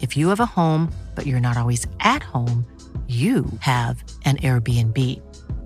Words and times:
If 0.00 0.16
you 0.16 0.28
have 0.28 0.40
a 0.40 0.46
home, 0.46 0.92
but 1.16 1.26
you're 1.26 1.40
not 1.40 1.56
always 1.56 1.84
at 1.98 2.22
home, 2.22 2.64
you 3.08 3.46
have 3.60 4.04
an 4.26 4.36
Airbnb. 4.36 4.96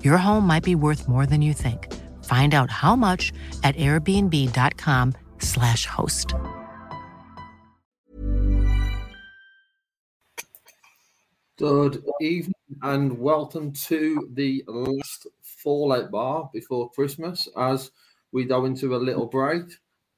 Your 0.05 0.16
home 0.16 0.47
might 0.47 0.62
be 0.62 0.77
worth 0.77 1.08
more 1.08 1.27
than 1.27 1.42
you 1.42 1.52
think. 1.52 1.92
Find 2.24 2.55
out 2.55 2.70
how 2.70 2.94
much 2.94 3.33
at 3.64 3.74
airbnb.com/slash 3.74 5.86
host. 5.86 6.34
Good 11.58 12.05
evening 12.20 12.55
and 12.83 13.19
welcome 13.19 13.72
to 13.72 14.28
the 14.34 14.62
last 14.67 15.27
Fallout 15.42 16.11
Bar 16.11 16.50
before 16.52 16.91
Christmas 16.91 17.48
as 17.56 17.91
we 18.33 18.44
go 18.44 18.64
into 18.64 18.94
a 18.94 18.98
little 18.98 19.27
break. 19.27 19.62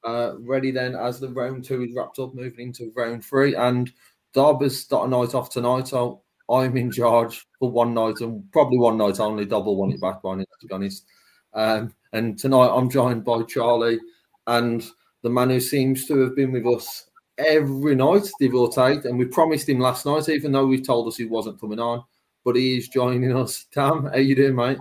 Uh, 0.05 0.33
ready 0.39 0.71
then 0.71 0.95
as 0.95 1.19
the 1.19 1.29
round 1.29 1.63
two 1.63 1.83
is 1.83 1.95
wrapped 1.95 2.19
up, 2.19 2.35
moving 2.35 2.67
into 2.67 2.91
round 2.95 3.25
three. 3.25 3.55
And 3.55 3.91
Dob 4.33 4.61
has 4.61 4.83
got 4.83 5.05
a 5.05 5.09
night 5.09 5.33
off 5.33 5.49
tonight, 5.49 5.87
so 5.87 6.21
I'm 6.49 6.77
in 6.77 6.91
charge 6.91 7.47
for 7.59 7.71
one 7.71 7.93
night 7.93 8.19
and 8.19 8.43
probably 8.51 8.77
one 8.77 8.97
night 8.97 9.19
only. 9.19 9.45
Double 9.45 9.75
want 9.75 9.93
it 9.93 10.01
back 10.01 10.21
by 10.21 10.35
now, 10.35 10.43
to 10.61 10.67
be 10.67 10.73
honest. 10.73 11.05
Um, 11.53 11.93
and 12.13 12.37
tonight 12.37 12.69
I'm 12.71 12.89
joined 12.89 13.23
by 13.23 13.43
Charlie 13.43 13.99
and 14.47 14.85
the 15.23 15.29
man 15.29 15.49
who 15.49 15.59
seems 15.59 16.05
to 16.05 16.19
have 16.19 16.35
been 16.35 16.51
with 16.51 16.67
us 16.67 17.09
every 17.37 17.95
night, 17.95 18.27
take. 18.39 19.05
And 19.05 19.17
we 19.17 19.25
promised 19.25 19.67
him 19.67 19.79
last 19.79 20.05
night, 20.05 20.29
even 20.29 20.51
though 20.51 20.67
we 20.67 20.81
told 20.81 21.07
us 21.07 21.17
he 21.17 21.25
wasn't 21.25 21.59
coming 21.59 21.79
on. 21.79 22.03
But 22.43 22.55
he 22.55 22.77
is 22.77 22.89
joining 22.89 23.35
us. 23.35 23.65
Tam, 23.71 24.05
how 24.05 24.17
you 24.17 24.35
doing, 24.35 24.55
mate? 24.55 24.77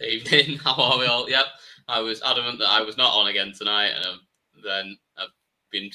Evening. 0.00 0.58
How 0.64 0.74
are 0.74 0.98
we 0.98 1.06
all? 1.06 1.28
Yep. 1.28 1.44
I 1.86 2.00
was 2.00 2.22
adamant 2.22 2.58
that 2.60 2.70
I 2.70 2.80
was 2.80 2.96
not 2.96 3.12
on 3.14 3.28
again 3.28 3.52
tonight, 3.56 3.88
and 3.88 4.06
um, 4.06 4.20
then 4.64 4.96
I've 5.16 5.28
been 5.70 5.90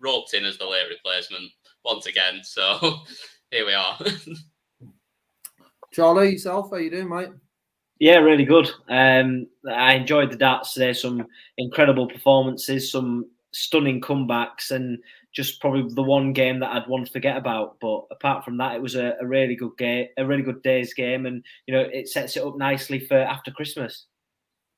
roped 0.00 0.34
in 0.34 0.44
as 0.44 0.58
the 0.58 0.66
late 0.66 0.88
replacement 0.90 1.50
once 1.84 2.06
again. 2.06 2.40
So 2.42 2.78
here 3.50 3.66
we 3.66 3.74
are. 3.74 3.98
Charlie, 5.92 6.32
yourself, 6.32 6.70
how 6.70 6.76
you 6.76 6.90
doing, 6.90 7.08
mate? 7.08 7.28
Yeah, 7.98 8.16
really 8.16 8.44
good. 8.44 8.68
Um, 8.88 9.46
I 9.70 9.94
enjoyed 9.94 10.32
the 10.32 10.36
darts 10.36 10.74
today. 10.74 10.92
Some 10.92 11.26
incredible 11.58 12.08
performances, 12.08 12.90
some 12.90 13.26
stunning 13.52 14.00
comebacks, 14.00 14.70
and 14.70 14.98
just 15.32 15.60
probably 15.60 15.92
the 15.94 16.02
one 16.02 16.32
game 16.32 16.58
that 16.60 16.74
I'd 16.74 16.88
want 16.88 17.06
to 17.06 17.12
forget 17.12 17.36
about. 17.36 17.76
But 17.80 18.06
apart 18.10 18.44
from 18.44 18.56
that, 18.56 18.74
it 18.74 18.82
was 18.82 18.96
a, 18.96 19.14
a 19.20 19.26
really 19.26 19.54
good 19.54 19.76
game, 19.78 20.08
a 20.16 20.26
really 20.26 20.42
good 20.42 20.62
day's 20.62 20.94
game, 20.94 21.26
and 21.26 21.44
you 21.66 21.74
know 21.74 21.80
it 21.80 22.08
sets 22.08 22.36
it 22.36 22.44
up 22.44 22.56
nicely 22.56 22.98
for 22.98 23.18
after 23.18 23.50
Christmas. 23.50 24.06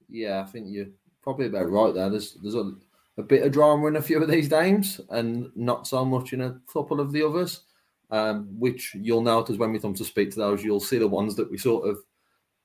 Yeah, 0.09 0.41
I 0.41 0.45
think 0.45 0.67
you're 0.69 0.93
probably 1.23 1.47
about 1.47 1.71
right 1.71 1.95
there. 1.95 2.11
There's 2.11 2.35
there's 2.43 2.55
a, 2.57 2.73
a 3.17 3.23
bit 3.23 3.43
of 3.43 3.53
drama 3.53 3.87
in 3.87 3.97
a 3.97 4.03
few 4.03 4.23
of 4.23 4.29
these 4.29 4.49
games, 4.49 5.01
and 5.11 5.51
not 5.55 5.87
so 5.87 6.05
much 6.05 6.33
in 6.33 6.41
a 6.41 6.59
couple 6.73 7.01
of 7.01 7.13
the 7.13 7.27
others. 7.27 7.63
Um, 8.11 8.47
which 8.61 8.95
you'll 8.95 9.23
notice 9.23 9.57
when 9.57 9.73
we 9.73 9.81
come 9.81 9.95
to 9.95 10.05
speak 10.05 10.31
to 10.33 10.39
those, 10.39 10.63
you'll 10.63 10.79
see 10.79 10.99
the 10.99 11.09
ones 11.09 11.35
that 11.37 11.51
we 11.51 11.57
sort 11.59 11.89
of 11.89 11.99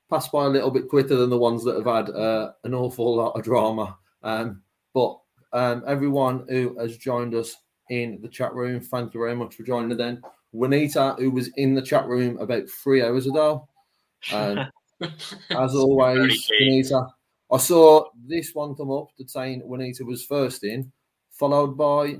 pass 0.09 0.27
by 0.27 0.45
a 0.45 0.49
little 0.49 0.71
bit 0.71 0.89
quicker 0.89 1.15
than 1.15 1.29
the 1.29 1.37
ones 1.37 1.63
that 1.63 1.75
have 1.75 1.85
had 1.85 2.09
uh, 2.15 2.51
an 2.63 2.73
awful 2.73 3.15
lot 3.15 3.31
of 3.31 3.43
drama. 3.43 3.97
Um, 4.23 4.61
but 4.93 5.17
um, 5.53 5.83
everyone 5.87 6.45
who 6.49 6.77
has 6.79 6.97
joined 6.97 7.35
us 7.35 7.55
in 7.89 8.19
the 8.21 8.27
chat 8.27 8.53
room, 8.53 8.81
thank 8.81 9.13
you 9.13 9.19
very 9.19 9.35
much 9.35 9.55
for 9.55 9.63
joining. 9.63 9.97
Then 9.97 10.21
Juanita, 10.51 11.15
who 11.17 11.31
was 11.31 11.49
in 11.55 11.73
the 11.75 11.81
chat 11.81 12.07
room 12.07 12.37
about 12.39 12.69
three 12.69 13.03
hours 13.03 13.27
ago, 13.27 13.67
um, 14.33 14.67
as 15.01 15.75
always, 15.75 16.49
Juanita. 16.49 17.07
I 17.51 17.57
saw 17.57 18.05
this 18.27 18.53
one 18.53 18.75
come 18.75 18.91
up 18.91 19.09
that 19.17 19.29
saying 19.29 19.61
Juanita 19.65 20.05
was 20.05 20.25
first 20.25 20.63
in, 20.63 20.91
followed 21.31 21.77
by 21.77 22.19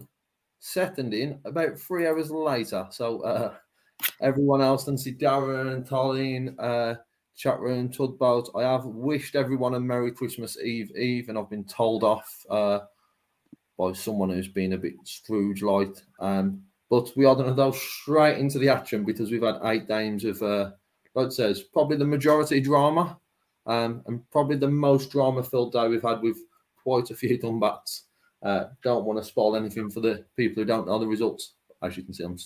second 0.59 1.13
in 1.13 1.39
about 1.45 1.77
three 1.77 2.07
hours 2.07 2.31
later. 2.31 2.87
So 2.89 3.21
uh, 3.21 3.53
everyone 4.21 4.61
else, 4.61 4.85
see 4.85 5.13
Darren 5.13 5.73
and 5.73 5.87
Colleen, 5.87 6.55
uh, 6.59 6.95
chat 7.35 7.59
room, 7.59 7.89
Tugboat. 7.89 8.49
I 8.55 8.63
have 8.63 8.85
wished 8.85 9.35
everyone 9.35 9.75
a 9.75 9.79
Merry 9.79 10.11
Christmas 10.11 10.57
Eve 10.57 10.91
Eve, 10.97 11.29
and 11.29 11.37
I've 11.37 11.49
been 11.49 11.65
told 11.65 12.03
off 12.03 12.45
uh, 12.49 12.79
by 13.77 13.93
someone 13.93 14.29
who's 14.29 14.47
been 14.47 14.73
a 14.73 14.77
bit 14.77 14.95
Scrooge 15.03 15.61
light. 15.61 16.03
Um, 16.19 16.63
but 16.89 17.15
we 17.15 17.25
are 17.25 17.35
going 17.35 17.47
to 17.49 17.53
go 17.55 17.71
straight 17.71 18.39
into 18.39 18.57
the 18.57 18.69
action 18.69 19.05
because 19.05 19.29
we've 19.29 19.43
had 19.43 19.59
eight 19.65 19.87
games 19.87 20.25
of, 20.25 20.41
uh, 20.41 20.71
like 21.13 21.31
says, 21.31 21.61
probably 21.61 21.97
the 21.97 22.05
majority 22.05 22.59
drama 22.59 23.19
um, 23.69 24.01
and 24.07 24.29
probably 24.31 24.57
the 24.57 24.67
most 24.67 25.11
drama 25.11 25.43
filled 25.43 25.71
day 25.71 25.87
we've 25.87 26.01
had 26.01 26.21
with 26.21 26.37
quite 26.83 27.11
a 27.11 27.15
few 27.15 27.37
dumbats. 27.41 28.05
Uh, 28.41 28.65
don't 28.83 29.05
want 29.05 29.19
to 29.19 29.23
spoil 29.23 29.55
anything 29.55 29.89
for 29.89 29.99
the 29.99 30.25
people 30.35 30.61
who 30.61 30.67
don't 30.67 30.87
know 30.87 30.97
the 30.97 31.07
results. 31.07 31.53
As 31.83 31.95
you 31.95 32.03
can 32.03 32.13
see, 32.13 32.23
I'm 32.23 32.37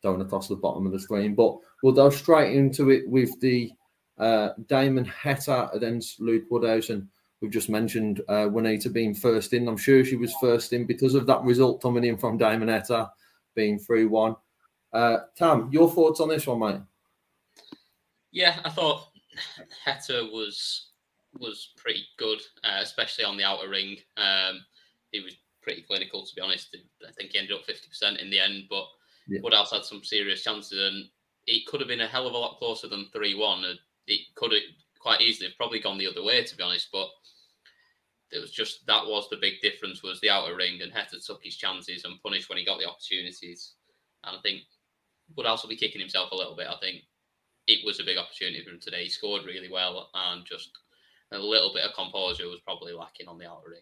throwing 0.00 0.22
across 0.22 0.48
the 0.48 0.56
bottom 0.56 0.86
of 0.86 0.92
the 0.92 0.98
screen, 0.98 1.34
but 1.34 1.56
we'll 1.82 1.92
go 1.92 2.08
straight 2.08 2.56
into 2.56 2.90
it 2.90 3.06
with 3.08 3.38
the 3.40 3.70
uh, 4.18 4.50
Damon 4.66 5.12
against 5.24 6.20
Luke 6.20 6.44
Woodhouse. 6.50 6.88
And 6.88 7.08
we've 7.40 7.50
just 7.50 7.68
mentioned 7.68 8.22
uh, 8.28 8.46
Juanita 8.46 8.88
being 8.88 9.14
first 9.14 9.52
in. 9.52 9.68
I'm 9.68 9.76
sure 9.76 10.04
she 10.04 10.16
was 10.16 10.34
first 10.40 10.72
in 10.72 10.86
because 10.86 11.14
of 11.14 11.26
that 11.26 11.42
result 11.42 11.82
coming 11.82 12.04
in 12.04 12.16
from 12.16 12.38
Damon 12.38 12.68
Heta 12.68 13.10
being 13.54 13.78
3 13.78 14.06
1. 14.06 14.36
Uh, 14.94 15.16
Tam, 15.36 15.68
your 15.72 15.90
thoughts 15.90 16.20
on 16.20 16.28
this 16.28 16.46
one, 16.46 16.60
mate? 16.60 16.80
Yeah, 18.30 18.58
I 18.64 18.70
thought 18.70 19.08
Heta 19.86 20.30
was 20.32 20.90
was 21.38 21.72
pretty 21.76 22.04
good, 22.16 22.40
uh, 22.62 22.78
especially 22.80 23.24
on 23.24 23.36
the 23.36 23.42
outer 23.44 23.68
ring. 23.68 23.96
Um, 24.16 24.64
he 25.10 25.20
was 25.20 25.34
pretty 25.62 25.82
clinical, 25.82 26.24
to 26.24 26.34
be 26.34 26.40
honest. 26.40 26.76
I 27.06 27.10
think 27.12 27.32
he 27.32 27.38
ended 27.38 27.56
up 27.56 27.66
50% 27.66 28.18
in 28.22 28.30
the 28.30 28.38
end, 28.38 28.64
but 28.70 28.86
Yeah. 29.26 29.40
Woodhouse 29.42 29.72
had 29.72 29.84
some 29.84 30.04
serious 30.04 30.44
chances, 30.44 30.78
and 30.78 31.10
it 31.46 31.66
could 31.66 31.80
have 31.80 31.88
been 31.88 32.02
a 32.02 32.06
hell 32.06 32.26
of 32.28 32.34
a 32.34 32.38
lot 32.38 32.58
closer 32.58 32.86
than 32.86 33.08
3 33.10 33.34
1. 33.34 33.64
It 34.06 34.34
could 34.36 34.52
have 34.52 34.62
quite 35.00 35.20
easily 35.22 35.48
have 35.48 35.56
probably 35.56 35.80
gone 35.80 35.98
the 35.98 36.06
other 36.06 36.22
way, 36.22 36.44
to 36.44 36.56
be 36.56 36.62
honest, 36.62 36.88
but 36.92 37.08
it 38.30 38.38
was 38.40 38.50
just 38.52 38.86
that 38.86 39.06
was 39.06 39.28
the 39.30 39.36
big 39.36 39.60
difference 39.60 40.02
was 40.02 40.20
the 40.20 40.30
outer 40.30 40.56
ring, 40.56 40.82
and 40.82 40.92
Heta 40.92 41.24
took 41.24 41.42
his 41.42 41.56
chances 41.56 42.04
and 42.04 42.22
punished 42.22 42.48
when 42.48 42.58
he 42.58 42.64
got 42.64 42.78
the 42.78 42.88
opportunities. 42.88 43.74
And 44.24 44.36
I 44.36 44.40
think 44.40 44.62
Woodhouse 45.36 45.62
will 45.62 45.70
be 45.70 45.76
kicking 45.76 46.00
himself 46.00 46.30
a 46.30 46.36
little 46.36 46.56
bit. 46.56 46.68
I 46.68 46.76
think 46.76 47.02
it 47.66 47.84
was 47.84 48.00
a 48.00 48.04
big 48.04 48.18
opportunity 48.18 48.62
for 48.62 48.70
him 48.70 48.80
today. 48.80 49.04
He 49.04 49.10
scored 49.10 49.44
really 49.44 49.70
well, 49.70 50.10
and 50.14 50.44
just 50.44 50.70
a 51.32 51.38
little 51.38 51.72
bit 51.74 51.84
of 51.84 51.94
composure 51.94 52.46
was 52.48 52.60
probably 52.60 52.92
lacking 52.92 53.28
on 53.28 53.38
the 53.38 53.48
outer 53.48 53.70
ring. 53.70 53.80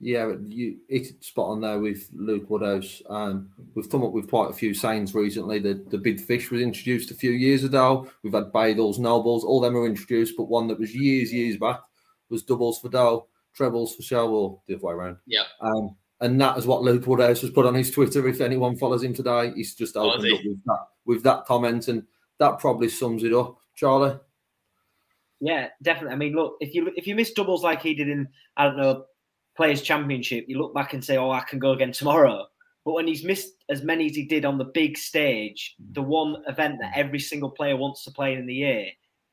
Yeah, 0.00 0.32
you 0.48 0.78
it's 0.88 1.28
spot 1.28 1.50
on 1.50 1.60
there 1.60 1.78
with 1.78 2.08
Luke 2.12 2.50
Woodhouse. 2.50 3.02
Um, 3.08 3.50
we've 3.74 3.88
come 3.88 4.02
up 4.02 4.10
with 4.10 4.28
quite 4.28 4.50
a 4.50 4.54
few 4.54 4.74
sayings 4.74 5.14
recently. 5.14 5.60
The 5.60 5.84
the 5.90 5.98
big 5.98 6.20
fish 6.20 6.50
was 6.50 6.60
introduced 6.60 7.12
a 7.12 7.14
few 7.14 7.30
years 7.30 7.62
ago. 7.62 8.10
We've 8.24 8.32
had 8.32 8.52
Badals, 8.52 8.98
Nobles, 8.98 9.44
all 9.44 9.60
them 9.60 9.76
are 9.76 9.86
introduced, 9.86 10.34
but 10.36 10.48
one 10.48 10.66
that 10.68 10.80
was 10.80 10.92
years, 10.92 11.32
years 11.32 11.56
back 11.56 11.80
was 12.30 12.42
doubles 12.42 12.80
for 12.80 12.88
Dow, 12.88 13.26
trebles 13.54 13.94
for 13.94 14.02
Shell, 14.02 14.28
or 14.28 14.60
the 14.66 14.74
other 14.74 14.84
way 14.84 14.92
around. 14.92 15.18
Yeah. 15.26 15.44
Um, 15.60 15.94
and 16.20 16.40
that 16.40 16.58
is 16.58 16.66
what 16.66 16.82
Luke 16.82 17.06
Woodhouse 17.06 17.42
has 17.42 17.50
put 17.50 17.66
on 17.66 17.74
his 17.74 17.90
Twitter. 17.90 18.26
If 18.26 18.40
anyone 18.40 18.76
follows 18.76 19.04
him 19.04 19.14
today, 19.14 19.52
he's 19.54 19.74
just 19.76 19.96
Oh, 19.96 20.10
opened 20.10 20.24
has 20.24 20.32
up 20.32 20.44
with 20.44 20.64
that 20.64 20.86
with 21.04 21.22
that 21.22 21.44
comment, 21.44 21.86
and 21.86 22.02
that 22.38 22.58
probably 22.58 22.88
sums 22.88 23.24
it 23.24 23.32
up. 23.32 23.56
Charlie. 23.74 24.18
Yeah, 25.40 25.68
definitely. 25.82 26.14
I 26.14 26.16
mean, 26.16 26.34
look, 26.34 26.56
if 26.60 26.74
you 26.74 26.92
if 26.96 27.06
you 27.06 27.14
miss 27.14 27.32
doubles 27.32 27.64
like 27.64 27.82
he 27.82 27.94
did 27.94 28.08
in 28.08 28.28
I 28.56 28.66
don't 28.66 28.76
know 28.76 29.04
Players 29.56 29.82
Championship, 29.82 30.44
you 30.48 30.58
look 30.58 30.74
back 30.74 30.94
and 30.94 31.04
say, 31.04 31.16
"Oh, 31.16 31.30
I 31.30 31.40
can 31.40 31.58
go 31.58 31.72
again 31.72 31.92
tomorrow." 31.92 32.46
But 32.84 32.94
when 32.94 33.06
he's 33.06 33.24
missed 33.24 33.54
as 33.68 33.82
many 33.82 34.06
as 34.06 34.16
he 34.16 34.24
did 34.24 34.44
on 34.44 34.58
the 34.58 34.64
big 34.64 34.98
stage, 34.98 35.76
the 35.92 36.02
one 36.02 36.36
event 36.48 36.78
that 36.80 36.92
every 36.96 37.18
single 37.18 37.50
player 37.50 37.76
wants 37.76 38.04
to 38.04 38.10
play 38.10 38.34
in 38.34 38.46
the 38.46 38.54
year, 38.54 38.86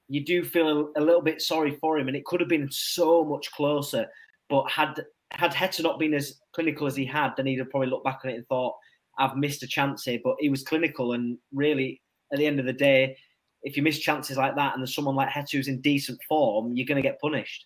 you 0.07 0.24
do 0.24 0.44
feel 0.44 0.92
a, 0.96 1.01
little 1.01 1.22
bit 1.22 1.42
sorry 1.42 1.78
for 1.78 1.98
him, 1.98 2.07
and 2.07 2.18
it 2.18 2.25
could 2.25 2.40
have 2.40 2.50
been 2.50 2.69
so 2.72 3.24
much 3.24 3.51
closer. 3.51 4.07
But 4.50 4.69
had 4.69 5.00
had 5.31 5.54
Heta 5.54 5.84
not 5.84 6.00
been 6.00 6.16
as 6.16 6.40
clinical 6.54 6.88
as 6.88 6.96
he 6.96 7.06
had, 7.06 7.34
then 7.38 7.46
he'd 7.46 7.60
have 7.60 7.69
probably 7.69 7.90
looked 7.90 8.06
back 8.06 8.22
on 8.24 8.31
it 8.31 8.36
and 8.36 8.48
thought, 8.48 8.75
"I've 9.19 9.38
missed 9.38 9.63
a 9.63 9.68
chance 9.68 10.06
here." 10.06 10.19
But 10.24 10.38
he 10.40 10.50
was 10.50 10.63
clinical, 10.63 11.13
and 11.13 11.38
really, 11.54 12.01
at 12.31 12.40
the 12.40 12.46
end 12.46 12.60
of 12.60 12.66
the 12.66 12.74
day, 12.74 13.18
if 13.64 13.76
you 13.76 13.84
miss 13.84 14.00
chances 14.00 14.38
like 14.38 14.56
that, 14.56 14.74
and 14.74 14.81
there's 14.81 14.96
someone 14.96 15.16
like 15.16 15.30
Heta 15.30 15.52
who's 15.52 15.68
in 15.68 15.81
decent 15.81 16.20
form, 16.28 16.74
you're 16.76 16.86
going 16.86 17.02
to 17.02 17.08
get 17.08 17.20
punished. 17.20 17.66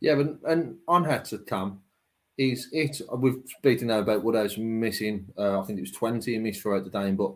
Yeah, 0.00 0.14
but 0.14 0.50
and 0.50 0.76
on 0.88 1.04
Heta 1.04 1.46
Cam, 1.46 1.80
he's 2.36 2.68
it. 2.72 3.00
We've 3.16 3.42
speaking 3.46 3.88
now 3.88 3.98
about 4.00 4.24
Woodhouse 4.24 4.56
missing. 4.56 5.26
Uh, 5.36 5.60
I 5.60 5.64
think 5.64 5.78
it 5.78 5.82
was 5.82 5.92
twenty 5.92 6.32
he 6.32 6.38
missed 6.38 6.62
throughout 6.62 6.84
the 6.84 6.90
game, 6.90 7.16
but 7.16 7.32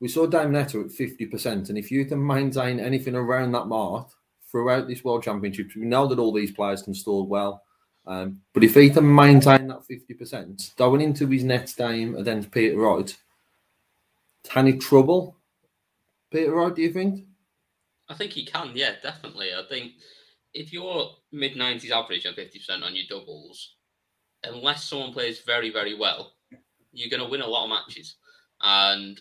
we 0.00 0.08
saw 0.08 0.26
Damon 0.26 0.62
Heta 0.62 0.84
at 0.84 0.92
fifty 0.92 1.26
percent, 1.26 1.68
and 1.68 1.78
if 1.78 1.90
you 1.90 2.04
can 2.04 2.24
maintain 2.24 2.78
anything 2.78 3.14
around 3.14 3.52
that 3.52 3.66
mark 3.66 4.08
throughout 4.50 4.86
this 4.86 5.02
World 5.02 5.22
Championships, 5.22 5.74
we 5.74 5.86
know 5.86 6.06
that 6.06 6.18
all 6.18 6.32
these 6.32 6.52
players 6.52 6.82
can 6.82 6.94
store 6.94 7.26
well. 7.26 7.62
Um, 8.06 8.40
but 8.54 8.64
if 8.64 8.74
he 8.74 8.88
can 8.90 9.14
maintain 9.14 9.68
that 9.68 9.86
fifty 9.86 10.14
percent 10.14 10.72
going 10.76 11.00
into 11.00 11.26
his 11.26 11.44
next 11.44 11.76
game 11.76 12.16
against 12.16 12.50
Peter 12.50 12.76
Wright, 12.76 13.16
he 14.54 14.72
trouble 14.74 15.37
Peter 16.30 16.54
Wright? 16.54 16.74
Do 16.74 16.82
you 16.82 16.92
think? 16.92 17.24
I 18.08 18.14
think 18.14 18.32
he 18.32 18.44
can, 18.44 18.72
yeah, 18.74 18.92
definitely. 19.02 19.48
I 19.54 19.62
think 19.68 19.92
if 20.54 20.72
you're 20.72 21.10
mid 21.32 21.54
90s 21.54 21.90
average 21.90 22.24
and 22.24 22.36
50% 22.36 22.82
on 22.82 22.94
your 22.94 23.04
doubles, 23.08 23.76
unless 24.44 24.84
someone 24.84 25.12
plays 25.12 25.40
very, 25.40 25.70
very 25.70 25.94
well, 25.94 26.32
you're 26.92 27.10
going 27.10 27.22
to 27.22 27.30
win 27.30 27.42
a 27.42 27.46
lot 27.46 27.64
of 27.64 27.70
matches. 27.70 28.16
And 28.62 29.20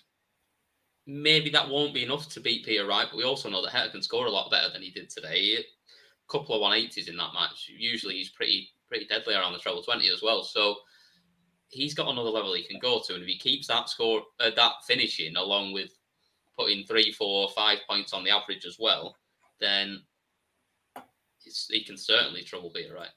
maybe 1.06 1.50
that 1.52 1.70
won't 1.70 1.94
be 1.94 2.04
enough 2.04 2.30
to 2.30 2.40
beat 2.40 2.66
Peter 2.66 2.86
Wright, 2.86 3.08
but 3.10 3.18
we 3.18 3.24
also 3.24 3.50
know 3.50 3.64
that 3.64 3.74
Heta 3.74 3.92
can 3.92 4.02
score 4.02 4.28
a 4.28 4.32
lot 4.32 4.52
better 4.52 4.72
than 4.72 4.82
he 4.82 4.92
did 4.92 5.10
today. 5.10 5.58
A 5.58 6.32
couple 6.32 6.56
of 6.56 6.62
180s 6.62 7.10
in 7.10 7.18
that 7.18 7.34
match. 7.34 7.70
Usually 7.70 8.16
he's 8.16 8.30
pretty 8.30 8.70
pretty 8.88 9.06
deadly 9.06 9.36
around 9.36 9.52
the 9.52 9.60
treble 9.60 9.84
20 9.84 10.10
as 10.10 10.22
well. 10.22 10.44
So 10.44 10.78
he's 11.70 11.94
got 11.94 12.08
another 12.10 12.30
level 12.30 12.54
he 12.54 12.66
can 12.66 12.80
go 12.80 13.02
to. 13.06 13.14
And 13.14 13.22
if 13.24 13.28
he 13.28 13.38
keeps 13.38 13.68
that 13.68 13.90
score, 13.90 14.22
uh, 14.40 14.52
that 14.56 14.72
finishing 14.88 15.36
along 15.36 15.74
with 15.74 15.92
putting 16.58 16.86
three, 16.86 17.12
four, 17.12 17.50
five 17.50 17.80
points 17.88 18.14
on 18.14 18.24
the 18.24 18.32
average 18.32 18.66
as 18.66 18.78
well, 18.80 19.16
then 19.60 20.02
he 21.70 21.84
can 21.84 21.98
certainly 21.98 22.44
trouble 22.44 22.70
Peter 22.70 22.96
Wright? 22.96 23.10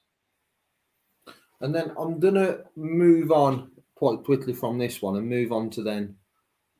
And 1.61 1.73
then 1.73 1.91
I'm 1.97 2.19
gonna 2.19 2.59
move 2.75 3.31
on 3.31 3.71
quite 3.95 4.23
quickly 4.23 4.53
from 4.53 4.77
this 4.77 5.01
one 5.01 5.17
and 5.17 5.29
move 5.29 5.51
on 5.51 5.69
to 5.71 5.83
then 5.83 6.15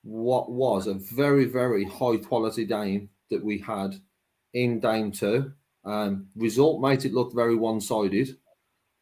what 0.04 0.52
was 0.52 0.88
a 0.88 0.96
very, 0.96 1.46
very 1.46 1.84
high 1.86 2.18
quality 2.18 2.66
game 2.66 3.10
that 3.30 3.44
we 3.44 3.60
had 3.60 3.96
in 4.54 4.80
game 4.80 5.12
two. 5.12 5.52
Um, 5.86 6.28
result 6.36 6.82
made 6.82 7.06
it 7.06 7.14
look 7.14 7.34
very 7.34 7.56
one 7.56 7.82
sided. 7.82 8.38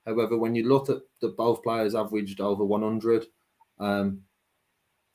However, 0.05 0.37
when 0.37 0.55
you 0.55 0.67
look 0.67 0.89
at 0.89 1.01
that 1.21 1.37
both 1.37 1.63
players 1.63 1.95
averaged 1.95 2.41
over 2.41 2.65
100, 2.65 3.25
um, 3.79 4.21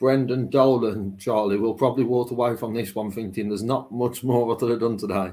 Brendan 0.01 0.51
Dolan, 0.51 1.17
Charlie, 1.19 1.57
will 1.57 1.75
probably 1.75 2.05
walk 2.05 2.31
away 2.31 2.57
from 2.57 2.75
this 2.75 2.95
one 2.95 3.11
thinking 3.11 3.49
there's 3.49 3.63
not 3.63 3.93
much 3.93 4.25
more 4.25 4.55
I 4.55 4.59
could 4.59 4.71
have 4.71 4.81
done 4.81 4.97
today. 4.97 5.33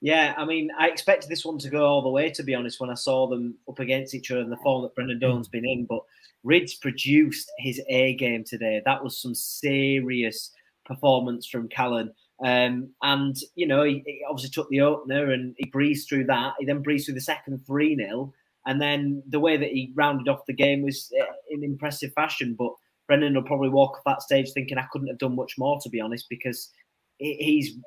Yeah, 0.00 0.34
I 0.36 0.44
mean, 0.44 0.70
I 0.78 0.88
expected 0.88 1.30
this 1.30 1.46
one 1.46 1.58
to 1.58 1.70
go 1.70 1.86
all 1.86 2.02
the 2.02 2.10
way, 2.10 2.30
to 2.30 2.42
be 2.42 2.54
honest, 2.54 2.78
when 2.78 2.90
I 2.90 2.94
saw 2.94 3.26
them 3.26 3.54
up 3.68 3.78
against 3.78 4.14
each 4.14 4.30
other 4.30 4.42
in 4.42 4.50
the 4.50 4.56
form 4.58 4.82
that 4.82 4.94
Brendan 4.94 5.18
Dolan's 5.18 5.48
been 5.48 5.64
in. 5.64 5.86
But 5.86 6.00
Rydz 6.44 6.78
produced 6.80 7.50
his 7.58 7.80
A 7.88 8.14
game 8.16 8.44
today. 8.44 8.82
That 8.84 9.02
was 9.02 9.16
some 9.16 9.34
serious 9.34 10.50
performance 10.84 11.46
from 11.46 11.68
Callan. 11.68 12.12
Um, 12.44 12.90
and, 13.02 13.36
you 13.54 13.66
know, 13.66 13.82
he, 13.84 14.02
he 14.04 14.20
obviously 14.28 14.50
took 14.50 14.68
the 14.68 14.82
opener 14.82 15.30
and 15.30 15.54
he 15.56 15.70
breezed 15.70 16.08
through 16.08 16.24
that. 16.24 16.54
He 16.58 16.66
then 16.66 16.82
breezed 16.82 17.06
through 17.06 17.14
the 17.14 17.20
second 17.22 17.64
3 17.66 17.96
0. 17.96 18.32
And 18.66 18.80
then 18.80 19.22
the 19.28 19.40
way 19.40 19.56
that 19.56 19.70
he 19.70 19.92
rounded 19.94 20.28
off 20.28 20.46
the 20.46 20.52
game 20.52 20.82
was 20.82 21.10
uh, 21.18 21.24
in 21.48 21.64
impressive 21.64 22.12
fashion. 22.12 22.54
But 22.58 22.74
Brendan 23.06 23.34
will 23.34 23.42
probably 23.42 23.68
walk 23.68 23.98
off 23.98 24.04
that 24.04 24.22
stage 24.22 24.50
thinking 24.52 24.78
I 24.78 24.86
couldn't 24.92 25.08
have 25.08 25.18
done 25.18 25.36
much 25.36 25.56
more, 25.58 25.78
to 25.80 25.88
be 25.88 26.00
honest, 26.00 26.26
because 26.28 26.70
he- 27.18 27.36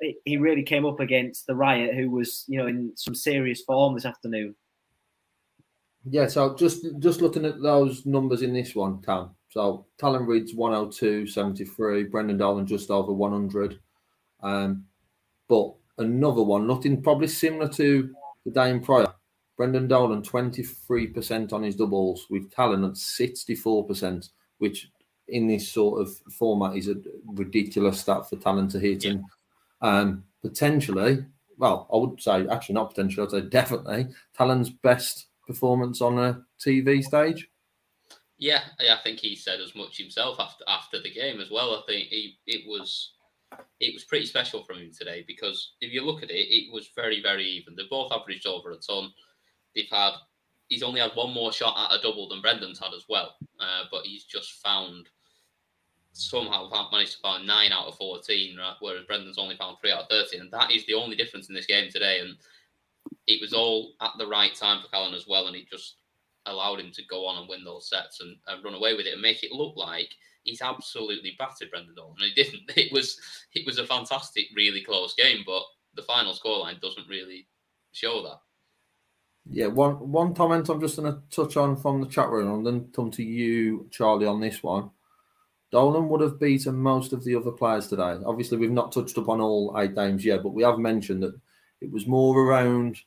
he's 0.02 0.18
he 0.26 0.38
really 0.38 0.64
came 0.64 0.86
up 0.86 1.00
against 1.00 1.48
the 1.48 1.56
Riot, 1.56 1.96
who 1.96 2.10
was 2.12 2.46
you 2.48 2.58
know 2.58 2.68
in 2.68 2.96
some 2.96 3.16
serious 3.16 3.62
form 3.62 3.96
this 3.96 4.06
afternoon. 4.06 4.56
Yeah, 6.10 6.28
so 6.28 6.56
just 6.56 6.86
just 7.00 7.22
looking 7.22 7.46
at 7.46 7.62
those 7.62 8.06
numbers 8.06 8.42
in 8.42 8.54
this 8.54 8.76
one, 8.76 9.02
Cam. 9.02 9.32
So 9.50 9.86
Callan 9.98 10.26
Rydz's 10.26 10.56
102, 10.56 11.26
73, 11.26 12.04
Brendan 12.04 12.38
Dolan 12.38 12.66
just 12.68 12.92
over 12.92 13.12
100. 13.12 13.80
Um, 14.42 14.86
but 15.48 15.74
another 15.98 16.44
one, 16.44 16.68
nothing 16.68 17.02
probably 17.02 17.28
similar 17.28 17.68
to 17.70 18.14
the 18.46 18.52
day 18.52 18.70
in 18.70 18.82
prior. 18.82 19.08
Brendan 19.56 19.88
Dolan 19.88 20.22
23% 20.22 21.52
on 21.52 21.64
his 21.64 21.76
doubles 21.76 22.28
with 22.30 22.52
Callan 22.52 22.84
at 22.84 22.92
64%, 22.92 24.30
which 24.60 24.92
in 25.30 25.48
this 25.48 25.70
sort 25.70 26.02
of 26.02 26.16
format 26.38 26.76
is 26.76 26.88
a 26.88 26.96
ridiculous 27.26 28.00
stat 28.00 28.30
for 28.30 28.38
Callan 28.38 28.68
to 28.70 28.80
hit. 28.80 29.06
And 29.06 29.24
um, 29.82 30.24
potentially, 30.42 31.26
well, 31.58 31.88
I 31.94 31.98
would 31.98 32.22
say 32.22 32.48
actually 32.48 32.76
not 32.76 32.90
potentially, 32.90 33.26
I'd 33.26 33.32
say 33.32 33.42
definitely 33.42 34.08
Callan's 34.38 34.70
best 34.70 35.28
performance 35.46 36.02
on 36.02 36.20
a 36.20 36.42
TV 36.60 37.04
stage. 37.04 37.50
Yeah, 38.38 38.62
I 38.80 38.94
I 38.94 38.98
think 39.04 39.20
he 39.20 39.36
said 39.36 39.60
as 39.60 39.76
much 39.76 39.98
himself 39.98 40.40
after 40.40 40.64
after 40.68 41.02
the 41.02 41.12
game 41.12 41.40
as 41.42 41.50
well. 41.50 41.76
I 41.76 41.82
think 41.92 42.10
he 42.10 42.38
it 42.46 42.68
was 42.68 43.14
it 43.80 43.94
was 43.94 44.04
pretty 44.04 44.26
special 44.26 44.64
from 44.64 44.78
him 44.78 44.92
today 44.96 45.24
because 45.26 45.74
if 45.82 45.92
you 45.92 46.06
look 46.06 46.22
at 46.22 46.30
it, 46.30 46.34
it 46.34 46.72
was 46.72 46.90
very 46.96 47.22
very 47.22 47.46
even. 47.46 47.76
They 47.76 47.84
both 47.90 48.12
averaged 48.12 48.46
over 48.46 48.72
a 48.72 48.78
ton. 48.78 49.12
They've 49.76 49.90
had 49.90 50.12
he's 50.70 50.84
only 50.84 51.02
had 51.02 51.16
one 51.16 51.34
more 51.34 51.52
shot 51.52 51.92
at 51.92 51.98
a 51.98 52.02
double 52.02 52.30
than 52.30 52.42
Brendan's 52.42 52.80
had 52.80 52.94
as 52.94 53.06
well, 53.10 53.36
uh, 53.60 53.84
but 53.92 54.06
he's 54.06 54.26
just 54.26 54.62
found 54.64 55.10
somehow 56.18 56.70
managed 56.92 57.14
to 57.14 57.20
find 57.20 57.46
nine 57.46 57.72
out 57.72 57.88
of 57.88 57.98
fourteen, 57.98 58.58
right, 58.58 58.76
whereas 58.80 59.06
Brendan's 59.06 59.38
only 59.38 59.56
found 59.56 59.78
three 59.80 59.92
out 59.92 60.04
of 60.04 60.10
thirteen, 60.10 60.42
and 60.42 60.52
that 60.52 60.72
is 60.72 60.86
the 60.86 60.94
only 60.94 61.16
difference 61.16 61.50
in 61.50 61.56
this 61.56 61.66
game 61.66 61.90
today. 61.92 62.20
And 62.20 62.36
it 63.28 63.42
was 63.42 63.54
all 63.54 63.94
at 64.02 64.12
the 64.18 64.28
right 64.28 64.54
time 64.54 64.82
for 64.82 64.90
Callan 64.90 65.14
as 65.14 65.28
well, 65.28 65.48
and 65.48 65.56
it 65.56 65.70
just 65.70 65.98
allowed 66.46 66.80
him 66.80 66.92
to 66.94 67.06
go 67.06 67.26
on 67.26 67.38
and 67.38 67.50
win 67.50 67.64
those 67.64 67.90
sets 67.90 68.22
and, 68.22 68.38
and 68.48 68.64
run 68.64 68.74
away 68.74 68.94
with 68.94 69.06
it 69.06 69.14
and 69.14 69.22
make 69.22 69.44
it 69.44 69.52
look 69.52 69.76
like 69.76 70.10
he's 70.44 70.62
absolutely 70.62 71.36
battered 71.38 71.70
Brendan 71.70 71.94
Dolan. 71.96 72.16
And 72.20 72.32
he 72.34 72.44
didn't. 72.44 72.64
It 72.78 72.92
was 72.92 73.20
it 73.54 73.66
was 73.66 73.78
a 73.78 73.86
fantastic, 73.86 74.46
really 74.56 74.82
close 74.82 75.14
game, 75.14 75.44
but 75.46 75.64
the 75.96 76.04
final 76.04 76.34
scoreline 76.34 76.82
doesn't 76.82 77.08
really 77.08 77.48
show 77.92 78.24
that. 78.24 78.40
Yeah, 79.50 79.68
one 79.68 79.96
one 80.12 80.34
comment 80.34 80.70
I'm 80.70 80.82
just 80.82 80.98
going 80.98 81.14
to 81.14 81.22
touch 81.30 81.58
on 81.58 81.76
from 81.76 82.02
the 82.02 82.08
chat 82.08 82.30
room 82.30 82.54
and 82.54 82.66
then 82.66 82.90
come 82.94 83.12
to 83.12 83.24
you, 83.24 83.88
Charlie, 83.92 84.26
on 84.26 84.42
this 84.42 84.64
one. 84.64 84.90
Dolan 85.72 86.08
would 86.10 86.22
have 86.22 86.40
beaten 86.40 86.76
most 86.76 87.12
of 87.14 87.24
the 87.24 87.36
other 87.36 87.52
players 87.52 87.88
today. 87.88 88.18
Obviously, 88.26 88.58
we've 88.58 88.72
not 88.72 88.92
touched 88.92 89.18
upon 89.18 89.42
all 89.42 89.76
eight 89.78 89.96
games 89.96 90.24
yet, 90.24 90.44
but 90.44 90.54
we 90.54 90.64
have 90.64 90.80
mentioned 90.80 91.24
that 91.24 91.36
it 91.82 91.92
was 91.92 92.08
more 92.08 92.40
around 92.40 92.98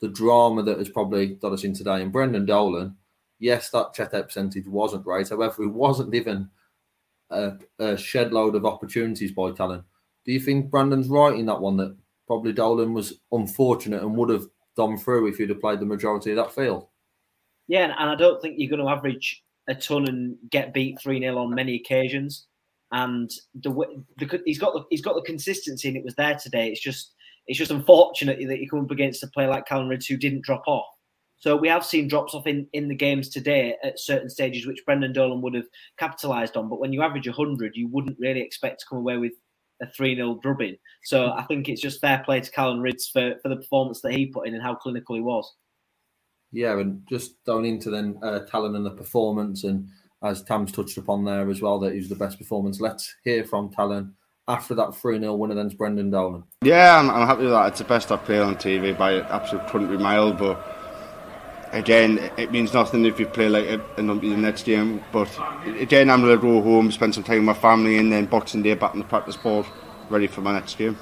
the 0.00 0.08
drama 0.08 0.62
that 0.62 0.78
has 0.78 0.88
probably 0.88 1.28
got 1.28 1.52
us 1.52 1.64
in 1.64 1.74
today. 1.74 2.02
And 2.02 2.12
Brendan 2.12 2.46
Dolan, 2.46 2.96
yes, 3.38 3.70
that 3.70 3.98
out 3.98 4.10
percentage 4.10 4.66
wasn't 4.66 5.04
great. 5.04 5.30
However, 5.30 5.62
he 5.62 5.68
wasn't 5.68 6.12
given 6.12 6.50
a, 7.30 7.52
a 7.78 7.96
shed 7.96 8.32
load 8.32 8.54
of 8.54 8.66
opportunities 8.66 9.32
by 9.32 9.52
Callan. 9.52 9.84
Do 10.24 10.32
you 10.32 10.40
think 10.40 10.70
Brandon's 10.70 11.08
right 11.08 11.34
in 11.34 11.46
that 11.46 11.60
one 11.60 11.76
that 11.78 11.96
probably 12.26 12.52
Dolan 12.52 12.92
was 12.92 13.14
unfortunate 13.32 14.02
and 14.02 14.14
would 14.16 14.28
have 14.28 14.46
gone 14.76 14.98
through 14.98 15.28
if 15.28 15.38
he'd 15.38 15.48
have 15.48 15.60
played 15.60 15.80
the 15.80 15.86
majority 15.86 16.30
of 16.30 16.36
that 16.36 16.54
field? 16.54 16.86
Yeah, 17.66 17.94
and 17.98 18.10
I 18.10 18.14
don't 18.14 18.40
think 18.42 18.56
you're 18.58 18.70
going 18.70 18.82
to 18.84 18.92
average 18.92 19.42
a 19.70 19.74
ton 19.74 20.06
and 20.08 20.36
get 20.50 20.74
beat 20.74 21.00
three 21.00 21.20
0 21.20 21.38
on 21.38 21.54
many 21.54 21.76
occasions. 21.76 22.46
And 22.92 23.30
the, 23.54 23.70
the 24.18 24.42
he's 24.44 24.58
got 24.58 24.74
the, 24.74 24.84
he's 24.90 25.00
got 25.00 25.14
the 25.14 25.22
consistency, 25.22 25.88
and 25.88 25.96
it 25.96 26.04
was 26.04 26.16
there 26.16 26.36
today. 26.36 26.68
It's 26.68 26.82
just 26.82 27.14
it's 27.46 27.58
just 27.58 27.70
unfortunate 27.70 28.38
that 28.46 28.60
you 28.60 28.68
come 28.68 28.80
up 28.80 28.90
against 28.90 29.22
a 29.22 29.28
player 29.28 29.48
like 29.48 29.66
Callan 29.66 29.88
Rydz 29.88 30.06
who 30.06 30.16
didn't 30.16 30.42
drop 30.42 30.64
off. 30.66 30.86
So 31.38 31.56
we 31.56 31.68
have 31.68 31.86
seen 31.86 32.06
drops 32.06 32.34
off 32.34 32.46
in, 32.46 32.66
in 32.74 32.88
the 32.88 32.94
games 32.94 33.30
today 33.30 33.74
at 33.82 33.98
certain 33.98 34.28
stages, 34.28 34.66
which 34.66 34.84
Brendan 34.84 35.14
Dolan 35.14 35.40
would 35.40 35.54
have 35.54 35.64
capitalised 35.98 36.54
on. 36.54 36.68
But 36.68 36.80
when 36.80 36.92
you 36.92 37.00
average 37.02 37.26
100, 37.26 37.72
you 37.74 37.88
wouldn't 37.88 38.18
really 38.20 38.42
expect 38.42 38.80
to 38.80 38.86
come 38.86 38.98
away 38.98 39.16
with 39.16 39.32
a 39.80 39.86
3 39.90 40.16
0 40.16 40.38
drubbing. 40.42 40.76
So 41.04 41.32
I 41.32 41.44
think 41.44 41.68
it's 41.68 41.80
just 41.80 42.00
fair 42.00 42.22
play 42.24 42.40
to 42.40 42.50
Callan 42.50 42.80
Rydz 42.80 43.10
for, 43.10 43.36
for 43.42 43.48
the 43.48 43.56
performance 43.56 44.02
that 44.02 44.12
he 44.12 44.26
put 44.26 44.48
in 44.48 44.54
and 44.54 44.62
how 44.62 44.74
clinical 44.74 45.14
he 45.14 45.22
was. 45.22 45.50
Yeah, 46.52 46.78
and 46.78 47.02
just 47.08 47.42
going 47.44 47.64
into 47.64 47.90
then 47.90 48.18
uh, 48.22 48.40
and 48.52 48.86
the 48.86 48.90
performance, 48.90 49.64
and 49.64 49.88
as 50.22 50.42
Tam's 50.42 50.72
touched 50.72 50.98
upon 50.98 51.24
there 51.24 51.48
as 51.48 51.62
well, 51.62 51.78
that 51.80 51.94
he's 51.94 52.08
the 52.08 52.16
best 52.16 52.38
performance. 52.38 52.80
Let's 52.80 53.14
hear 53.24 53.44
from 53.44 53.70
Callan 53.70 54.14
after 54.48 54.74
that 54.74 54.94
3 54.94 55.20
0 55.20 55.34
winner 55.34 55.52
against 55.52 55.78
Brendan 55.78 56.10
Dolan. 56.10 56.44
Yeah, 56.62 56.98
I'm, 56.98 57.08
I'm, 57.10 57.26
happy 57.26 57.42
with 57.42 57.52
that. 57.52 57.68
It's 57.68 57.78
the 57.78 57.84
best 57.84 58.10
I've 58.10 58.24
played 58.24 58.40
on 58.40 58.56
TV 58.56 58.96
by 58.96 59.12
an 59.12 59.26
absolute 59.30 59.68
country 59.68 59.96
mile, 59.96 60.32
but 60.32 60.60
again, 61.72 62.30
it 62.36 62.50
means 62.50 62.74
nothing 62.74 63.04
if 63.04 63.20
you 63.20 63.26
play 63.26 63.48
like 63.48 63.66
a, 63.66 63.80
a 63.96 64.02
the 64.02 64.36
next 64.36 64.64
game. 64.64 65.02
But 65.12 65.30
again, 65.64 66.10
I'm 66.10 66.20
going 66.20 66.36
to 66.36 66.42
go 66.42 66.60
home, 66.60 66.90
spend 66.90 67.14
some 67.14 67.24
time 67.24 67.46
with 67.46 67.56
my 67.56 67.60
family, 67.60 67.98
and 67.98 68.12
then 68.12 68.26
Boxing 68.26 68.62
Day 68.62 68.74
back 68.74 68.94
in 68.94 68.98
the 68.98 69.06
practice 69.06 69.36
board, 69.36 69.66
ready 70.08 70.26
for 70.26 70.40
my 70.40 70.52
next 70.52 70.76
game. 70.76 70.98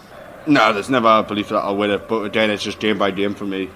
No, 0.46 0.72
there's 0.72 0.90
never 0.90 1.08
a 1.08 1.22
belief 1.22 1.48
that 1.48 1.58
I'll 1.58 1.76
win 1.76 1.90
it, 1.90 2.08
but 2.08 2.22
again, 2.22 2.50
it's 2.50 2.62
just 2.62 2.80
game 2.80 2.98
by 2.98 3.10
game 3.10 3.34
for 3.34 3.44
me. 3.44 3.70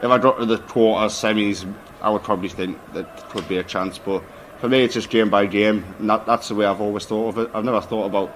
If 0.00 0.10
I 0.10 0.18
drop 0.18 0.38
to 0.38 0.46
the 0.46 0.58
quarters, 0.58 1.12
semis, 1.12 1.70
I 2.00 2.10
would 2.10 2.22
probably 2.22 2.48
think 2.48 2.78
that 2.92 3.28
could 3.30 3.48
be 3.48 3.58
a 3.58 3.64
chance, 3.64 3.98
but 3.98 4.22
for 4.60 4.68
me, 4.68 4.82
it's 4.82 4.94
just 4.94 5.10
game 5.10 5.30
by 5.30 5.46
game. 5.46 5.84
And 5.98 6.10
that, 6.10 6.26
that's 6.26 6.48
the 6.48 6.54
way 6.54 6.66
I've 6.66 6.80
always 6.80 7.06
thought 7.06 7.28
of 7.30 7.38
it. 7.38 7.50
I've 7.54 7.64
never 7.64 7.80
thought 7.80 8.06
about 8.06 8.34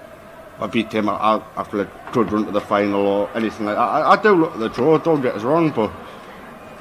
I 0.59 0.67
beat 0.67 0.91
him 0.91 1.09
after 1.09 1.81
a 1.81 1.91
good 2.11 2.31
run 2.31 2.45
to 2.45 2.51
the 2.51 2.61
final 2.61 3.05
or 3.05 3.29
anything 3.35 3.65
like 3.65 3.75
that. 3.75 3.81
I, 3.81 4.11
I 4.11 4.21
do 4.21 4.35
look 4.35 4.53
at 4.53 4.59
the 4.59 4.69
draw, 4.69 4.97
don't 4.97 5.21
get 5.21 5.35
us 5.35 5.43
wrong, 5.43 5.71
but 5.71 5.91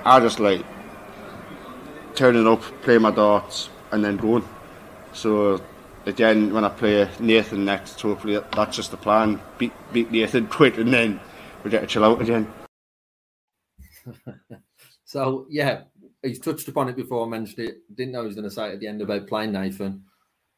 I 0.05 0.21
just 0.21 0.41
like 0.41 0.65
turning 2.15 2.47
up, 2.47 2.61
playing 2.83 3.03
my 3.03 3.11
darts, 3.11 3.71
and 3.91 4.05
then 4.05 4.19
going. 4.19 4.47
So 5.15 5.61
again, 6.05 6.53
when 6.53 6.65
I 6.65 6.69
play 6.69 7.09
Nathan 7.19 7.65
next, 7.65 8.01
hopefully 8.01 8.39
that's 8.55 8.77
just 8.77 8.91
the 8.91 8.97
plan. 8.99 9.41
Beat 9.59 9.73
beat 9.93 10.11
Nathan 10.11 10.47
quick, 10.59 10.77
and 10.77 10.93
then 10.93 11.21
we 11.65 11.71
get 11.71 11.81
to 11.81 11.87
chill 11.87 12.05
out 12.05 12.21
again. 12.21 12.53
so 15.13 15.45
yeah, 15.51 15.83
he's 16.23 16.39
touched 16.39 16.69
upon 16.69 16.89
it 16.89 16.97
before. 16.97 17.27
I 17.27 17.29
mentioned 17.29 17.69
it. 17.69 17.95
Didn't 17.95 18.13
know 18.13 18.23
he 18.23 18.29
was 18.29 18.35
going 18.35 18.49
to 18.49 18.55
say 18.55 18.71
it 18.71 18.73
at 18.73 18.81
the 18.81 18.87
end 18.87 19.03
about 19.03 19.29
playing 19.29 19.53
Nathan. 19.53 20.05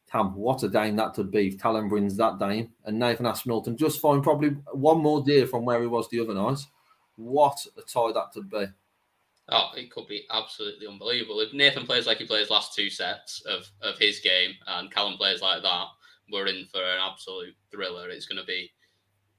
Tam, 0.08 0.36
what 0.36 0.62
a 0.62 0.68
dame 0.68 0.94
that 0.94 1.16
would 1.16 1.32
be 1.32 1.48
if 1.48 1.60
Callan 1.60 1.88
wins 1.88 2.16
that 2.18 2.38
dame 2.38 2.70
and 2.84 2.96
Nathan 2.96 3.26
Aspinall 3.26 3.62
just 3.62 4.00
find 4.00 4.22
probably 4.22 4.50
one 4.72 4.98
more 4.98 5.24
deer 5.24 5.48
from 5.48 5.64
where 5.64 5.80
he 5.80 5.88
was 5.88 6.08
the 6.08 6.20
other 6.20 6.34
night. 6.34 6.60
What 7.16 7.58
a 7.76 7.82
tie 7.82 8.12
that 8.12 8.28
would 8.36 8.48
be. 8.48 8.66
Oh, 9.48 9.70
it 9.76 9.90
could 9.90 10.06
be 10.06 10.24
absolutely 10.30 10.86
unbelievable. 10.86 11.40
If 11.40 11.52
Nathan 11.52 11.84
plays 11.84 12.06
like 12.06 12.18
he 12.18 12.26
plays 12.26 12.48
last 12.48 12.76
two 12.76 12.90
sets 12.90 13.42
of, 13.46 13.66
of 13.82 13.98
his 13.98 14.20
game 14.20 14.52
and 14.68 14.88
Callan 14.88 15.16
plays 15.16 15.42
like 15.42 15.62
that, 15.62 15.86
we're 16.30 16.46
in 16.46 16.64
for 16.66 16.80
an 16.80 17.00
absolute 17.02 17.56
thriller. 17.72 18.08
It's 18.08 18.26
going 18.26 18.40
to 18.40 18.46
be 18.46 18.70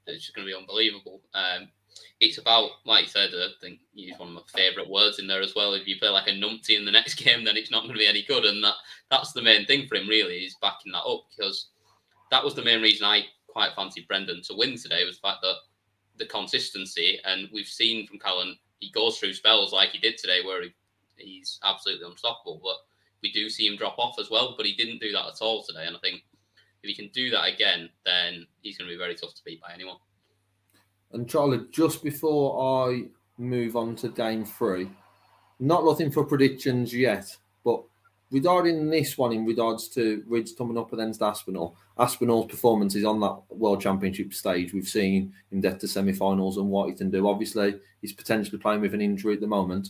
it's 0.08 0.26
just 0.26 0.36
going 0.36 0.46
to 0.46 0.52
be 0.52 0.58
unbelievable. 0.58 1.22
Um, 1.34 1.70
it's 2.20 2.38
about, 2.38 2.70
like 2.86 3.04
you 3.04 3.10
said, 3.10 3.30
I 3.34 3.50
think 3.62 3.80
you 3.94 4.08
use 4.08 4.20
one 4.20 4.30
of 4.30 4.36
my 4.36 4.42
favourite 4.54 4.90
words 4.90 5.20
in 5.20 5.28
there 5.28 5.42
as 5.42 5.54
well. 5.56 5.74
If 5.74 5.88
you 5.88 5.98
play 5.98 6.10
like 6.10 6.28
a 6.28 6.32
numpty 6.32 6.78
in 6.78 6.86
the 6.86 6.92
next 6.92 7.16
game, 7.24 7.44
then 7.44 7.58
it's 7.58 7.72
not 7.72 7.84
going 7.84 7.94
to 7.94 8.00
be 8.00 8.08
any 8.08 8.24
good. 8.24 8.46
And 8.46 8.64
that 8.64 8.76
that's 9.12 9.34
the 9.34 9.42
main 9.42 9.66
thing 9.66 9.88
for 9.88 9.96
him, 9.96 10.08
really, 10.08 10.40
is 10.40 10.56
backing 10.62 10.92
that 10.94 11.04
up 11.04 11.26
because 11.36 11.70
that 12.32 12.44
was 12.44 12.56
the 12.56 12.64
main 12.64 12.82
reason 12.82 13.06
I 13.06 13.26
quite 13.48 13.74
fancied 13.76 14.08
Brendan 14.08 14.42
to 14.44 14.56
win 14.56 14.78
today 14.78 15.06
was 15.06 15.18
the 15.18 15.28
fact 15.28 15.40
that 15.42 15.56
the 16.18 16.26
consistency. 16.26 17.20
And 17.26 17.50
we've 17.54 17.68
seen 17.68 18.08
from 18.08 18.20
Callan 18.20 18.58
he 18.80 18.92
goes 18.92 19.18
through 19.18 19.34
spells 19.34 19.74
like 19.74 19.90
he 19.90 20.00
did 20.00 20.18
today 20.18 20.42
where 20.46 20.62
he, 20.64 20.74
he's 21.18 21.60
absolutely 21.64 22.08
unstoppable. 22.08 22.60
But 22.64 22.78
we 23.22 23.32
do 23.32 23.50
see 23.50 23.68
him 23.68 23.78
drop 23.78 23.98
off 23.98 24.20
as 24.20 24.30
well. 24.30 24.56
But 24.58 24.66
he 24.66 24.74
didn't 24.76 25.00
do 25.00 25.12
that 25.12 25.28
at 25.28 25.42
all 25.42 25.64
today. 25.64 25.86
And 25.88 25.96
I 25.96 26.00
think 26.00 26.24
if 26.84 26.88
he 26.90 26.96
can 26.96 27.12
do 27.14 27.30
that 27.32 27.46
again, 27.54 27.90
then 28.06 28.46
he's 28.62 28.78
going 28.78 28.90
to 28.90 28.94
be 28.94 29.00
very 29.00 29.16
tough 29.16 29.34
to 29.36 29.44
beat 29.44 29.62
by 29.62 29.74
anyone. 29.74 29.98
And 31.12 31.30
Charlie, 31.30 31.66
just 31.72 32.04
before 32.04 32.90
I 32.90 33.06
move 33.38 33.76
on 33.76 33.96
to 33.98 34.10
game 34.10 34.46
three, 34.46 34.90
not 35.60 35.84
looking 35.84 36.12
for 36.12 36.26
predictions 36.26 36.94
yet, 36.94 37.36
but 37.64 37.84
regarding 38.32 38.90
this 38.90 39.18
one 39.18 39.32
in 39.32 39.46
regards 39.46 39.88
to 39.90 40.24
Rydz 40.30 40.58
coming 40.58 40.78
up 40.78 40.92
against 40.92 41.22
Aspinall, 41.22 41.78
Aspinall's 41.98 42.48
performance 42.48 42.96
is 42.96 43.06
on 43.06 43.22
that 43.22 43.38
World 43.50 43.82
Championship 43.82 44.34
stage. 44.34 44.74
We've 44.74 44.88
seen 44.88 45.34
him 45.52 45.62
get 45.62 45.80
to 45.80 45.88
semi-finals 45.88 46.58
and 46.58 46.70
what 46.70 46.90
he 46.90 46.96
can 46.96 47.10
do. 47.10 47.28
Obviously, 47.30 47.80
he's 48.02 48.14
potentially 48.14 48.58
playing 48.58 48.82
with 48.82 48.94
an 48.94 49.02
injury 49.02 49.36
at 49.36 49.42
the 49.42 49.48
moment. 49.48 49.90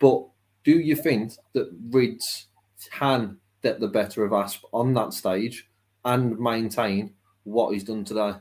But 0.00 0.26
do 0.64 0.72
you 0.72 0.96
think 0.96 1.34
that 1.52 1.90
Rydz 1.90 2.46
can 2.90 3.36
get 3.62 3.78
the 3.78 3.88
better 3.88 4.24
of 4.24 4.32
Asp 4.32 4.64
on 4.72 4.94
that 4.94 5.12
stage 5.12 5.68
and 6.04 6.38
maintain 6.38 7.14
what 7.44 7.72
he's 7.72 7.84
done 7.84 8.04
today? 8.04 8.32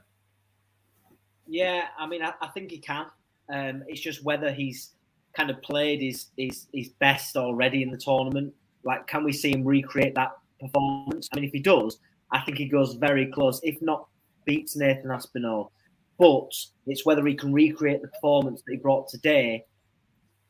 Yeah, 1.49 1.87
I 1.97 2.05
mean, 2.05 2.21
I, 2.21 2.33
I 2.41 2.47
think 2.49 2.69
he 2.69 2.77
can. 2.77 3.07
Um, 3.51 3.83
it's 3.87 3.99
just 3.99 4.23
whether 4.23 4.51
he's 4.51 4.91
kind 5.33 5.49
of 5.49 5.59
played 5.63 6.01
his, 6.01 6.27
his 6.37 6.67
his 6.71 6.89
best 6.99 7.35
already 7.35 7.81
in 7.81 7.89
the 7.89 7.97
tournament. 7.97 8.53
Like, 8.83 9.07
can 9.07 9.23
we 9.23 9.33
see 9.33 9.51
him 9.51 9.65
recreate 9.65 10.13
that 10.13 10.31
performance? 10.59 11.27
I 11.31 11.37
mean, 11.37 11.45
if 11.45 11.51
he 11.51 11.59
does, 11.59 11.99
I 12.31 12.41
think 12.41 12.59
he 12.59 12.65
goes 12.65 12.93
very 12.93 13.25
close, 13.25 13.59
if 13.63 13.81
not 13.81 14.07
beats 14.45 14.75
Nathan 14.75 15.09
Aspinall. 15.09 15.71
But 16.19 16.51
it's 16.85 17.05
whether 17.05 17.25
he 17.25 17.33
can 17.33 17.51
recreate 17.51 18.01
the 18.03 18.09
performance 18.09 18.61
that 18.61 18.71
he 18.71 18.77
brought 18.77 19.07
today 19.07 19.65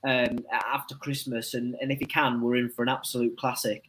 um, 0.06 0.40
after 0.52 0.96
Christmas. 0.96 1.54
And, 1.54 1.76
and 1.80 1.92
if 1.92 2.00
he 2.00 2.06
can, 2.06 2.42
we're 2.42 2.58
in 2.58 2.70
for 2.70 2.84
an 2.84 2.90
absolute 2.90 3.38
classic. 3.38 3.84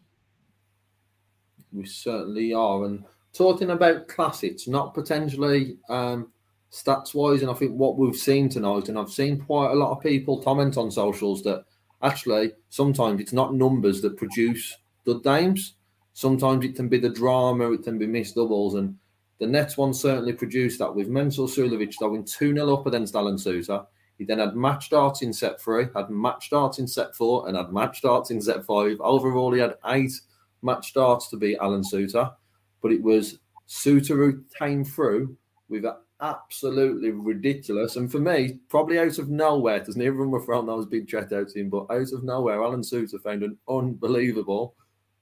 We 1.73 1.87
certainly 1.87 2.53
are. 2.53 2.85
And 2.85 3.05
talking 3.33 3.71
about 3.71 4.09
classics, 4.09 4.69
not 4.69 4.95
potentially 4.95 5.79
um, 5.89 6.31
stats 6.71 7.15
wise, 7.15 7.43
and 7.43 7.51
I 7.51 7.55
think 7.55 7.73
what 7.73 7.97
we've 7.97 8.17
seen 8.17 8.49
tonight, 8.49 8.89
and 8.89 8.99
I've 8.99 9.11
seen 9.11 9.41
quite 9.41 9.73
a 9.73 9.75
lot 9.75 9.93
of 9.93 10.03
people 10.03 10.43
comment 10.43 10.77
on 10.77 10.91
socials 10.91 11.43
that 11.43 11.65
actually 12.03 12.53
sometimes 12.69 13.21
it's 13.21 13.33
not 13.33 13.55
numbers 13.55 14.01
that 14.03 14.17
produce 14.17 14.77
good 15.05 15.23
games. 15.23 15.75
Sometimes 16.13 16.65
it 16.65 16.77
can 16.77 16.89
be 16.89 16.99
the 16.99 17.11
drama, 17.11 17.73
it 17.73 17.83
can 17.83 17.99
be 17.99 18.07
missed 18.07 18.35
doubles, 18.35 18.75
and 18.75 18.97
the 19.39 19.47
Nets 19.47 19.77
one 19.77 19.95
certainly 19.95 20.33
produced 20.33 20.79
that 20.79 20.95
with 20.95 21.09
Mensur 21.09 21.49
Suljovic 21.49 21.99
going 21.99 22.25
2 22.25 22.55
0 22.55 22.75
up 22.75 22.87
against 22.87 23.15
Alan 23.15 23.37
Soutar. 23.37 23.87
He 24.19 24.27
then 24.27 24.39
had 24.39 24.55
match 24.55 24.91
darts 24.91 25.23
in 25.23 25.33
set 25.33 25.59
three, 25.59 25.87
had 25.97 26.11
match 26.11 26.51
darts 26.51 26.79
in 26.79 26.87
set 26.87 27.17
four, 27.17 27.49
and 27.49 27.57
had 27.57 27.73
match 27.73 28.03
darts 28.03 28.31
in 28.31 28.41
set 28.41 28.67
five. 28.67 29.01
Overall, 29.01 29.51
he 29.53 29.61
had 29.61 29.77
eight 29.87 30.13
match 30.61 30.93
darts 30.93 31.29
to 31.31 31.39
beat 31.39 31.57
Alan 31.59 31.83
Soutar, 31.83 32.35
but 32.83 32.93
it 32.93 33.03
was 33.03 33.39
Soutar 33.67 34.17
who 34.17 34.45
came 34.59 34.85
through 34.85 35.39
with 35.71 35.87
absolutely 36.21 37.11
ridiculous. 37.11 37.97
And 37.97 38.11
for 38.11 38.19
me, 38.19 38.59
probably 38.69 38.99
out 38.99 39.19
of 39.19 39.29
nowhere, 39.29 39.79
doesn't 39.79 40.01
them 40.01 40.31
were 40.31 40.41
from 40.41 40.67
those 40.67 40.87
big 40.87 41.09
chat 41.09 41.33
out 41.33 41.51
team, 41.51 41.71
but 41.71 41.87
out 41.91 42.13
of 42.13 42.25
nowhere, 42.25 42.63
Alan 42.63 42.83
Soutar 42.83 43.23
found 43.23 43.43
an 43.43 43.59
unbelievable 43.69 44.75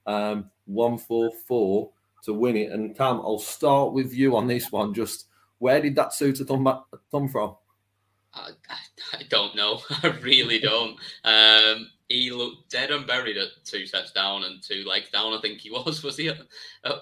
um, 0.05 0.49
144 0.65 1.89
to 2.23 2.33
win 2.33 2.57
it. 2.57 2.71
And 2.71 2.95
Cam, 2.97 3.17
I'll 3.17 3.39
start 3.39 3.93
with 3.93 4.13
you 4.13 4.35
on 4.35 4.47
this 4.47 4.71
one. 4.71 4.93
Just 4.93 5.27
where 5.59 5.81
did 5.81 5.95
that 5.95 6.09
Soutar 6.09 6.47
come, 6.47 6.83
come 7.11 7.29
from? 7.29 7.55
I, 8.33 8.51
I, 9.13 9.23
don't 9.29 9.55
know. 9.55 9.81
I 10.03 10.07
really 10.21 10.59
don't. 10.59 10.97
Um, 11.23 11.89
he 12.07 12.31
looked 12.31 12.69
dead 12.69 12.91
and 12.91 13.07
buried 13.07 13.37
at 13.37 13.49
two 13.65 13.85
sets 13.85 14.11
down 14.11 14.43
and 14.43 14.61
two 14.61 14.83
legs 14.87 15.09
down. 15.09 15.33
I 15.33 15.41
think 15.41 15.59
he 15.59 15.71
was. 15.71 16.03
Was 16.03 16.17
he 16.17 16.29
at, 16.29 16.37
at, 16.85 16.93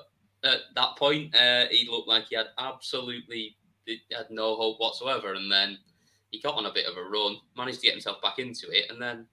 at 0.44 0.60
that 0.76 0.96
point? 0.98 1.36
Uh, 1.36 1.66
he 1.70 1.88
looked 1.90 2.08
like 2.08 2.26
he 2.30 2.36
had 2.36 2.48
absolutely 2.58 3.58
he 3.88 4.16
had 4.16 4.30
no 4.30 4.56
hope 4.56 4.80
whatsoever. 4.80 5.34
And 5.34 5.52
then 5.52 5.80
he 6.32 6.40
got 6.40 6.56
on 6.56 6.66
a 6.66 6.74
bit 6.74 6.86
of 6.86 6.98
a 6.98 7.10
run, 7.10 7.38
managed 7.56 7.80
to 7.80 7.86
get 7.86 7.94
himself 7.94 8.22
back 8.22 8.40
into 8.40 8.70
it, 8.70 8.92
and 8.92 9.02
then 9.02 9.26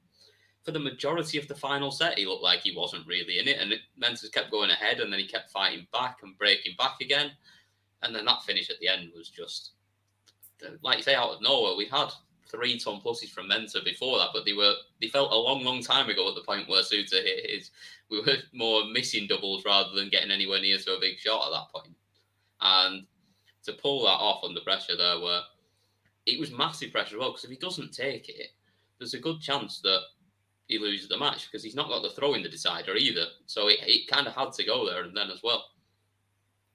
for 0.64 0.70
the 0.72 0.80
majority 0.80 1.36
of 1.38 1.46
the 1.46 1.54
final 1.54 1.90
set, 1.90 2.18
he 2.18 2.24
looked 2.24 2.42
like 2.42 2.60
he 2.60 2.74
wasn't 2.74 3.06
really 3.06 3.38
in 3.38 3.46
it. 3.46 3.58
And 3.60 3.74
Mensur 4.00 4.32
kept 4.32 4.50
going 4.50 4.70
ahead, 4.70 5.00
and 5.00 5.12
then 5.12 5.20
he 5.20 5.26
kept 5.26 5.50
fighting 5.50 5.86
back 5.92 6.20
and 6.22 6.38
breaking 6.38 6.74
back 6.78 6.96
again. 7.02 7.32
And 8.02 8.14
then 8.14 8.24
that 8.24 8.42
finish 8.44 8.70
at 8.70 8.80
the 8.80 8.88
end 8.88 9.10
was 9.14 9.28
just, 9.28 9.72
like 10.82 10.98
you 10.98 11.02
say, 11.02 11.14
out 11.14 11.32
of 11.32 11.42
nowhere. 11.42 11.76
We 11.76 11.86
had 11.86 12.08
three 12.48 12.78
ton 12.78 13.00
pluses 13.00 13.28
from 13.28 13.50
Mensur 13.50 13.84
before 13.84 14.18
that, 14.18 14.30
but 14.32 14.46
they 14.46 14.54
were 14.54 14.74
they 15.02 15.08
felt 15.08 15.32
a 15.32 15.36
long, 15.36 15.64
long 15.64 15.82
time 15.82 16.08
ago 16.08 16.28
at 16.28 16.34
the 16.34 16.40
point 16.40 16.68
where 16.68 16.82
Soutar 16.82 17.22
hit 17.22 17.50
his. 17.50 17.70
We 18.10 18.20
were 18.20 18.36
more 18.54 18.86
missing 18.86 19.26
doubles 19.26 19.64
rather 19.66 19.94
than 19.94 20.08
getting 20.08 20.30
anywhere 20.30 20.60
near 20.60 20.78
to 20.78 20.94
a 20.94 21.00
big 21.00 21.18
shot 21.18 21.46
at 21.46 21.52
that 21.52 21.72
point. 21.74 21.94
And 22.60 23.06
to 23.64 23.72
pull 23.72 24.02
that 24.04 24.10
off 24.10 24.44
under 24.44 24.60
pressure 24.60 24.96
there, 24.96 25.20
where 25.20 25.40
it 26.26 26.38
was 26.38 26.50
massive 26.50 26.92
pressure 26.92 27.16
as 27.16 27.20
well, 27.20 27.30
because 27.30 27.44
if 27.44 27.50
he 27.50 27.56
doesn't 27.56 27.92
take 27.92 28.28
it, 28.28 28.48
there's 28.98 29.14
a 29.14 29.20
good 29.20 29.40
chance 29.40 29.80
that 29.80 30.00
he 30.68 30.78
loses 30.78 31.08
the 31.08 31.18
match 31.18 31.46
because 31.46 31.62
he's 31.62 31.74
not 31.74 31.88
got 31.88 32.02
the 32.02 32.10
throw 32.10 32.34
in 32.34 32.42
the 32.42 32.48
decider 32.48 32.96
either. 32.96 33.26
So 33.46 33.68
it, 33.68 33.78
it 33.82 34.08
kind 34.08 34.26
of 34.26 34.34
had 34.34 34.52
to 34.52 34.64
go 34.64 34.88
there 34.88 35.02
and 35.02 35.16
then 35.16 35.30
as 35.30 35.40
well. 35.42 35.64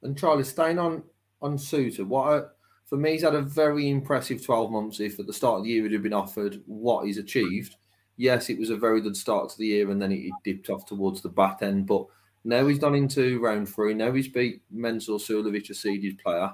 And 0.03 0.17
Charlie, 0.17 0.43
staying 0.43 0.79
on 0.79 1.03
on 1.41 1.58
Soutar, 1.58 2.05
what 2.05 2.34
a, 2.34 2.48
for 2.86 2.98
me, 2.98 3.12
he's 3.12 3.24
had 3.24 3.36
a 3.36 3.41
very 3.41 3.89
impressive 3.89 4.43
12 4.43 4.72
months. 4.72 5.00
If 5.00 5.19
at 5.19 5.27
the 5.27 5.34
start 5.34 5.60
of 5.60 5.63
the 5.63 5.69
year 5.69 5.84
he'd 5.84 5.93
have 5.93 6.03
been 6.03 6.13
offered 6.13 6.62
what 6.65 7.05
he's 7.05 7.17
achieved, 7.17 7.75
yes, 8.17 8.50
it 8.50 8.60
was 8.60 8.69
a 8.69 8.77
very 8.77 9.01
good 9.01 9.15
start 9.15 9.50
to 9.50 9.58
the 9.58 9.67
year, 9.67 9.91
and 9.91 10.01
then 10.01 10.12
it 10.12 10.31
dipped 10.43 10.69
off 10.69 10.86
towards 10.86 11.22
the 11.22 11.29
back 11.29 11.62
end. 11.62 11.88
But 11.88 12.05
now 12.43 12.67
he's 12.67 12.79
done 12.79 12.96
into 12.96 13.39
round 13.39 13.69
three. 13.69 13.93
Now 13.93 14.12
he's 14.12 14.27
beat 14.27 14.62
Mensur 14.74 15.19
Suljovic, 15.19 15.69
a 15.69 15.74
seeded 15.74 16.19
player. 16.19 16.51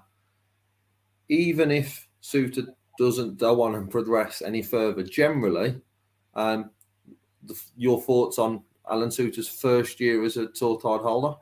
Even 1.29 1.71
if 1.71 2.07
Soutar 2.21 2.67
doesn't 2.97 3.37
go 3.37 3.61
on 3.61 3.75
and 3.75 3.89
progress 3.89 4.41
any 4.41 4.61
further, 4.61 5.03
generally, 5.03 5.81
um, 6.33 6.69
the, 7.43 7.59
your 7.75 8.01
thoughts 8.01 8.39
on 8.39 8.61
Alan 8.89 9.09
Soutar's 9.09 9.47
first 9.47 9.99
year 9.99 10.23
as 10.23 10.37
a 10.37 10.47
tour 10.47 10.77
card 10.77 11.01
holder? 11.01 11.35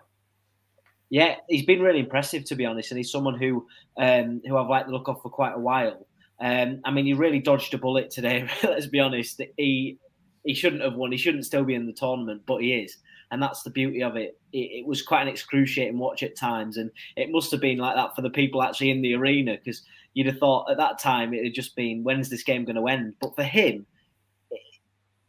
Yeah, 1.10 1.36
he's 1.48 1.66
been 1.66 1.82
really 1.82 2.00
impressive 2.00 2.44
to 2.46 2.56
be 2.56 2.66
honest, 2.66 2.92
and 2.92 2.98
he's 2.98 3.12
someone 3.12 3.38
who 3.38 3.68
um, 3.98 4.42
who 4.48 4.58
I've 4.58 4.70
liked 4.70 4.88
the 4.88 4.94
look 4.94 5.08
of 5.08 5.22
for 5.22 5.30
quite 5.30 5.54
a 5.54 5.60
while. 5.60 6.08
Um, 6.40 6.82
I 6.84 6.92
mean, 6.92 7.06
he 7.06 7.14
really 7.14 7.40
dodged 7.40 7.74
a 7.74 7.78
bullet 7.78 8.10
today. 8.10 8.50
let's 8.64 8.88
be 8.88 9.00
honest. 9.00 9.42
He 9.58 10.00
he 10.44 10.54
shouldn't 10.54 10.82
have 10.82 10.96
won. 10.96 11.12
He 11.12 11.18
shouldn't 11.18 11.46
still 11.46 11.64
be 11.64 11.76
in 11.76 11.86
the 11.86 11.94
tournament, 11.94 12.42
but 12.46 12.62
he 12.62 12.74
is, 12.74 12.98
and 13.32 13.42
that's 13.42 13.64
the 13.64 13.70
beauty 13.70 14.04
of 14.04 14.16
it. 14.16 14.40
It, 14.52 14.82
it 14.82 14.88
was 14.88 15.02
quite 15.02 15.24
an 15.24 15.28
excruciating 15.28 15.98
watch 15.98 16.24
at 16.24 16.36
times, 16.36 16.78
and 16.78 16.92
it 17.16 17.32
must 17.32 17.52
have 17.52 17.62
been 17.62 17.78
like 17.78 17.96
that 17.96 18.16
for 18.16 18.22
the 18.22 18.30
people 18.30 18.64
actually 18.64 18.92
in 18.92 19.02
the 19.02 19.16
arena 19.16 19.58
because 19.58 19.84
you'd 20.14 20.28
have 20.28 20.38
thought 20.38 20.70
at 20.70 20.78
that 20.78 21.00
time 21.00 21.34
it 21.34 21.44
had 21.44 21.54
just 21.54 21.76
been 21.76 22.04
when's 22.04 22.30
this 22.30 22.44
game 22.44 22.66
going 22.66 22.76
to 22.76 22.88
end? 22.88 23.16
But 23.20 23.36
for 23.36 23.44
him, 23.44 23.86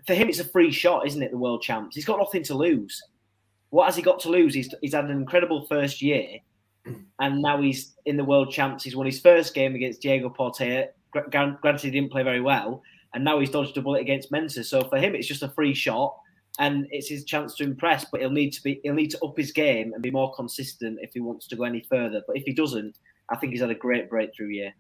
for 0.07 0.15
him, 0.15 0.29
it's 0.29 0.39
a 0.39 0.45
free 0.45 0.71
shot, 0.71 1.07
isn't 1.07 1.23
it? 1.23 1.31
The 1.31 1.39
world 1.39 1.63
champs. 1.63 1.97
He's 1.97 2.05
got 2.05 2.19
nothing 2.19 2.43
to 2.45 2.55
lose. 2.55 3.03
What 3.71 3.87
has 3.87 3.97
he 3.97 4.03
got 4.03 4.21
to 4.21 4.29
lose? 4.29 4.55
He's, 4.55 4.73
he's 4.81 4.95
had 4.95 5.07
an 5.07 5.11
incredible 5.11 5.67
first 5.67 6.03
year, 6.03 6.39
and 7.19 7.43
now 7.43 7.61
he's 7.61 7.95
in 8.05 8.17
the 8.17 8.25
world 8.25 8.51
champs. 8.53 8.85
He's 8.85 8.95
won 8.95 9.07
his 9.07 9.21
first 9.21 9.55
game 9.55 9.75
against 9.75 10.03
Diego 10.03 10.29
Portela. 10.29 10.89
Granted, 11.11 11.81
he 11.81 11.91
didn't 11.91 12.13
play 12.13 12.23
very 12.23 12.41
well, 12.41 12.83
and 13.15 13.25
now 13.25 13.41
he's 13.41 13.51
dodged 13.51 13.77
a 13.79 13.83
bullet 13.83 14.01
against 14.03 14.31
Mensur. 14.31 14.65
So 14.65 14.85
for 14.85 14.99
him, 14.99 15.15
it's 15.15 15.27
just 15.27 15.43
a 15.43 15.49
free 15.49 15.75
shot, 15.75 16.17
and 16.59 16.87
it's 16.91 17.09
his 17.09 17.25
chance 17.25 17.55
to 17.57 17.65
impress. 17.65 18.05
But 18.05 18.21
he'll 18.21 18.31
need 18.31 18.53
to 18.53 18.63
be 18.63 18.81
he'll 18.83 18.95
need 18.95 19.11
to 19.11 19.25
up 19.25 19.37
his 19.37 19.53
game 19.53 19.93
and 19.93 20.03
be 20.03 20.11
more 20.11 20.35
consistent 20.35 20.99
if 21.03 21.13
he 21.15 21.21
wants 21.21 21.47
to 21.49 21.57
go 21.57 21.65
any 21.65 21.85
further. 21.89 22.23
But 22.27 22.37
if 22.37 22.45
he 22.45 22.53
doesn't, 22.53 22.99
I 23.29 23.37
think 23.37 23.53
he's 23.53 23.61
had 23.61 23.71
a 23.71 23.75
great 23.75 24.11
breakthrough 24.11 24.49
year. 24.49 24.75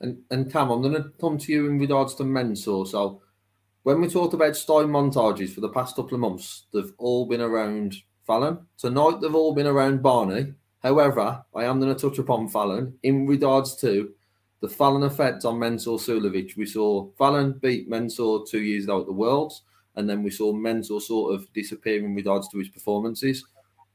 And 0.00 0.18
and 0.30 0.50
Cam, 0.50 0.70
I'm 0.70 0.82
going 0.82 0.94
to 0.94 1.10
come 1.20 1.38
to 1.38 1.52
you 1.52 1.66
in 1.66 1.78
regards 1.78 2.14
to 2.16 2.24
Mensur. 2.24 2.86
So 2.86 3.22
when 3.82 4.00
we 4.00 4.08
talked 4.08 4.34
about 4.34 4.56
style 4.56 4.84
montages 4.84 5.54
for 5.54 5.60
the 5.60 5.68
past 5.68 5.96
couple 5.96 6.14
of 6.14 6.20
months, 6.20 6.66
they've 6.72 6.92
all 6.98 7.26
been 7.26 7.40
around 7.40 7.96
Fallon. 8.26 8.66
Tonight, 8.78 9.20
they've 9.20 9.34
all 9.34 9.54
been 9.54 9.66
around 9.66 10.02
Barney. 10.02 10.54
However, 10.82 11.44
I 11.54 11.64
am 11.64 11.80
going 11.80 11.94
to 11.94 12.00
touch 12.00 12.18
upon 12.18 12.48
Fallon 12.48 12.98
in 13.02 13.26
regards 13.26 13.76
to 13.76 14.12
the 14.60 14.68
Fallon 14.68 15.02
effect 15.02 15.44
on 15.44 15.58
Mensur 15.58 15.98
Suljovic. 15.98 16.56
We 16.56 16.66
saw 16.66 17.10
Fallon 17.18 17.58
beat 17.62 17.90
Mensur 17.90 18.48
two 18.48 18.60
years 18.60 18.84
ago 18.84 19.00
at 19.00 19.06
the 19.06 19.12
Worlds, 19.12 19.62
and 19.96 20.08
then 20.08 20.22
we 20.22 20.30
saw 20.30 20.52
Mensur 20.52 21.00
sort 21.00 21.34
of 21.34 21.52
disappear 21.52 22.04
in 22.04 22.14
regards 22.14 22.48
to 22.48 22.58
his 22.58 22.68
performances. 22.68 23.44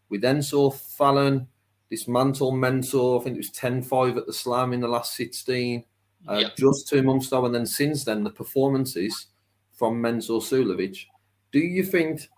We 0.10 0.18
then 0.18 0.42
saw 0.42 0.70
Fallon 0.70 1.48
dismantle 1.90 2.52
Mensur. 2.52 3.20
I 3.20 3.24
think 3.24 3.36
it 3.36 3.40
was 3.40 3.52
10 3.52 3.82
5 3.82 4.18
at 4.18 4.26
the 4.26 4.34
Slam 4.34 4.74
in 4.74 4.82
the 4.82 4.88
last 4.88 5.16
16, 5.16 5.84
uh, 6.30 6.34
yep. 6.34 6.56
just 6.56 6.88
two 6.88 7.04
months 7.04 7.28
ago. 7.28 7.46
And 7.46 7.56
then 7.56 7.66
since 7.66 8.04
then, 8.04 8.24
the 8.24 8.30
performances 8.30 9.28
from 9.74 10.02
Mensur 10.02 10.42
Suljovic. 10.42 11.06
Do 11.52 11.60
you 11.60 11.84
think 11.84 12.30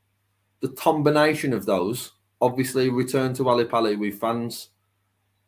the 0.62 0.70
combination 0.70 1.54
of 1.54 1.66
those, 1.66 2.14
obviously, 2.42 2.90
return 2.90 3.34
to 3.36 3.50
Ali 3.50 3.66
Pali 3.66 3.96
with 3.96 4.20
fans? 4.20 4.70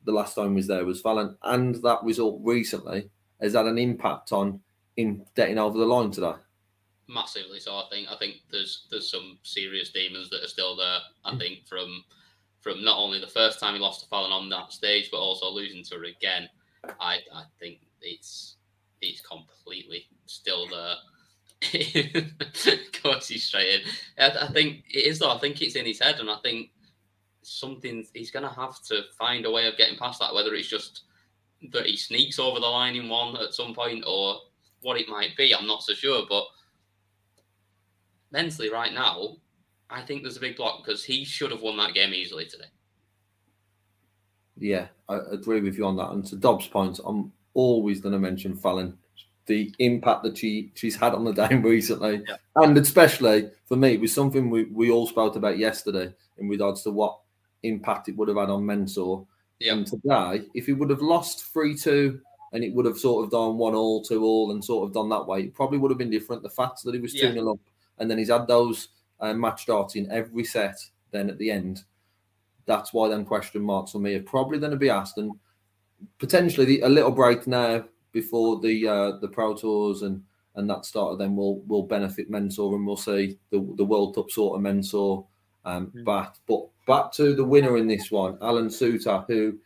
The 0.05 0.11
last 0.11 0.35
time 0.35 0.55
was 0.55 0.67
there 0.67 0.85
was 0.85 1.01
Fallon, 1.01 1.37
and 1.43 1.75
that 1.83 2.03
result 2.03 2.39
recently 2.43 3.09
has 3.41 3.53
had 3.53 3.65
an 3.65 3.77
impact 3.77 4.31
on 4.31 4.61
him 4.95 5.23
getting 5.35 5.57
over 5.57 5.77
the 5.77 5.85
line 5.85 6.11
today. 6.11 6.33
Massively, 7.11 7.59
so 7.59 7.75
I 7.75 7.85
think 7.89 8.07
I 8.09 8.15
think 8.17 8.35
there's 8.51 8.85
there's 8.91 9.09
some 9.09 9.39
serious 9.43 9.89
demons 9.89 10.29
that 10.29 10.43
are 10.43 10.47
still 10.47 10.75
there. 10.75 10.99
I 11.25 11.33
mm. 11.33 11.39
think 11.39 11.67
from 11.67 12.03
from 12.61 12.83
not 12.83 12.97
only 12.97 13.19
the 13.19 13.27
first 13.27 13.59
time 13.59 13.73
he 13.73 13.79
lost 13.79 14.01
to 14.01 14.07
Fallon 14.09 14.31
on 14.31 14.47
that 14.49 14.71
stage, 14.71 15.09
but 15.11 15.17
also 15.17 15.49
losing 15.49 15.83
to 15.85 15.95
her 15.95 16.03
again. 16.03 16.47
I 16.99 17.19
I 17.33 17.43
think 17.59 17.79
it's 18.01 18.57
it's 19.01 19.21
completely 19.21 20.07
still 20.27 20.67
there. 20.69 20.95
course, 23.01 23.27
he's 23.27 23.43
straight 23.43 23.81
in. 23.81 23.89
I, 24.17 24.45
I, 24.45 24.47
think 24.51 24.83
it 24.89 25.05
is 25.05 25.19
though. 25.19 25.31
I 25.31 25.39
think 25.39 25.61
it's 25.61 25.75
in 25.75 25.85
his 25.85 25.99
head, 25.99 26.19
and 26.19 26.29
I 26.29 26.37
think 26.43 26.69
something 27.41 28.05
he's 28.13 28.31
going 28.31 28.47
to 28.47 28.53
have 28.53 28.81
to 28.83 29.03
find 29.17 29.45
a 29.45 29.51
way 29.51 29.67
of 29.67 29.77
getting 29.77 29.97
past 29.97 30.19
that. 30.19 30.33
Whether 30.33 30.53
it's 30.53 30.67
just 30.67 31.03
that 31.71 31.85
he 31.85 31.97
sneaks 31.97 32.39
over 32.39 32.59
the 32.59 32.65
line 32.65 32.95
in 32.95 33.09
one 33.09 33.35
at 33.37 33.53
some 33.53 33.73
point, 33.73 34.03
or 34.07 34.39
what 34.81 34.99
it 34.99 35.09
might 35.09 35.35
be, 35.37 35.53
I'm 35.53 35.67
not 35.67 35.83
so 35.83 35.93
sure. 35.93 36.23
But 36.29 36.45
mentally, 38.31 38.71
right 38.71 38.93
now, 38.93 39.37
I 39.89 40.01
think 40.01 40.21
there's 40.21 40.37
a 40.37 40.41
big 40.41 40.57
block 40.57 40.83
because 40.83 41.03
he 41.03 41.25
should 41.25 41.51
have 41.51 41.61
won 41.61 41.77
that 41.77 41.93
game 41.93 42.13
easily 42.13 42.45
today. 42.45 42.65
Yeah, 44.57 44.87
I 45.07 45.19
agree 45.31 45.61
with 45.61 45.77
you 45.77 45.85
on 45.85 45.95
that. 45.97 46.11
And 46.11 46.25
to 46.27 46.35
Dobbs' 46.35 46.67
point, 46.67 46.99
I'm 47.05 47.31
always 47.53 48.01
going 48.01 48.13
to 48.13 48.19
mention 48.19 48.55
Fallon 48.55 48.97
the 49.49 49.73
impact 49.79 50.23
that 50.23 50.37
she 50.37 50.71
she's 50.75 50.95
had 50.95 51.13
on 51.13 51.25
the 51.25 51.31
game 51.47 51.63
recently, 51.63 52.23
yeah. 52.27 52.35
and 52.57 52.77
especially 52.77 53.49
for 53.65 53.75
me, 53.75 53.93
it 53.93 53.99
was 53.99 54.13
something 54.13 54.49
we, 54.49 54.65
we 54.65 54.91
all 54.91 55.07
spoke 55.07 55.35
about 55.35 55.57
yesterday 55.57 56.13
in 56.37 56.47
regards 56.47 56.83
to 56.83 56.91
what 56.91 57.19
impact 57.63 58.07
it 58.07 58.15
would 58.15 58.29
have 58.29 58.37
had 58.37 58.49
on 58.49 58.63
Mensur. 58.63 59.25
Yeah. 59.59 59.73
And 59.73 59.85
today, 59.85 60.47
if 60.53 60.67
he 60.67 60.73
would 60.73 60.89
have 60.89 61.01
lost 61.01 61.51
three 61.51 61.75
two 61.75 62.21
and 62.53 62.63
it 62.63 62.73
would 62.73 62.85
have 62.85 62.97
sort 62.97 63.25
of 63.25 63.31
done 63.31 63.57
one 63.57 63.75
all, 63.75 64.01
two 64.01 64.23
all, 64.23 64.51
and 64.51 64.63
sort 64.63 64.87
of 64.87 64.93
done 64.93 65.09
that 65.09 65.27
way, 65.27 65.41
it 65.41 65.53
probably 65.53 65.77
would 65.77 65.91
have 65.91 65.97
been 65.97 66.09
different. 66.09 66.43
The 66.43 66.49
fact 66.49 66.83
that 66.83 66.93
he 66.93 67.01
was 67.01 67.13
two 67.13 67.27
yeah. 67.27 67.33
0 67.33 67.53
up, 67.53 67.59
and 67.99 68.09
then 68.09 68.17
he's 68.17 68.29
had 68.29 68.47
those 68.47 68.89
uh, 69.19 69.33
match 69.33 69.63
starts 69.63 69.95
in 69.95 70.09
every 70.11 70.43
set. 70.43 70.77
Then 71.11 71.29
at 71.29 71.37
the 71.37 71.51
end, 71.51 71.83
that's 72.65 72.93
why 72.93 73.09
then 73.09 73.25
question 73.25 73.61
marks 73.61 73.95
on 73.95 74.03
me 74.03 74.15
are 74.15 74.23
probably 74.23 74.59
going 74.59 74.71
to 74.71 74.77
be 74.77 74.89
asked, 74.89 75.17
and 75.17 75.31
potentially 76.17 76.65
the, 76.65 76.81
a 76.81 76.89
little 76.89 77.11
break 77.11 77.47
now 77.47 77.83
before 78.11 78.59
the 78.59 78.87
uh, 78.87 79.17
the 79.17 79.27
Pro 79.27 79.55
Tours 79.55 80.01
and 80.01 80.23
and 80.55 80.69
that 80.69 80.85
starter 80.85 81.17
then 81.17 81.35
will 81.35 81.61
will 81.61 81.83
benefit 81.83 82.29
mentor 82.29 82.75
and 82.75 82.85
we'll 82.85 82.97
see 82.97 83.37
the 83.51 83.73
the 83.75 83.85
World 83.85 84.15
Cup 84.15 84.31
sort 84.31 84.55
of 84.55 84.61
mentor 84.61 85.25
um, 85.65 85.91
mm. 85.95 86.05
back. 86.05 86.35
But 86.47 86.67
back 86.87 87.11
to 87.13 87.35
the 87.35 87.43
winner 87.43 87.77
in 87.77 87.87
this 87.87 88.11
one, 88.11 88.37
Alan 88.41 88.67
Soutar, 88.67 89.25
who 89.27 89.59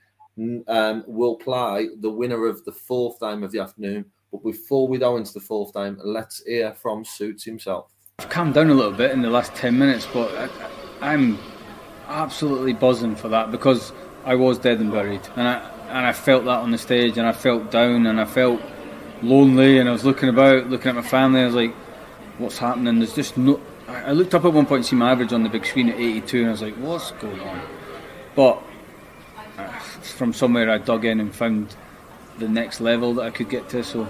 um, 0.67 1.03
will 1.07 1.35
play 1.35 1.89
the 1.99 2.09
winner 2.09 2.47
of 2.47 2.63
the 2.65 2.71
fourth 2.71 3.19
game 3.19 3.43
of 3.43 3.51
the 3.51 3.59
afternoon. 3.59 4.05
But 4.31 4.43
before 4.43 4.87
we 4.87 4.97
go 4.97 5.17
into 5.17 5.33
the 5.33 5.39
fourth 5.39 5.73
game, 5.73 5.97
let's 6.03 6.43
hear 6.43 6.73
from 6.73 7.05
Suits 7.05 7.43
himself. 7.43 7.91
I've 8.19 8.29
calmed 8.29 8.53
down 8.53 8.69
a 8.69 8.75
little 8.75 8.91
bit 8.91 9.09
in 9.09 9.23
the 9.23 9.31
last 9.31 9.55
10 9.55 9.79
minutes, 9.79 10.07
but 10.13 10.31
I, 10.35 11.13
I'm 11.13 11.39
absolutely 12.07 12.71
buzzing 12.71 13.15
for 13.15 13.27
that 13.29 13.49
because 13.49 13.91
I 14.23 14.35
was 14.35 14.59
dead 14.59 14.79
and 14.79 14.91
buried. 14.91 15.21
And 15.35 15.47
I, 15.47 15.55
and 15.89 16.05
I 16.05 16.13
felt 16.13 16.45
that 16.45 16.59
on 16.59 16.69
the 16.69 16.77
stage, 16.77 17.17
and 17.17 17.25
I 17.25 17.31
felt 17.31 17.71
down, 17.71 18.05
and 18.05 18.21
I 18.21 18.25
felt 18.25 18.61
lonely, 19.23 19.79
and 19.79 19.89
I 19.89 19.91
was 19.91 20.05
looking 20.05 20.29
about, 20.29 20.69
looking 20.69 20.89
at 20.89 20.95
my 20.95 21.01
family. 21.01 21.41
I 21.41 21.45
was 21.47 21.55
like, 21.55 21.73
"What's 22.37 22.59
happening?" 22.59 22.99
There's 22.99 23.15
just 23.15 23.35
no. 23.35 23.59
I 23.87 24.11
looked 24.11 24.35
up 24.35 24.45
at 24.45 24.53
one 24.53 24.67
point 24.67 24.79
and 24.79 24.85
see 24.85 24.95
my 24.95 25.11
average 25.11 25.33
on 25.33 25.41
the 25.41 25.49
big 25.49 25.65
screen 25.65 25.89
at 25.89 25.99
82, 25.99 26.37
and 26.37 26.47
I 26.47 26.51
was 26.51 26.61
like, 26.61 26.75
"What's 26.75 27.11
going 27.13 27.39
on?" 27.39 27.61
But 28.35 28.61
uh, 29.57 29.67
from 29.79 30.33
somewhere, 30.33 30.69
I 30.69 30.77
dug 30.77 31.03
in 31.03 31.19
and 31.19 31.33
found 31.33 31.75
the 32.37 32.47
next 32.47 32.79
level 32.79 33.15
that 33.15 33.23
I 33.23 33.31
could 33.31 33.49
get 33.49 33.69
to. 33.69 33.83
So 33.83 34.07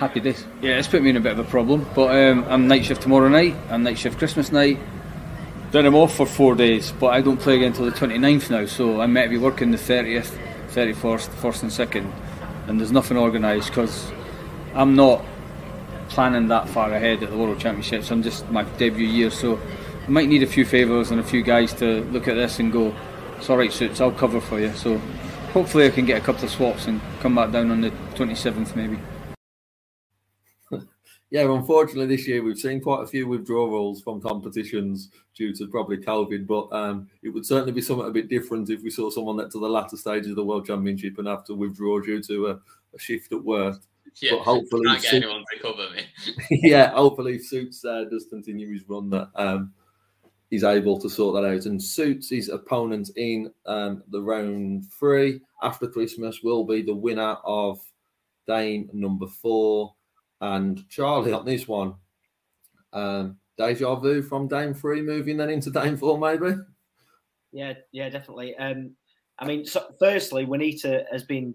happy 0.00 0.18
days. 0.18 0.46
Yeah, 0.62 0.78
it's 0.78 0.88
put 0.88 1.02
me 1.02 1.10
in 1.10 1.16
a 1.18 1.20
bit 1.20 1.32
of 1.32 1.38
a 1.38 1.44
problem, 1.44 1.86
but 1.94 2.16
um, 2.16 2.42
I'm 2.48 2.66
night 2.66 2.86
shift 2.86 3.02
tomorrow 3.02 3.28
night. 3.28 3.54
I'm 3.68 3.82
night 3.82 3.98
shift 3.98 4.18
Christmas 4.18 4.50
night. 4.50 4.78
Then 5.72 5.84
I'm 5.84 5.94
off 5.94 6.14
for 6.14 6.24
four 6.24 6.54
days, 6.54 6.90
but 6.98 7.08
I 7.08 7.20
don't 7.20 7.38
play 7.38 7.56
again 7.56 7.68
until 7.68 7.84
the 7.84 7.92
29th 7.92 8.50
now, 8.50 8.64
so 8.64 9.06
meant 9.06 9.26
to 9.26 9.28
be 9.28 9.36
working 9.36 9.70
the 9.70 9.76
30th 9.76 10.36
31st, 10.70 11.28
first 11.34 11.62
and 11.62 11.70
second, 11.70 12.10
and 12.66 12.80
there's 12.80 12.92
nothing 12.92 13.18
organised 13.18 13.68
because 13.68 14.10
I'm 14.74 14.96
not 14.96 15.22
planning 16.08 16.48
that 16.48 16.68
far 16.70 16.90
ahead 16.92 17.22
at 17.22 17.30
the 17.30 17.36
World 17.36 17.60
Championships. 17.60 18.10
I'm 18.10 18.22
just 18.22 18.50
my 18.50 18.64
debut 18.78 19.06
year, 19.06 19.30
so 19.30 19.60
I 20.06 20.10
might 20.10 20.30
need 20.30 20.42
a 20.42 20.46
few 20.46 20.64
favours 20.64 21.10
and 21.10 21.20
a 21.20 21.24
few 21.24 21.42
guys 21.42 21.74
to 21.74 22.00
look 22.04 22.26
at 22.26 22.36
this 22.36 22.58
and 22.58 22.72
go, 22.72 22.94
"It's 23.36 23.50
all 23.50 23.58
right, 23.58 23.72
suits. 23.72 24.00
I'll 24.00 24.12
cover 24.12 24.40
for 24.40 24.58
you." 24.58 24.72
So 24.72 24.96
hopefully, 25.52 25.86
I 25.86 25.90
can 25.90 26.06
get 26.06 26.22
a 26.22 26.24
couple 26.24 26.44
of 26.44 26.50
swaps 26.50 26.86
and 26.86 27.02
come 27.20 27.34
back 27.34 27.52
down 27.52 27.70
on 27.70 27.82
the 27.82 27.92
27th, 28.14 28.74
maybe 28.74 28.98
yeah, 31.30 31.42
unfortunately, 31.42 32.14
this 32.14 32.26
year 32.26 32.42
we've 32.42 32.58
seen 32.58 32.80
quite 32.80 33.04
a 33.04 33.06
few 33.06 33.28
withdrawals 33.28 34.02
from 34.02 34.20
competitions 34.20 35.10
due 35.34 35.54
to 35.54 35.68
probably 35.68 35.98
COVID, 35.98 36.44
but 36.44 36.68
um, 36.72 37.08
it 37.22 37.28
would 37.28 37.46
certainly 37.46 37.72
be 37.72 37.80
something 37.80 38.08
a 38.08 38.10
bit 38.10 38.28
different 38.28 38.68
if 38.68 38.82
we 38.82 38.90
saw 38.90 39.10
someone 39.10 39.36
that 39.36 39.52
to 39.52 39.60
the 39.60 39.68
latter 39.68 39.96
stages 39.96 40.30
of 40.30 40.36
the 40.36 40.44
World 40.44 40.66
Championship 40.66 41.18
and 41.18 41.28
have 41.28 41.44
to 41.44 41.54
withdraw 41.54 42.00
due 42.00 42.20
to 42.22 42.48
a, 42.48 42.50
a 42.94 42.98
shift 42.98 43.32
at 43.32 43.44
work. 43.44 43.80
Yeah, 44.20 44.32
but 44.32 44.40
hopefully, 44.40 44.86
can't 44.86 45.02
get 45.02 45.14
anyone 45.14 45.44
to 45.52 45.62
cover 45.62 45.86
me. 45.94 46.02
yeah, 46.50 46.90
hopefully, 46.90 47.38
Suits 47.38 47.84
uh, 47.84 48.06
does 48.10 48.26
continue 48.28 48.72
his 48.72 48.88
run 48.88 49.08
that 49.10 49.28
um, 49.36 49.72
he's 50.50 50.64
able 50.64 50.98
to 50.98 51.08
sort 51.08 51.40
that 51.40 51.48
out 51.48 51.66
and 51.66 51.80
suits 51.80 52.28
his 52.28 52.48
opponent 52.48 53.10
in 53.16 53.52
um, 53.66 54.02
the 54.08 54.20
round 54.20 54.84
three 54.98 55.40
after 55.62 55.86
Christmas 55.86 56.40
will 56.42 56.64
be 56.64 56.82
the 56.82 56.94
winner 56.94 57.36
of 57.44 57.78
Dame 58.48 58.90
number 58.92 59.28
four 59.28 59.94
and 60.40 60.88
Charlie 60.88 61.32
on 61.32 61.44
this 61.44 61.68
one, 61.68 61.94
Um, 62.92 63.38
deja 63.56 63.94
vu 63.94 64.22
from 64.22 64.48
Dame 64.48 64.74
three, 64.74 65.02
moving 65.02 65.36
then 65.36 65.50
into 65.50 65.70
Dame 65.70 65.96
four, 65.96 66.18
maybe. 66.18 66.56
Yeah, 67.52 67.74
yeah, 67.92 68.08
definitely. 68.08 68.56
Um, 68.56 68.96
I 69.38 69.46
mean, 69.46 69.64
so 69.64 69.94
firstly, 69.98 70.44
Juanita 70.44 71.04
has 71.10 71.24
been 71.24 71.54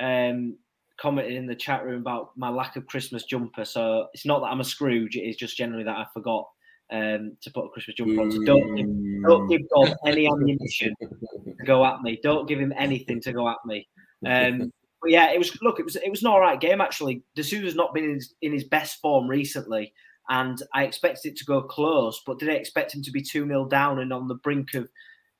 um, 0.00 0.56
commented 0.98 1.34
in 1.34 1.46
the 1.46 1.54
chat 1.54 1.84
room 1.84 2.00
about 2.00 2.30
my 2.36 2.48
lack 2.48 2.76
of 2.76 2.86
Christmas 2.86 3.24
jumper. 3.24 3.64
So 3.64 4.08
it's 4.12 4.26
not 4.26 4.40
that 4.40 4.46
I'm 4.46 4.60
a 4.60 4.64
Scrooge; 4.64 5.16
it 5.16 5.22
is 5.22 5.36
just 5.36 5.56
generally 5.56 5.84
that 5.84 5.96
I 5.96 6.06
forgot 6.12 6.46
um, 6.92 7.36
to 7.42 7.50
put 7.50 7.66
a 7.66 7.68
Christmas 7.70 7.96
jumper 7.96 8.22
on. 8.22 8.30
So 8.30 8.44
don't 8.44 8.76
give, 8.76 8.86
don't 9.24 9.48
give 9.48 9.62
any 10.06 10.26
ammunition 10.26 10.94
to 11.00 11.64
go 11.64 11.84
at 11.84 12.02
me. 12.02 12.18
Don't 12.22 12.48
give 12.48 12.60
him 12.60 12.72
anything 12.76 13.20
to 13.22 13.32
go 13.32 13.48
at 13.48 13.58
me. 13.64 13.88
Um, 14.24 14.72
but 15.00 15.10
yeah, 15.10 15.30
it 15.30 15.38
was 15.38 15.56
look, 15.62 15.78
it 15.78 15.84
was 15.84 15.96
it 15.96 16.10
was 16.10 16.22
an 16.22 16.28
all 16.28 16.40
right 16.40 16.60
game 16.60 16.80
actually. 16.80 17.22
De 17.34 17.42
Sousa's 17.42 17.74
not 17.74 17.94
been 17.94 18.04
in 18.04 18.14
his, 18.14 18.34
in 18.42 18.52
his 18.52 18.64
best 18.64 19.00
form 19.00 19.28
recently, 19.28 19.92
and 20.28 20.60
I 20.74 20.84
expected 20.84 21.32
it 21.32 21.36
to 21.38 21.44
go 21.44 21.62
close, 21.62 22.22
but 22.26 22.38
did 22.38 22.50
I 22.50 22.54
expect 22.54 22.94
him 22.94 23.02
to 23.02 23.12
be 23.12 23.22
two 23.22 23.46
0 23.46 23.66
down 23.66 24.00
and 24.00 24.12
on 24.12 24.28
the 24.28 24.34
brink 24.34 24.74
of 24.74 24.88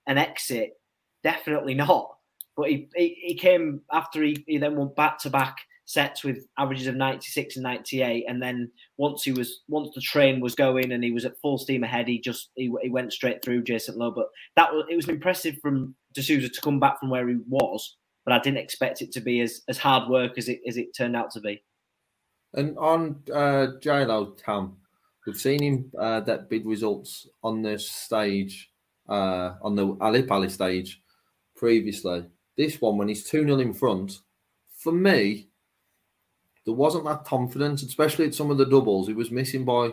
an 0.06 0.18
exit? 0.18 0.74
Definitely 1.22 1.74
not. 1.74 2.10
But 2.56 2.70
he, 2.70 2.88
he, 2.94 3.16
he 3.20 3.34
came 3.34 3.82
after 3.92 4.22
he, 4.22 4.44
he 4.46 4.58
then 4.58 4.76
went 4.76 4.96
back 4.96 5.18
to 5.20 5.30
back 5.30 5.58
sets 5.86 6.24
with 6.24 6.46
averages 6.58 6.88
of 6.88 6.96
96 6.96 7.56
and 7.56 7.62
98 7.62 8.24
and 8.26 8.42
then 8.42 8.68
once 8.96 9.22
he 9.22 9.30
was 9.30 9.60
once 9.68 9.88
the 9.94 10.00
train 10.00 10.40
was 10.40 10.56
going 10.56 10.90
and 10.90 11.04
he 11.04 11.12
was 11.12 11.24
at 11.24 11.40
full 11.40 11.58
steam 11.58 11.84
ahead 11.84 12.08
he 12.08 12.20
just 12.20 12.50
he, 12.56 12.72
he 12.82 12.90
went 12.90 13.12
straight 13.12 13.40
through 13.40 13.62
Jason 13.62 13.96
Lowe 13.96 14.10
but 14.10 14.26
that 14.56 14.72
was 14.72 14.84
it 14.90 14.96
was 14.96 15.08
impressive 15.08 15.56
from 15.62 15.94
De 16.12 16.24
Sousa 16.24 16.48
to 16.48 16.60
come 16.60 16.80
back 16.80 16.98
from 16.98 17.08
where 17.08 17.28
he 17.28 17.36
was 17.46 17.96
but 18.26 18.34
I 18.34 18.38
didn't 18.40 18.58
expect 18.58 19.00
it 19.00 19.10
to 19.12 19.20
be 19.20 19.40
as 19.40 19.62
as 19.68 19.78
hard 19.78 20.10
work 20.10 20.36
as 20.36 20.50
it 20.50 20.60
as 20.68 20.76
it 20.76 20.94
turned 20.94 21.16
out 21.16 21.30
to 21.32 21.40
be 21.40 21.62
and 22.52 22.76
on 22.76 23.22
uh 23.32 23.78
JLo 23.80 24.36
Tam 24.44 24.76
we've 25.26 25.36
seen 25.36 25.62
him 25.62 25.90
uh, 25.98 26.20
that 26.20 26.50
big 26.50 26.66
results 26.66 27.26
on 27.42 27.62
this 27.62 27.88
stage 27.88 28.70
uh 29.08 29.52
on 29.62 29.74
the 29.74 29.96
Ali 30.02 30.22
Pali 30.22 30.50
stage 30.50 31.00
previously 31.56 32.26
this 32.58 32.80
one 32.80 32.98
when 32.98 33.08
he's 33.08 33.30
2-0 33.30 33.62
in 33.62 33.72
front 33.72 34.18
for 34.76 34.92
me 34.92 35.48
there 36.66 36.74
wasn't 36.74 37.04
that 37.04 37.24
confidence, 37.24 37.82
especially 37.84 38.26
at 38.26 38.34
some 38.34 38.50
of 38.50 38.58
the 38.58 38.66
doubles. 38.66 39.06
He 39.06 39.14
was 39.14 39.30
missing 39.30 39.64
by 39.64 39.92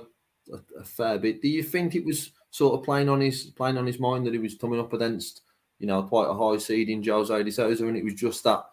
a, 0.52 0.80
a, 0.80 0.84
fair 0.84 1.20
bit. 1.20 1.42
Do 1.42 1.48
you 1.48 1.62
think 1.62 1.96
it 1.96 2.04
was 2.04 2.32
sort 2.50 2.74
of 2.74 2.84
playing 2.84 3.10
on 3.10 3.22
his 3.22 3.46
playing 3.56 3.78
on 3.78 3.86
his 3.86 4.00
mind 4.00 4.26
that 4.26 4.34
he 4.34 4.40
was 4.40 4.56
coming 4.56 4.80
up 4.80 4.92
against, 4.92 5.42
you 5.80 5.88
know, 5.88 6.04
quite 6.04 6.30
a 6.30 6.34
high 6.34 6.58
seed 6.58 6.90
in 6.90 7.04
Jose 7.04 7.44
de 7.44 7.52
Sousa, 7.52 7.88
and 7.88 7.98
it 7.98 8.04
was 8.04 8.14
just 8.14 8.44
that 8.44 8.64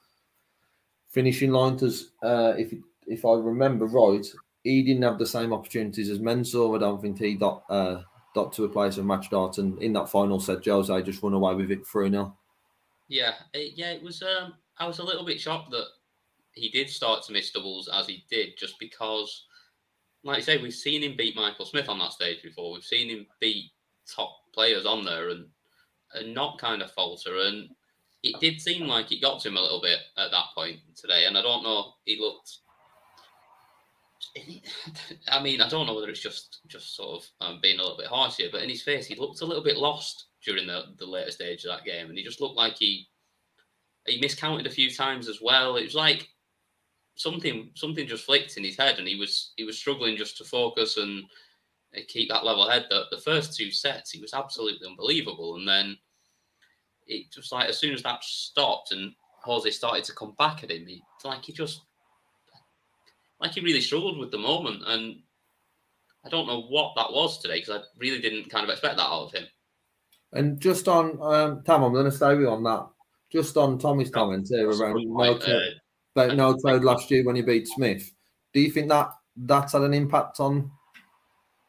finishing 1.09 1.51
line? 1.51 1.75
Because 1.75 2.13
uh, 2.23 2.55
if 2.57 2.73
if 3.07 3.25
I 3.25 3.35
remember 3.35 3.87
right, 3.87 4.27
he 4.65 4.83
didn't 4.83 5.03
have 5.03 5.19
the 5.19 5.27
same 5.27 5.53
opportunities 5.53 6.11
as 6.11 6.19
Mensur. 6.19 6.77
I 6.77 6.81
don't 6.81 7.01
think 7.01 7.19
he 7.19 7.35
got 7.35 7.65
uh, 7.69 8.03
got 8.35 8.53
to 8.55 8.65
a 8.65 8.69
place 8.69 8.97
of 8.97 9.07
match 9.07 9.31
dart, 9.31 9.59
and 9.59 9.81
in 9.83 9.93
that 9.95 10.09
final 10.09 10.41
set, 10.41 10.65
Jose 10.65 11.03
just 11.03 11.23
run 11.23 11.35
away 11.35 11.55
with 11.55 11.71
it 11.71 11.87
through 11.87 12.11
now. 12.11 12.37
Yeah, 13.09 13.35
it, 13.53 13.73
yeah, 13.77 13.91
it 13.91 14.03
was. 14.03 14.23
Um, 14.23 14.55
I 14.79 14.87
was 14.87 14.99
a 14.99 15.05
little 15.05 15.25
bit 15.25 15.41
shocked 15.41 15.71
that 15.73 15.87
he 16.55 16.69
did 16.69 16.89
start 16.89 17.23
to 17.25 17.33
miss 17.33 17.51
doubles 17.51 17.89
as 17.93 18.07
he 18.07 18.25
did, 18.31 18.57
just 18.57 18.79
because, 18.79 19.47
like 20.23 20.39
I 20.39 20.41
say, 20.41 20.63
we've 20.63 20.73
seen 20.73 21.03
him 21.03 21.17
beat 21.17 21.37
Michael 21.37 21.67
Smith 21.67 21.89
on 21.89 21.99
that 21.99 22.13
stage 22.13 22.43
before. 22.43 22.73
We've 22.73 22.85
seen 22.85 23.09
him 23.09 23.27
beat 23.41 23.73
top 24.07 24.31
players 24.53 24.87
on 24.87 25.05
there 25.05 25.31
and 25.31 25.47
and 26.15 26.35
not 26.35 26.59
kind 26.59 26.83
of 26.83 26.91
falter. 26.93 27.37
And 27.39 27.71
it 28.23 28.39
did 28.41 28.61
seem 28.61 28.87
like 28.87 29.13
it 29.13 29.23
got 29.23 29.41
to 29.41 29.49
him 29.49 29.57
a 29.57 29.63
little 29.63 29.81
bit 29.81 29.99
at 30.17 30.31
that 30.31 30.47
point 30.55 30.81
today. 30.95 31.25
And 31.27 31.37
I 31.37 31.43
don't 31.43 31.63
know, 31.63 31.95
he 32.05 32.19
looked. 32.21 32.59
I 35.29 35.43
mean, 35.43 35.61
I 35.61 35.69
don't 35.69 35.87
know 35.87 35.95
whether 35.95 36.11
it's 36.11 36.21
just 36.21 36.61
just 36.69 36.95
sort 36.95 37.23
of 37.23 37.29
um, 37.41 37.59
being 37.63 37.79
a 37.79 37.83
little 37.83 37.97
bit 37.97 38.07
harsh 38.07 38.37
here, 38.37 38.51
but 38.53 38.63
in 38.63 38.69
his 38.69 38.83
face, 38.83 39.07
he 39.07 39.15
looked 39.15 39.41
a 39.41 39.47
little 39.47 39.65
bit 39.65 39.79
lost 39.79 40.27
during 40.45 40.67
the 40.67 40.85
the 40.99 41.07
later 41.07 41.31
stage 41.31 41.65
of 41.65 41.71
that 41.71 41.85
game, 41.85 42.09
and 42.09 42.19
he 42.19 42.23
just 42.23 42.41
looked 42.41 42.57
like 42.57 42.77
he 42.77 43.09
he 44.07 44.21
miscounted 44.21 44.67
a 44.67 44.71
few 44.71 44.91
times 44.91 45.29
as 45.29 45.41
well. 45.41 45.77
It 45.77 45.85
was 45.85 45.95
like 45.95 46.29
something 47.17 47.71
something 47.75 48.07
just 48.07 48.25
flicked 48.25 48.57
in 48.57 48.65
his 48.65 48.77
head, 48.77 48.99
and 48.99 49.09
he 49.09 49.17
was 49.17 49.53
he 49.57 49.65
was 49.65 49.79
struggling 49.79 50.17
just 50.17 50.37
to 50.39 50.45
focus 50.45 50.97
and 50.97 51.25
keep 52.09 52.29
that 52.29 52.45
level 52.45 52.69
head. 52.69 52.87
The, 52.91 53.05
the 53.11 53.21
first 53.21 53.57
two 53.57 53.71
sets, 53.71 54.11
he 54.11 54.21
was 54.21 54.35
absolutely 54.35 54.87
unbelievable, 54.87 55.57
and 55.57 55.69
then 55.69 55.97
it 57.07 57.31
just 57.33 57.53
like 57.53 57.69
as 57.69 57.79
soon 57.79 57.95
as 57.95 58.03
that 58.03 58.23
stopped 58.23 58.93
and 58.93 59.13
Jose 59.43 59.71
started 59.71 60.05
to 60.05 60.15
come 60.15 60.35
back 60.39 60.63
at 60.63 60.71
him, 60.71 60.87
he 60.87 61.03
like 61.25 61.45
he 61.45 61.53
just 61.53 61.83
like 63.41 63.53
he 63.53 63.61
really 63.61 63.81
struggled 63.81 64.19
with 64.19 64.31
the 64.31 64.39
moment, 64.39 64.83
and 64.87 65.17
I 66.25 66.29
don't 66.29 66.47
know 66.47 66.63
what 66.63 66.95
that 66.97 67.13
was 67.13 67.39
today 67.39 67.61
because 67.61 67.81
I 67.81 67.83
really 67.99 68.21
didn't 68.21 68.51
kind 68.51 68.65
of 68.65 68.71
expect 68.71 68.97
that 68.97 69.03
out 69.03 69.27
of 69.27 69.33
him. 69.33 69.45
And 70.33 70.61
just 70.61 70.87
on 70.87 71.19
um, 71.21 71.63
Tam, 71.65 71.83
I'm 71.83 71.93
going 71.93 72.05
to 72.05 72.13
stay 72.13 72.31
with 72.31 72.41
you 72.41 72.51
on 72.51 72.63
that. 72.65 72.87
Just 73.33 73.57
on 73.57 73.79
Tommy's 73.79 74.11
comments 74.11 74.51
here 74.51 74.69
around 74.69 75.05
Quite, 75.13 75.49
uh, 75.49 75.61
about 76.15 76.37
no 76.37 76.57
trade 76.65 76.83
last 76.83 77.11
year 77.11 77.25
when 77.25 77.37
he 77.37 77.43
beat 77.43 77.67
Smith. 77.67 78.13
Do 78.53 78.61
you 78.61 78.71
think 78.71 78.89
that 78.89 79.11
that's 79.37 79.73
had 79.73 79.83
an 79.83 79.95
impact 79.95 80.41
on? 80.41 80.71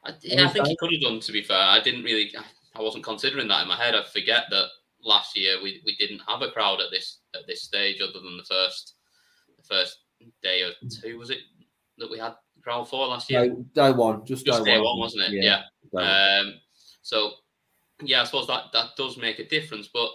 I, 0.03 0.13
yeah, 0.21 0.45
I 0.45 0.47
think 0.49 0.67
he 0.67 0.77
could 0.77 0.91
have 0.93 1.01
done. 1.01 1.19
To 1.19 1.31
be 1.31 1.43
fair, 1.43 1.57
I 1.57 1.79
didn't 1.79 2.03
really. 2.03 2.33
I 2.75 2.81
wasn't 2.81 3.03
considering 3.03 3.47
that 3.49 3.61
in 3.61 3.67
my 3.67 3.75
head. 3.75 3.95
I 3.95 4.03
forget 4.03 4.45
that 4.49 4.67
last 5.03 5.37
year 5.37 5.61
we, 5.61 5.81
we 5.85 5.95
didn't 5.97 6.21
have 6.27 6.41
a 6.41 6.51
crowd 6.51 6.79
at 6.79 6.91
this 6.91 7.19
at 7.35 7.47
this 7.47 7.63
stage 7.63 8.01
other 8.01 8.19
than 8.19 8.37
the 8.37 8.43
first 8.43 8.95
the 9.57 9.63
first 9.63 9.97
day 10.43 10.61
or 10.61 10.71
two 11.01 11.17
was 11.17 11.29
it 11.29 11.39
that 11.97 12.09
we 12.09 12.19
had 12.19 12.33
crowd 12.61 12.87
for 12.87 13.07
last 13.07 13.29
year? 13.29 13.47
Day, 13.47 13.55
day 13.73 13.91
one, 13.91 14.25
just, 14.25 14.45
just 14.45 14.63
day, 14.63 14.73
day 14.73 14.77
one. 14.77 14.85
one, 14.85 14.99
wasn't 14.99 15.23
it? 15.23 15.43
Yeah. 15.43 15.63
yeah. 15.93 16.39
Um, 16.41 16.53
so 17.01 17.31
yeah, 18.03 18.21
I 18.21 18.25
suppose 18.25 18.47
that 18.47 18.65
that 18.73 18.89
does 18.97 19.17
make 19.17 19.39
a 19.39 19.47
difference, 19.47 19.89
but 19.93 20.09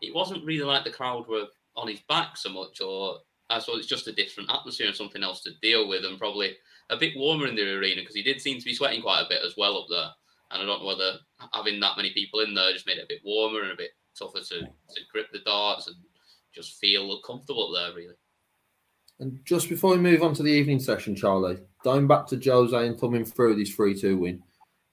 it 0.00 0.14
wasn't 0.14 0.44
really 0.44 0.64
like 0.64 0.84
the 0.84 0.90
crowd 0.90 1.28
were 1.28 1.46
on 1.76 1.88
his 1.88 2.00
back 2.08 2.36
so 2.36 2.50
much, 2.50 2.80
or 2.80 3.18
I 3.50 3.58
suppose 3.58 3.80
it's 3.80 3.88
just 3.88 4.08
a 4.08 4.12
different 4.12 4.50
atmosphere 4.52 4.88
and 4.88 4.96
something 4.96 5.22
else 5.22 5.42
to 5.42 5.50
deal 5.62 5.88
with, 5.88 6.04
and 6.04 6.18
probably 6.18 6.56
a 6.90 6.96
bit 6.96 7.16
warmer 7.16 7.46
in 7.46 7.54
the 7.54 7.62
arena 7.62 8.02
because 8.02 8.14
he 8.14 8.22
did 8.22 8.40
seem 8.40 8.58
to 8.58 8.64
be 8.64 8.74
sweating 8.74 9.02
quite 9.02 9.22
a 9.22 9.28
bit 9.28 9.42
as 9.44 9.54
well 9.56 9.78
up 9.78 9.86
there. 9.88 10.10
And 10.50 10.62
I 10.62 10.66
don't 10.66 10.80
know 10.80 10.86
whether 10.86 11.18
having 11.54 11.80
that 11.80 11.96
many 11.96 12.12
people 12.12 12.40
in 12.40 12.54
there 12.54 12.72
just 12.72 12.86
made 12.86 12.98
it 12.98 13.04
a 13.04 13.08
bit 13.08 13.22
warmer 13.24 13.62
and 13.62 13.72
a 13.72 13.76
bit 13.76 13.92
tougher 14.18 14.40
to, 14.40 14.60
to 14.60 15.00
grip 15.10 15.28
the 15.32 15.40
darts 15.40 15.86
and 15.86 15.96
just 16.54 16.78
feel 16.78 17.20
comfortable 17.22 17.74
up 17.74 17.82
there, 17.82 17.96
really. 17.96 18.14
And 19.20 19.38
just 19.44 19.68
before 19.68 19.92
we 19.92 19.98
move 19.98 20.22
on 20.22 20.34
to 20.34 20.42
the 20.42 20.50
evening 20.50 20.80
session, 20.80 21.14
Charlie, 21.14 21.58
going 21.84 22.06
back 22.06 22.26
to 22.26 22.40
Jose 22.44 22.86
and 22.86 22.98
coming 22.98 23.24
through 23.24 23.56
this 23.56 23.74
3 23.74 23.98
2 23.98 24.18
win, 24.18 24.42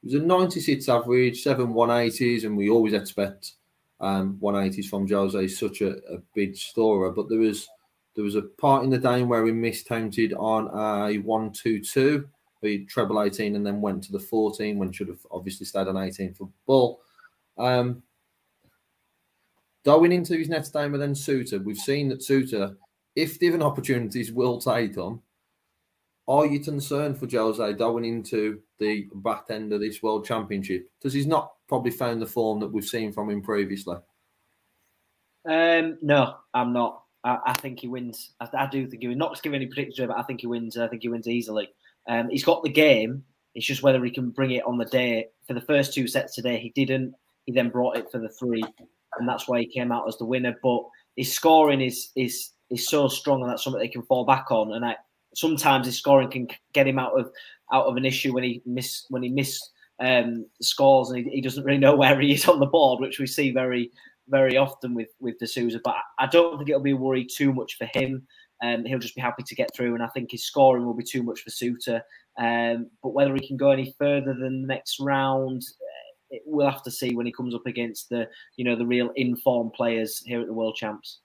it 0.04 0.06
was 0.06 0.14
a 0.14 0.20
96 0.20 0.88
average, 0.88 1.42
seven 1.42 1.74
180s, 1.74 2.46
and 2.46 2.56
we 2.56 2.70
always 2.70 2.94
expect 2.94 3.54
um, 4.00 4.38
180s 4.42 4.86
from 4.86 5.08
Jose. 5.08 5.42
He's 5.42 5.60
such 5.60 5.82
a, 5.82 5.98
a 6.14 6.20
big 6.34 6.56
scorer, 6.56 7.12
but 7.12 7.28
there 7.28 7.40
was 7.40 7.68
there 8.16 8.24
was 8.24 8.36
a 8.36 8.42
part 8.42 8.84
in 8.84 8.90
the 8.90 8.98
game 8.98 9.30
where 9.30 9.44
we 9.44 9.52
miscounted 9.52 10.34
on 10.34 10.68
a 10.68 11.18
1 11.18 11.52
2 11.54 11.82
2. 11.82 12.28
We 12.62 12.86
treble 12.86 13.22
18 13.22 13.56
and 13.56 13.66
then 13.66 13.82
went 13.82 14.04
to 14.04 14.12
the 14.12 14.20
14 14.20 14.78
when 14.78 14.92
should 14.92 15.08
have 15.08 15.26
obviously 15.32 15.66
stayed 15.66 15.88
on 15.88 15.98
18 15.98 16.34
for 16.34 16.50
ball. 16.66 17.02
Um, 17.58 18.04
going 19.86 20.12
into 20.12 20.38
his 20.38 20.50
next 20.50 20.74
game 20.74 20.92
with 20.92 21.02
then 21.02 21.14
Soutar, 21.14 21.64
we've 21.64 21.78
seen 21.78 22.10
that 22.10 22.20
Soutar, 22.20 22.76
if 23.16 23.40
given 23.40 23.62
opportunities, 23.62 24.32
will 24.32 24.60
take 24.60 24.96
them. 24.96 25.22
Are 26.28 26.46
you 26.46 26.60
concerned 26.60 27.18
for 27.18 27.28
Jose 27.28 27.74
going 27.74 28.06
into 28.06 28.62
the 28.78 29.08
back 29.16 29.46
end 29.50 29.74
of 29.74 29.82
this 29.82 30.04
World 30.04 30.26
Championship? 30.26 30.88
Because 31.00 31.14
he's 31.14 31.26
not 31.26 31.54
probably 31.68 31.92
found 31.92 32.22
the 32.22 32.28
form 32.28 32.60
that 32.60 32.72
we've 32.72 32.86
seen 32.86 33.12
from 33.12 33.30
him 33.30 33.42
previously. 33.42 33.98
Um, 35.50 35.98
no, 36.02 36.36
I'm 36.54 36.72
not. 36.74 37.04
I, 37.24 37.38
I 37.48 37.54
think 37.54 37.80
he 37.80 37.88
wins. 37.88 38.34
I, 38.40 38.48
I, 38.54 38.68
do 38.68 38.88
think 38.88 39.02
he 39.02 39.08
wins. 39.08 39.20
Not 39.20 39.36
to 39.36 39.42
give 39.42 39.54
any 39.54 39.66
predictions, 39.66 40.08
but 40.08 40.18
I 40.18 40.24
think 40.24 40.42
he 40.42 40.48
wins. 40.48 40.78
I 40.78 40.88
think 40.88 41.02
he 41.02 41.10
wins 41.10 41.28
easily. 41.28 41.70
Um, 42.08 42.30
he's 42.30 42.44
got 42.44 42.64
the 42.64 42.70
game. 42.70 43.24
It's 43.56 43.66
just 43.66 43.84
whether 43.84 44.04
he 44.04 44.12
can 44.12 44.30
bring 44.30 44.52
it 44.52 44.66
on 44.66 44.78
the 44.78 44.86
day. 44.86 45.28
For 45.48 45.54
the 45.54 45.62
first 45.62 45.94
two 45.94 46.08
sets 46.08 46.36
today, 46.36 46.60
he 46.60 46.70
didn't. 46.70 47.14
He 47.46 47.52
then 47.52 47.70
brought 47.70 47.98
it 47.98 48.12
for 48.12 48.20
the 48.20 48.30
three, 48.30 48.64
and 49.18 49.28
that's 49.28 49.48
why 49.48 49.60
he 49.60 49.66
came 49.66 49.92
out 49.92 50.08
as 50.08 50.18
the 50.18 50.26
winner. 50.26 50.56
But 50.62 50.84
his 51.16 51.34
scoring 51.34 51.82
is 51.82 52.12
is 52.16 52.52
is 52.70 52.88
so 52.88 53.08
strong, 53.08 53.42
and 53.42 53.50
that's 53.50 53.64
something 53.64 53.80
they 53.80 53.88
can 53.88 54.04
fall 54.04 54.26
back 54.26 54.52
on. 54.52 54.74
And 54.74 54.86
I, 54.86 54.96
sometimes 55.34 55.88
his 55.88 55.98
scoring 55.98 56.30
can 56.30 56.48
get 56.74 56.88
him 56.88 57.00
out 57.00 57.20
of 57.20 57.32
out 57.72 57.86
of 57.86 57.98
an 57.98 58.06
issue 58.06 58.34
when 58.34 58.44
he 58.44 58.62
miss 58.66 59.06
when 59.10 59.24
he 59.24 59.30
miss 59.30 59.60
um, 60.00 60.46
scores 60.62 61.10
and 61.10 61.26
he, 61.26 61.30
he, 61.30 61.42
doesn't 61.42 61.64
really 61.64 61.78
know 61.78 61.96
where 61.98 62.20
he 62.20 62.34
is 62.34 62.48
on 62.48 62.60
the 62.60 62.66
board, 62.66 63.02
which 63.02 63.20
we 63.20 63.28
see 63.28 63.52
very 63.52 63.92
very 64.30 64.58
often 64.58 64.94
with 64.94 65.10
with 65.20 65.38
De 65.40 65.48
Sousa. 65.48 65.80
But 65.84 65.96
I 66.18 66.28
don't 66.28 66.58
think 66.58 66.70
it'll 66.70 66.82
be 66.82 66.92
a 66.92 66.98
worry 66.98 67.26
too 67.26 67.54
much 67.54 67.78
for 67.78 67.88
him. 67.94 68.28
Um, 68.62 68.86
he'll 68.86 69.00
just 69.00 69.16
be 69.16 69.22
happy 69.22 69.44
to 69.44 69.56
get 69.56 69.74
through, 69.76 69.94
and 69.94 70.04
I 70.04 70.08
think 70.08 70.32
his 70.32 70.46
scoring 70.46 70.86
will 70.86 70.94
be 70.94 71.04
too 71.04 71.24
much 71.24 71.42
for 71.42 71.50
Soutar. 71.50 72.02
Um, 72.38 72.90
but 73.02 73.14
whether 73.14 73.34
he 73.34 73.48
can 73.48 73.58
go 73.58 73.72
any 73.72 73.96
further 73.98 74.34
than 74.34 74.62
the 74.62 74.68
next 74.68 75.00
round, 75.00 75.62
uh, 75.62 76.14
it, 76.32 76.42
we'll 76.46 76.70
have 76.70 76.84
to 76.84 76.92
see 76.92 77.16
when 77.16 77.26
he 77.26 77.32
comes 77.32 77.56
up 77.56 77.66
against 77.66 78.10
the 78.10 78.28
you 78.58 78.66
know 78.66 78.76
the 78.76 78.86
real 78.86 79.12
informed 79.16 79.74
players 79.74 80.22
here 80.26 80.42
at 80.42 80.48
the 80.48 80.54
World 80.54 80.76
Champs. 80.76 81.20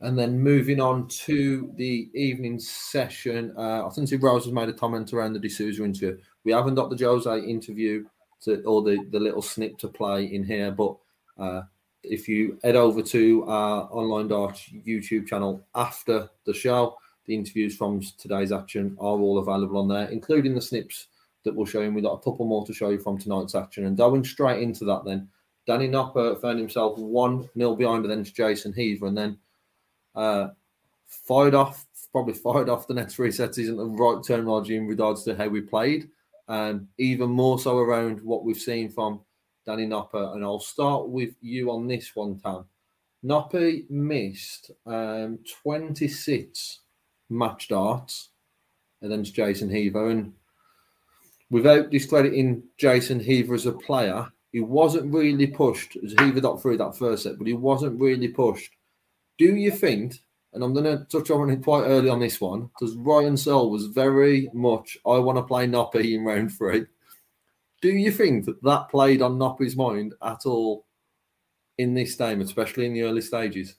And 0.00 0.18
then 0.18 0.38
moving 0.38 0.80
on 0.80 1.08
to 1.08 1.72
the 1.76 2.10
evening 2.14 2.58
session, 2.58 3.54
uh, 3.56 3.86
I 3.86 3.90
think 3.90 4.08
see 4.08 4.16
Rose 4.16 4.44
has 4.44 4.52
made 4.52 4.68
a 4.68 4.72
comment 4.72 5.12
around 5.12 5.32
the 5.32 5.38
De 5.38 5.48
Sousa 5.48 5.84
interview. 5.84 6.18
We 6.44 6.52
haven't 6.52 6.74
got 6.74 6.90
the 6.90 7.02
Jose 7.02 7.40
interview 7.40 8.04
to, 8.42 8.62
or 8.64 8.82
the, 8.82 8.98
the 9.10 9.20
little 9.20 9.40
snip 9.40 9.78
to 9.78 9.88
play 9.88 10.24
in 10.24 10.44
here, 10.44 10.70
but 10.70 10.96
uh, 11.38 11.62
if 12.02 12.28
you 12.28 12.58
head 12.62 12.76
over 12.76 13.02
to 13.02 13.44
our 13.46 13.88
online 13.90 14.28
dart 14.28 14.60
YouTube 14.86 15.26
channel 15.26 15.66
after 15.74 16.28
the 16.44 16.54
show, 16.54 16.96
the 17.26 17.34
interviews 17.34 17.76
from 17.76 18.02
today's 18.18 18.52
action 18.52 18.96
are 19.00 19.18
all 19.18 19.38
available 19.38 19.78
on 19.78 19.88
there, 19.88 20.08
including 20.08 20.54
the 20.54 20.60
snips 20.60 21.08
that 21.44 21.54
we'll 21.54 21.66
show 21.66 21.80
you. 21.80 21.90
We've 21.90 22.04
got 22.04 22.12
a 22.12 22.22
couple 22.22 22.46
more 22.46 22.66
to 22.66 22.74
show 22.74 22.90
you 22.90 22.98
from 22.98 23.18
tonight's 23.18 23.54
action. 23.54 23.86
And 23.86 23.96
going 23.96 24.24
straight 24.24 24.62
into 24.62 24.84
that, 24.86 25.04
then 25.04 25.28
Danny 25.66 25.88
Noppert 25.88 26.40
found 26.40 26.58
himself 26.58 26.98
1 26.98 27.50
0 27.56 27.76
behind 27.76 28.04
against 28.04 28.36
Jason 28.36 28.72
Heaver 28.72 29.06
and 29.06 29.16
then 29.16 29.38
uh, 30.14 30.48
fired 31.06 31.54
off, 31.54 31.86
probably 32.12 32.34
fired 32.34 32.68
off 32.68 32.86
the 32.86 32.94
next 32.94 33.14
three 33.14 33.30
sets 33.30 33.58
isn't 33.58 33.76
the 33.76 33.86
right 33.86 34.22
terminology 34.22 34.76
in 34.76 34.86
regards 34.86 35.24
to 35.24 35.34
how 35.34 35.48
we 35.48 35.60
played. 35.60 36.08
Um, 36.46 36.88
even 36.98 37.30
more 37.30 37.58
so 37.58 37.78
around 37.78 38.20
what 38.20 38.44
we've 38.44 38.56
seen 38.56 38.90
from 38.90 39.20
Danny 39.66 39.86
Noppert. 39.86 40.34
And 40.34 40.44
I'll 40.44 40.60
start 40.60 41.08
with 41.08 41.34
you 41.40 41.70
on 41.70 41.86
this 41.86 42.14
one, 42.14 42.38
Tam. 42.38 42.64
Noppert 43.24 43.88
missed 43.90 44.70
um, 44.86 45.38
26 45.62 46.80
match 47.30 47.68
darts 47.68 48.30
against 49.02 49.34
Jason 49.34 49.70
Heaver. 49.70 50.10
And 50.10 50.34
without 51.50 51.90
discrediting 51.90 52.64
Jason 52.76 53.20
Heaver 53.20 53.54
as 53.54 53.66
a 53.66 53.72
player, 53.72 54.30
he 54.52 54.60
wasn't 54.60 55.12
really 55.12 55.46
pushed 55.46 55.96
as 56.04 56.14
Heaver 56.18 56.40
got 56.40 56.62
through 56.62 56.76
that 56.78 56.96
first 56.96 57.24
set, 57.24 57.38
but 57.38 57.46
he 57.46 57.54
wasn't 57.54 58.00
really 58.00 58.28
pushed. 58.28 58.72
Do 59.36 59.46
you 59.46 59.70
think, 59.70 60.14
and 60.52 60.62
I'm 60.62 60.72
going 60.72 60.84
to 60.84 61.04
touch 61.06 61.30
on 61.30 61.50
it 61.50 61.64
quite 61.64 61.82
early 61.82 62.08
on 62.08 62.20
this 62.20 62.40
one, 62.40 62.66
because 62.68 62.94
Ryan 62.94 63.36
Searle 63.36 63.70
was 63.70 63.86
very 63.86 64.48
much, 64.54 64.96
I 65.04 65.18
want 65.18 65.38
to 65.38 65.42
play 65.42 65.66
Noppy 65.66 66.14
in 66.14 66.24
round 66.24 66.52
three. 66.52 66.86
Do 67.84 67.90
you 67.90 68.10
think 68.10 68.46
that 68.46 68.62
that 68.62 68.88
played 68.88 69.20
on 69.20 69.36
Noppy's 69.38 69.76
mind 69.76 70.14
at 70.22 70.46
all 70.46 70.86
in 71.76 71.92
this 71.92 72.14
game, 72.14 72.40
especially 72.40 72.86
in 72.86 72.94
the 72.94 73.02
early 73.02 73.20
stages? 73.20 73.74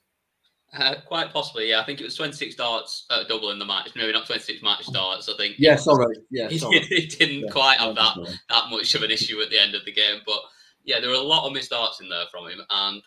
Uh, 0.77 0.93
quite 1.07 1.33
possibly, 1.33 1.71
yeah. 1.71 1.79
I 1.79 1.85
think 1.85 1.99
it 2.01 2.03
was 2.03 2.13
26 2.13 2.53
darts 2.53 3.07
at 3.09 3.27
double 3.27 3.49
in 3.49 3.57
the 3.57 3.65
match. 3.65 3.89
Maybe 3.95 4.11
not 4.13 4.27
26 4.27 4.61
match 4.61 4.85
darts. 4.93 5.27
I 5.27 5.35
think. 5.37 5.55
Yeah, 5.57 5.75
sorry. 5.75 6.17
Yeah, 6.29 6.47
he, 6.51 6.59
sorry. 6.59 6.81
he 6.81 7.07
didn't 7.07 7.45
Yeah, 7.45 7.49
quite 7.51 7.79
have 7.79 7.95
that 7.95 8.13
sorry. 8.13 8.29
that 8.49 8.69
much 8.69 8.93
of 8.93 9.01
an 9.01 9.09
issue 9.09 9.41
at 9.41 9.49
the 9.49 9.57
end 9.59 9.73
of 9.73 9.83
the 9.85 9.91
game. 9.91 10.19
But 10.23 10.37
yeah, 10.83 10.99
there 10.99 11.09
were 11.09 11.15
a 11.15 11.19
lot 11.19 11.47
of 11.47 11.53
missed 11.53 11.71
darts 11.71 11.99
in 11.99 12.07
there 12.07 12.25
from 12.29 12.47
him, 12.47 12.61
and 12.69 13.01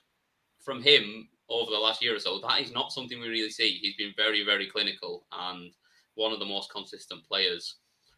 from 0.65 0.83
him 0.83 1.29
over 1.49 1.71
the 1.71 1.79
last 1.79 2.03
year 2.03 2.17
or 2.17 2.19
so, 2.19 2.41
that 2.41 2.61
is 2.61 2.73
not 2.73 2.91
something 2.91 3.21
we 3.21 3.29
really 3.29 3.51
see. 3.51 3.79
He's 3.81 3.95
been 3.95 4.15
very, 4.17 4.45
very 4.45 4.67
clinical 4.67 5.27
and 5.31 5.71
one 6.17 6.33
of 6.33 6.41
the 6.41 6.45
most 6.45 6.73
consistent 6.73 7.25
players 7.25 7.77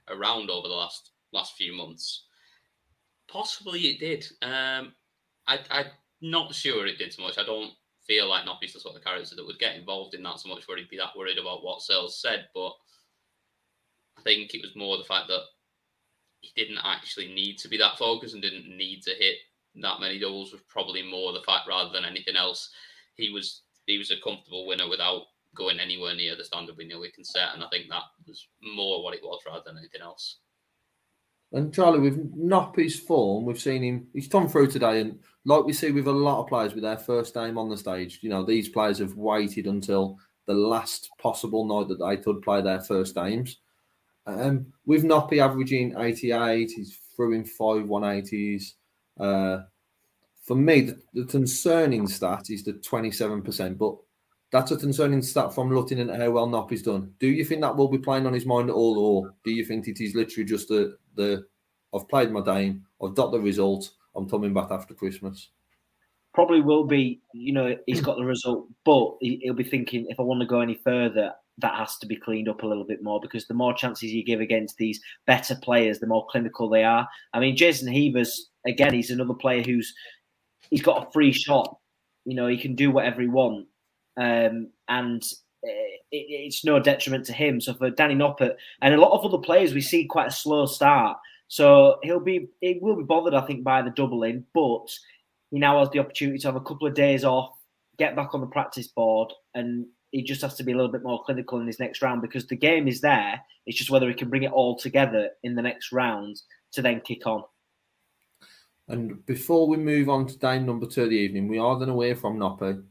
around 0.08 0.48
over 0.48 0.66
the 0.66 0.74
last 0.74 1.10
last 1.34 1.56
few 1.56 1.74
months. 1.74 2.24
Possibly 3.30 3.80
it 3.80 4.00
did. 4.00 4.26
Um, 4.42 4.92
I, 5.46 5.58
I'm 5.70 5.86
not 6.20 6.54
sure 6.54 6.86
it 6.86 6.98
did 6.98 7.12
so 7.12 7.22
much. 7.22 7.38
I 7.38 7.44
don't 7.44 7.72
feel 8.06 8.28
like 8.28 8.44
Noppy's 8.44 8.72
the 8.72 8.80
sort 8.80 8.96
of 8.96 9.04
character 9.04 9.36
that 9.36 9.46
would 9.46 9.58
get 9.58 9.76
involved 9.76 10.14
in 10.14 10.22
that 10.24 10.40
so 10.40 10.48
much 10.48 10.66
where 10.66 10.76
he'd 10.76 10.88
be 10.88 10.96
that 10.96 11.16
worried 11.16 11.38
about 11.38 11.62
what 11.64 11.82
Sales 11.82 12.20
said. 12.20 12.46
But 12.54 12.72
I 14.18 14.22
think 14.22 14.54
it 14.54 14.62
was 14.62 14.74
more 14.74 14.96
the 14.96 15.04
fact 15.04 15.28
that 15.28 15.42
he 16.40 16.50
didn't 16.56 16.80
actually 16.84 17.32
need 17.32 17.58
to 17.58 17.68
be 17.68 17.76
that 17.78 17.98
focused 17.98 18.34
and 18.34 18.42
didn't 18.42 18.76
need 18.76 19.02
to 19.02 19.10
hit 19.10 19.36
that 19.76 20.00
many 20.00 20.18
doubles 20.18 20.52
was 20.52 20.62
probably 20.68 21.02
more 21.02 21.32
the 21.32 21.42
fact 21.42 21.68
rather 21.68 21.92
than 21.92 22.04
anything 22.04 22.36
else. 22.36 22.70
He 23.14 23.30
was 23.30 23.62
he 23.86 23.98
was 23.98 24.10
a 24.10 24.20
comfortable 24.22 24.66
winner 24.66 24.88
without 24.88 25.22
going 25.54 25.80
anywhere 25.80 26.14
near 26.14 26.36
the 26.36 26.44
standard 26.44 26.76
we 26.76 26.86
knew 26.86 27.00
we 27.00 27.10
can 27.10 27.24
set, 27.24 27.54
and 27.54 27.62
I 27.62 27.68
think 27.68 27.88
that 27.88 28.02
was 28.26 28.46
more 28.62 29.02
what 29.02 29.14
it 29.14 29.22
was 29.22 29.40
rather 29.46 29.62
than 29.64 29.78
anything 29.78 30.00
else. 30.00 30.38
And 31.52 31.74
Charlie, 31.74 31.98
with 31.98 32.36
Noppy's 32.36 32.98
form, 32.98 33.44
we've 33.44 33.60
seen 33.60 33.82
him. 33.82 34.06
He's 34.12 34.28
come 34.28 34.48
through 34.48 34.68
today, 34.68 35.00
and 35.00 35.18
like 35.44 35.64
we 35.64 35.72
see 35.72 35.90
with 35.90 36.06
a 36.06 36.12
lot 36.12 36.40
of 36.40 36.48
players 36.48 36.74
with 36.74 36.84
their 36.84 36.98
first 36.98 37.34
game 37.34 37.58
on 37.58 37.68
the 37.68 37.76
stage, 37.76 38.20
you 38.22 38.30
know, 38.30 38.44
these 38.44 38.68
players 38.68 38.98
have 38.98 39.16
waited 39.16 39.66
until 39.66 40.18
the 40.46 40.54
last 40.54 41.10
possible 41.18 41.64
night 41.64 41.88
that 41.88 42.04
they 42.04 42.16
could 42.16 42.42
play 42.42 42.60
their 42.60 42.80
first 42.80 43.14
games. 43.14 43.58
Um, 44.26 44.66
with 44.86 45.04
Noppy 45.04 45.38
averaging 45.42 45.94
88, 45.98 46.70
he's 46.70 46.98
through 47.16 47.32
in 47.32 47.44
five 47.44 47.82
180s. 47.82 48.72
Uh, 49.18 49.62
for 50.44 50.54
me, 50.54 50.82
the, 50.82 51.00
the 51.14 51.24
concerning 51.24 52.06
stat 52.06 52.50
is 52.50 52.64
the 52.64 52.74
27%, 52.74 53.76
but 53.76 53.96
that's 54.52 54.70
a 54.70 54.76
concerning 54.76 55.22
stat 55.22 55.54
from 55.54 55.72
looking 55.72 56.00
and 56.00 56.10
how 56.10 56.30
well 56.30 56.48
Noppy's 56.48 56.82
done. 56.82 57.12
Do 57.20 57.28
you 57.28 57.44
think 57.44 57.60
that 57.60 57.76
will 57.76 57.88
be 57.88 57.98
playing 57.98 58.26
on 58.26 58.32
his 58.32 58.46
mind 58.46 58.68
at 58.68 58.74
all, 58.74 58.98
or 58.98 59.34
do 59.44 59.52
you 59.52 59.64
think 59.64 59.86
it 59.86 60.00
is 60.00 60.14
literally 60.14 60.48
just 60.48 60.68
the 60.68 60.96
the 61.14 61.46
I've 61.94 62.08
played 62.08 62.30
my 62.30 62.40
game, 62.40 62.86
I've 63.02 63.14
got 63.14 63.32
the 63.32 63.40
result, 63.40 63.90
I'm 64.14 64.28
coming 64.28 64.54
back 64.54 64.70
after 64.70 64.94
Christmas? 64.94 65.50
Probably 66.32 66.60
will 66.60 66.84
be, 66.84 67.20
you 67.34 67.52
know, 67.52 67.76
he's 67.86 68.00
got 68.02 68.16
the 68.16 68.24
result, 68.24 68.68
but 68.84 69.16
he, 69.20 69.40
he'll 69.42 69.54
be 69.54 69.64
thinking 69.64 70.06
if 70.08 70.20
I 70.20 70.22
want 70.22 70.40
to 70.40 70.46
go 70.46 70.60
any 70.60 70.74
further, 70.74 71.32
that 71.58 71.74
has 71.74 71.96
to 71.98 72.06
be 72.06 72.16
cleaned 72.16 72.48
up 72.48 72.62
a 72.62 72.66
little 72.66 72.84
bit 72.84 73.02
more 73.02 73.20
because 73.20 73.46
the 73.46 73.54
more 73.54 73.74
chances 73.74 74.12
you 74.12 74.24
give 74.24 74.40
against 74.40 74.76
these 74.76 75.00
better 75.26 75.54
players, 75.56 75.98
the 75.98 76.06
more 76.06 76.26
clinical 76.30 76.68
they 76.68 76.84
are. 76.84 77.08
I 77.32 77.40
mean, 77.40 77.56
Jason 77.56 77.92
Heavers, 77.92 78.48
again, 78.66 78.94
he's 78.94 79.10
another 79.10 79.34
player 79.34 79.62
who's 79.62 79.92
he's 80.70 80.82
got 80.82 81.06
a 81.06 81.10
free 81.12 81.32
shot. 81.32 81.76
You 82.24 82.34
know, 82.34 82.46
he 82.46 82.56
can 82.56 82.74
do 82.74 82.90
whatever 82.90 83.20
he 83.20 83.28
wants, 83.28 83.69
um, 84.16 84.68
and 84.88 85.22
uh, 85.64 85.90
it, 86.10 86.26
it's 86.28 86.64
no 86.64 86.80
detriment 86.80 87.26
to 87.26 87.32
him. 87.32 87.60
So 87.60 87.74
for 87.74 87.90
Danny 87.90 88.14
Noppert 88.14 88.54
and 88.82 88.94
a 88.94 89.00
lot 89.00 89.12
of 89.12 89.24
other 89.24 89.42
players, 89.42 89.74
we 89.74 89.80
see 89.80 90.04
quite 90.06 90.28
a 90.28 90.32
slow 90.32 90.66
start. 90.66 91.18
So 91.48 91.98
he'll 92.02 92.20
be 92.20 92.48
he 92.60 92.78
will 92.80 92.96
be 92.96 93.02
bothered, 93.02 93.34
I 93.34 93.46
think, 93.46 93.64
by 93.64 93.82
the 93.82 93.90
doubling, 93.90 94.44
but 94.54 94.86
he 95.50 95.58
now 95.58 95.80
has 95.80 95.90
the 95.90 95.98
opportunity 95.98 96.38
to 96.38 96.48
have 96.48 96.56
a 96.56 96.60
couple 96.60 96.86
of 96.86 96.94
days 96.94 97.24
off, 97.24 97.50
get 97.98 98.14
back 98.14 98.34
on 98.34 98.40
the 98.40 98.46
practice 98.46 98.88
board, 98.88 99.32
and 99.54 99.86
he 100.12 100.22
just 100.22 100.42
has 100.42 100.54
to 100.54 100.64
be 100.64 100.72
a 100.72 100.76
little 100.76 100.90
bit 100.90 101.02
more 101.02 101.22
clinical 101.24 101.60
in 101.60 101.66
his 101.66 101.80
next 101.80 102.02
round 102.02 102.22
because 102.22 102.46
the 102.46 102.56
game 102.56 102.88
is 102.88 103.00
there. 103.00 103.40
It's 103.66 103.78
just 103.78 103.90
whether 103.90 104.08
he 104.08 104.14
can 104.14 104.30
bring 104.30 104.44
it 104.44 104.52
all 104.52 104.76
together 104.76 105.30
in 105.42 105.54
the 105.54 105.62
next 105.62 105.92
round 105.92 106.40
to 106.72 106.82
then 106.82 107.00
kick 107.00 107.26
on. 107.26 107.44
And 108.88 109.24
before 109.26 109.68
we 109.68 109.76
move 109.76 110.08
on 110.08 110.26
to 110.26 110.38
day 110.38 110.58
number 110.58 110.86
two 110.86 111.04
of 111.04 111.10
the 111.10 111.16
evening, 111.16 111.46
we 111.46 111.58
are 111.58 111.78
then 111.78 111.88
away 111.88 112.14
from 112.14 112.38
Noppy. 112.38 112.82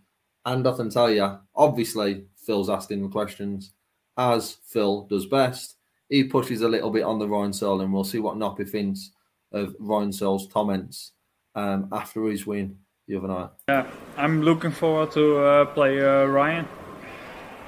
And 0.50 0.66
I 0.68 0.72
can 0.72 0.90
tell 0.90 1.12
you, 1.12 1.38
obviously, 1.56 2.26
Phil's 2.36 2.72
asking 2.72 3.04
the 3.04 3.10
questions, 3.10 3.72
as 4.18 4.58
Phil 4.66 5.04
does 5.04 5.28
best. 5.28 5.76
He 6.10 6.24
pushes 6.24 6.64
a 6.64 6.68
little 6.68 6.90
bit 6.90 7.04
on 7.04 7.20
the 7.20 7.28
Ryan 7.28 7.54
Searle, 7.54 7.82
and 7.82 7.94
we'll 7.94 8.04
see 8.04 8.18
what 8.18 8.36
Noppy 8.36 8.68
thinks 8.68 9.12
of 9.52 9.76
Ryan 9.80 10.12
Searle's 10.12 10.48
comments 10.52 11.12
um, 11.54 11.88
after 11.92 12.26
his 12.26 12.48
win 12.48 12.80
the 13.08 13.18
other 13.18 13.28
night. 13.28 13.50
Yeah, 13.68 13.86
I'm 14.18 14.42
looking 14.42 14.72
forward 14.72 15.12
to 15.12 15.38
uh, 15.38 15.66
play 15.66 16.04
uh, 16.04 16.26
Ryan. 16.26 16.68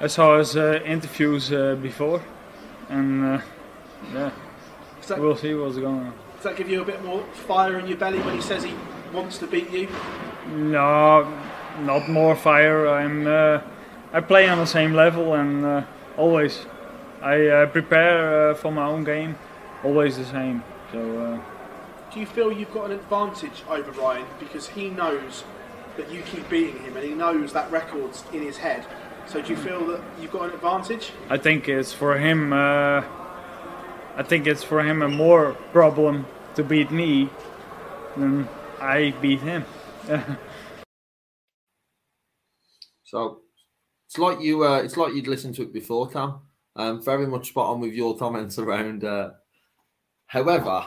I 0.00 0.08
saw 0.08 0.38
his 0.38 0.56
uh, 0.56 0.80
interviews 0.84 1.52
uh, 1.52 1.76
before, 1.76 2.20
and 2.88 3.24
uh, 3.24 3.40
yeah, 4.12 4.32
that, 5.06 5.20
we'll 5.20 5.36
see 5.36 5.54
what's 5.54 5.76
going 5.76 6.00
on. 6.00 6.14
does 6.34 6.42
that 6.42 6.56
give 6.56 6.68
you 6.68 6.82
a 6.82 6.84
bit 6.84 7.04
more 7.04 7.22
fire 7.46 7.78
in 7.78 7.86
your 7.86 7.98
belly 7.98 8.18
when 8.18 8.34
he 8.34 8.42
says 8.42 8.64
he 8.64 8.74
wants 9.12 9.38
to 9.38 9.46
beat 9.46 9.70
you? 9.70 9.86
No, 10.48 11.32
not 11.80 12.08
more 12.08 12.36
fire. 12.36 12.88
I'm 12.88 13.26
uh, 13.26 13.60
I 14.12 14.20
play 14.20 14.48
on 14.48 14.58
the 14.58 14.66
same 14.66 14.94
level, 14.94 15.34
and 15.34 15.64
uh, 15.64 15.82
always 16.16 16.66
I 17.22 17.46
uh, 17.46 17.66
prepare 17.66 18.50
uh, 18.50 18.54
for 18.54 18.72
my 18.72 18.86
own 18.86 19.04
game, 19.04 19.36
always 19.84 20.16
the 20.18 20.24
same. 20.24 20.62
So. 20.92 21.18
Uh, 21.18 21.40
Do 22.12 22.20
you 22.20 22.26
feel 22.26 22.52
you've 22.52 22.74
got 22.74 22.90
an 22.90 22.92
advantage 22.92 23.62
over 23.68 23.90
Ryan 23.92 24.26
because 24.38 24.68
he 24.68 24.90
knows 24.90 25.44
that 25.96 26.10
you 26.10 26.20
keep 26.22 26.46
beating 26.50 26.78
him 26.82 26.96
and 26.96 27.04
he 27.04 27.14
knows 27.14 27.52
that 27.52 27.70
record's 27.70 28.24
in 28.32 28.42
his 28.42 28.58
head? 28.58 28.84
So 29.26 29.40
do 29.40 29.48
you 29.48 29.56
feel 29.56 29.86
that 29.86 30.00
you've 30.20 30.32
got 30.32 30.48
an 30.48 30.54
advantage? 30.54 31.12
I 31.30 31.38
think 31.38 31.68
it's 31.68 31.92
for 31.94 32.18
him. 32.18 32.52
Uh, 32.52 33.02
I 34.16 34.22
think 34.22 34.46
it's 34.46 34.62
for 34.62 34.82
him 34.82 35.00
a 35.00 35.08
more 35.08 35.56
problem 35.72 36.26
to 36.56 36.62
beat 36.62 36.90
me 36.90 37.30
than 38.16 38.46
I 38.78 39.14
beat 39.22 39.40
him. 39.40 39.64
So 43.12 43.42
it's 44.08 44.16
like 44.16 44.40
you, 44.40 44.64
uh, 44.64 44.78
it's 44.78 44.96
like 44.96 45.12
you'd 45.12 45.26
listened 45.26 45.54
to 45.56 45.62
it 45.62 45.72
before, 45.72 46.08
Cam. 46.08 46.36
Um, 46.76 47.02
very 47.02 47.26
much 47.26 47.48
spot 47.48 47.68
on 47.68 47.80
with 47.80 47.92
your 47.92 48.16
comments 48.16 48.58
around. 48.64 49.04
Uh, 49.04 49.32
however, 50.24 50.86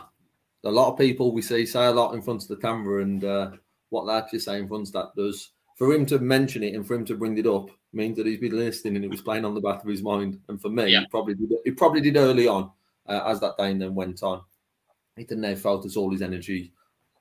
a 0.63 0.71
lot 0.71 0.91
of 0.91 0.97
people 0.97 1.31
we 1.31 1.43
see 1.43 1.67
say 1.67 1.85
a 1.85 1.91
lot 1.91 2.15
in 2.15 2.23
front 2.23 2.41
of 2.41 2.47
the 2.47 2.55
camera, 2.57 3.03
and 3.03 3.23
uh, 3.23 3.51
what 3.89 4.05
they're 4.07 4.17
actually 4.17 4.39
say 4.39 4.57
in 4.57 4.67
front 4.67 4.87
of 4.87 4.93
that 4.93 5.15
does. 5.15 5.51
For 5.77 5.93
him 5.93 6.03
to 6.07 6.17
mention 6.17 6.63
it 6.63 6.73
and 6.73 6.87
for 6.87 6.95
him 6.95 7.05
to 7.05 7.15
bring 7.15 7.37
it 7.37 7.45
up 7.45 7.69
means 7.93 8.17
that 8.17 8.25
he's 8.25 8.39
been 8.39 8.57
listening 8.57 8.95
and 8.95 9.05
it 9.05 9.11
was 9.11 9.21
playing 9.21 9.45
on 9.45 9.53
the 9.53 9.61
back 9.61 9.83
of 9.83 9.89
his 9.89 10.01
mind. 10.01 10.39
And 10.47 10.59
for 10.59 10.69
me, 10.69 10.87
Yeah. 10.87 11.01
he 11.01 11.07
probably 11.07 11.35
did. 11.35 11.49
He 11.63 11.71
probably 11.71 12.01
did 12.01 12.15
early 12.17 12.47
on 12.47 12.71
uh, 13.07 13.21
as 13.27 13.39
that 13.41 13.57
day 13.57 13.69
and 13.71 13.81
then 13.81 13.93
went 13.93 14.23
on. 14.23 14.41
He 15.15 15.25
didn't 15.25 15.41
then 15.41 15.51
now 15.51 15.57
focus 15.59 15.95
all 15.95 16.09
his 16.11 16.21
energy 16.23 16.71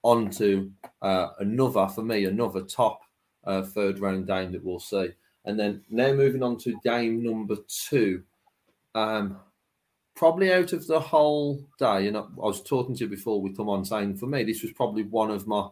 onto 0.03 0.71
uh, 1.03 1.29
another, 1.41 1.89
for 1.89 2.03
me, 2.03 2.25
another 2.25 2.63
top 2.63 3.01
uh, 3.47 3.63
third 3.63 3.99
round 3.99 4.27
game 4.27 4.53
that 4.53 4.65
we'll 4.65 4.81
see. 4.81 5.11
And 5.45 5.59
then 5.59 5.83
now 5.91 6.13
moving 6.13 6.43
on 6.43 6.57
to 6.59 6.81
game 6.83 7.23
number 7.23 7.57
two. 7.69 8.23
Um, 8.95 9.39
probably 10.15 10.53
out 10.53 10.73
of 10.73 10.87
the 10.87 11.01
whole 11.01 11.67
day, 11.79 12.07
and 12.07 12.17
I, 12.17 12.25
was 12.37 12.63
talking 12.63 12.95
to 12.97 13.05
you 13.05 13.11
before 13.11 13.41
we 13.41 13.53
come 13.53 13.69
on 13.69 13.85
saying 13.85 14.17
for 14.17 14.27
me, 14.27 14.45
this 14.45 14.63
was 14.63 14.73
probably 14.73 15.03
one 15.03 15.31
of 15.31 15.47
my 15.47 15.69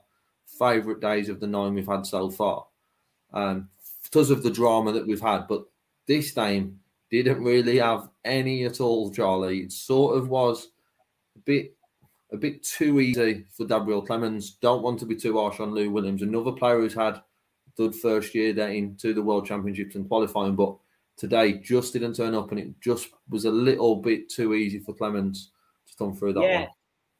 favourite 0.59 1.01
days 1.01 1.29
of 1.29 1.41
the 1.41 1.47
nine 1.47 1.75
we've 1.75 1.87
had 1.87 2.07
so 2.07 2.31
far. 2.31 2.67
Um, 3.33 3.69
because 4.05 4.31
of 4.31 4.43
the 4.43 4.51
drama 4.51 4.93
that 4.93 5.07
we've 5.07 5.21
had, 5.21 5.47
but 5.49 5.65
this 6.07 6.33
game 6.33 6.81
didn't 7.11 7.43
really 7.43 7.79
have 7.79 8.09
any 8.25 8.65
at 8.65 8.81
all, 8.81 9.11
Charlie. 9.11 9.61
It 9.61 9.73
sort 9.73 10.19
of 10.19 10.29
was 10.29 10.69
a 11.37 11.39
bit 11.41 11.77
a 12.33 12.37
bit 12.37 12.63
too 12.63 13.01
easy 13.01 13.45
for 13.51 13.67
Gabriel 13.67 14.03
Clemens. 14.03 14.53
Don't 14.53 14.83
want 14.83 14.99
to 15.01 15.07
be 15.07 15.15
too 15.15 15.39
harsh 15.39 15.61
on 15.61 15.75
Lou 15.75 15.91
Williams, 15.91 16.23
another 16.23 16.53
player 16.53 16.81
who's 16.81 16.95
had 16.95 17.21
good 17.77 17.95
first 17.95 18.35
year 18.35 18.53
there 18.53 18.71
into 18.71 19.15
the 19.15 19.23
World 19.23 19.47
Championships 19.47 19.95
and 19.95 20.09
qualifying, 20.09 20.55
but 20.55 20.77
today 21.17 21.55
just 21.55 21.93
didn't 21.93 22.15
turn 22.15 22.35
up, 22.35 22.51
and 22.51 22.61
it 22.61 22.81
just 22.81 23.09
was 23.29 23.45
a 23.45 23.51
little 23.51 23.97
bit 23.97 24.29
too 24.29 24.55
easy 24.55 24.81
for 24.81 24.95
Clemens 24.95 25.51
to 25.89 25.97
come 25.97 26.15
through 26.15 26.35
that 26.35 26.43
yeah. 26.43 26.61
one. 26.61 26.69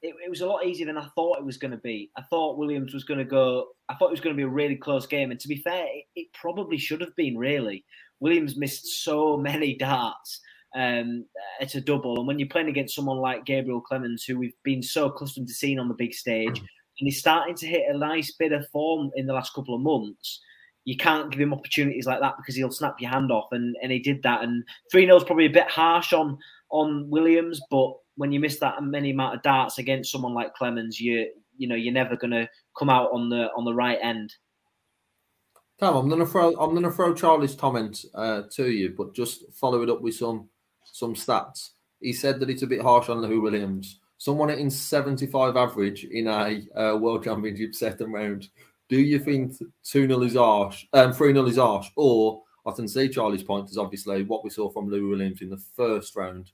It, 0.03 0.15
it 0.27 0.31
was 0.31 0.41
a 0.41 0.47
lot 0.47 0.67
easier 0.67 0.87
than 0.87 0.99
I 0.99 1.07
thought 1.15 1.39
it 1.39 1.45
was 1.45 1.59
going 1.59 1.71
to 1.71 1.77
be. 1.77 2.11
I 2.17 2.23
thought 2.23 2.59
Williams 2.59 2.93
was 2.93 3.05
going 3.05 3.19
to 3.19 3.25
go. 3.25 3.69
I 3.89 3.95
thought 3.95 4.09
it 4.09 4.13
was 4.13 4.21
going 4.21 4.35
to 4.35 4.41
be 4.41 4.45
a 4.45 4.49
really 4.49 4.77
close 4.77 5.07
game, 5.07 5.31
and 5.31 5.41
to 5.41 5.49
be 5.49 5.57
fair, 5.57 5.87
it, 5.87 6.05
it 6.17 6.33
probably 6.33 6.79
should 6.79 7.01
have 7.01 7.15
been. 7.17 7.37
Really, 7.37 7.85
Williams 8.21 8.57
missed 8.57 9.05
so 9.05 9.37
many 9.39 9.77
darts 9.77 10.41
um, 10.75 11.25
at 11.61 11.75
a 11.75 11.81
double, 11.81 12.19
and 12.19 12.27
when 12.27 12.39
you're 12.39 12.49
playing 12.49 12.69
against 12.69 12.95
someone 12.95 13.19
like 13.19 13.45
Gabriel 13.45 13.81
Clemens, 13.81 14.25
who 14.25 14.39
we've 14.39 14.57
been 14.65 14.83
so 14.83 15.07
accustomed 15.07 15.49
to 15.49 15.55
seeing 15.55 15.79
on 15.79 15.89
the 15.89 15.95
big 15.95 16.15
stage, 16.15 16.61
and 17.01 17.07
he's 17.07 17.19
starting 17.19 17.55
to 17.55 17.67
hit 17.67 17.83
a 17.89 17.97
nice 17.97 18.33
bit 18.33 18.53
of 18.53 18.69
form 18.69 19.11
in 19.17 19.27
the 19.27 19.33
last 19.33 19.55
couple 19.55 19.75
of 19.75 19.81
months 19.81 20.41
you 20.85 20.97
can't 20.97 21.31
give 21.31 21.41
him 21.41 21.53
opportunities 21.53 22.07
like 22.07 22.21
that 22.21 22.37
because 22.37 22.57
he'll 22.57 22.71
snap 22.71 23.01
your 23.01 23.11
hand 23.11 23.31
off, 23.31 23.49
and, 23.53 23.77
and 23.83 23.93
he 23.93 23.99
did 23.99 24.23
that. 24.23 24.43
And 24.43 24.65
three 24.91 25.05
0 25.05 25.17
is 25.17 25.25
probably 25.25 25.47
a 25.47 25.51
bit 25.51 25.69
harsh 25.69 26.13
on 26.13 26.39
on 26.71 27.09
Williams, 27.09 27.61
but 27.71 27.93
when 28.17 28.33
you 28.33 28.41
miss 28.41 28.59
that 28.59 28.83
many 28.83 29.11
amount 29.11 29.37
of 29.37 29.43
darts 29.43 29.79
against 29.79 30.11
someone 30.11 30.35
like 30.35 30.55
Clemens, 30.55 31.01
you 31.01 31.31
you 31.57 31.69
know 31.69 31.75
you're 31.75 31.93
never 31.93 32.17
going 32.17 32.33
to 32.33 32.49
come 32.77 32.91
out 32.91 33.11
on 33.13 33.29
the 33.29 33.49
on 33.57 33.65
the 33.65 33.75
right 33.75 33.99
end. 34.03 34.35
Tom, 35.79 35.97
I'm 35.97 36.09
gonna 36.09 36.27
throw 36.27 36.55
I'm 36.57 36.75
gonna 36.75 36.91
throw 36.91 37.15
Charlie's 37.15 37.55
comment 37.55 38.05
uh, 38.15 38.43
to 38.53 38.71
you, 38.71 38.95
but 38.97 39.15
just 39.15 39.53
follow 39.53 39.83
it 39.83 39.91
up 39.91 40.01
with 40.01 40.15
some 40.15 40.49
some 40.85 41.15
stats. 41.15 41.71
He 42.01 42.13
said 42.13 42.41
that 42.41 42.51
it's 42.51 42.63
a 42.63 42.67
bit 42.67 42.83
harsh 42.83 43.09
on 43.09 43.23
the 43.23 43.29
Lewy 43.29 43.43
Williams. 43.43 44.01
Someone 44.23 44.51
hitting 44.51 44.71
75 44.71 45.57
average 45.57 46.05
in 46.05 46.29
a 46.29 46.61
uh, 46.81 46.97
World 46.97 47.25
Championship 47.25 47.75
second 47.75 48.13
round 48.13 48.47
do 48.89 49.01
you 49.01 49.19
think 49.19 49.57
2 49.59 50.07
0 50.07 50.23
is 50.23 50.37
harsh, 50.37 50.87
um, 50.93 51.13
3 51.13 51.33
0 51.33 51.47
is 51.47 51.57
harsh? 51.57 51.89
Or 51.97 52.43
I 52.65 52.71
can 52.71 52.87
see 52.87 53.09
Charlie's 53.09 53.43
point 53.43 53.69
is 53.69 53.77
obviously 53.77 54.23
what 54.23 54.45
we 54.45 54.51
saw 54.51 54.71
from 54.71 54.89
Lewy 54.89 55.11
Williams 55.11 55.43
in 55.43 55.51
the 55.51 55.61
first 55.75 56.15
round. 56.15 56.53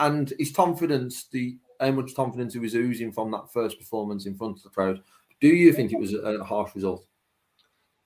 And 0.00 0.32
his 0.40 0.50
confidence, 0.50 1.28
the 1.30 1.56
how 1.78 1.92
much 1.92 2.16
confidence 2.16 2.54
he 2.54 2.58
was 2.58 2.74
oozing 2.74 3.12
from 3.12 3.30
that 3.30 3.52
first 3.52 3.78
performance 3.78 4.26
in 4.26 4.34
front 4.34 4.56
of 4.56 4.64
the 4.64 4.70
crowd. 4.70 5.00
Do 5.40 5.46
you 5.46 5.72
think 5.72 5.92
it 5.92 6.00
was 6.00 6.14
a, 6.14 6.42
harsh 6.42 6.74
result? 6.74 7.06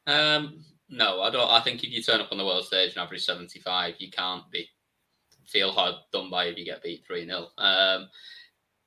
Um, 0.06 0.66
no, 0.90 1.22
I 1.22 1.30
don't. 1.30 1.48
I 1.48 1.60
think 1.60 1.82
if 1.82 1.88
you 1.88 2.02
turn 2.02 2.20
up 2.20 2.30
on 2.30 2.36
the 2.36 2.44
world 2.44 2.66
stage 2.66 2.90
and 2.90 2.98
average 2.98 3.24
75, 3.24 3.94
you 4.00 4.10
can't 4.10 4.50
be 4.50 4.68
feel 5.46 5.72
hard 5.72 5.94
done 6.12 6.28
by 6.28 6.44
if 6.44 6.58
you 6.58 6.66
get 6.66 6.82
beat 6.82 7.06
3 7.06 7.24
0. 7.24 7.46
Um, 7.56 8.08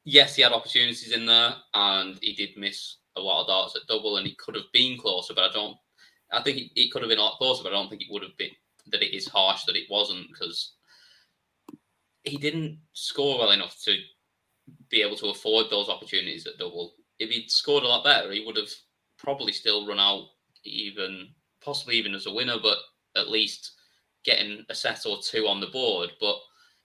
yes, 0.04 0.36
he 0.36 0.42
had 0.42 0.52
opportunities 0.52 1.12
in 1.12 1.26
there 1.26 1.54
and 1.74 2.18
he 2.22 2.34
did 2.34 2.58
miss 2.58 2.98
a 3.16 3.22
lot 3.22 3.42
of 3.42 3.48
darts 3.48 3.76
at 3.76 3.88
double, 3.88 4.18
and 4.18 4.28
it 4.28 4.38
could 4.38 4.56
have 4.56 4.72
been 4.74 4.98
closer. 4.98 5.34
But 5.34 5.50
I 5.50 5.54
don't. 5.54 5.78
I 6.32 6.42
think 6.42 6.58
it, 6.58 6.72
it 6.76 6.92
could 6.92 7.02
have 7.02 7.10
been 7.10 7.20
a 7.20 7.24
lot 7.24 7.38
closer, 7.38 7.64
but 7.64 7.74
I 7.74 7.76
don't 7.76 7.90
think 7.90 8.02
it 8.02 8.12
would 8.12 8.24
have 8.24 8.38
been 8.38 8.52
that 8.88 9.04
it 9.04 9.16
is 9.16 9.28
harsh 9.28 9.66
that 9.66 9.76
it 9.76 9.88
wasn't 9.90 10.28
because 10.30 10.74
he 12.24 12.38
didn't 12.38 12.80
score 12.94 13.38
well 13.38 13.52
enough 13.52 13.78
to 13.84 13.98
be 14.90 15.02
able 15.02 15.18
to 15.18 15.28
afford 15.28 15.70
those 15.70 15.90
opportunities 15.90 16.48
at 16.48 16.58
double. 16.58 16.94
If 17.20 17.30
he'd 17.30 17.52
scored 17.52 17.84
a 17.84 17.88
lot 17.88 18.04
better, 18.04 18.32
he 18.32 18.46
would 18.46 18.58
have 18.58 18.70
probably 19.18 19.52
still 19.52 19.88
run 19.88 20.00
out, 20.00 20.28
even 20.64 21.30
possibly 21.64 21.96
even 21.96 22.16
as 22.16 22.26
a 22.26 22.34
winner, 22.34 22.58
but 22.62 22.78
at 23.16 23.30
least 23.30 23.74
getting 24.24 24.66
a 24.70 24.76
set 24.76 25.06
or 25.06 25.20
two 25.22 25.48
on 25.48 25.60
the 25.60 25.68
board. 25.68 26.12
But 26.20 26.38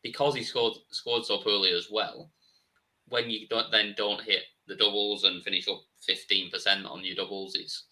because 0.02 0.34
he 0.34 0.42
scored 0.42 0.74
scored 0.90 1.24
so 1.24 1.38
poorly 1.38 1.70
as 1.70 1.88
well, 1.90 2.30
when 3.08 3.30
you 3.30 3.46
don't, 3.48 3.70
then 3.70 3.94
don't 3.96 4.22
hit 4.22 4.42
the 4.66 4.76
doubles 4.76 5.24
and 5.24 5.42
finish 5.42 5.68
up 5.68 5.80
15% 6.08 6.90
on 6.90 7.04
your 7.04 7.16
doubles, 7.16 7.54
it's 7.54 7.84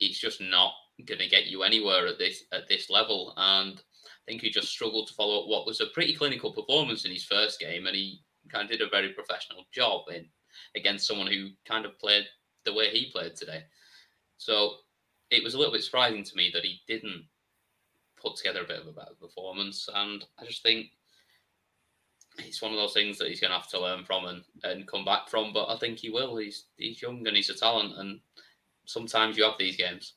it's 0.00 0.18
just 0.18 0.40
not 0.40 0.72
going 1.06 1.18
to 1.18 1.28
get 1.28 1.46
you 1.46 1.62
anywhere 1.62 2.06
at 2.06 2.18
this 2.18 2.44
at 2.52 2.68
this 2.68 2.90
level. 2.90 3.34
And 3.36 3.78
I 3.78 4.30
think 4.30 4.42
he 4.42 4.50
just 4.50 4.68
struggled 4.68 5.08
to 5.08 5.14
follow 5.14 5.42
up 5.42 5.48
what 5.48 5.66
was 5.66 5.80
a 5.80 5.86
pretty 5.86 6.14
clinical 6.14 6.52
performance 6.52 7.04
in 7.04 7.10
his 7.10 7.24
first 7.24 7.60
game, 7.60 7.86
and 7.86 7.96
he 7.96 8.20
kind 8.50 8.64
of 8.64 8.70
did 8.70 8.86
a 8.86 8.90
very 8.90 9.10
professional 9.10 9.64
job 9.72 10.02
in 10.14 10.26
against 10.76 11.06
someone 11.06 11.26
who 11.26 11.48
kind 11.66 11.84
of 11.84 11.98
played 11.98 12.24
the 12.64 12.72
way 12.72 12.90
he 12.90 13.10
played 13.10 13.34
today. 13.34 13.62
So 14.38 14.74
it 15.30 15.42
was 15.42 15.54
a 15.54 15.58
little 15.58 15.72
bit 15.72 15.82
surprising 15.82 16.24
to 16.24 16.36
me 16.36 16.50
that 16.52 16.64
he 16.64 16.80
didn't 16.86 17.24
put 18.20 18.36
together 18.36 18.62
a 18.62 18.66
bit 18.66 18.80
of 18.80 18.86
a 18.86 18.92
better 18.92 19.14
performance, 19.20 19.88
and 19.94 20.24
I 20.38 20.44
just 20.44 20.62
think 20.62 20.88
it's 22.38 22.62
one 22.62 22.72
of 22.72 22.78
those 22.78 22.94
things 22.94 23.18
that 23.18 23.28
he's 23.28 23.40
going 23.40 23.50
to 23.50 23.56
have 23.56 23.68
to 23.70 23.80
learn 23.80 24.04
from 24.04 24.24
and, 24.26 24.42
and 24.64 24.88
come 24.88 25.04
back 25.04 25.28
from. 25.28 25.52
But 25.52 25.68
I 25.68 25.76
think 25.76 25.98
he 25.98 26.10
will. 26.10 26.36
He's 26.36 26.64
he's 26.76 27.02
young 27.02 27.26
and 27.26 27.36
he's 27.36 27.50
a 27.50 27.54
talent, 27.54 27.94
and 27.98 28.20
sometimes 28.84 29.36
you 29.36 29.44
have 29.44 29.54
these 29.58 29.76
games. 29.76 30.14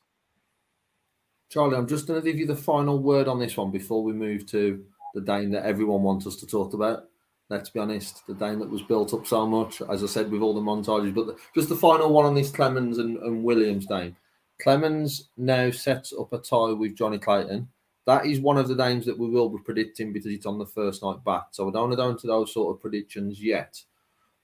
Charlie, 1.50 1.78
I'm 1.78 1.88
just 1.88 2.08
going 2.08 2.22
to 2.22 2.26
give 2.26 2.40
you 2.40 2.48
the 2.48 2.56
final 2.56 3.00
word 3.00 3.28
on 3.28 3.40
this 3.40 3.56
one 3.56 3.72
before 3.72 4.04
we 4.04 4.14
move 4.14 4.46
to 4.48 4.84
the 5.14 5.22
Dane 5.22 5.52
that 5.52 5.66
everyone 5.66 6.04
wants 6.04 6.26
us 6.28 6.36
to 6.38 6.48
talk 6.48 6.74
about. 6.74 7.06
Let's 7.50 7.70
be 7.70 7.80
honest, 7.80 8.26
the 8.26 8.34
Dane 8.34 8.60
that 8.60 8.70
was 8.70 8.82
built 8.82 9.14
up 9.14 9.28
so 9.28 9.46
much, 9.46 9.82
as 9.82 10.04
I 10.04 10.08
said, 10.08 10.32
with 10.32 10.42
all 10.42 10.56
the 10.56 10.62
montages. 10.62 11.14
But 11.14 11.28
the, 11.28 11.38
just 11.54 11.70
the 11.70 11.76
final 11.76 12.12
one 12.12 12.26
on 12.26 12.34
this 12.34 12.50
Clemens 12.50 12.98
and, 12.98 13.18
and 13.18 13.44
Williams 13.44 13.86
Dane. 13.86 14.16
Clemens 14.60 15.30
now 15.38 15.70
sets 15.70 16.14
up 16.18 16.34
a 16.34 16.40
tie 16.40 16.72
with 16.72 16.96
Johnny 16.96 17.20
Clayton 17.20 17.68
that 18.06 18.26
is 18.26 18.40
one 18.40 18.58
of 18.58 18.68
the 18.68 18.76
names 18.76 19.06
that 19.06 19.18
we 19.18 19.28
will 19.28 19.50
be 19.50 19.64
predicting 19.64 20.14
because 20.14 20.32
it's 20.32 20.46
on 20.46 20.60
the 20.60 20.66
first 20.66 21.02
night 21.04 21.24
back. 21.24 21.48
So 21.52 21.68
I 21.68 21.72
don't 21.72 21.90
want 21.90 21.94
to 21.94 21.98
go 21.98 22.10
into 22.10 22.28
those 22.28 22.54
sort 22.54 22.76
of 22.76 22.82
predictions 22.82 23.42
yet. 23.42 23.82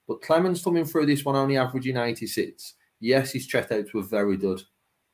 But 0.08 0.22
Clemens 0.22 0.64
coming 0.64 0.86
through 0.86 1.06
this 1.06 1.24
one 1.24 1.36
only 1.36 1.58
averaging 1.58 1.98
86. 1.98 2.74
Yes, 3.00 3.32
his 3.32 3.48
checkouts 3.48 3.94
were 3.94 4.02
very 4.02 4.36
good. 4.36 4.62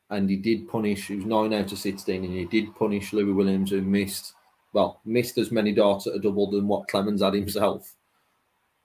And 0.10 0.30
he 0.30 0.38
did 0.38 0.70
punish, 0.70 1.08
he 1.08 1.18
was 1.18 1.26
9 1.26 1.54
out 1.54 1.72
of 1.72 1.78
16, 1.78 2.24
and 2.24 2.34
he 2.34 2.46
did 2.46 2.74
punish 2.76 3.12
Lewy 3.12 3.36
Williams, 3.36 3.72
who 3.72 3.82
missed, 3.82 4.34
well, 4.72 5.02
missed 5.04 5.38
as 5.38 5.52
many 5.52 5.74
darts 5.74 6.08
at 6.08 6.16
a 6.16 6.20
double 6.20 6.50
than 6.50 6.68
what 6.68 6.88
Clemens 6.88 7.22
had 7.22 7.34
himself. 7.34 7.94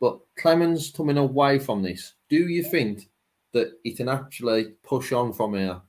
But 0.01 0.18
Clemens 0.37 0.90
coming 0.90 1.18
away 1.18 1.61
from 1.61 1.81
this, 1.81 2.14
do 2.29 2.48
you 2.48 2.64
think 2.64 3.09
that 3.53 3.75
he 3.85 3.94
can 3.94 4.09
actually 4.09 4.72
push 4.83 5.12
on 5.12 5.33
from 5.33 5.55
here 5.55 5.81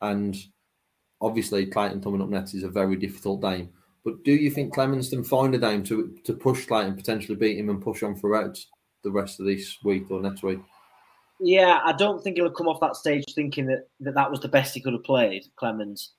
and 0.00 0.36
obviously 1.20 1.66
Clayton 1.66 2.02
coming 2.02 2.22
up 2.22 2.28
next 2.28 2.54
is 2.54 2.62
a 2.62 2.68
very 2.68 2.96
difficult 2.96 3.42
game. 3.42 3.70
But 4.04 4.22
do 4.22 4.32
you 4.32 4.50
think 4.50 4.72
Clemens 4.72 5.10
can 5.10 5.24
find 5.24 5.54
a 5.54 5.58
game 5.58 5.82
to 5.84 6.16
to 6.24 6.32
push 6.34 6.66
Clayton, 6.66 6.96
potentially 6.96 7.36
beat 7.36 7.58
him 7.58 7.70
and 7.70 7.82
push 7.82 8.02
on 8.02 8.14
throughout 8.14 8.58
the 9.02 9.10
rest 9.10 9.40
of 9.40 9.46
this 9.46 9.78
week 9.82 10.10
or 10.10 10.20
next 10.20 10.42
week? 10.42 10.60
Yeah, 11.40 11.80
I 11.84 11.92
don't 11.92 12.22
think 12.22 12.36
he'll 12.36 12.50
come 12.50 12.68
off 12.68 12.80
that 12.80 12.96
stage 12.96 13.24
thinking 13.34 13.66
that 13.66 13.88
that, 14.00 14.14
that 14.14 14.30
was 14.30 14.40
the 14.40 14.48
best 14.48 14.74
he 14.74 14.80
could 14.80 14.92
have 14.92 15.04
played, 15.04 15.44
Clemens. 15.56 16.12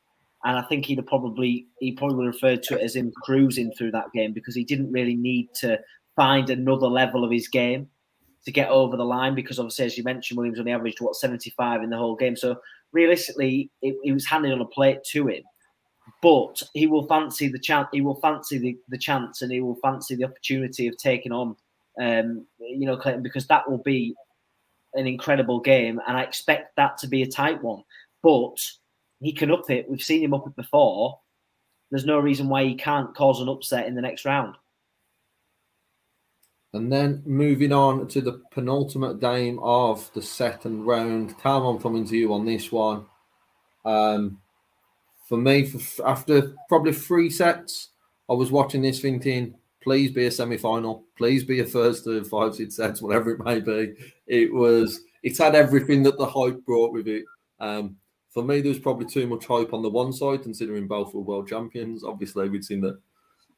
And 0.43 0.57
I 0.57 0.61
think 0.63 0.85
he'd 0.85 1.05
probably 1.07 1.67
he 1.79 1.93
probably 1.93 2.27
referred 2.27 2.61
to 2.63 2.77
it 2.77 2.83
as 2.83 2.95
him 2.95 3.11
cruising 3.23 3.71
through 3.71 3.91
that 3.91 4.11
game 4.13 4.33
because 4.33 4.55
he 4.55 4.63
didn't 4.63 4.91
really 4.91 5.15
need 5.15 5.49
to 5.61 5.79
find 6.15 6.49
another 6.49 6.87
level 6.87 7.23
of 7.23 7.31
his 7.31 7.47
game 7.47 7.87
to 8.45 8.51
get 8.51 8.69
over 8.69 8.95
the 8.95 9.03
line 9.03 9.35
because 9.35 9.59
obviously 9.59 9.85
as 9.85 9.97
you 9.97 10.03
mentioned 10.03 10.37
Williams 10.37 10.59
only 10.59 10.71
averaged 10.71 11.01
what 11.01 11.15
75 11.15 11.83
in 11.83 11.89
the 11.89 11.97
whole 11.97 12.15
game 12.15 12.35
so 12.35 12.55
realistically, 12.93 13.69
it, 13.81 14.13
was 14.13 14.25
handed 14.25 14.53
on 14.53 14.61
a 14.61 14.65
plate 14.65 15.03
to 15.11 15.27
him. 15.27 15.43
But 16.21 16.61
he 16.73 16.87
will 16.87 17.05
fancy 17.07 17.47
the 17.47 17.59
chance. 17.59 17.89
He 17.91 18.01
will 18.01 18.19
fancy 18.21 18.57
the, 18.57 18.77
the 18.87 18.97
chance, 18.97 19.41
and 19.41 19.51
he 19.51 19.61
will 19.61 19.77
fancy 19.83 20.15
the 20.15 20.25
opportunity 20.25 20.87
of 20.87 20.97
taking 20.97 21.31
on, 21.31 21.55
um, 22.01 22.45
you 22.59 22.85
know, 22.85 22.97
Clayton, 22.97 23.23
because 23.23 23.47
that 23.47 23.69
will 23.69 23.79
be 23.79 24.15
an 24.93 25.05
incredible 25.05 25.59
game, 25.59 25.99
and 26.07 26.17
I 26.17 26.23
expect 26.23 26.75
that 26.77 26.97
to 26.99 27.07
be 27.07 27.23
a 27.23 27.27
tight 27.27 27.61
one. 27.61 27.83
But 28.23 28.57
he 29.19 29.31
can 29.33 29.51
up 29.51 29.69
it. 29.69 29.89
We've 29.89 30.01
seen 30.01 30.23
him 30.23 30.33
up 30.33 30.47
it 30.47 30.55
before. 30.55 31.19
There's 31.91 32.05
no 32.05 32.19
reason 32.19 32.49
why 32.49 32.65
he 32.65 32.75
can't 32.75 33.15
cause 33.15 33.41
an 33.41 33.49
upset 33.49 33.87
in 33.87 33.95
the 33.95 34.01
next 34.01 34.25
round. 34.25 34.55
And 36.73 36.91
then 36.91 37.23
moving 37.25 37.71
on 37.71 38.07
to 38.09 38.21
the 38.21 38.41
penultimate 38.51 39.19
game 39.19 39.59
of 39.61 40.11
the 40.13 40.21
second 40.21 40.85
round. 40.85 41.37
Calm, 41.39 41.65
I'm 41.65 41.81
coming 41.81 42.05
to 42.07 42.17
you 42.17 42.33
on 42.33 42.45
this 42.45 42.71
one. 42.71 43.05
Um, 43.85 44.39
for 45.27 45.37
me, 45.37 45.65
for, 45.65 46.07
after 46.07 46.55
probably 46.67 46.93
three 46.93 47.29
sets, 47.29 47.89
I 48.29 48.33
was 48.33 48.51
watching 48.51 48.81
this 48.81 48.99
thinking, 48.99 49.55
please 49.81 50.11
be 50.11 50.25
a 50.25 50.31
semi 50.31 50.57
final, 50.57 51.05
please 51.17 51.43
be 51.43 51.61
a 51.61 51.65
first 51.65 52.03
to 52.03 52.23
five, 52.25 52.55
six 52.55 52.75
sets, 52.75 53.01
whatever 53.01 53.31
it 53.31 53.43
may 53.43 53.59
be. 53.59 53.93
It 54.27 54.53
was, 54.53 55.01
it's 55.23 55.39
had 55.39 55.55
everything 55.55 56.03
that 56.03 56.17
the 56.17 56.25
hype 56.25 56.65
brought 56.65 56.93
with 56.93 57.07
it. 57.07 57.23
Um, 57.59 57.97
for 58.29 58.43
me, 58.43 58.61
there 58.61 58.69
was 58.69 58.79
probably 58.79 59.07
too 59.07 59.25
much 59.25 59.45
hype 59.45 59.73
on 59.73 59.81
the 59.81 59.89
one 59.89 60.13
side, 60.13 60.43
considering 60.43 60.87
both 60.87 61.13
were 61.13 61.21
world 61.21 61.47
champions. 61.47 62.03
Obviously, 62.03 62.49
we'd 62.49 62.65
seen 62.65 62.81
that. 62.81 62.99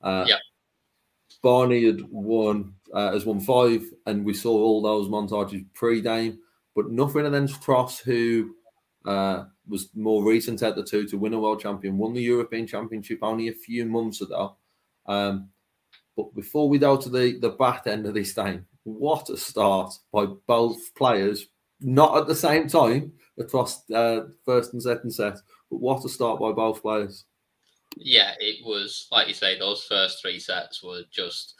Uh, 0.01 0.25
yeah. 0.27 0.37
Barney 1.41 1.85
had 1.85 2.01
won, 2.09 2.73
uh, 2.93 3.11
has 3.11 3.25
won 3.25 3.39
five, 3.39 3.83
and 4.05 4.25
we 4.25 4.33
saw 4.33 4.51
all 4.51 4.81
those 4.81 5.07
montages 5.07 5.65
pre-game, 5.73 6.39
but 6.75 6.89
nothing 6.89 7.25
against 7.25 7.61
Cross, 7.61 7.99
who 7.99 8.55
uh, 9.05 9.45
was 9.67 9.89
more 9.95 10.23
recent 10.23 10.61
at 10.63 10.75
the 10.75 10.83
two 10.83 11.07
to 11.07 11.17
win 11.17 11.33
a 11.33 11.39
world 11.39 11.59
champion, 11.59 11.97
won 11.97 12.13
the 12.13 12.21
European 12.21 12.67
Championship 12.67 13.19
only 13.21 13.47
a 13.47 13.53
few 13.53 13.85
months 13.85 14.21
ago. 14.21 14.57
Um, 15.05 15.49
but 16.15 16.33
before 16.35 16.67
we 16.67 16.79
go 16.79 16.97
to 16.97 17.09
the, 17.09 17.39
the 17.39 17.49
back 17.49 17.87
end 17.87 18.05
of 18.05 18.13
this 18.13 18.33
game, 18.33 18.65
what 18.83 19.29
a 19.29 19.37
start 19.37 19.93
by 20.11 20.25
both 20.47 20.93
players, 20.95 21.47
not 21.79 22.17
at 22.17 22.27
the 22.27 22.35
same 22.35 22.67
time 22.67 23.13
across 23.37 23.89
uh, 23.91 24.21
first 24.45 24.73
and 24.73 24.83
second 24.83 25.11
set, 25.11 25.37
but 25.69 25.79
what 25.79 26.03
a 26.03 26.09
start 26.09 26.39
by 26.39 26.51
both 26.51 26.81
players. 26.81 27.25
Yeah, 27.97 28.33
it 28.39 28.65
was 28.65 29.07
like 29.11 29.27
you 29.27 29.33
say, 29.33 29.57
those 29.57 29.83
first 29.83 30.21
three 30.21 30.39
sets 30.39 30.83
were 30.83 31.03
just. 31.11 31.55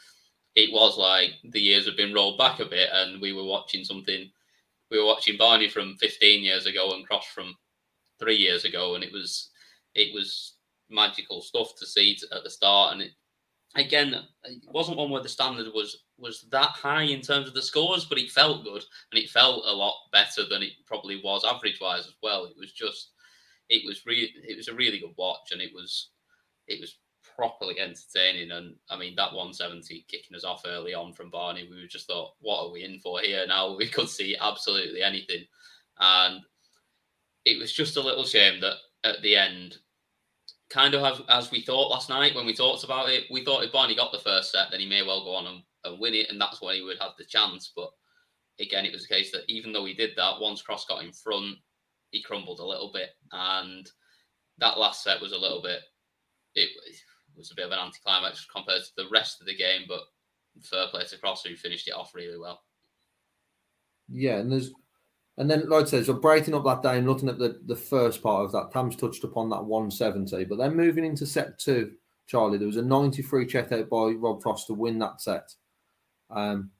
It 0.60 0.72
was 0.72 0.98
like 0.98 1.30
the 1.42 1.60
years 1.60 1.86
had 1.86 1.96
been 1.96 2.12
rolled 2.12 2.36
back 2.36 2.60
a 2.60 2.66
bit, 2.66 2.90
and 2.92 3.18
we 3.18 3.32
were 3.32 3.44
watching 3.44 3.82
something. 3.82 4.30
We 4.90 4.98
were 4.98 5.06
watching 5.06 5.38
Barney 5.38 5.70
from 5.70 5.96
15 5.96 6.42
years 6.42 6.66
ago 6.66 6.92
and 6.92 7.06
Cross 7.06 7.28
from 7.34 7.56
three 8.18 8.36
years 8.36 8.66
ago, 8.66 8.94
and 8.94 9.02
it 9.02 9.10
was 9.10 9.50
it 9.94 10.12
was 10.14 10.56
magical 10.90 11.40
stuff 11.40 11.76
to 11.78 11.86
see 11.86 12.18
at 12.30 12.44
the 12.44 12.50
start. 12.50 12.92
And 12.92 13.02
it, 13.02 13.12
again, 13.74 14.14
it 14.44 14.62
wasn't 14.70 14.98
one 14.98 15.10
where 15.10 15.22
the 15.22 15.30
standard 15.30 15.72
was 15.74 16.04
was 16.18 16.46
that 16.50 16.70
high 16.70 17.04
in 17.04 17.22
terms 17.22 17.48
of 17.48 17.54
the 17.54 17.62
scores, 17.62 18.04
but 18.04 18.18
it 18.18 18.30
felt 18.30 18.64
good 18.64 18.84
and 19.12 19.22
it 19.22 19.30
felt 19.30 19.64
a 19.66 19.72
lot 19.72 19.94
better 20.12 20.42
than 20.46 20.62
it 20.62 20.72
probably 20.84 21.22
was 21.24 21.42
average 21.42 21.80
wise 21.80 22.06
as 22.06 22.16
well. 22.22 22.44
It 22.44 22.56
was 22.58 22.72
just, 22.72 23.12
it 23.70 23.82
was 23.86 24.04
really, 24.04 24.34
it 24.46 24.58
was 24.58 24.68
a 24.68 24.74
really 24.74 24.98
good 24.98 25.14
watch, 25.16 25.52
and 25.52 25.62
it 25.62 25.70
was, 25.74 26.10
it 26.68 26.78
was 26.82 26.98
properly 27.40 27.80
entertaining. 27.80 28.50
And 28.50 28.74
I 28.90 28.98
mean, 28.98 29.16
that 29.16 29.32
170 29.32 30.04
kicking 30.08 30.36
us 30.36 30.44
off 30.44 30.64
early 30.66 30.92
on 30.92 31.14
from 31.14 31.30
Barney, 31.30 31.66
we 31.70 31.88
just 31.88 32.06
thought, 32.06 32.34
what 32.40 32.66
are 32.66 32.70
we 32.70 32.84
in 32.84 32.98
for 32.98 33.20
here? 33.20 33.46
Now 33.48 33.74
we 33.78 33.88
could 33.88 34.10
see 34.10 34.36
absolutely 34.38 35.02
anything, 35.02 35.46
and 35.98 36.42
it 37.46 37.58
was 37.58 37.72
just 37.72 37.96
a 37.96 38.02
little 38.02 38.24
shame 38.24 38.60
that 38.60 38.74
at 39.04 39.22
the 39.22 39.36
end 39.36 39.78
kind 40.68 40.94
of 40.94 41.00
have, 41.00 41.22
as 41.30 41.50
we 41.50 41.62
thought 41.62 41.90
last 41.90 42.10
night 42.10 42.34
when 42.34 42.44
we 42.44 42.54
talked 42.54 42.84
about 42.84 43.08
it, 43.08 43.24
we 43.30 43.42
thought 43.42 43.64
if 43.64 43.72
Barney 43.72 43.96
got 43.96 44.12
the 44.12 44.18
first 44.18 44.52
set, 44.52 44.70
then 44.70 44.80
he 44.80 44.86
may 44.86 45.02
well 45.02 45.24
go 45.24 45.34
on 45.34 45.46
and, 45.46 45.62
and 45.84 45.98
win 45.98 46.12
it, 46.12 46.30
and 46.30 46.38
that's 46.38 46.60
when 46.60 46.74
he 46.74 46.82
would 46.82 46.98
have 47.00 47.12
the 47.16 47.24
chance. 47.24 47.72
But 47.74 47.88
again, 48.60 48.84
it 48.84 48.92
was 48.92 49.06
a 49.06 49.08
case 49.08 49.32
that 49.32 49.44
even 49.48 49.72
though 49.72 49.86
he 49.86 49.94
did 49.94 50.10
that, 50.18 50.38
once 50.38 50.60
Cross 50.60 50.84
got 50.84 51.02
in 51.02 51.12
front, 51.12 51.56
he 52.10 52.22
crumbled 52.22 52.60
a 52.60 52.66
little 52.66 52.92
bit, 52.92 53.08
and 53.32 53.90
that 54.58 54.78
last 54.78 55.02
set 55.02 55.22
was 55.22 55.32
a 55.32 55.38
little 55.38 55.62
bit. 55.62 55.80
It 56.54 56.68
was 57.40 57.52
a 57.52 57.56
bit 57.56 57.66
of 57.66 57.72
an 57.72 57.78
anticlimax 57.78 58.46
compared 58.54 58.82
to 58.82 58.90
the 58.96 59.08
rest 59.10 59.40
of 59.40 59.46
the 59.46 59.56
game, 59.56 59.82
but 59.88 60.00
fair 60.62 60.86
play 60.88 61.04
to 61.04 61.18
Cross 61.18 61.44
who 61.44 61.56
finished 61.56 61.88
it 61.88 61.94
off 61.94 62.14
really 62.14 62.38
well. 62.38 62.62
Yeah, 64.08 64.38
and 64.38 64.50
there's 64.50 64.72
and 65.40 65.50
then, 65.50 65.70
like 65.70 65.86
I 65.86 65.88
said, 65.88 66.04
so 66.04 66.12
breaking 66.12 66.54
up 66.54 66.64
that 66.64 66.82
day 66.82 66.98
and 66.98 67.08
looking 67.08 67.30
at 67.30 67.38
the, 67.38 67.60
the 67.64 67.74
first 67.74 68.22
part 68.22 68.44
of 68.44 68.52
that, 68.52 68.70
Tam's 68.72 68.94
touched 68.94 69.24
upon 69.24 69.48
that 69.48 69.64
170. 69.64 70.44
But 70.44 70.58
then 70.58 70.76
moving 70.76 71.02
into 71.02 71.24
set 71.24 71.58
two, 71.58 71.92
Charlie, 72.26 72.58
there 72.58 72.66
was 72.66 72.76
a 72.76 72.82
93 72.82 73.46
check 73.46 73.72
out 73.72 73.88
by 73.88 74.10
Rob 74.18 74.42
Cross 74.42 74.66
to 74.66 74.74
win 74.74 74.98
that 74.98 75.22
set. 75.22 75.54
Um, 76.28 76.70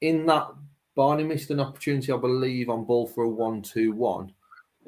in 0.00 0.24
that, 0.26 0.46
Barney 0.94 1.24
missed 1.24 1.50
an 1.50 1.58
opportunity, 1.58 2.12
I 2.12 2.16
believe, 2.16 2.70
on 2.70 2.84
ball 2.84 3.08
for 3.08 3.24
a 3.24 3.28
1 3.28 3.62
2 3.62 3.92
1. 3.92 4.32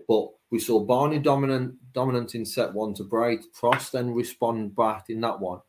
But 0.07 0.29
we 0.51 0.59
saw 0.59 0.81
Barney 0.81 1.19
dominant 1.19 1.75
dominant 1.93 2.35
in 2.35 2.45
set 2.45 2.73
one 2.73 2.95
to 2.95 3.05
break. 3.05 3.53
Cross 3.53 3.91
then 3.91 4.15
respond 4.15 4.75
back 4.75 5.11
in 5.11 5.21
that 5.21 5.39
one. 5.39 5.61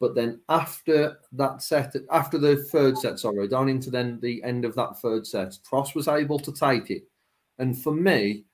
But 0.00 0.14
then 0.14 0.40
after 0.48 1.18
that 1.32 1.62
set, 1.62 1.94
after 2.10 2.38
the 2.38 2.56
third 2.56 2.96
set, 2.96 3.18
sorry, 3.18 3.46
down 3.48 3.68
into 3.68 3.90
then 3.90 4.18
the 4.20 4.42
end 4.42 4.64
of 4.64 4.74
that 4.76 4.98
third 4.98 5.26
set, 5.26 5.58
Cross 5.64 5.94
was 5.94 6.08
able 6.08 6.38
to 6.38 6.52
take 6.52 6.90
it. 6.90 7.04
And 7.58 7.80
for 7.80 7.92
me, 7.92 8.44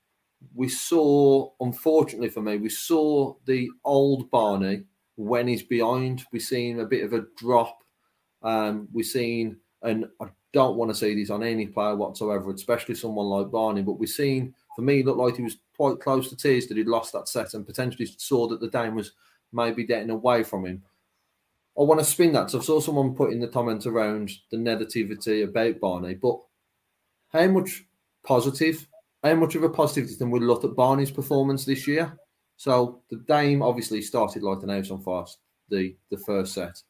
we 0.55 0.69
saw, 0.69 1.51
unfortunately 1.61 2.31
for 2.31 2.43
me, 2.43 2.57
we 2.57 2.69
saw 2.69 3.35
the 3.47 3.71
old 3.85 4.31
Barney 4.31 4.85
when 5.15 5.47
he's 5.47 5.63
behind. 5.63 6.25
We've 6.33 6.43
seen 6.43 6.81
a 6.81 6.85
bit 6.85 7.05
of 7.05 7.13
a 7.13 7.25
drop. 7.37 7.79
Um, 8.43 8.89
we've 8.93 9.07
seen, 9.07 9.57
and 9.83 10.07
I 10.21 10.27
don't 10.53 10.77
want 10.77 10.91
to 10.91 10.97
see 10.97 11.15
this 11.15 11.31
on 11.31 11.45
any 11.45 11.67
player 11.67 11.95
whatsoever, 11.95 12.51
especially 12.51 12.97
someone 12.97 13.27
like 13.27 13.53
Barney, 13.53 13.83
but 13.83 13.99
we've 13.99 14.09
seen, 14.09 14.53
for 14.77 14.83
me, 14.83 15.01
it 15.01 15.07
looked 15.07 15.19
like 15.19 15.37
he 15.37 15.43
was 15.43 15.57
quite 15.75 16.01
close 16.01 16.29
to 16.29 16.37
tears 16.37 16.67
that 16.67 16.77
he'd 16.77 16.87
lost 16.87 17.15
that 17.15 17.29
set 17.29 17.55
and 17.55 17.67
potentially 17.67 18.07
saw 18.19 18.47
that 18.47 18.61
the 18.61 18.69
game 18.69 18.95
was 18.95 19.13
maybe 19.51 19.85
getting 19.85 20.11
away 20.11 20.45
from 20.45 20.67
him. 20.67 20.83
I 21.79 21.83
want 21.83 21.99
to 21.99 22.05
spin 22.05 22.33
that. 22.35 22.51
So 22.51 22.59
I 22.59 22.63
saw 22.63 22.81
someone 22.81 23.15
put 23.15 23.33
in 23.33 23.41
the 23.41 23.49
comment 23.49 23.87
around 23.87 24.31
the 24.51 24.59
negativity 24.59 25.45
about 25.45 25.81
Barney, 25.81 26.15
but 26.15 26.39
how 27.33 27.47
much 27.49 27.85
positive, 28.23 28.87
how 29.25 29.35
much 29.35 29.55
of 29.55 29.63
a 29.63 29.71
positive 29.71 30.17
can 30.19 30.31
we 30.31 30.41
look 30.41 30.63
at 30.63 30.77
Barney's 30.77 31.11
performance 31.11 31.65
this 31.65 31.87
year? 31.87 32.19
So 32.59 33.03
the 33.09 33.17
Dame 33.17 33.63
obviously 33.63 34.03
started 34.03 34.43
like 34.43 34.63
an 34.63 34.69
house 34.69 34.91
on 34.91 35.03
fast, 35.03 35.39
the 35.71 35.97
the 36.11 36.19
first 36.19 36.53
set, 36.55 36.83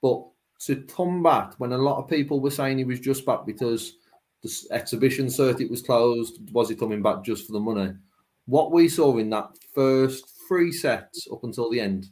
but 0.00 0.24
to 0.66 0.76
come 0.82 1.22
back 1.22 1.54
when 1.58 1.72
a 1.72 1.78
lot 1.78 1.98
of 1.98 2.08
people 2.08 2.40
were 2.40 2.50
saying 2.50 2.78
he 2.78 2.84
was 2.84 3.00
just 3.00 3.26
back 3.26 3.44
because 3.46 3.94
the 4.42 4.66
exhibition 4.70 5.30
circuit 5.30 5.70
was 5.70 5.82
closed, 5.82 6.38
was 6.52 6.68
he 6.68 6.74
coming 6.74 7.02
back 7.02 7.22
just 7.22 7.46
for 7.46 7.52
the 7.52 7.60
money? 7.60 7.94
What 8.46 8.72
we 8.72 8.88
saw 8.88 9.16
in 9.18 9.30
that 9.30 9.50
first 9.74 10.24
three 10.48 10.72
sets 10.72 11.28
up 11.30 11.44
until 11.44 11.70
the 11.70 11.80
end 11.80 12.08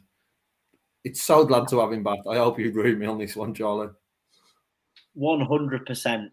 it's 1.03 1.21
so 1.21 1.45
glad 1.45 1.67
to 1.69 1.79
have 1.79 1.91
him 1.91 2.03
back. 2.03 2.19
I 2.29 2.37
hope 2.37 2.59
you 2.59 2.67
agree 2.67 2.91
with 2.91 2.99
me 2.99 3.07
on 3.07 3.17
this 3.17 3.35
one, 3.35 3.53
Charlie. 3.53 3.89
One 5.13 5.41
hundred 5.41 5.85
percent, 5.85 6.31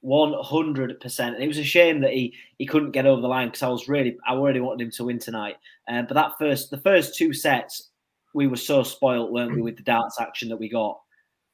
one 0.00 0.34
hundred 0.42 0.98
percent. 1.00 1.34
And 1.34 1.44
it 1.44 1.48
was 1.48 1.58
a 1.58 1.64
shame 1.64 2.00
that 2.00 2.12
he 2.12 2.34
he 2.58 2.66
couldn't 2.66 2.92
get 2.92 3.06
over 3.06 3.20
the 3.20 3.28
line 3.28 3.48
because 3.48 3.62
I 3.62 3.68
was 3.68 3.88
really 3.88 4.16
I 4.26 4.34
really 4.34 4.60
wanted 4.60 4.84
him 4.84 4.90
to 4.92 5.04
win 5.04 5.18
tonight. 5.18 5.56
Um, 5.88 6.06
but 6.06 6.14
that 6.14 6.32
first 6.38 6.70
the 6.70 6.78
first 6.78 7.14
two 7.14 7.32
sets, 7.32 7.90
we 8.34 8.46
were 8.46 8.56
so 8.56 8.82
spoilt, 8.82 9.32
weren't 9.32 9.54
we, 9.54 9.62
with 9.62 9.76
the 9.76 9.82
darts 9.82 10.20
action 10.20 10.48
that 10.48 10.58
we 10.58 10.68
got? 10.68 10.98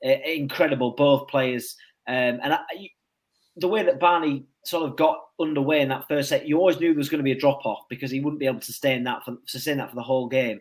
Uh, 0.05 0.11
incredible, 0.25 0.93
both 0.93 1.29
players. 1.29 1.77
Um, 2.09 2.39
and 2.43 2.55
I, 2.55 2.59
the 3.57 3.69
way 3.69 3.83
that 3.83 4.01
Barney 4.01 4.45
sort 4.65 4.89
of 4.89 4.97
got 4.97 5.19
underway 5.41 5.81
in 5.81 5.89
that 5.89 6.09
first 6.09 6.29
set, 6.29 6.47
you 6.47 6.59
always 6.59 6.79
knew 6.79 6.89
there 6.89 6.99
was 6.99 7.09
going 7.09 7.21
to 7.21 7.25
be 7.25 7.33
a 7.33 7.39
drop 7.39 7.65
off 7.65 7.85
because 7.89 8.11
he 8.11 8.21
wouldn't 8.21 8.41
be 8.41 8.47
able 8.47 8.61
to 8.61 8.67
sustain 8.67 9.05
that 9.05 9.25
for 9.25 9.37
sustain 9.47 9.79
that 9.79 9.91
for 9.91 9.97
the 9.97 10.03
whole 10.03 10.29
game 10.29 10.61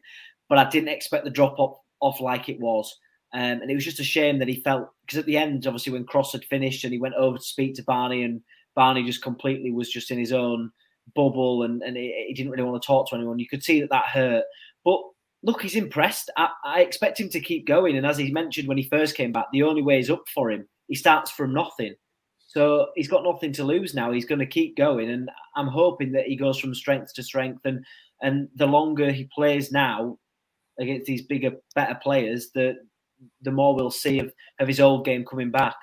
but 0.50 0.58
I 0.58 0.70
didn't 0.70 0.90
expect 0.90 1.24
the 1.24 1.30
drop 1.32 1.60
off, 1.60 1.80
off 2.00 2.22
like 2.22 2.50
it 2.50 2.60
was. 2.60 2.98
Um, 3.34 3.62
and 3.62 3.70
it 3.70 3.76
was 3.76 3.86
just 3.86 4.00
a 4.00 4.04
shame 4.04 4.40
that 4.40 4.48
he 4.48 4.62
felt 4.62 4.90
because 5.06 5.20
at 5.20 5.26
the 5.26 5.38
end, 5.38 5.68
obviously, 5.68 5.92
when 5.92 6.06
Cross 6.06 6.34
had 6.34 6.46
finished 6.46 6.84
and 6.84 6.94
he 6.94 7.00
went 7.00 7.16
over 7.16 7.38
to 7.38 7.44
speak 7.44 7.76
to 7.76 7.84
Barney, 7.84 8.24
and 8.24 8.42
Barney 8.76 9.04
just 9.04 9.22
completely 9.22 9.72
was 9.72 9.90
just 9.90 10.12
in 10.12 10.18
his 10.18 10.32
own 10.32 10.72
bubble 11.16 11.64
and, 11.64 11.82
and 11.84 11.98
he, 11.98 12.26
he 12.28 12.34
didn't 12.34 12.52
really 12.52 12.64
want 12.64 12.82
to 12.82 12.86
talk 12.86 13.10
to 13.10 13.16
anyone. 13.16 13.40
You 13.40 13.48
could 13.48 13.64
see 13.64 13.82
that 13.82 13.90
that 13.90 14.06
hurt. 14.06 14.46
But 14.86 15.02
look, 15.44 15.62
he's 15.62 15.76
impressed. 15.76 16.32
I, 16.38 16.50
I, 16.64 16.82
expect 16.82 17.20
him 17.20 17.30
to 17.30 17.40
keep 17.40 17.68
going. 17.68 17.98
And 17.98 18.06
as 18.06 18.18
he 18.18 18.32
mentioned 18.32 18.68
when 18.68 18.78
he 18.78 18.90
first 18.90 19.16
came 19.16 19.32
back, 19.32 19.48
the 19.52 19.64
only 19.64 19.82
way 19.82 20.00
is 20.00 20.10
up 20.10 20.24
for 20.34 20.50
him. 20.50 20.68
He 20.88 20.96
starts 20.96 21.30
from 21.32 21.54
nothing. 21.54 21.96
So 22.56 22.88
he's 22.96 23.10
got 23.10 23.26
nothing 23.26 23.52
to 23.54 23.66
lose 23.66 23.94
now. 23.94 24.12
He's 24.12 24.26
going 24.26 24.40
to 24.40 24.46
keep 24.46 24.78
going. 24.78 25.10
And 25.10 25.30
I'm 25.58 25.68
hoping 25.68 26.14
that 26.14 26.26
he 26.26 26.38
goes 26.38 26.58
from 26.58 26.74
strength 26.74 27.14
to 27.16 27.24
strength. 27.24 27.66
And, 27.66 27.86
and 28.22 28.48
the 28.56 28.66
longer 28.66 29.12
he 29.12 29.30
plays 29.36 29.74
now, 29.74 30.18
against 30.80 31.06
these 31.06 31.22
bigger, 31.22 31.52
better 31.74 31.98
players, 32.02 32.52
the 32.52 32.78
the 33.42 33.52
more 33.52 33.76
we'll 33.76 33.92
see 33.92 34.20
of, 34.20 34.34
of 34.60 34.68
his 34.68 34.80
old 34.80 35.06
game 35.06 35.26
coming 35.26 35.50
back. 35.50 35.76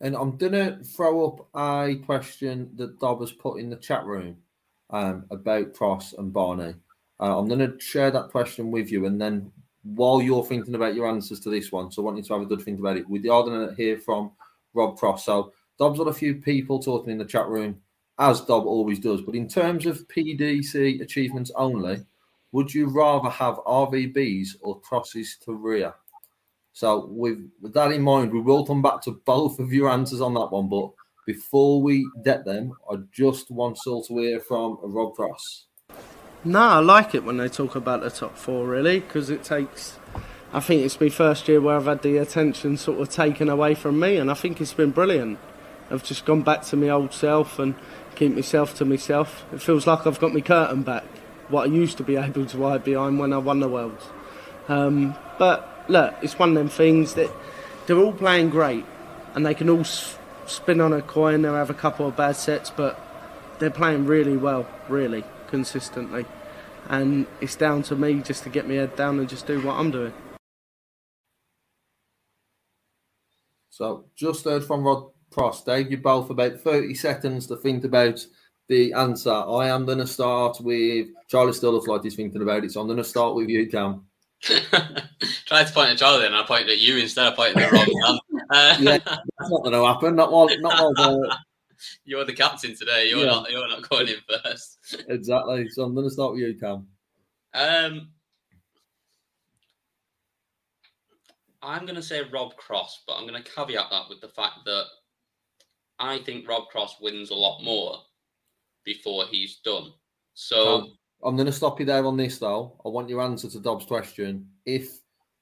And 0.00 0.16
I'm 0.16 0.36
gonna 0.36 0.82
throw 0.82 1.26
up 1.26 1.48
a 1.54 1.96
question 2.04 2.70
that 2.76 2.98
Dob 2.98 3.20
has 3.20 3.32
put 3.32 3.60
in 3.60 3.70
the 3.70 3.76
chat 3.76 4.04
room 4.04 4.36
um, 4.90 5.24
about 5.30 5.72
Cross 5.72 6.14
and 6.14 6.32
Barney. 6.32 6.74
Uh, 7.20 7.38
I'm 7.38 7.48
gonna 7.48 7.78
share 7.80 8.10
that 8.10 8.30
question 8.30 8.70
with 8.70 8.90
you, 8.90 9.06
and 9.06 9.20
then 9.20 9.52
while 9.82 10.20
you're 10.20 10.44
thinking 10.44 10.74
about 10.74 10.94
your 10.94 11.08
answers 11.08 11.40
to 11.40 11.50
this 11.50 11.70
one, 11.70 11.92
so 11.92 12.02
I 12.02 12.04
want 12.04 12.16
you 12.16 12.24
to 12.24 12.32
have 12.32 12.42
a 12.42 12.46
good 12.46 12.62
think 12.62 12.80
about 12.80 12.96
it. 12.96 13.08
We 13.08 13.28
are 13.28 13.44
to 13.44 13.74
hear 13.76 13.98
from 13.98 14.32
Rob 14.74 14.96
Cross. 14.96 15.24
So 15.24 15.52
Dob's 15.78 15.98
got 15.98 16.08
a 16.08 16.12
few 16.12 16.36
people 16.36 16.78
talking 16.78 17.12
in 17.12 17.18
the 17.18 17.24
chat 17.24 17.48
room, 17.48 17.80
as 18.18 18.40
Dob 18.42 18.66
always 18.66 18.98
does. 18.98 19.22
But 19.22 19.34
in 19.34 19.48
terms 19.48 19.86
of 19.86 20.06
PDC 20.08 21.00
achievements 21.00 21.50
only, 21.56 22.04
would 22.52 22.72
you 22.72 22.86
rather 22.86 23.30
have 23.30 23.56
RVBs 23.66 24.56
or 24.62 24.80
crosses 24.80 25.36
to 25.44 25.54
rear? 25.54 25.94
So, 26.72 27.06
with, 27.06 27.38
with 27.60 27.72
that 27.74 27.92
in 27.92 28.02
mind, 28.02 28.32
we 28.32 28.40
will 28.40 28.66
come 28.66 28.82
back 28.82 29.00
to 29.02 29.20
both 29.24 29.58
of 29.60 29.72
your 29.72 29.88
answers 29.90 30.20
on 30.20 30.34
that 30.34 30.50
one. 30.50 30.68
But 30.68 30.90
before 31.26 31.80
we 31.80 32.08
get 32.24 32.44
them, 32.44 32.72
I 32.90 32.96
just 33.12 33.50
want 33.50 33.78
to 33.84 34.02
hear 34.08 34.40
from 34.40 34.78
Rob 34.82 35.14
Cross. 35.14 35.66
No, 36.44 36.60
I 36.60 36.78
like 36.80 37.14
it 37.14 37.24
when 37.24 37.38
they 37.38 37.48
talk 37.48 37.74
about 37.74 38.02
the 38.02 38.10
top 38.10 38.36
four, 38.36 38.66
really, 38.66 39.00
because 39.00 39.30
it 39.30 39.42
takes. 39.42 39.98
I 40.54 40.60
think 40.60 40.84
it's 40.84 41.00
my 41.00 41.08
first 41.08 41.48
year 41.48 41.60
where 41.60 41.74
I've 41.74 41.86
had 41.86 42.02
the 42.02 42.16
attention 42.18 42.76
sort 42.76 43.00
of 43.00 43.10
taken 43.10 43.48
away 43.48 43.74
from 43.74 43.98
me, 43.98 44.18
and 44.18 44.30
I 44.30 44.34
think 44.34 44.60
it's 44.60 44.72
been 44.72 44.92
brilliant. 44.92 45.40
I've 45.90 46.04
just 46.04 46.24
gone 46.24 46.42
back 46.42 46.62
to 46.66 46.76
my 46.76 46.90
old 46.90 47.12
self 47.12 47.58
and 47.58 47.74
keep 48.14 48.36
myself 48.36 48.72
to 48.76 48.84
myself. 48.84 49.44
It 49.52 49.60
feels 49.60 49.84
like 49.88 50.06
I've 50.06 50.20
got 50.20 50.32
my 50.32 50.40
curtain 50.40 50.84
back, 50.84 51.02
what 51.48 51.68
I 51.68 51.72
used 51.72 51.96
to 51.96 52.04
be 52.04 52.14
able 52.28 52.46
to 52.46 52.62
hide 52.62 52.84
behind 52.84 53.18
when 53.18 53.32
I 53.32 53.38
won 53.38 53.58
the 53.58 53.68
Worlds. 53.68 54.04
Um, 54.68 55.16
but 55.40 55.86
look, 55.88 56.14
it's 56.22 56.38
one 56.38 56.50
of 56.50 56.54
them 56.54 56.68
things 56.68 57.14
that 57.14 57.32
they're 57.86 57.98
all 57.98 58.12
playing 58.12 58.50
great 58.50 58.86
and 59.34 59.44
they 59.44 59.54
can 59.54 59.68
all 59.68 59.82
spin 59.82 60.80
on 60.80 60.92
a 60.92 61.02
coin, 61.02 61.42
they'll 61.42 61.56
have 61.56 61.68
a 61.68 61.74
couple 61.74 62.06
of 62.06 62.14
bad 62.14 62.36
sets, 62.36 62.70
but 62.70 62.96
they're 63.58 63.70
playing 63.70 64.06
really 64.06 64.36
well, 64.36 64.68
really, 64.88 65.24
consistently. 65.48 66.26
And 66.88 67.26
it's 67.40 67.56
down 67.56 67.82
to 67.84 67.96
me 67.96 68.20
just 68.20 68.44
to 68.44 68.50
get 68.50 68.68
my 68.68 68.74
head 68.74 68.94
down 68.94 69.18
and 69.18 69.28
just 69.28 69.48
do 69.48 69.60
what 69.60 69.80
I'm 69.80 69.90
doing. 69.90 70.12
So 73.74 74.04
just 74.14 74.44
heard 74.44 74.62
from 74.64 74.84
Rob 74.84 75.10
Cross. 75.32 75.64
Dave, 75.64 75.90
you 75.90 75.96
both 75.98 76.30
about 76.30 76.60
30 76.60 76.94
seconds 76.94 77.48
to 77.48 77.56
think 77.56 77.82
about 77.82 78.24
the 78.68 78.92
answer. 78.92 79.32
I 79.32 79.66
am 79.66 79.84
going 79.84 79.98
to 79.98 80.06
start 80.06 80.60
with 80.60 81.08
Charlie 81.28 81.52
still 81.54 81.72
looks 81.72 81.88
like 81.88 82.04
he's 82.04 82.14
thinking 82.14 82.40
about 82.40 82.62
it, 82.64 82.70
so 82.70 82.80
I'm 82.80 82.86
going 82.86 82.98
to 82.98 83.04
start 83.04 83.34
with 83.34 83.48
you, 83.48 83.66
Cam. 83.68 84.04
Tried 84.44 85.64
to 85.66 85.72
point 85.72 85.90
at 85.90 85.98
Charlie 85.98 86.26
and 86.26 86.36
I 86.36 86.44
pointed 86.44 86.70
at 86.70 86.78
you 86.78 86.98
instead 86.98 87.26
of 87.26 87.34
pointing 87.34 87.60
at 87.64 87.70
the 87.72 87.76
wrong 87.76 88.18
man. 88.30 88.44
Uh, 88.50 88.76
Yeah, 88.78 88.98
that's 88.98 89.50
not 89.50 89.62
going 89.64 89.72
to 89.72 89.84
happen. 89.84 90.14
Not 90.14 90.30
while, 90.30 90.48
not 90.60 90.94
while 90.96 91.26
uh, 91.32 91.36
you're 92.04 92.24
the 92.24 92.32
captain 92.32 92.76
today. 92.76 93.08
You're 93.08 93.20
Yeah. 93.24 93.26
not. 93.26 93.50
You're 93.50 93.68
not 93.68 93.88
going 93.88 94.06
in 94.06 94.16
first. 94.44 94.78
exactly. 95.08 95.68
So 95.70 95.82
I'm 95.82 95.94
going 95.96 96.06
to 96.06 96.12
start 96.12 96.34
with 96.34 96.42
you, 96.42 96.54
Cam. 96.54 96.86
Um, 97.54 98.10
I'm 101.64 101.84
going 101.86 101.96
to 101.96 102.02
say 102.02 102.22
Rob 102.32 102.56
Cross, 102.56 103.04
but 103.06 103.14
I'm 103.14 103.26
going 103.26 103.42
to 103.42 103.50
caveat 103.50 103.86
that 103.90 104.08
with 104.08 104.20
the 104.20 104.28
fact 104.28 104.58
that 104.66 104.84
I 105.98 106.18
think 106.18 106.48
Rob 106.48 106.68
Cross 106.68 107.00
wins 107.00 107.30
a 107.30 107.34
lot 107.34 107.62
more 107.62 107.98
before 108.84 109.24
he's 109.26 109.56
done. 109.64 109.92
So 110.34 110.68
Um, 110.68 110.98
I'm 111.24 111.36
going 111.36 111.46
to 111.46 111.52
stop 111.52 111.80
you 111.80 111.86
there 111.86 112.04
on 112.04 112.16
this, 112.16 112.38
though. 112.38 112.78
I 112.84 112.88
want 112.88 113.08
your 113.08 113.22
answer 113.22 113.48
to 113.48 113.60
Dobbs' 113.60 113.86
question. 113.86 114.48
If, 114.66 114.98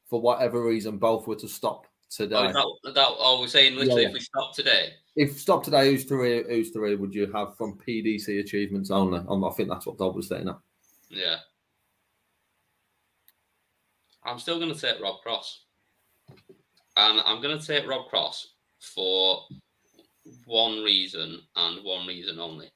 for 0.09 0.21
whatever 0.21 0.65
reason, 0.65 0.99
both 0.99 1.27
were 1.27 1.37
to 1.37 1.49
stop 1.49 1.87
today, 2.09 2.53
oh, 2.55 2.77
that, 2.85 2.95
that, 2.95 3.09
oh, 3.09 3.41
we're 3.41 3.49
saying 3.49 3.75
literally 3.75 4.03
Yeah, 4.03 4.09
if 4.09 4.15
we 4.15 4.21
stop 4.21 4.55
today. 4.55 4.91
if 5.17 5.41
stop 5.41 5.65
today, 5.65 5.91
who's 5.91 6.05
three? 6.05 6.45
Who's 6.45 6.71
three 6.71 6.95
would 6.95 7.15
you 7.15 7.33
have 7.33 7.57
from 7.57 7.79
PDC 7.79 8.39
achievements 8.39 8.91
only? 8.91 9.21
Um, 9.29 9.45
I 9.45 9.51
think 9.51 9.71
that's 9.71 9.87
what 9.87 9.99
Dob 9.99 10.15
was 10.15 10.29
saying. 10.29 10.49
At. 10.49 10.59
Yeah. 11.09 11.37
I'm 14.25 14.39
still 14.39 14.61
going 14.61 14.73
to 14.73 14.81
take 14.81 15.03
Rob 15.03 15.21
Cross. 15.23 15.65
And 16.97 17.21
I'm 17.25 17.41
going 17.41 17.59
to 17.59 17.67
take 17.67 17.89
Rob 17.89 18.09
Cross 18.09 18.49
for 18.81 19.43
one 20.47 20.83
reason 20.83 21.41
and 21.57 21.85
one 21.85 22.07
reason 22.07 22.39
only. 22.39 22.71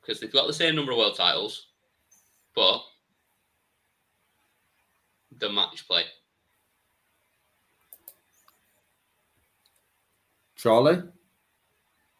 Because 0.00 0.20
they've 0.20 0.32
got 0.32 0.46
the 0.46 0.52
same 0.52 0.74
number 0.74 0.92
of 0.92 0.98
world 0.98 1.16
titles, 1.16 1.68
but 2.54 2.80
the 5.38 5.50
match 5.50 5.86
play. 5.86 6.04
Charlie, 10.56 11.02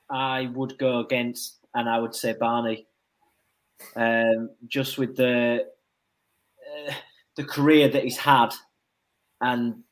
I 0.08 0.50
would 0.54 0.78
go 0.78 1.00
against, 1.00 1.58
and 1.74 1.88
I 1.88 1.98
would 1.98 2.14
say 2.14 2.32
Barney. 2.32 2.86
Um, 3.96 4.50
just 4.66 4.98
with 4.98 5.16
the 5.16 5.66
uh, 6.88 6.92
the 7.36 7.44
career 7.44 7.88
that 7.88 8.04
he's 8.04 8.18
had 8.18 8.50
and 9.40 9.82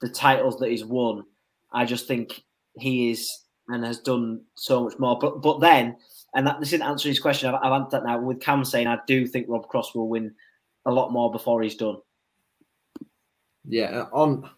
the 0.00 0.08
titles 0.08 0.58
that 0.58 0.70
he's 0.70 0.84
won, 0.84 1.24
I 1.72 1.84
just 1.84 2.06
think 2.08 2.42
he 2.74 3.10
is 3.10 3.44
and 3.68 3.84
has 3.84 4.00
done 4.00 4.42
so 4.56 4.84
much 4.84 4.98
more. 4.98 5.18
But 5.18 5.42
but 5.42 5.60
then, 5.60 5.96
and 6.34 6.46
that 6.46 6.60
this 6.60 6.72
isn't 6.72 6.86
answer 6.86 7.08
his 7.08 7.20
question. 7.20 7.48
I've, 7.48 7.60
I've 7.62 7.72
answered 7.72 8.00
that 8.00 8.06
now 8.06 8.20
with 8.20 8.40
Cam 8.40 8.64
saying 8.64 8.86
I 8.86 8.98
do 9.06 9.26
think 9.26 9.46
Rob 9.48 9.68
Cross 9.68 9.94
will 9.94 10.08
win 10.08 10.34
a 10.86 10.90
lot 10.90 11.12
more 11.12 11.30
before 11.30 11.62
he's 11.62 11.76
done. 11.76 11.98
yeah, 13.66 14.06
on 14.12 14.48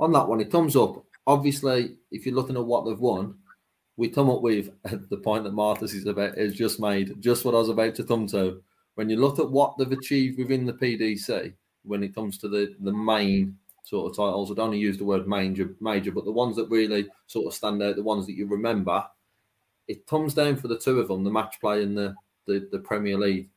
on 0.00 0.12
that 0.12 0.28
one, 0.28 0.40
it 0.40 0.50
comes 0.50 0.76
up. 0.76 1.04
Obviously, 1.26 1.96
if 2.10 2.26
you're 2.26 2.34
looking 2.34 2.56
at 2.56 2.64
what 2.64 2.84
they've 2.84 2.98
won, 2.98 3.36
we 3.96 4.08
come 4.08 4.28
up 4.30 4.42
with 4.42 4.70
the 5.10 5.16
point 5.18 5.44
that 5.44 5.54
Marthas 5.54 5.94
is 5.94 6.06
about 6.06 6.36
is 6.36 6.54
just 6.54 6.80
made, 6.80 7.20
just 7.20 7.44
what 7.44 7.54
I 7.54 7.58
was 7.58 7.68
about 7.68 7.94
to 7.96 8.04
come 8.04 8.26
to. 8.28 8.62
When 8.96 9.08
you 9.08 9.16
look 9.16 9.38
at 9.38 9.50
what 9.50 9.78
they've 9.78 9.92
achieved 9.92 10.38
within 10.38 10.66
the 10.66 10.72
PDC, 10.72 11.54
when 11.84 12.02
it 12.02 12.14
comes 12.14 12.38
to 12.38 12.48
the 12.48 12.74
the 12.80 12.92
main 12.92 13.56
sort 13.82 14.10
of 14.10 14.16
titles, 14.16 14.50
I'd 14.50 14.58
only 14.58 14.78
use 14.78 14.98
the 14.98 15.04
word 15.04 15.26
major, 15.26 15.74
major, 15.80 16.12
but 16.12 16.24
the 16.24 16.32
ones 16.32 16.56
that 16.56 16.70
really 16.70 17.08
sort 17.26 17.46
of 17.46 17.54
stand 17.54 17.82
out, 17.82 17.96
the 17.96 18.02
ones 18.02 18.26
that 18.26 18.36
you 18.36 18.46
remember, 18.46 19.04
it 19.88 20.06
comes 20.06 20.34
down 20.34 20.56
for 20.56 20.68
the 20.68 20.78
two 20.78 21.00
of 21.00 21.08
them, 21.08 21.24
the 21.24 21.30
match 21.30 21.56
play 21.60 21.82
and 21.82 21.96
the 21.96 22.14
the, 22.46 22.68
the 22.72 22.78
Premier 22.78 23.18
League. 23.18 23.50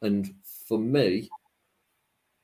And 0.00 0.34
for 0.66 0.78
me, 0.78 1.30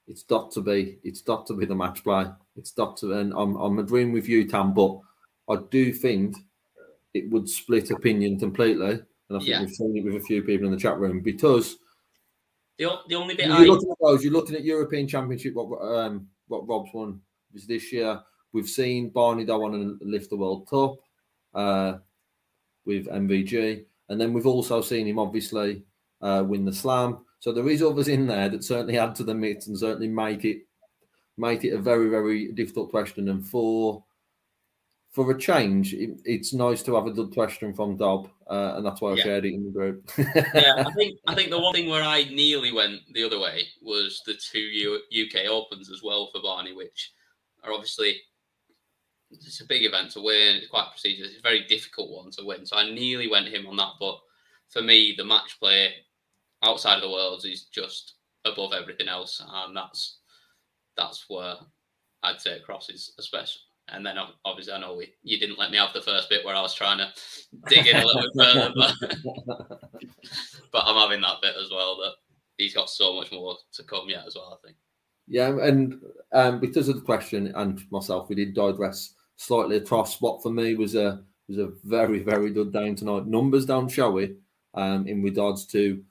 it's 0.07 0.23
got 0.23 0.51
to 0.53 0.61
be 0.61 0.99
it's 1.03 1.23
got 1.23 1.47
to 1.47 1.55
be 1.55 1.67
the 1.67 1.75
match 1.75 2.03
play. 2.03 2.27
It's 2.57 2.73
got 2.73 2.97
to, 2.99 3.13
and 3.13 3.33
I'm 3.37 3.57
I'm 3.57 3.79
agreeing 3.79 4.13
with 4.13 4.29
you, 4.29 4.49
Tam, 4.49 4.75
but 4.75 4.99
I 5.49 5.57
do 5.71 5.93
think 5.93 6.37
it 7.15 7.31
would 7.31 7.49
split 7.49 7.91
opinion 7.91 8.39
completely, 8.39 8.91
and 8.91 9.03
I 9.31 9.39
think 9.39 9.49
Yeah. 9.49 9.61
we've 9.61 9.71
seen 9.71 9.97
it 9.97 10.05
with 10.05 10.17
a 10.23 10.27
few 10.27 10.43
people 10.43 10.67
in 10.67 10.73
the 10.73 10.79
chat 10.79 10.99
room 10.99 11.21
because 11.21 11.79
The, 12.79 12.99
the 13.09 13.15
only 13.17 13.35
bit 13.35 13.47
you're 13.47 13.57
I 13.57 13.65
looking 13.65 13.91
at 13.91 13.97
those. 14.01 14.23
You're 14.23 14.33
looking 14.33 14.57
at 14.57 14.65
European 14.65 15.09
Championship. 15.09 15.55
What 15.55 15.81
um 15.81 16.29
what 16.49 16.69
Rob's 16.69 16.91
won 16.93 17.21
was 17.53 17.67
this 17.67 17.93
year. 17.93 18.21
We've 18.53 18.69
seen 18.69 19.11
Barney 19.11 19.45
don't 19.45 19.61
want 19.61 19.75
to 19.75 19.99
lift 20.05 20.31
the 20.31 20.37
World 20.37 20.67
Cup 20.69 20.97
uh, 21.55 21.99
with 22.85 23.07
MVG, 23.07 23.85
and 24.09 24.21
then 24.21 24.33
we've 24.33 24.47
also 24.47 24.81
seen 24.81 25.07
him 25.07 25.19
obviously 25.19 25.83
uh, 26.21 26.45
win 26.47 26.65
the 26.65 26.73
Slam. 26.73 27.19
So 27.41 27.53
there 27.53 27.69
is 27.69 27.83
others 27.83 28.09
in 28.09 28.27
there 28.27 28.49
that 28.49 28.65
certainly 28.65 28.99
add 28.99 29.15
to 29.17 29.25
the 29.25 29.35
mix 29.35 29.67
and 29.67 29.79
certainly 29.79 30.09
make 30.09 30.45
it 30.45 30.63
make 31.37 31.63
it 31.63 31.73
a 31.73 31.79
very 31.79 32.09
very 32.09 32.53
difficult 32.53 32.91
question. 32.91 33.29
And 33.29 33.47
for 33.47 34.03
for 35.11 35.31
a 35.31 35.39
change, 35.39 35.95
it, 35.95 36.21
it's 36.25 36.53
nice 36.53 36.83
to 36.85 36.95
have 36.95 37.07
a 37.07 37.11
good 37.11 37.33
question 37.33 37.73
from 37.73 37.97
Dob, 37.97 38.29
uh, 38.49 38.75
and 38.77 38.87
that's 38.87 39.01
why 39.01 39.13
I 39.13 39.17
Yeah. 39.17 39.23
shared 39.25 39.45
it 39.47 39.55
in 39.55 39.65
the 39.65 39.71
group. 39.71 40.11
yeah, 40.55 40.85
I 40.87 40.91
think 40.97 41.19
I 41.27 41.35
think 41.35 41.51
the 41.51 41.59
one 41.59 41.73
thing 41.75 41.89
where 41.89 42.03
I 42.03 42.25
nearly 42.25 42.73
went 42.73 43.01
the 43.13 43.25
other 43.25 43.39
way 43.41 43.69
was 43.83 44.23
the 44.27 44.35
two 44.35 44.61
U- 44.61 45.03
UK 45.27 45.47
Opens 45.47 45.91
as 45.91 46.03
well 46.03 46.31
for 46.33 46.43
Barney, 46.43 46.73
which 46.75 47.13
are 47.65 47.73
obviously 47.73 48.21
it's 49.31 49.61
a 49.61 49.67
big 49.67 49.85
event 49.85 50.11
to 50.13 50.21
win. 50.23 50.57
It's 50.57 50.69
quite 50.69 50.89
prestigious. 50.91 51.29
It's 51.29 51.39
a 51.39 51.43
very 51.43 51.65
difficult 51.65 52.11
one 52.11 52.31
to 52.33 52.45
win. 52.45 52.65
So 52.65 52.77
I 52.77 52.91
nearly 52.91 53.29
went 53.29 53.49
him 53.49 53.67
on 53.67 53.77
that, 53.77 53.93
but 54.01 54.19
for 54.69 54.83
me, 54.83 55.15
the 55.17 55.25
match 55.25 55.59
play 55.61 55.93
outside 56.63 56.97
of 56.97 57.03
the 57.03 57.11
worlds 57.11 57.45
is 57.45 57.65
just 57.65 58.15
above 58.45 58.73
everything 58.73 59.09
else, 59.09 59.43
and 59.47 59.77
that's 59.77 60.19
that's 60.97 61.25
where 61.29 61.55
I'd 62.23 62.41
say 62.41 62.61
Cross 62.61 62.91
is 62.91 63.13
especially. 63.19 63.63
And 63.91 64.05
then 64.05 64.17
obviously, 64.45 64.73
I 64.73 64.81
know 64.81 64.95
we, 64.95 65.13
you 65.23 65.39
didn't 65.39 65.59
let 65.59 65.71
me 65.71 65.79
have 65.79 65.93
the 65.93 66.03
first 66.03 66.29
bit 66.29 66.45
where 66.45 66.55
I 66.55 66.61
was 66.61 66.75
trying 66.75 66.99
to 66.99 67.09
dig 67.69 67.87
in 67.87 67.97
a 67.97 68.05
little 68.05 68.23
bit 68.23 68.45
further, 68.45 68.73
but, 68.77 68.95
but 70.73 70.83
I'm 70.85 70.97
having 70.97 71.23
that 71.23 71.41
bit 71.43 71.55
as 71.63 71.71
well. 71.71 71.97
That 71.97 72.13
he's 72.57 72.75
got 72.75 72.91
so 72.91 73.15
much 73.15 73.33
more 73.33 73.57
to 73.73 73.83
come 73.85 74.09
yet 74.09 74.27
as 74.27 74.35
well. 74.35 74.59
I 74.61 74.67
think. 74.67 74.77
Yeah, 75.27 75.59
and 75.61 76.01
um, 76.33 76.61
because 76.61 76.89
of 76.89 76.97
the 76.97 77.03
question 77.03 77.53
and 77.55 77.81
myself, 77.91 78.29
we 78.29 78.35
did 78.35 78.55
digress 78.55 79.15
slightly 79.37 79.77
across 79.77 80.21
what 80.21 80.43
for 80.43 80.51
me 80.51 80.75
was 80.75 80.95
a 80.95 81.23
was 81.49 81.59
a 81.59 81.73
very 81.85 82.21
very 82.21 82.51
good 82.51 82.73
game 82.73 82.95
tonight. 82.95 83.27
Numbers 83.27 83.67
down, 83.67 83.89
shall 83.89 84.13
we? 84.13 84.37
um, 84.75 85.07
in 85.07 85.23
regards 85.23 85.67
to, 85.67 86.03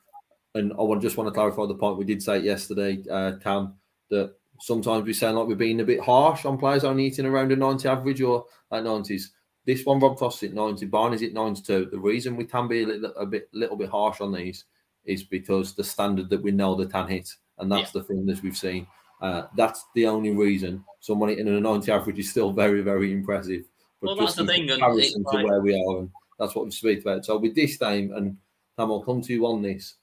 and 0.56 0.74
I 0.74 0.82
want 0.82 1.02
just 1.02 1.18
want 1.18 1.28
to 1.28 1.34
clarify 1.34 1.66
the 1.66 1.76
point 1.76 1.98
we 1.98 2.06
did 2.06 2.22
say 2.22 2.40
yesterday, 2.40 3.04
uh, 3.10 3.34
Cam, 3.42 3.76
that 4.10 4.36
sometimes 4.60 5.05
we 5.05 5.14
sound 5.14 5.38
like 5.38 5.47
we're 5.47 5.55
being 5.55 5.82
a 5.82 5.86
bit 5.86 5.99
harsh 6.01 6.45
on 6.45 6.58
players 6.58 6.84
only 6.84 7.10
hitting 7.10 7.26
around 7.26 7.51
a 7.51 7.55
ninety 7.55 7.88
average 7.88 8.22
or 8.22 8.45
at 8.72 8.84
nineties. 8.84 9.32
This 9.66 9.86
one, 9.86 9.99
Rob 9.99 10.18
Cross 10.18 10.43
at 10.43 10.53
ninety, 10.53 10.86
Barney's 10.86 11.24
at 11.24 11.34
ninety 11.34 11.62
two. 11.62 11.88
The 11.91 11.99
reason 11.99 12.36
we 12.36 12.45
can 12.45 12.68
be 12.68 12.84
a 12.84 12.88
little, 12.88 13.14
a 13.16 13.26
bit 13.26 13.49
little 13.53 13.76
bit 13.76 13.89
harsh 13.89 14.22
on 14.22 14.32
these 14.32 14.66
is 15.05 15.24
because 15.24 15.74
the 15.74 15.84
standard 15.84 16.30
that 16.30 16.41
we 16.41 16.51
know 16.51 16.76
they 16.76 16.86
can 16.86 17.08
hit, 17.08 17.30
and 17.58 17.72
that's 17.72 17.91
the 17.91 18.03
thing 18.03 18.26
that 18.26 18.41
we've 18.43 18.58
seen. 18.58 18.88
Uh, 19.22 19.47
that's 19.55 19.86
the 19.95 20.05
only 20.05 20.32
reason 20.32 20.84
someone 20.99 21.30
hitting 21.30 21.47
a 21.47 21.60
90 21.60 21.91
average 21.91 22.20
is 22.20 22.30
still 22.30 22.51
very, 22.51 22.82
very 22.82 23.12
impressive. 23.12 23.64
Well, 24.01 24.16
that's 24.16 24.36
the 24.36 24.41
in 24.41 24.47
thing, 24.47 24.62
and 24.70 24.80
comparison 24.80 25.24
to 25.24 25.30
like- 25.38 25.47
where 25.47 25.62
we 25.62 25.74
are, 25.74 25.99
and 25.99 26.12
that's 26.38 26.53
what 26.53 26.66
we 26.66 26.72
speak 26.72 27.01
about. 27.01 27.26
So 27.26 27.38
with 27.38 27.55
this 27.55 27.78
game, 27.78 28.14
and 28.14 28.38
Tam, 28.78 28.91
I'll 28.91 29.01
come 29.01 29.22
to 29.22 29.34
you 29.34 29.47
on 29.47 29.62
this. 29.62 29.95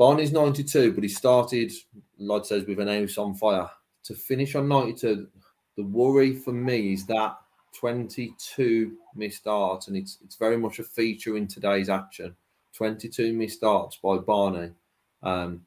Barney's 0.00 0.32
92, 0.32 0.94
but 0.94 1.02
he 1.02 1.10
started, 1.10 1.70
Lod 2.16 2.46
says, 2.46 2.64
with 2.64 2.80
an 2.80 2.88
house 2.88 3.18
on 3.18 3.34
fire. 3.34 3.68
To 4.04 4.14
finish 4.14 4.54
on 4.54 4.66
92, 4.66 5.28
the 5.76 5.82
worry 5.82 6.34
for 6.34 6.54
me 6.54 6.94
is 6.94 7.04
that 7.04 7.36
22 7.74 8.96
missed 9.14 9.36
starts, 9.36 9.88
and 9.88 9.98
it's 9.98 10.16
it's 10.24 10.36
very 10.36 10.56
much 10.56 10.78
a 10.78 10.84
feature 10.84 11.36
in 11.36 11.46
today's 11.46 11.90
action. 11.90 12.34
22 12.72 13.34
missed 13.34 13.58
starts 13.58 13.98
by 14.02 14.16
Barney. 14.16 14.70
Um, 15.22 15.66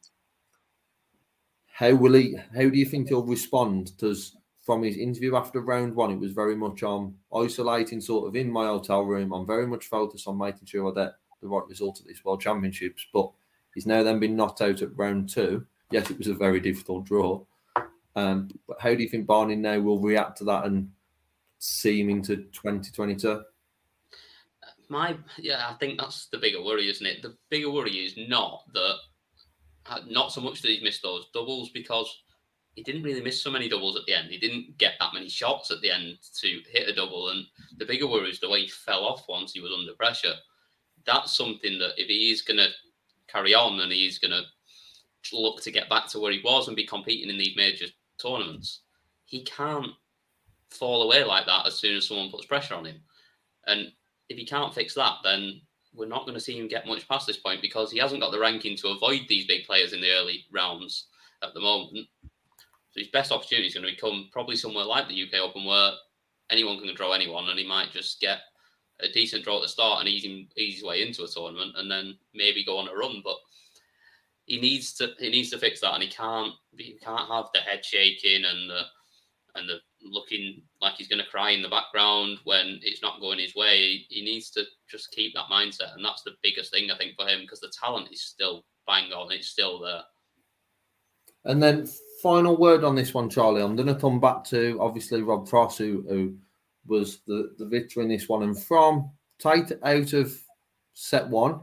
how 1.72 1.94
will 1.94 2.14
he? 2.14 2.36
How 2.56 2.68
do 2.70 2.76
you 2.76 2.88
think 2.88 3.10
he'll 3.10 3.22
respond? 3.22 3.96
Does 4.00 4.36
from 4.64 4.82
his 4.82 4.98
interview 4.98 5.36
after 5.36 5.62
round 5.62 5.94
one, 5.94 6.10
it 6.10 6.20
was 6.20 6.32
very 6.32 6.56
much 6.56 6.82
on 6.82 7.14
isolating, 7.36 8.02
sort 8.02 8.28
of 8.28 8.36
in 8.36 8.50
my 8.50 8.66
hotel 8.66 9.04
room. 9.04 9.32
I'm 9.32 9.46
very 9.46 9.68
much 9.68 9.86
focused 9.86 10.28
on 10.28 10.40
making 10.40 10.66
sure 10.66 10.90
I 10.90 11.06
get 11.06 11.14
the 11.40 11.48
right 11.50 11.68
result 11.70 12.02
at 12.02 12.08
this 12.08 12.26
World 12.26 12.42
Championships. 12.42 13.06
But 13.14 13.30
he's 13.74 13.86
now 13.86 14.04
then 14.04 14.20
been 14.20 14.36
knocked 14.36 14.62
out 14.62 14.82
at 14.82 14.98
round 14.98 15.30
two. 15.30 15.66
Yes, 15.92 16.10
it 16.10 16.18
was 16.18 16.28
a 16.28 16.34
very 16.34 16.60
difficult 16.60 17.06
draw. 17.06 17.44
Um, 18.16 18.50
but 18.68 18.80
how 18.80 18.94
do 18.94 19.02
you 19.02 19.10
think 19.10 19.28
Barney 19.28 19.56
now 19.56 19.80
will 19.80 20.00
react 20.00 20.38
to 20.38 20.44
that 20.46 20.66
and 20.66 20.90
see 21.60 22.02
him 22.02 22.10
into 22.10 22.38
2022? 22.38 23.44
My 24.90 25.18
yeah, 25.38 25.70
I 25.70 25.74
think 25.76 26.00
that's 26.00 26.28
the 26.28 26.38
bigger 26.38 26.64
worry, 26.64 26.90
isn't 26.90 27.06
it? 27.06 27.22
The 27.22 27.36
bigger 27.50 27.72
worry 27.72 28.06
is 28.06 28.16
not 28.18 28.64
that, 28.74 28.96
uh, 29.88 30.00
not 30.08 30.32
so 30.32 30.42
much 30.42 30.62
that 30.62 30.70
he's 30.70 30.84
missed 30.84 31.02
those 31.02 31.28
doubles 31.34 31.70
because 31.70 32.24
he 32.76 32.84
didn't 32.84 33.04
really 33.04 33.22
miss 33.22 33.42
so 33.42 33.52
many 33.52 33.70
doubles 33.70 33.96
at 33.96 34.06
the 34.06 34.16
end. 34.16 34.30
He 34.30 34.38
didn't 34.38 34.78
get 34.78 34.94
that 35.00 35.14
many 35.14 35.30
shots 35.30 35.72
at 35.72 35.82
the 35.82 35.92
end 35.92 36.18
to 36.40 36.62
hit 36.72 36.90
a 36.90 36.94
double. 36.94 37.30
And 37.30 37.46
the 37.78 37.86
bigger 37.86 38.08
worry 38.08 38.30
is 38.30 38.40
the 38.40 38.50
way 38.50 38.62
he 38.62 38.68
fell 38.68 39.06
off 39.06 39.26
once 39.30 39.54
he 39.54 39.62
was 39.62 39.72
under 39.72 39.94
pressure. 39.94 40.34
That's 41.06 41.36
something 41.36 41.78
that 41.80 41.94
if 41.98 42.08
he 42.08 42.32
is 42.32 42.42
going 42.42 42.58
to 42.58 42.70
carry 43.34 43.54
on 43.54 43.80
and 43.80 43.92
he's 43.92 44.20
going 44.20 44.32
to 44.32 44.44
look 45.36 45.62
to 45.62 45.72
get 45.72 45.90
back 45.90 46.08
to 46.10 46.20
where 46.20 46.32
he 46.32 46.42
was 46.44 46.68
and 46.68 46.76
be 46.76 46.86
competing 46.86 47.30
in 47.30 47.38
these 47.38 47.56
major 47.56 47.86
tournaments, 48.22 48.82
he 49.26 49.44
can't 49.44 49.92
fall 50.70 51.04
away 51.04 51.24
like 51.24 51.46
that 51.46 51.66
as 51.66 51.76
soon 51.76 51.98
as 51.98 52.08
someone 52.08 52.30
puts 52.30 52.46
pressure 52.46 52.76
on 52.76 52.86
him. 52.86 53.02
And 53.68 53.92
if 54.30 54.38
he 54.38 54.46
can't 54.46 54.74
fix 54.74 54.94
that, 54.96 55.16
then 55.24 55.62
we're 55.94 56.08
not 56.08 56.24
going 56.24 56.34
to 56.34 56.40
see 56.40 56.58
him 56.58 56.68
get 56.68 56.88
much 56.88 57.08
past 57.08 57.28
this 57.28 57.38
point 57.38 57.62
because 57.62 57.92
he 57.92 58.00
hasn't 58.00 58.22
got 58.22 58.32
the 58.32 58.40
ranking 58.40 58.76
to 58.78 58.90
avoid 58.90 59.22
these 59.28 59.46
big 59.46 59.66
players 59.66 59.94
in 59.94 60.02
the 60.02 60.12
early 60.12 60.46
rounds 60.52 61.08
at 61.44 61.54
the 61.54 61.60
moment. 61.60 62.08
So 62.92 63.00
his 63.00 63.10
best 63.10 63.32
opportunity 63.32 63.68
is 63.68 63.74
going 63.74 63.86
to 63.86 63.92
become 63.92 64.30
probably 64.32 64.56
somewhere 64.56 64.86
like 64.86 65.08
the 65.08 65.24
UK 65.24 65.40
Open 65.40 65.66
where 65.66 65.92
anyone 66.50 66.80
can 66.80 66.94
draw 66.96 67.14
anyone 67.14 67.50
and 67.50 67.58
he 67.58 67.68
might 67.68 67.92
just 67.92 68.20
get 68.20 68.40
a 69.02 69.12
decent 69.12 69.44
draw 69.44 69.62
the 69.62 69.68
start 69.68 70.00
and 70.00 70.10
ease, 70.10 70.24
him, 70.24 70.48
ease 70.56 70.76
his 70.76 70.84
way 70.84 71.02
into 71.02 71.24
a 71.24 71.28
tournament 71.28 71.74
and 71.78 71.90
then 71.90 72.18
maybe 72.34 72.64
go 72.64 72.78
on 72.78 72.88
a 72.88 72.94
run. 72.94 73.22
But 73.24 73.38
he 74.46 74.60
needs 74.60 74.94
to 74.96 75.12
he 75.20 75.30
needs 75.30 75.50
to 75.52 75.58
fix 75.58 75.80
that 75.82 75.94
and 75.94 76.04
he 76.04 76.10
can't 76.10 76.54
he 76.78 76.98
can't 77.02 77.30
have 77.30 77.46
the 77.54 77.62
head 77.62 77.84
shaking 77.84 78.44
and 78.46 78.70
the 78.70 78.82
and 79.56 79.70
the 79.70 79.80
looking 80.02 80.62
like 80.82 80.96
he's 80.96 81.08
going 81.08 81.24
to 81.24 81.30
cry 81.30 81.52
in 81.52 81.62
the 81.62 81.70
background 81.70 82.40
when 82.44 82.80
it's 82.82 83.02
not 83.02 83.22
going 83.22 83.40
his 83.40 83.56
way. 83.56 84.06
He 84.10 84.24
needs 84.24 84.50
to 84.52 84.64
just 84.90 85.12
keep 85.12 85.34
that 85.36 85.46
mindset, 85.52 85.96
and 85.96 86.04
that's 86.04 86.24
the 86.24 86.36
biggest 86.44 86.72
thing 86.72 86.92
I 86.92 86.98
think 86.98 87.16
for 87.16 87.28
him 87.28 87.42
because 87.42 87.60
the 87.60 87.72
talent 87.80 88.10
is 88.12 88.22
still 88.22 88.66
bang 88.88 89.12
on, 89.12 89.32
it's 89.32 89.48
still 89.48 89.80
there. 89.80 90.02
And 91.46 91.62
then 91.62 91.88
final 92.22 92.58
word 92.58 92.84
on 92.84 92.96
this 92.96 93.14
one, 93.14 93.30
Charlie. 93.30 93.62
I'm 93.62 93.76
going 93.76 93.88
to 93.88 93.96
come 93.96 94.20
back 94.20 94.44
to 94.46 94.78
obviously 94.80 95.22
Rob 95.22 95.48
Cross, 95.48 95.78
who, 95.78 96.06
who 96.08 96.36
was 96.86 97.20
the, 97.28 97.54
the 97.58 97.66
victor 97.66 98.02
in 98.02 98.10
this 98.10 98.28
one, 98.28 98.44
and 98.44 98.62
from 98.62 99.12
tight 99.40 99.72
out 99.84 100.14
of 100.14 100.38
set 100.94 101.28
one, 101.28 101.62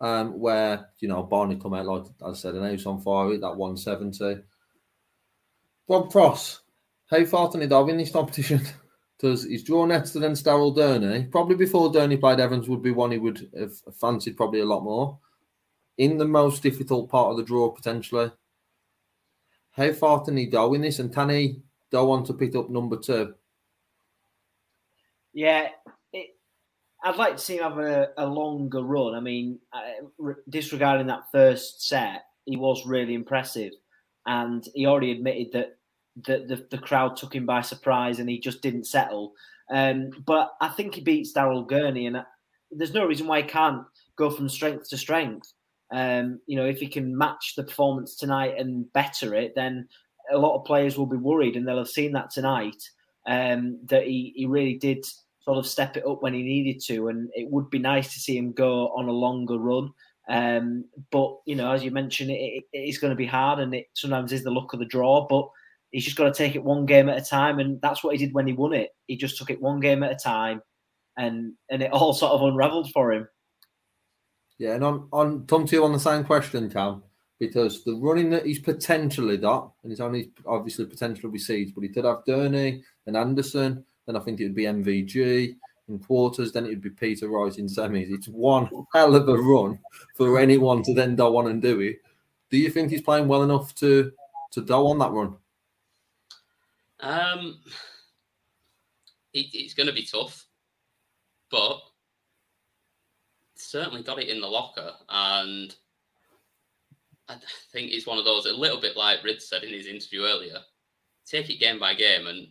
um, 0.00 0.38
where 0.38 0.88
you 1.00 1.08
know 1.08 1.22
Barney 1.22 1.56
come 1.56 1.74
out 1.74 1.86
like 1.86 2.04
I 2.24 2.32
said, 2.32 2.54
an 2.54 2.64
house 2.64 2.86
on 2.86 3.00
fire 3.00 3.34
at 3.34 3.40
that 3.40 3.56
170. 3.56 4.42
Rob 5.88 6.10
Cross, 6.10 6.60
how 7.10 7.24
far 7.24 7.50
can 7.50 7.62
he 7.62 7.66
dog 7.66 7.88
in 7.90 7.96
this 7.98 8.12
competition? 8.12 8.60
Because 9.18 9.42
he's 9.42 9.64
drawn 9.64 9.90
Exton 9.90 10.22
and 10.22 10.36
Daryl 10.36 10.72
Gurney. 10.72 11.24
Probably 11.24 11.56
before 11.56 11.90
Gurney 11.90 12.16
played 12.16 12.38
Evans 12.38 12.68
would 12.68 12.84
be 12.84 12.92
one 12.92 13.10
he 13.10 13.18
would 13.18 13.50
have 13.58 13.72
fancied 14.00 14.36
probably 14.36 14.60
a 14.60 14.64
lot 14.64 14.84
more. 14.84 15.18
In 15.96 16.18
the 16.18 16.24
most 16.24 16.62
difficult 16.62 17.10
part 17.10 17.32
of 17.32 17.36
the 17.36 17.42
draw, 17.42 17.68
potentially. 17.68 18.30
How 19.72 19.92
far 19.92 20.20
can 20.20 20.36
he 20.36 20.46
go 20.46 20.72
in 20.74 20.82
this? 20.82 21.00
And 21.00 21.12
can 21.12 21.30
he 21.30 21.62
go 21.90 22.12
on 22.12 22.22
to 22.26 22.32
pick 22.32 22.54
up 22.54 22.70
number 22.70 22.96
two? 22.96 23.34
Yeah, 25.38 25.68
it, 26.12 26.30
I'd 27.04 27.14
like 27.14 27.36
to 27.36 27.42
see 27.42 27.58
him 27.58 27.62
have 27.62 27.78
a, 27.78 28.08
a 28.18 28.26
longer 28.26 28.82
run. 28.82 29.14
I 29.14 29.20
mean, 29.20 29.60
uh, 29.72 30.32
disregarding 30.48 31.06
that 31.06 31.30
first 31.30 31.86
set, 31.86 32.24
he 32.44 32.56
was 32.56 32.84
really 32.84 33.14
impressive. 33.14 33.70
And 34.26 34.68
he 34.74 34.86
already 34.86 35.12
admitted 35.12 35.52
that 35.52 35.76
the, 36.26 36.44
the, 36.44 36.66
the 36.72 36.82
crowd 36.82 37.16
took 37.16 37.36
him 37.36 37.46
by 37.46 37.60
surprise 37.60 38.18
and 38.18 38.28
he 38.28 38.40
just 38.40 38.62
didn't 38.62 38.88
settle. 38.88 39.34
Um, 39.70 40.10
but 40.26 40.54
I 40.60 40.70
think 40.70 40.96
he 40.96 41.02
beats 41.02 41.32
Daryl 41.32 41.68
Gurney, 41.68 42.06
and 42.06 42.16
uh, 42.16 42.24
there's 42.72 42.94
no 42.94 43.06
reason 43.06 43.28
why 43.28 43.42
he 43.42 43.48
can't 43.48 43.84
go 44.16 44.30
from 44.30 44.48
strength 44.48 44.88
to 44.88 44.98
strength. 44.98 45.52
Um, 45.92 46.40
you 46.48 46.56
know, 46.56 46.66
if 46.66 46.80
he 46.80 46.88
can 46.88 47.16
match 47.16 47.54
the 47.56 47.62
performance 47.62 48.16
tonight 48.16 48.54
and 48.58 48.92
better 48.92 49.36
it, 49.36 49.52
then 49.54 49.86
a 50.32 50.36
lot 50.36 50.58
of 50.58 50.64
players 50.64 50.98
will 50.98 51.06
be 51.06 51.16
worried, 51.16 51.54
and 51.54 51.68
they'll 51.68 51.78
have 51.78 51.88
seen 51.88 52.10
that 52.14 52.30
tonight 52.32 52.82
um, 53.28 53.78
that 53.84 54.04
he, 54.04 54.32
he 54.34 54.46
really 54.46 54.74
did 54.74 55.06
sort 55.48 55.58
of 55.58 55.66
step 55.66 55.96
it 55.96 56.06
up 56.06 56.20
when 56.20 56.34
he 56.34 56.42
needed 56.42 56.78
to, 56.78 57.08
and 57.08 57.30
it 57.34 57.50
would 57.50 57.70
be 57.70 57.78
nice 57.78 58.12
to 58.12 58.20
see 58.20 58.36
him 58.36 58.52
go 58.52 58.88
on 58.88 59.08
a 59.08 59.12
longer 59.12 59.56
run. 59.56 59.90
Um, 60.28 60.84
but 61.10 61.38
you 61.46 61.56
know, 61.56 61.72
as 61.72 61.82
you 61.82 61.90
mentioned, 61.90 62.30
it, 62.30 62.64
it 62.70 62.78
is 62.78 62.98
going 62.98 63.12
to 63.12 63.16
be 63.16 63.24
hard, 63.24 63.58
and 63.58 63.74
it 63.74 63.86
sometimes 63.94 64.30
is 64.30 64.44
the 64.44 64.50
luck 64.50 64.74
of 64.74 64.78
the 64.78 64.84
draw. 64.84 65.26
But 65.26 65.48
he's 65.90 66.04
just 66.04 66.18
got 66.18 66.24
to 66.24 66.34
take 66.34 66.54
it 66.54 66.62
one 66.62 66.84
game 66.84 67.08
at 67.08 67.16
a 67.16 67.24
time, 67.24 67.60
and 67.60 67.80
that's 67.80 68.04
what 68.04 68.14
he 68.14 68.22
did 68.22 68.34
when 68.34 68.46
he 68.46 68.52
won 68.52 68.74
it. 68.74 68.90
He 69.06 69.16
just 69.16 69.38
took 69.38 69.48
it 69.48 69.62
one 69.62 69.80
game 69.80 70.02
at 70.02 70.12
a 70.12 70.16
time, 70.16 70.60
and 71.16 71.54
and 71.70 71.82
it 71.82 71.92
all 71.92 72.12
sort 72.12 72.32
of 72.32 72.42
unravelled 72.42 72.90
for 72.92 73.10
him. 73.10 73.26
Yeah, 74.58 74.74
and 74.74 74.84
on 74.84 75.08
on 75.14 75.46
come 75.46 75.66
to 75.66 75.76
you 75.76 75.84
on 75.84 75.94
the 75.94 75.98
same 75.98 76.24
question, 76.24 76.68
Cam, 76.68 77.02
because 77.40 77.84
the 77.84 77.94
running 77.94 78.28
that 78.30 78.44
he's 78.44 78.58
potentially 78.58 79.38
got, 79.38 79.72
and 79.82 79.90
he's 79.90 80.00
only 80.00 80.30
obviously 80.44 80.84
potential 80.84 81.30
be 81.30 81.72
but 81.74 81.84
he 81.84 81.88
did 81.88 82.04
have 82.04 82.26
Gurney 82.26 82.82
and 83.06 83.16
Anderson, 83.16 83.86
then 84.08 84.16
I 84.16 84.20
think 84.20 84.40
it 84.40 84.44
would 84.44 84.54
be 84.54 84.64
MVG 84.64 85.54
in 85.88 85.98
quarters, 85.98 86.50
then 86.50 86.64
it 86.64 86.70
would 86.70 86.80
be 86.80 86.88
Peter 86.88 87.28
Wright 87.28 87.56
in 87.58 87.66
semis. 87.66 88.10
It's 88.10 88.26
one 88.26 88.68
hell 88.94 89.14
of 89.14 89.28
a 89.28 89.36
run 89.36 89.78
for 90.14 90.38
anyone 90.38 90.82
to 90.84 90.94
then 90.94 91.14
go 91.14 91.36
on 91.36 91.48
and 91.48 91.60
do 91.60 91.80
it. 91.80 91.98
Do 92.50 92.56
you 92.56 92.70
think 92.70 92.90
he's 92.90 93.02
playing 93.02 93.28
well 93.28 93.42
enough 93.42 93.74
to 93.76 94.10
to 94.52 94.62
go 94.62 94.86
on 94.86 94.98
that 94.98 95.12
run? 95.12 95.36
Um, 97.00 97.60
it, 99.34 99.46
it's 99.52 99.74
going 99.74 99.88
to 99.88 99.92
be 99.92 100.06
tough, 100.06 100.46
but 101.50 101.80
certainly 103.56 104.02
got 104.02 104.18
it 104.18 104.30
in 104.30 104.40
the 104.40 104.46
locker, 104.46 104.92
and 105.10 105.76
I 107.28 107.36
think 107.72 107.92
it's 107.92 108.06
one 108.06 108.16
of 108.16 108.24
those 108.24 108.46
a 108.46 108.54
little 108.54 108.80
bit 108.80 108.96
like 108.96 109.22
Rid 109.22 109.42
said 109.42 109.64
in 109.64 109.72
his 109.74 109.86
interview 109.86 110.22
earlier. 110.22 110.60
Take 111.26 111.50
it 111.50 111.60
game 111.60 111.78
by 111.78 111.92
game, 111.92 112.26
and 112.26 112.48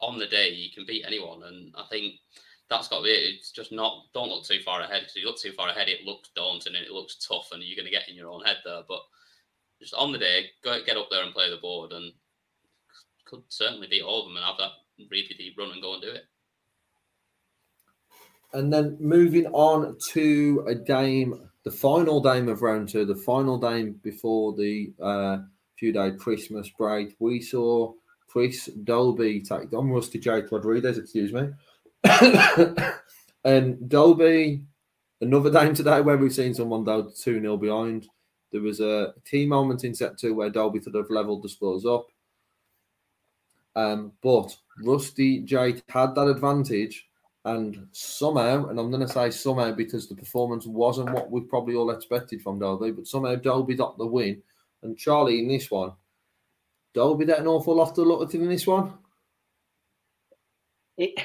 on 0.00 0.18
the 0.18 0.26
day 0.26 0.50
you 0.50 0.70
can 0.72 0.86
beat 0.86 1.04
anyone, 1.06 1.42
and 1.44 1.74
I 1.76 1.84
think 1.90 2.14
that's 2.68 2.88
got 2.88 2.98
to 2.98 3.04
be 3.04 3.10
it. 3.10 3.34
It's 3.34 3.50
just 3.50 3.72
not 3.72 4.06
don't 4.12 4.28
look 4.28 4.44
too 4.44 4.60
far 4.64 4.80
ahead 4.80 5.02
because 5.02 5.16
you 5.16 5.26
look 5.26 5.40
too 5.40 5.52
far 5.52 5.68
ahead, 5.68 5.88
it 5.88 6.04
looks 6.04 6.30
daunting 6.34 6.74
and 6.74 6.84
it 6.84 6.92
looks 6.92 7.16
tough, 7.26 7.48
and 7.52 7.62
you're 7.62 7.76
going 7.76 7.86
to 7.86 7.96
get 7.96 8.08
in 8.08 8.16
your 8.16 8.30
own 8.30 8.44
head 8.44 8.58
there. 8.64 8.82
But 8.88 9.00
just 9.80 9.94
on 9.94 10.12
the 10.12 10.18
day, 10.18 10.46
go 10.62 10.82
get 10.84 10.96
up 10.96 11.08
there 11.10 11.22
and 11.22 11.34
play 11.34 11.50
the 11.50 11.56
board, 11.56 11.92
and 11.92 12.12
could 13.24 13.42
certainly 13.48 13.88
beat 13.88 14.02
all 14.02 14.22
of 14.22 14.28
them 14.28 14.36
and 14.36 14.46
have 14.46 14.58
that 14.58 14.70
really 15.10 15.34
deep 15.36 15.56
run 15.58 15.72
and 15.72 15.82
go 15.82 15.94
and 15.94 16.02
do 16.02 16.10
it. 16.10 16.24
And 18.52 18.72
then 18.72 18.96
moving 19.00 19.46
on 19.46 19.96
to 20.12 20.64
a 20.66 20.74
game, 20.74 21.50
the 21.64 21.70
final 21.70 22.22
game 22.22 22.48
of 22.48 22.62
round 22.62 22.88
two, 22.88 23.04
the 23.04 23.16
final 23.16 23.58
game 23.58 24.00
before 24.02 24.54
the 24.54 24.92
uh, 25.02 25.38
few 25.78 25.92
day 25.92 26.12
Christmas 26.12 26.70
break, 26.78 27.16
we 27.18 27.42
saw 27.42 27.92
Chris 28.28 28.68
Dobey 28.84 29.46
take 29.46 29.72
on 29.72 29.90
Rusty 29.90 30.18
J. 30.18 30.42
Rodriguez, 30.50 30.98
excuse 30.98 31.32
me. 31.32 31.48
and 33.44 33.76
Dobey, 33.88 34.62
another 35.20 35.50
game 35.50 35.74
today 35.74 36.00
where 36.00 36.16
we've 36.16 36.32
seen 36.32 36.54
someone 36.54 36.84
go 36.84 37.02
2 37.02 37.40
0 37.40 37.56
behind. 37.56 38.08
There 38.52 38.62
was 38.62 38.80
a 38.80 39.14
key 39.24 39.46
moment 39.46 39.84
in 39.84 39.94
set 39.94 40.18
two 40.18 40.34
where 40.34 40.50
Dobey 40.50 40.82
could 40.82 40.94
have 40.94 41.10
levelled 41.10 41.42
the 41.42 41.48
scores 41.48 41.84
up. 41.84 42.06
Um, 43.74 44.12
but 44.22 44.56
Rusty 44.82 45.40
Jake 45.40 45.82
had 45.90 46.14
that 46.14 46.28
advantage, 46.28 47.06
and 47.44 47.86
somehow, 47.92 48.68
and 48.68 48.80
I'm 48.80 48.90
going 48.90 49.06
to 49.06 49.12
say 49.12 49.30
somehow 49.30 49.72
because 49.72 50.08
the 50.08 50.14
performance 50.14 50.66
wasn't 50.66 51.12
what 51.12 51.30
we 51.30 51.42
probably 51.42 51.74
all 51.74 51.90
expected 51.90 52.40
from 52.40 52.58
Dobey, 52.58 52.96
but 52.96 53.06
somehow 53.06 53.34
Dobey 53.34 53.76
got 53.76 53.98
the 53.98 54.06
win. 54.06 54.42
And 54.82 54.96
Charlie 54.96 55.40
in 55.40 55.48
this 55.48 55.70
one, 55.70 55.92
Dobey 56.96 57.26
got 57.26 57.40
an 57.40 57.46
awful 57.46 57.76
lot 57.76 57.96
look 57.98 58.28
at 58.28 58.34
in 58.34 58.48
this 58.48 58.66
one. 58.66 58.94
It, 60.96 61.18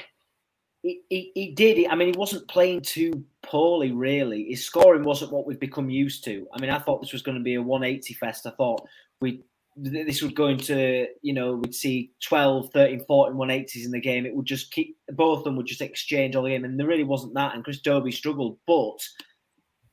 he, 0.82 1.00
he, 1.08 1.32
he 1.34 1.50
did. 1.52 1.86
I 1.88 1.94
mean, 1.94 2.12
he 2.12 2.18
wasn't 2.18 2.48
playing 2.48 2.82
too 2.82 3.24
poorly, 3.42 3.92
really. 3.92 4.46
His 4.50 4.64
scoring 4.64 5.04
wasn't 5.04 5.32
what 5.32 5.46
we've 5.46 5.58
become 5.58 5.88
used 5.88 6.24
to. 6.24 6.46
I 6.52 6.60
mean, 6.60 6.70
I 6.70 6.78
thought 6.78 7.00
this 7.00 7.12
was 7.12 7.22
going 7.22 7.38
to 7.38 7.44
be 7.44 7.54
a 7.54 7.62
180 7.62 8.14
fest. 8.14 8.46
I 8.46 8.50
thought 8.50 8.86
we 9.20 9.44
this 9.74 10.22
would 10.22 10.34
go 10.34 10.48
into, 10.48 11.06
you 11.22 11.32
know, 11.32 11.54
we'd 11.54 11.74
see 11.74 12.12
12, 12.22 12.70
13, 12.72 13.04
14, 13.06 13.34
180s 13.34 13.84
in 13.86 13.90
the 13.90 14.00
game. 14.00 14.26
It 14.26 14.34
would 14.34 14.44
just 14.44 14.70
keep, 14.70 14.98
both 15.12 15.38
of 15.38 15.44
them 15.44 15.56
would 15.56 15.66
just 15.66 15.80
exchange 15.80 16.36
all 16.36 16.42
the 16.42 16.50
game. 16.50 16.64
And 16.64 16.78
there 16.78 16.86
really 16.86 17.04
wasn't 17.04 17.34
that. 17.34 17.54
And 17.54 17.64
Chris 17.64 17.80
Dobey 17.80 18.12
struggled, 18.12 18.58
but 18.66 18.98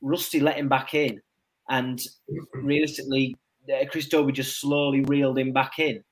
Rusty 0.02 0.40
let 0.40 0.58
him 0.58 0.68
back 0.68 0.92
in. 0.92 1.22
And 1.70 1.98
realistically, 2.52 3.36
Chris 3.90 4.08
Dobey 4.08 4.32
just 4.32 4.60
slowly 4.60 5.02
reeled 5.02 5.38
him 5.38 5.52
back 5.52 5.78
in. 5.78 6.02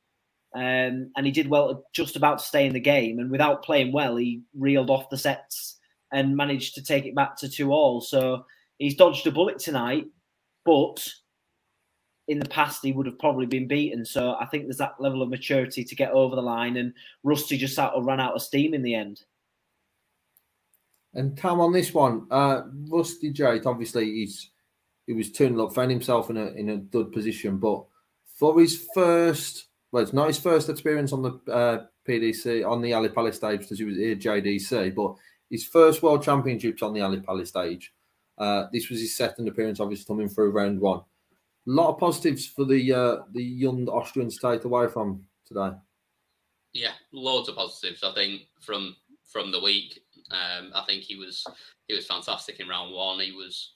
Um, 0.54 1.10
and 1.16 1.24
he 1.24 1.30
did 1.30 1.48
well, 1.48 1.84
just 1.92 2.16
about 2.16 2.38
to 2.38 2.44
stay 2.44 2.66
in 2.66 2.72
the 2.72 2.80
game. 2.80 3.18
And 3.18 3.30
without 3.30 3.64
playing 3.64 3.92
well, 3.92 4.16
he 4.16 4.42
reeled 4.56 4.90
off 4.90 5.10
the 5.10 5.18
sets 5.18 5.78
and 6.12 6.36
managed 6.36 6.74
to 6.74 6.82
take 6.82 7.04
it 7.04 7.14
back 7.14 7.36
to 7.36 7.48
two 7.48 7.72
all. 7.72 8.00
So 8.00 8.44
he's 8.78 8.96
dodged 8.96 9.26
a 9.26 9.30
bullet 9.30 9.58
tonight, 9.58 10.06
but 10.64 11.06
in 12.28 12.38
the 12.38 12.48
past 12.48 12.80
he 12.82 12.92
would 12.92 13.06
have 13.06 13.18
probably 13.18 13.46
been 13.46 13.68
beaten. 13.68 14.04
So 14.04 14.36
I 14.40 14.46
think 14.46 14.64
there's 14.64 14.78
that 14.78 15.00
level 15.00 15.22
of 15.22 15.28
maturity 15.28 15.84
to 15.84 15.94
get 15.96 16.12
over 16.12 16.34
the 16.34 16.42
line, 16.42 16.76
and 16.76 16.92
Rusty 17.24 17.58
just 17.58 17.74
sort 17.74 17.92
of 17.92 18.04
ran 18.04 18.20
out 18.20 18.34
of 18.34 18.42
steam 18.42 18.74
in 18.74 18.82
the 18.82 18.94
end. 18.94 19.22
And 21.14 21.36
Tam 21.36 21.60
on 21.60 21.72
this 21.72 21.92
one, 21.92 22.26
uh, 22.30 22.62
Rusty 22.88 23.30
Jake, 23.30 23.66
obviously 23.66 24.04
he's 24.04 24.50
he 25.08 25.14
was 25.14 25.32
turning 25.32 25.58
up, 25.58 25.72
found 25.72 25.90
himself 25.90 26.28
in 26.28 26.36
a 26.36 26.48
in 26.48 26.68
a 26.68 26.76
good 26.76 27.10
position, 27.12 27.56
but 27.56 27.82
for 28.36 28.60
his 28.60 28.86
first, 28.94 29.68
well, 29.90 30.02
it's 30.02 30.12
not 30.12 30.28
his 30.28 30.38
first 30.38 30.68
experience 30.68 31.12
on 31.14 31.22
the 31.22 31.52
uh, 31.52 31.86
PDC 32.06 32.68
on 32.68 32.82
the 32.82 32.92
Ali 32.92 33.08
Pali 33.08 33.32
stage 33.32 33.60
because 33.60 33.78
he 33.78 33.86
was 33.86 33.96
here 33.96 34.14
JDC, 34.14 34.94
but 34.94 35.14
his 35.50 35.64
first 35.64 36.02
World 36.02 36.22
Championships 36.22 36.82
on 36.82 36.92
the 36.92 37.00
Ali 37.00 37.20
Pali 37.20 37.46
stage. 37.46 37.92
Uh, 38.36 38.66
this 38.70 38.90
was 38.90 39.00
his 39.00 39.16
second 39.16 39.48
appearance, 39.48 39.80
obviously 39.80 40.04
coming 40.04 40.28
through 40.28 40.52
round 40.52 40.78
one. 40.78 40.98
A 40.98 41.04
lot 41.66 41.94
of 41.94 41.98
positives 41.98 42.46
for 42.46 42.66
the 42.66 42.92
uh, 42.92 43.16
the 43.32 43.42
young 43.42 43.88
Austrian 43.88 44.30
state 44.30 44.64
away 44.64 44.88
from 44.88 45.24
today. 45.46 45.70
Yeah, 46.74 46.92
loads 47.12 47.48
of 47.48 47.56
positives. 47.56 48.04
I 48.04 48.12
think 48.12 48.42
from 48.60 48.94
from 49.24 49.52
the 49.52 49.60
week, 49.60 50.02
um, 50.30 50.70
I 50.74 50.84
think 50.86 51.02
he 51.02 51.16
was 51.16 51.46
he 51.86 51.94
was 51.94 52.06
fantastic 52.06 52.60
in 52.60 52.68
round 52.68 52.94
one. 52.94 53.20
He 53.20 53.32
was, 53.32 53.72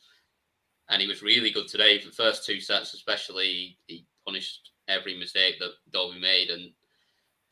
and 0.88 1.00
he 1.00 1.08
was 1.08 1.22
really 1.22 1.50
good 1.50 1.68
today. 1.68 1.98
For 1.98 2.06
the 2.06 2.14
first 2.14 2.44
two 2.44 2.60
sets, 2.60 2.94
especially, 2.94 3.78
he 3.86 4.06
punished 4.26 4.70
every 4.88 5.18
mistake 5.18 5.58
that 5.58 5.72
Dobey 5.94 6.20
made, 6.20 6.50
and 6.50 6.72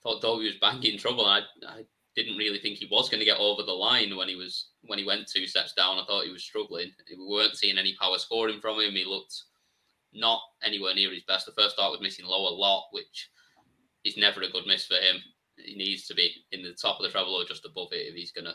thought 0.02 0.22
Dobey 0.22 0.46
was 0.46 0.56
banging 0.60 0.98
trouble. 0.98 1.26
I 1.26 1.40
I 1.66 1.84
didn't 2.16 2.36
really 2.36 2.58
think 2.58 2.78
he 2.78 2.88
was 2.90 3.08
going 3.08 3.20
to 3.20 3.26
get 3.26 3.38
over 3.38 3.62
the 3.62 3.72
line 3.72 4.16
when 4.16 4.28
he 4.28 4.34
was 4.34 4.70
when 4.82 4.98
he 4.98 5.04
went 5.04 5.28
two 5.28 5.46
sets 5.46 5.72
down. 5.72 5.98
I 5.98 6.04
thought 6.04 6.24
he 6.24 6.32
was 6.32 6.42
struggling. 6.42 6.92
We 7.08 7.26
weren't 7.26 7.56
seeing 7.56 7.78
any 7.78 7.96
power 8.00 8.18
scoring 8.18 8.60
from 8.60 8.80
him. 8.80 8.92
He 8.92 9.04
looked 9.04 9.42
not 10.12 10.40
anywhere 10.64 10.94
near 10.94 11.12
his 11.12 11.22
best. 11.22 11.46
The 11.46 11.52
first 11.52 11.76
start 11.76 11.92
was 11.92 12.00
missing 12.00 12.26
low 12.26 12.48
a 12.48 12.54
lot, 12.54 12.88
which 12.90 13.30
is 14.04 14.16
never 14.16 14.42
a 14.42 14.50
good 14.50 14.66
miss 14.66 14.86
for 14.86 14.94
him. 14.94 15.16
He 15.56 15.76
needs 15.76 16.06
to 16.06 16.14
be 16.14 16.32
in 16.52 16.62
the 16.62 16.72
top 16.72 16.98
of 16.98 17.04
the 17.04 17.10
treble 17.10 17.34
or 17.34 17.44
just 17.44 17.66
above 17.66 17.92
it 17.92 18.08
if 18.08 18.14
he's 18.14 18.32
going 18.32 18.46
to 18.46 18.54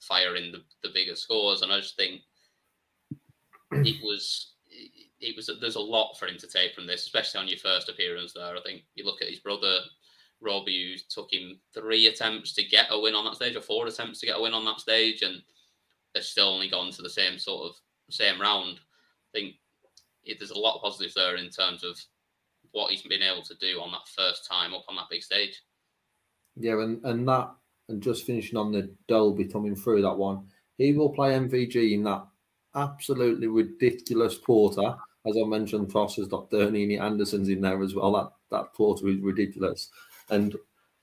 fire 0.00 0.36
in 0.36 0.52
the, 0.52 0.62
the 0.82 0.92
bigger 0.92 1.14
scores. 1.14 1.62
And 1.62 1.72
I 1.72 1.80
just 1.80 1.96
think 1.96 2.20
it 3.72 4.02
was 4.02 4.52
it 5.20 5.36
was 5.36 5.50
there's 5.60 5.76
a 5.76 5.80
lot 5.80 6.14
for 6.14 6.26
him 6.26 6.36
to 6.38 6.46
take 6.46 6.74
from 6.74 6.86
this, 6.86 7.02
especially 7.02 7.40
on 7.40 7.48
your 7.48 7.58
first 7.58 7.88
appearance 7.88 8.32
there. 8.32 8.56
I 8.56 8.60
think 8.64 8.82
you 8.94 9.04
look 9.04 9.22
at 9.22 9.28
his 9.28 9.40
brother 9.40 9.78
Robbie, 10.40 10.94
who 10.94 11.00
took 11.08 11.32
him 11.32 11.58
three 11.72 12.06
attempts 12.08 12.52
to 12.54 12.64
get 12.64 12.88
a 12.90 13.00
win 13.00 13.14
on 13.14 13.24
that 13.24 13.36
stage, 13.36 13.56
or 13.56 13.62
four 13.62 13.86
attempts 13.86 14.20
to 14.20 14.26
get 14.26 14.38
a 14.38 14.42
win 14.42 14.54
on 14.54 14.64
that 14.64 14.80
stage, 14.80 15.22
and 15.22 15.42
they've 16.14 16.24
still 16.24 16.48
only 16.48 16.68
gone 16.68 16.90
to 16.92 17.02
the 17.02 17.10
same 17.10 17.38
sort 17.38 17.70
of 17.70 17.76
same 18.10 18.40
round. 18.40 18.78
I 19.34 19.38
think 19.38 19.54
it, 20.24 20.38
there's 20.38 20.50
a 20.50 20.58
lot 20.58 20.76
of 20.76 20.82
positives 20.82 21.14
there 21.14 21.36
in 21.36 21.48
terms 21.50 21.84
of 21.84 21.98
what 22.72 22.90
he's 22.90 23.02
been 23.02 23.22
able 23.22 23.42
to 23.42 23.54
do 23.60 23.80
on 23.80 23.92
that 23.92 24.08
first 24.08 24.48
time 24.50 24.74
up 24.74 24.84
on 24.88 24.96
that 24.96 25.10
big 25.10 25.22
stage. 25.22 25.62
Yeah, 26.56 26.82
and, 26.82 27.02
and 27.04 27.26
that 27.28 27.50
and 27.88 28.02
just 28.02 28.24
finishing 28.24 28.58
on 28.58 28.72
the 28.72 28.90
Dobey 29.08 29.52
coming 29.52 29.76
through 29.76 30.02
that 30.02 30.16
one, 30.16 30.46
he 30.78 30.92
will 30.92 31.10
play 31.10 31.32
MVG 31.32 31.92
in 31.92 32.04
that 32.04 32.26
absolutely 32.74 33.46
ridiculous 33.46 34.38
quarter. 34.38 34.96
As 35.26 35.36
I 35.36 35.46
mentioned, 35.46 35.92
Foster's 35.92 36.28
got 36.28 36.50
Dernini 36.50 37.00
Anderson's 37.00 37.48
in 37.48 37.60
there 37.60 37.82
as 37.82 37.94
well. 37.94 38.12
That 38.12 38.32
that 38.50 38.72
quarter 38.72 39.08
is 39.08 39.20
ridiculous. 39.20 39.90
And 40.30 40.56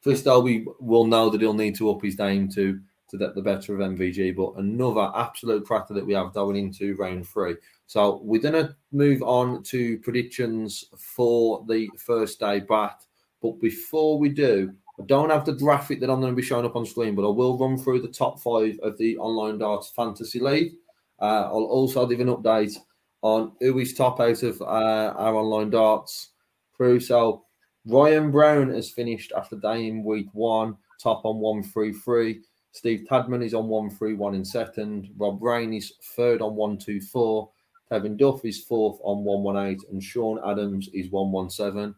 Chris 0.03 0.23
Dobey 0.23 0.65
will 0.79 1.05
know 1.05 1.29
that 1.29 1.41
he'll 1.41 1.53
need 1.53 1.75
to 1.75 1.89
up 1.91 2.01
his 2.01 2.15
game 2.15 2.49
to 2.49 2.79
to 3.09 3.17
get 3.17 3.33
the 3.33 3.41
better 3.41 3.73
of 3.73 3.79
MVG. 3.79 4.35
But 4.35 4.61
another 4.61 5.11
absolute 5.15 5.65
cracker 5.65 5.93
that 5.93 6.05
we 6.05 6.13
have 6.13 6.33
going 6.33 6.57
into 6.57 6.95
round 6.95 7.27
three. 7.27 7.55
So 7.87 8.21
we're 8.23 8.41
gonna 8.41 8.75
move 8.91 9.21
on 9.23 9.63
to 9.63 9.97
predictions 9.99 10.85
for 10.97 11.65
the 11.67 11.89
first 11.97 12.39
day 12.39 12.59
back. 12.59 12.99
But 13.41 13.59
before 13.61 14.19
we 14.19 14.29
do, 14.29 14.73
I 14.99 15.05
don't 15.05 15.29
have 15.29 15.45
the 15.45 15.53
graphic 15.53 16.01
that 16.01 16.09
I'm 16.09 16.19
going 16.19 16.33
to 16.33 16.35
be 16.35 16.41
showing 16.41 16.65
up 16.65 16.75
on 16.75 16.85
screen, 16.85 17.15
but 17.15 17.25
I 17.25 17.31
will 17.31 17.57
run 17.57 17.77
through 17.77 18.01
the 18.01 18.09
top 18.09 18.41
five 18.41 18.77
of 18.83 18.97
the 18.97 19.17
online 19.17 19.59
darts 19.59 19.93
fantasy 19.95 20.39
league. 20.39 20.73
Uh, 21.21 21.45
I'll 21.45 21.65
also 21.65 22.05
give 22.05 22.19
an 22.19 22.27
update 22.27 22.77
on 23.21 23.51
who 23.59 23.79
is 23.79 23.93
top 23.93 24.19
out 24.19 24.43
of 24.43 24.61
uh, 24.61 25.13
our 25.17 25.35
online 25.35 25.69
darts 25.69 26.29
crew. 26.73 26.99
So 26.99 27.43
Ryan 27.85 28.31
Brown 28.31 28.69
has 28.69 28.91
finished 28.91 29.33
after 29.35 29.55
day 29.57 29.87
in 29.87 30.03
week 30.03 30.27
one, 30.33 30.77
top 31.01 31.25
on 31.25 31.39
133. 31.39 32.41
Steve 32.71 33.05
Tadman 33.09 33.43
is 33.43 33.53
on 33.53 33.67
131 33.67 34.35
in 34.35 34.45
second. 34.45 35.09
Rob 35.17 35.41
Rain 35.41 35.73
is 35.73 35.93
third 36.15 36.41
on 36.41 36.55
124. 36.55 37.49
Kevin 37.91 38.15
Duff 38.15 38.45
is 38.45 38.63
fourth 38.63 38.99
on 39.03 39.23
118. 39.23 39.89
And 39.91 40.03
Sean 40.03 40.39
Adams 40.45 40.89
is 40.93 41.09
117. 41.09 41.95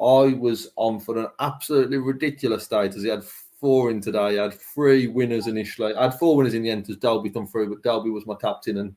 I 0.00 0.36
was 0.38 0.70
on 0.76 1.00
for 1.00 1.18
an 1.18 1.28
absolutely 1.40 1.98
ridiculous 1.98 2.68
day 2.68 2.88
because 2.88 3.02
he 3.02 3.08
had 3.08 3.24
four 3.64 3.90
in 3.90 3.98
today. 3.98 4.38
I 4.38 4.42
had 4.42 4.60
three 4.60 5.06
winners 5.06 5.46
initially. 5.46 5.94
I 5.94 6.02
had 6.02 6.18
four 6.18 6.36
winners 6.36 6.52
in 6.52 6.62
the 6.62 6.68
end 6.68 6.82
because 6.82 6.98
Dobey 6.98 7.32
come 7.32 7.46
through, 7.46 7.70
but 7.70 7.82
Dobey 7.82 8.12
was 8.12 8.26
my 8.26 8.34
captain 8.34 8.76
and 8.76 8.94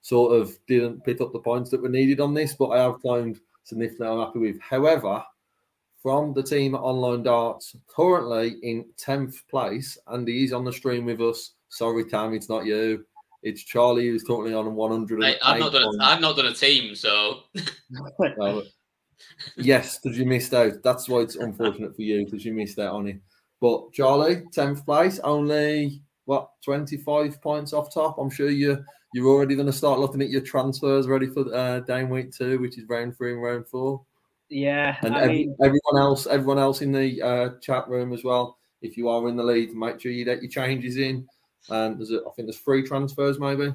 sort 0.00 0.34
of 0.34 0.58
didn't 0.66 1.04
pick 1.04 1.20
up 1.20 1.32
the 1.32 1.38
points 1.38 1.70
that 1.70 1.80
were 1.80 1.88
needed 1.88 2.18
on 2.18 2.34
this. 2.34 2.52
But 2.52 2.70
I 2.70 2.82
have 2.82 3.00
climbed 3.00 3.38
significantly. 3.62 4.08
I'm 4.08 4.26
happy 4.26 4.40
with. 4.40 4.60
However, 4.60 5.22
from 6.02 6.34
the 6.34 6.42
team 6.42 6.74
at 6.74 6.80
Online 6.80 7.22
Darts, 7.22 7.76
currently 7.86 8.56
in 8.64 8.86
10th 9.00 9.46
place, 9.48 9.96
and 10.08 10.26
he's 10.26 10.52
on 10.52 10.64
the 10.64 10.72
stream 10.72 11.04
with 11.04 11.20
us. 11.20 11.52
Sorry, 11.68 12.04
Tam, 12.04 12.34
it's 12.34 12.48
not 12.48 12.66
you. 12.66 13.06
It's 13.44 13.62
Charlie 13.62 14.08
who's 14.08 14.24
currently 14.24 14.52
on 14.52 14.74
100. 14.74 15.36
I've 15.44 15.60
not 15.60 15.72
done. 15.72 15.94
A, 16.00 16.02
I've 16.02 16.20
not 16.20 16.34
done 16.34 16.46
a 16.46 16.54
team, 16.54 16.96
so. 16.96 17.42
yes, 19.56 20.00
because 20.00 20.18
you 20.18 20.26
missed 20.26 20.54
out. 20.54 20.82
That's 20.82 21.08
why 21.08 21.18
it's 21.18 21.36
unfortunate 21.36 21.94
for 21.94 22.02
you 22.02 22.24
because 22.24 22.44
you 22.44 22.52
missed 22.52 22.80
out 22.80 22.94
on 22.94 23.06
it. 23.06 23.20
But 23.60 23.92
Charlie, 23.92 24.42
10th 24.54 24.84
place, 24.84 25.18
only 25.20 26.00
what 26.26 26.50
25 26.64 27.40
points 27.40 27.72
off 27.72 27.92
top. 27.92 28.18
I'm 28.18 28.30
sure 28.30 28.50
you 28.50 28.84
you're 29.14 29.26
already 29.26 29.54
going 29.54 29.66
to 29.66 29.72
start 29.72 29.98
looking 29.98 30.20
at 30.20 30.28
your 30.28 30.42
transfers 30.42 31.08
ready 31.08 31.26
for 31.26 31.52
uh, 31.54 31.80
down 31.80 32.10
week 32.10 32.30
two, 32.30 32.58
which 32.58 32.76
is 32.76 32.88
round 32.88 33.16
three 33.16 33.32
and 33.32 33.42
round 33.42 33.66
four. 33.66 34.04
Yeah, 34.50 34.96
and 35.02 35.14
I 35.14 35.22
every, 35.22 35.34
mean, 35.34 35.56
everyone 35.62 35.98
else, 35.98 36.26
everyone 36.26 36.58
else 36.58 36.82
in 36.82 36.92
the 36.92 37.22
uh, 37.22 37.48
chat 37.60 37.88
room 37.88 38.12
as 38.12 38.24
well. 38.24 38.58
If 38.80 38.96
you 38.96 39.08
are 39.08 39.28
in 39.28 39.36
the 39.36 39.42
lead, 39.42 39.74
make 39.74 40.00
sure 40.00 40.12
you 40.12 40.24
get 40.24 40.42
your 40.42 40.50
changes 40.50 40.96
in. 40.96 41.26
And 41.70 41.98
there's, 41.98 42.10
a, 42.10 42.18
I 42.20 42.30
think 42.36 42.46
there's 42.48 42.58
three 42.58 42.82
transfers 42.82 43.38
maybe. 43.38 43.74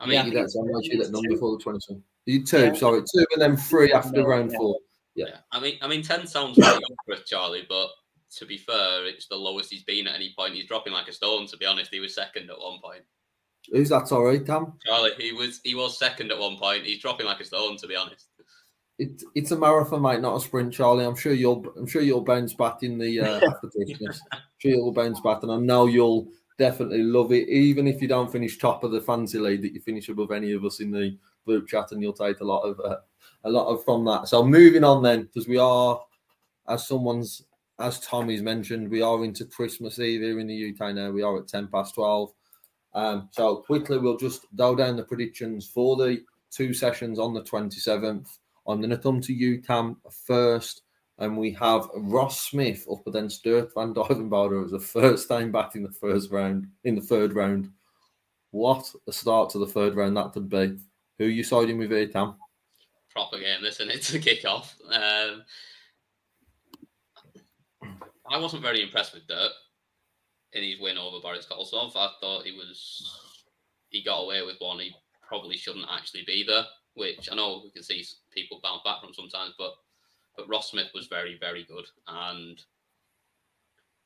I 0.00 0.06
mean, 0.06 0.26
you 0.26 0.32
get 0.32 0.50
some, 0.50 0.66
make 0.66 0.84
sure 0.84 0.94
you 0.94 1.02
get 1.02 1.12
none 1.12 1.22
before 1.28 1.56
the 1.56 1.62
twenty 1.62 1.78
two. 1.86 2.02
You 2.26 2.44
two, 2.44 2.66
yeah. 2.66 2.72
sorry, 2.74 3.00
two, 3.00 3.26
and 3.32 3.40
then 3.40 3.56
three 3.56 3.92
after 3.92 4.26
round 4.26 4.50
yeah. 4.52 4.58
four. 4.58 4.78
Yeah. 5.14 5.26
yeah. 5.28 5.36
I 5.52 5.60
mean, 5.60 5.78
I 5.80 5.88
mean, 5.88 6.02
ten 6.02 6.26
sounds 6.26 6.58
pretty 6.58 6.80
good 7.06 7.18
for 7.18 7.24
Charlie, 7.24 7.66
but 7.68 7.88
to 8.36 8.46
be 8.46 8.58
fair, 8.58 9.06
it's 9.06 9.26
the 9.26 9.36
lowest 9.36 9.72
he's 9.72 9.82
been 9.82 10.06
at 10.06 10.14
any 10.14 10.34
point. 10.36 10.54
He's 10.54 10.66
dropping 10.66 10.92
like 10.92 11.08
a 11.08 11.12
stone. 11.12 11.46
To 11.48 11.56
be 11.56 11.66
honest, 11.66 11.92
he 11.92 12.00
was 12.00 12.14
second 12.14 12.50
at 12.50 12.58
one 12.58 12.78
point. 12.82 13.02
Who's 13.72 13.88
that? 13.88 14.08
Sorry, 14.08 14.40
Tam. 14.40 14.74
Charlie, 14.84 15.12
he 15.18 15.32
was 15.32 15.60
he 15.64 15.74
was 15.74 15.98
second 15.98 16.30
at 16.30 16.38
one 16.38 16.56
point. 16.56 16.84
He's 16.84 17.00
dropping 17.00 17.26
like 17.26 17.40
a 17.40 17.44
stone. 17.44 17.76
To 17.78 17.86
be 17.86 17.96
honest. 17.96 18.26
It, 18.98 19.22
it's 19.34 19.50
a 19.50 19.58
marathon, 19.58 20.00
mate, 20.00 20.22
not 20.22 20.36
a 20.36 20.40
sprint, 20.40 20.72
Charlie. 20.72 21.04
I'm 21.04 21.16
sure 21.16 21.34
you'll. 21.34 21.66
I'm 21.76 21.86
sure 21.86 22.02
you'll 22.02 22.22
bounce 22.22 22.54
back 22.54 22.82
in 22.82 22.98
the 22.98 23.20
uh, 23.20 23.36
after. 23.50 23.68
I'm 23.76 24.40
sure 24.58 24.70
you'll 24.70 24.92
bounce 24.92 25.20
back, 25.20 25.42
and 25.42 25.52
I 25.52 25.56
know 25.56 25.86
you'll 25.86 26.28
definitely 26.58 27.02
love 27.02 27.32
it. 27.32 27.48
Even 27.48 27.86
if 27.86 28.00
you 28.00 28.08
don't 28.08 28.32
finish 28.32 28.58
top 28.58 28.84
of 28.84 28.92
the 28.92 29.00
fancy 29.00 29.38
league, 29.38 29.62
that 29.62 29.74
you 29.74 29.80
finish 29.80 30.08
above 30.08 30.30
any 30.30 30.52
of 30.52 30.64
us 30.64 30.80
in 30.80 30.90
the 30.90 31.18
group 31.44 31.68
chat, 31.68 31.92
and 31.92 32.00
you'll 32.00 32.12
take 32.12 32.40
a 32.40 32.44
lot 32.44 32.62
of 32.62 32.80
uh, 32.80 32.96
a 33.44 33.50
lot 33.50 33.68
of 33.68 33.84
from 33.84 34.04
that. 34.06 34.28
So 34.28 34.44
moving 34.44 34.84
on 34.84 35.02
then, 35.02 35.24
because 35.24 35.48
we 35.48 35.58
are, 35.58 36.00
as 36.68 36.86
someone's 36.86 37.42
as 37.78 38.00
Tommy's 38.00 38.42
mentioned, 38.42 38.90
we 38.90 39.02
are 39.02 39.24
into 39.24 39.44
Christmas 39.44 39.98
Eve 39.98 40.22
here 40.22 40.40
in 40.40 40.46
the 40.46 40.70
UK 40.70 40.94
now. 40.94 41.10
We 41.10 41.22
are 41.22 41.38
at 41.38 41.48
ten 41.48 41.68
past 41.68 41.94
twelve. 41.94 42.32
Um, 42.94 43.28
so 43.32 43.56
quickly, 43.56 43.98
we'll 43.98 44.16
just 44.16 44.46
go 44.56 44.74
down 44.74 44.96
the 44.96 45.04
predictions 45.04 45.68
for 45.68 45.96
the 45.96 46.22
two 46.50 46.72
sessions 46.72 47.18
on 47.18 47.34
the 47.34 47.42
twenty 47.42 47.78
seventh. 47.78 48.38
I'm 48.66 48.80
going 48.80 48.90
to 48.90 48.98
come 48.98 49.20
to 49.20 49.32
you, 49.32 49.60
Cam, 49.60 49.96
first. 50.26 50.82
And 51.18 51.38
we 51.38 51.50
have 51.52 51.88
Ross 51.94 52.42
Smith 52.42 52.86
up 52.92 53.06
against 53.06 53.42
Dirk 53.42 53.72
van 53.74 53.94
Duivenbode 53.94 54.66
as 54.66 54.72
a 54.74 54.80
first 54.80 55.28
time 55.28 55.50
back 55.50 55.74
in 55.74 55.82
the 55.82 55.92
first 55.92 56.30
round, 56.30 56.66
in 56.84 56.94
the 56.94 57.00
third 57.00 57.32
round. 57.32 57.70
What 58.50 58.92
a 59.06 59.12
start 59.12 59.48
to 59.50 59.58
the 59.58 59.66
third 59.66 59.96
round 59.96 60.16
that 60.18 60.32
could 60.32 60.50
be. 60.50 60.76
Who 61.18 61.24
are 61.24 61.28
you 61.28 61.42
siding 61.42 61.78
with 61.78 61.90
here, 61.90 62.08
Cam? 62.08 62.34
Proper 63.10 63.38
game, 63.38 63.64
and 63.64 63.90
it's 63.90 64.12
a 64.12 64.18
kick 64.18 64.44
off. 64.44 64.76
Um, 64.90 65.42
I 68.30 68.38
wasn't 68.38 68.62
very 68.62 68.82
impressed 68.82 69.14
with 69.14 69.26
Dirk 69.26 69.52
in 70.52 70.62
his 70.62 70.80
win 70.80 70.98
over 70.98 71.20
Boris 71.20 71.46
Koltsov. 71.50 71.96
I 71.96 72.10
thought 72.20 72.44
he 72.44 72.52
was 72.52 73.50
he 73.90 74.02
got 74.02 74.22
away 74.22 74.42
with 74.42 74.56
one 74.58 74.78
he 74.78 74.94
probably 75.26 75.56
shouldn't 75.56 75.86
actually 75.90 76.24
be 76.26 76.44
there, 76.46 76.64
which 76.94 77.28
I 77.30 77.34
know 77.34 77.62
we 77.64 77.70
can 77.70 77.82
see 77.82 78.04
people 78.32 78.60
bounce 78.62 78.82
back 78.84 79.00
from 79.00 79.14
sometimes, 79.14 79.54
but 79.58 79.72
but 80.36 80.48
Ross 80.48 80.70
Smith 80.70 80.90
was 80.94 81.06
very, 81.06 81.38
very 81.40 81.64
good. 81.64 81.86
And 82.06 82.60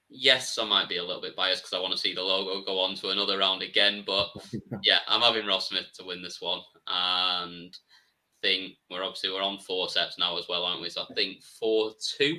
yes, 0.09 0.59
I 0.59 0.65
might 0.65 0.89
be 0.89 0.99
a 0.99 1.05
little 1.05 1.23
bit 1.23 1.37
biased 1.37 1.63
because 1.63 1.77
I 1.77 1.81
want 1.81 1.93
to 1.93 1.99
see 1.99 2.15
the 2.15 2.23
logo 2.23 2.65
go 2.65 2.79
on 2.81 2.95
to 2.97 3.09
another 3.11 3.39
round 3.39 3.63
again. 3.63 4.05
But 4.07 4.29
yeah, 4.83 4.99
I'm 5.09 5.23
having 5.23 5.47
Ross 5.47 5.69
Smith 5.69 5.87
to 5.95 6.05
win 6.05 6.23
this 6.23 6.41
one. 6.41 6.61
And 6.87 7.75
I 7.75 8.47
think 8.47 8.75
we're 8.91 9.03
obviously 9.05 9.31
we're 9.31 9.43
on 9.43 9.59
four 9.59 9.89
sets 9.89 10.19
now 10.19 10.39
as 10.39 10.47
well, 10.49 10.65
aren't 10.65 10.83
we? 10.83 10.89
So 10.91 11.03
I 11.03 11.15
think 11.15 11.43
four 11.43 11.93
two. 12.17 12.39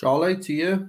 Charlie, 0.00 0.38
to 0.38 0.52
you. 0.54 0.88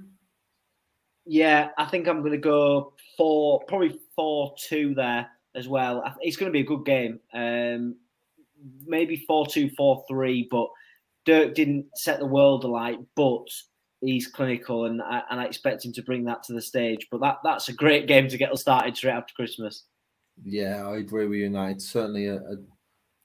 Yeah, 1.26 1.70
I 1.78 1.86
think 1.86 2.08
I'm 2.08 2.22
going 2.22 2.32
to 2.32 2.38
go 2.38 2.94
four, 3.18 3.62
probably 3.68 4.00
four 4.16 4.56
two 4.58 4.94
there 4.96 5.28
as 5.54 5.68
well. 5.68 6.02
It's 6.22 6.38
going 6.38 6.50
to 6.50 6.54
be 6.54 6.62
a 6.62 6.66
good 6.66 6.86
game. 6.86 7.20
Um, 7.34 7.98
maybe 8.86 9.26
four 9.28 9.46
two, 9.46 9.70
four 9.76 10.06
three, 10.08 10.48
but 10.50 10.68
Dirk 11.26 11.56
didn't 11.56 11.88
set 11.96 12.20
the 12.20 12.26
world 12.26 12.64
alight, 12.64 13.00
but 13.18 13.46
he's 14.00 14.28
clinical, 14.28 14.86
and 14.86 15.02
I, 15.02 15.24
and 15.30 15.42
I 15.42 15.46
expect 15.46 15.84
him 15.84 15.92
to 15.94 16.04
bring 16.04 16.24
that 16.26 16.44
to 16.44 16.54
the 16.54 16.62
stage. 16.62 17.08
But 17.12 17.20
that 17.20 17.40
that's 17.44 17.68
a 17.68 17.74
great 17.74 18.08
game 18.08 18.30
to 18.30 18.38
get 18.38 18.54
us 18.54 18.62
started 18.62 18.96
straight 18.96 19.12
after 19.12 19.34
Christmas. 19.36 19.84
Yeah, 20.42 20.88
I 20.88 20.98
agree 20.98 21.28
with 21.28 21.38
you. 21.38 21.54
It's 21.54 21.90
certainly 21.90 22.28
a, 22.28 22.36
a, 22.36 22.54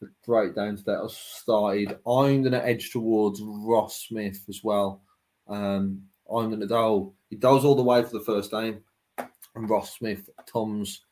a 0.02 0.06
great 0.24 0.56
down 0.56 0.76
to 0.76 0.82
get 0.82 0.98
us 0.98 1.16
started. 1.16 1.96
I'm 2.04 2.42
going 2.42 2.50
to 2.50 2.66
edge 2.66 2.90
towards 2.90 3.40
Ross 3.40 4.04
Smith 4.08 4.44
as 4.48 4.62
well. 4.64 5.04
Um, 5.48 6.02
to 6.28 6.66
go. 6.66 7.14
He 7.30 7.36
does 7.36 7.64
all 7.64 7.74
the 7.74 7.82
way 7.82 8.02
for 8.02 8.10
the 8.10 8.24
first 8.24 8.50
game, 8.50 8.80
and 9.18 9.70
Ross 9.70 9.96
Smith 9.96 10.28
comes 10.52 11.02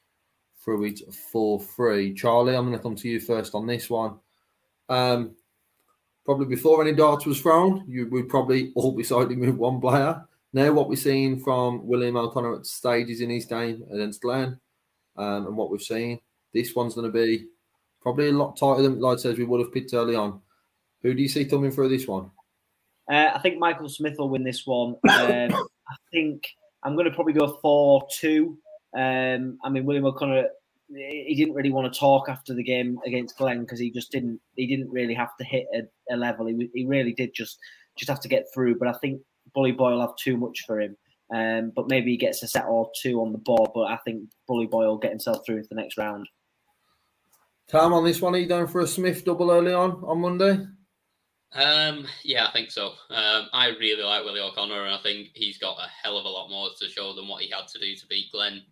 through 0.62 0.84
it 0.84 1.00
for 1.32 1.60
free. 1.60 2.14
Charlie, 2.14 2.56
I'm 2.56 2.66
going 2.66 2.76
to 2.76 2.82
come 2.82 2.96
to 2.96 3.08
you 3.08 3.20
first 3.20 3.54
on 3.54 3.66
this 3.66 3.90
one. 3.90 4.18
Um, 4.88 5.36
probably 6.24 6.46
before 6.46 6.82
any 6.82 6.94
darts 6.94 7.26
was 7.26 7.40
thrown, 7.40 7.84
you 7.86 8.08
would 8.10 8.28
probably 8.28 8.72
all 8.74 8.92
be 8.92 9.04
siding 9.04 9.40
with 9.40 9.56
one 9.56 9.80
player. 9.80 10.24
Now, 10.52 10.72
what 10.72 10.88
we're 10.88 10.96
seeing 10.96 11.40
from 11.40 11.86
William 11.86 12.16
O'Connor 12.16 12.56
at 12.56 12.66
stages 12.66 13.20
in 13.20 13.30
his 13.30 13.44
game 13.44 13.84
against 13.92 14.22
Glenn, 14.22 14.58
um, 15.16 15.46
and 15.46 15.56
what 15.56 15.70
we've 15.70 15.82
seen, 15.82 16.20
this 16.52 16.74
one's 16.74 16.94
going 16.94 17.10
to 17.10 17.12
be 17.12 17.46
probably 18.00 18.28
a 18.28 18.32
lot 18.32 18.56
tighter 18.56 18.82
than, 18.82 19.04
I 19.04 19.16
said, 19.16 19.36
we 19.36 19.44
would 19.44 19.60
have 19.60 19.72
picked 19.72 19.94
early 19.94 20.14
on. 20.14 20.40
Who 21.02 21.12
do 21.12 21.22
you 21.22 21.28
see 21.28 21.44
coming 21.44 21.70
through 21.70 21.88
this 21.88 22.06
one? 22.06 22.30
Uh, 23.10 23.30
I 23.34 23.38
think 23.40 23.58
Michael 23.58 23.88
Smith 23.88 24.16
will 24.18 24.30
win 24.30 24.44
this 24.44 24.66
one. 24.66 24.96
Um, 25.08 25.52
I 25.88 25.96
think 26.12 26.46
I'm 26.82 26.94
going 26.94 27.08
to 27.08 27.14
probably 27.14 27.34
go 27.34 27.58
4 27.60 28.06
2. 28.20 28.58
Um, 28.96 29.58
I 29.64 29.68
mean, 29.68 29.84
William 29.84 30.06
O'Connor, 30.06 30.48
he 30.88 31.34
didn't 31.36 31.54
really 31.54 31.72
want 31.72 31.92
to 31.92 31.98
talk 31.98 32.28
after 32.28 32.54
the 32.54 32.62
game 32.62 32.98
against 33.06 33.36
Glenn 33.36 33.60
because 33.60 33.80
he 33.80 33.90
just 33.90 34.12
didn't. 34.12 34.40
He 34.56 34.66
didn't 34.66 34.90
really 34.90 35.14
have 35.14 35.36
to 35.38 35.44
hit 35.44 35.66
a, 35.74 36.14
a 36.14 36.16
level. 36.16 36.46
He, 36.46 36.70
he 36.74 36.86
really 36.86 37.12
did 37.12 37.34
just 37.34 37.58
just 37.96 38.10
have 38.10 38.20
to 38.20 38.28
get 38.28 38.44
through. 38.52 38.78
But 38.78 38.88
I 38.88 38.92
think 38.94 39.20
Bully 39.54 39.72
Boy 39.72 39.92
will 39.92 40.00
have 40.00 40.16
too 40.16 40.36
much 40.36 40.64
for 40.66 40.80
him. 40.80 40.96
Um, 41.34 41.72
but 41.74 41.88
maybe 41.88 42.10
he 42.10 42.16
gets 42.16 42.42
a 42.42 42.48
set 42.48 42.66
or 42.66 42.90
two 43.00 43.20
on 43.20 43.32
the 43.32 43.38
board. 43.38 43.70
But 43.74 43.84
I 43.84 43.96
think 44.04 44.28
Bully 44.46 44.66
Boy 44.66 44.84
will 44.84 44.98
get 44.98 45.10
himself 45.10 45.44
through 45.44 45.56
into 45.56 45.68
the 45.68 45.76
next 45.76 45.98
round. 45.98 46.28
Tom, 47.68 47.94
on 47.94 48.04
this 48.04 48.20
one, 48.20 48.34
are 48.34 48.38
you 48.38 48.46
going 48.46 48.66
for 48.66 48.82
a 48.82 48.86
Smith 48.86 49.24
double 49.24 49.50
early 49.50 49.72
on 49.72 50.02
on 50.04 50.20
Monday? 50.20 50.66
Um, 51.54 52.06
yeah, 52.24 52.48
I 52.48 52.52
think 52.52 52.72
so. 52.72 52.88
Um, 53.10 53.48
I 53.52 53.68
really 53.78 54.02
like 54.02 54.24
Willie 54.24 54.40
O'Connor, 54.40 54.84
and 54.84 54.94
I 54.94 54.98
think 55.02 55.28
he's 55.34 55.56
got 55.56 55.78
a 55.78 55.88
hell 55.88 56.18
of 56.18 56.24
a 56.24 56.28
lot 56.28 56.50
more 56.50 56.70
to 56.78 56.88
show 56.88 57.14
than 57.14 57.28
what 57.28 57.42
he 57.42 57.50
had 57.50 57.68
to 57.68 57.78
do 57.78 57.94
to 57.94 58.06
beat 58.08 58.32
Glenn. 58.32 58.62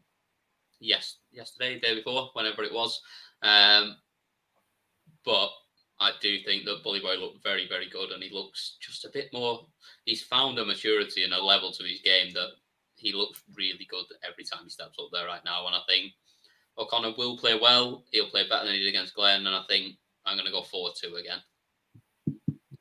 Yes, 0.80 1.18
yesterday, 1.30 1.78
day 1.78 1.95
before, 1.95 2.30
whenever 2.33 2.64
it 2.64 2.74
was. 2.74 3.01
Um, 3.43 3.97
but 5.24 5.51
I 6.01 6.11
do 6.20 6.39
think 6.43 6.64
that 6.64 6.83
Bully 6.83 6.99
Boy 6.99 7.14
looked 7.14 7.45
very, 7.45 7.68
very 7.68 7.89
good, 7.89 8.11
and 8.11 8.20
he 8.20 8.30
looks 8.35 8.78
just 8.80 9.05
a 9.05 9.11
bit 9.11 9.33
more. 9.33 9.64
He's 10.05 10.24
found 10.24 10.59
a 10.59 10.64
maturity 10.64 11.22
and 11.22 11.33
a 11.33 11.43
level 11.43 11.70
to 11.70 11.85
his 11.85 12.01
game 12.01 12.33
that 12.35 12.51
he 12.97 13.12
looks 13.12 13.43
really 13.57 13.87
good 13.89 14.07
every 14.28 14.43
time 14.43 14.64
he 14.64 14.70
steps 14.70 14.99
up 14.99 15.11
there 15.12 15.26
right 15.26 15.45
now. 15.45 15.68
And 15.68 15.76
I 15.76 15.80
think 15.89 16.12
O'Connor 16.76 17.14
will 17.16 17.39
play 17.39 17.57
well. 17.61 18.03
He'll 18.11 18.28
play 18.30 18.49
better 18.49 18.64
than 18.64 18.74
he 18.74 18.80
did 18.80 18.89
against 18.89 19.14
Glenn, 19.14 19.47
and 19.47 19.55
I 19.55 19.62
think 19.68 19.95
I'm 20.26 20.37
going 20.37 20.47
to 20.47 20.53
go 20.53 20.62
four 20.62 20.91
two 21.01 21.14
again 21.14 21.39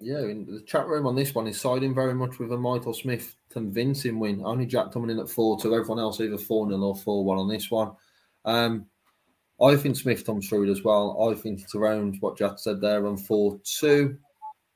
yeah, 0.02 0.20
in 0.20 0.46
the 0.46 0.62
chat 0.62 0.88
room 0.88 1.08
on 1.08 1.16
this 1.16 1.34
one 1.34 1.48
is 1.48 1.60
siding 1.60 1.94
very 1.94 2.14
much 2.14 2.40
with 2.40 2.52
a 2.52 2.58
Michael 2.58 2.94
Smith 2.94 3.36
convincing 3.52 4.20
win. 4.20 4.42
Only 4.44 4.66
Jack 4.66 4.92
coming 4.92 5.10
in 5.10 5.20
at 5.20 5.30
4 5.30 5.60
2, 5.60 5.74
everyone 5.74 6.00
else 6.00 6.20
either 6.20 6.38
4 6.38 6.68
0 6.70 6.82
or 6.82 6.96
4 6.96 7.24
1 7.24 7.38
on 7.38 7.48
this 7.48 7.70
one. 7.70 7.92
Um, 8.46 8.88
I 9.62 9.76
think 9.76 9.96
Smith 9.96 10.26
comes 10.26 10.50
through 10.50 10.72
as 10.72 10.84
well. 10.84 11.30
I 11.30 11.40
think 11.40 11.62
it's 11.62 11.76
around 11.76 12.18
what 12.20 12.38
Jack 12.38 12.58
said 12.58 12.82
there 12.82 13.06
on 13.06 13.18
4 13.18 13.60
2. 13.64 14.18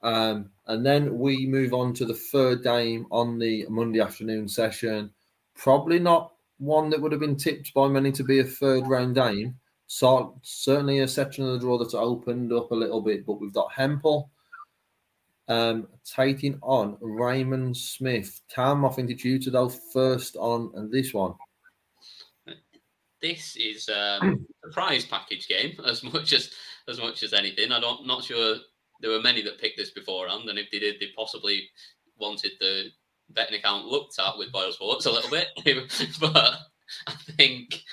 Um, 0.03 0.51
and 0.67 0.85
then 0.85 1.17
we 1.17 1.47
move 1.47 1.73
on 1.73 1.93
to 1.95 2.05
the 2.05 2.13
third 2.13 2.63
game 2.63 3.07
on 3.11 3.39
the 3.39 3.65
Monday 3.69 3.99
afternoon 3.99 4.47
session. 4.47 5.09
Probably 5.55 5.99
not 5.99 6.33
one 6.59 6.89
that 6.91 7.01
would 7.01 7.11
have 7.11 7.21
been 7.21 7.35
tipped 7.35 7.73
by 7.73 7.87
many 7.87 8.11
to 8.11 8.23
be 8.23 8.39
a 8.39 8.43
third 8.43 8.87
round 8.87 9.15
game. 9.15 9.55
So 9.87 10.39
certainly 10.43 10.99
a 10.99 11.07
section 11.07 11.45
of 11.45 11.53
the 11.53 11.59
draw 11.59 11.77
that's 11.77 11.93
opened 11.93 12.53
up 12.53 12.71
a 12.71 12.75
little 12.75 13.01
bit, 13.01 13.25
but 13.25 13.39
we've 13.39 13.53
got 13.53 13.71
Hempel 13.71 14.29
um, 15.47 15.87
taking 16.03 16.57
on 16.61 16.97
Raymond 17.01 17.77
Smith. 17.77 18.41
Cam, 18.53 18.85
I 18.85 18.89
think 18.89 19.09
it's 19.11 19.23
you 19.23 19.39
to 19.39 19.51
go 19.51 19.69
first 19.69 20.35
on 20.35 20.89
this 20.91 21.13
one. 21.13 21.33
This 23.21 23.55
is 23.55 23.89
um, 23.89 24.45
a 24.65 24.69
prize 24.71 25.05
package 25.05 25.47
game 25.47 25.77
as 25.85 26.03
much 26.03 26.33
as 26.33 26.51
as 26.87 26.99
much 26.99 27.23
as 27.23 27.33
anything. 27.33 27.71
I 27.71 27.79
don't 27.79 28.05
not 28.05 28.23
sure 28.23 28.57
there 29.01 29.11
were 29.11 29.21
many 29.21 29.41
that 29.43 29.59
picked 29.59 29.77
this 29.77 29.91
beforehand, 29.91 30.49
and 30.49 30.59
if 30.59 30.69
they 30.71 30.79
did, 30.79 30.99
they 30.99 31.07
possibly 31.15 31.69
wanted 32.17 32.51
the 32.59 32.85
betting 33.29 33.59
account 33.59 33.85
looked 33.85 34.19
at 34.19 34.37
with 34.37 34.51
BoyleSports 34.51 35.05
a 35.05 35.11
little 35.11 35.29
bit. 35.29 35.47
but 36.19 36.53
I 37.07 37.13
think 37.35 37.83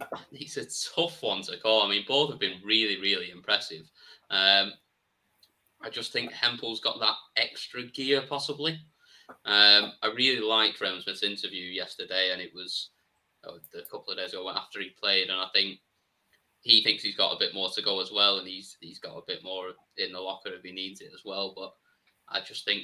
it's 0.32 0.56
a 0.56 0.66
tough 0.94 1.22
one 1.22 1.42
to 1.42 1.58
call. 1.58 1.82
I 1.82 1.88
mean, 1.88 2.04
both 2.06 2.30
have 2.30 2.40
been 2.40 2.60
really, 2.64 3.00
really 3.00 3.30
impressive. 3.30 3.90
Um, 4.30 4.72
I 5.82 5.88
just 5.90 6.12
think 6.12 6.32
Hempel's 6.32 6.80
got 6.80 7.00
that 7.00 7.16
extra 7.36 7.84
gear, 7.84 8.22
possibly. 8.28 8.78
Um, 9.44 9.92
I 10.02 10.12
really 10.14 10.40
liked 10.40 10.80
Raymond 10.80 11.02
Smith's 11.02 11.22
interview 11.22 11.64
yesterday, 11.64 12.30
and 12.32 12.40
it 12.40 12.52
was 12.54 12.90
oh, 13.44 13.58
a 13.74 13.90
couple 13.90 14.12
of 14.12 14.18
days 14.18 14.32
ago 14.32 14.50
after 14.50 14.80
he 14.80 14.90
played, 14.90 15.28
and 15.28 15.40
I 15.40 15.46
think 15.54 15.78
he 16.62 16.82
thinks 16.82 17.02
he's 17.02 17.16
got 17.16 17.34
a 17.34 17.38
bit 17.38 17.54
more 17.54 17.70
to 17.70 17.82
go 17.82 18.00
as 18.00 18.10
well, 18.12 18.38
and 18.38 18.46
he's 18.46 18.76
he's 18.80 18.98
got 18.98 19.16
a 19.16 19.26
bit 19.26 19.42
more 19.42 19.68
in 19.96 20.12
the 20.12 20.20
locker 20.20 20.50
if 20.52 20.62
he 20.62 20.72
needs 20.72 21.00
it 21.00 21.10
as 21.14 21.22
well. 21.24 21.54
But 21.56 21.72
I 22.28 22.44
just 22.44 22.64
think 22.64 22.82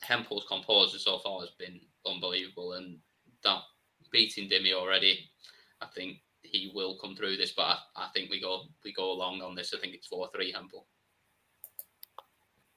Hempel's 0.00 0.46
composure 0.48 0.98
so 0.98 1.18
far 1.18 1.40
has 1.40 1.50
been 1.58 1.80
unbelievable, 2.06 2.72
and 2.74 2.98
that 3.44 3.60
beating 4.10 4.48
Dimmy 4.48 4.72
already, 4.72 5.28
I 5.82 5.86
think 5.94 6.18
he 6.42 6.72
will 6.74 6.98
come 6.98 7.14
through 7.16 7.36
this, 7.36 7.52
but 7.52 7.62
I, 7.62 7.76
I 7.96 8.08
think 8.14 8.30
we 8.30 8.40
go 8.40 8.64
we 8.84 8.92
go 8.92 9.10
along 9.12 9.42
on 9.42 9.54
this. 9.54 9.74
I 9.74 9.78
think 9.78 9.94
it's 9.94 10.06
four 10.06 10.28
three 10.34 10.52
Hempel. 10.52 10.86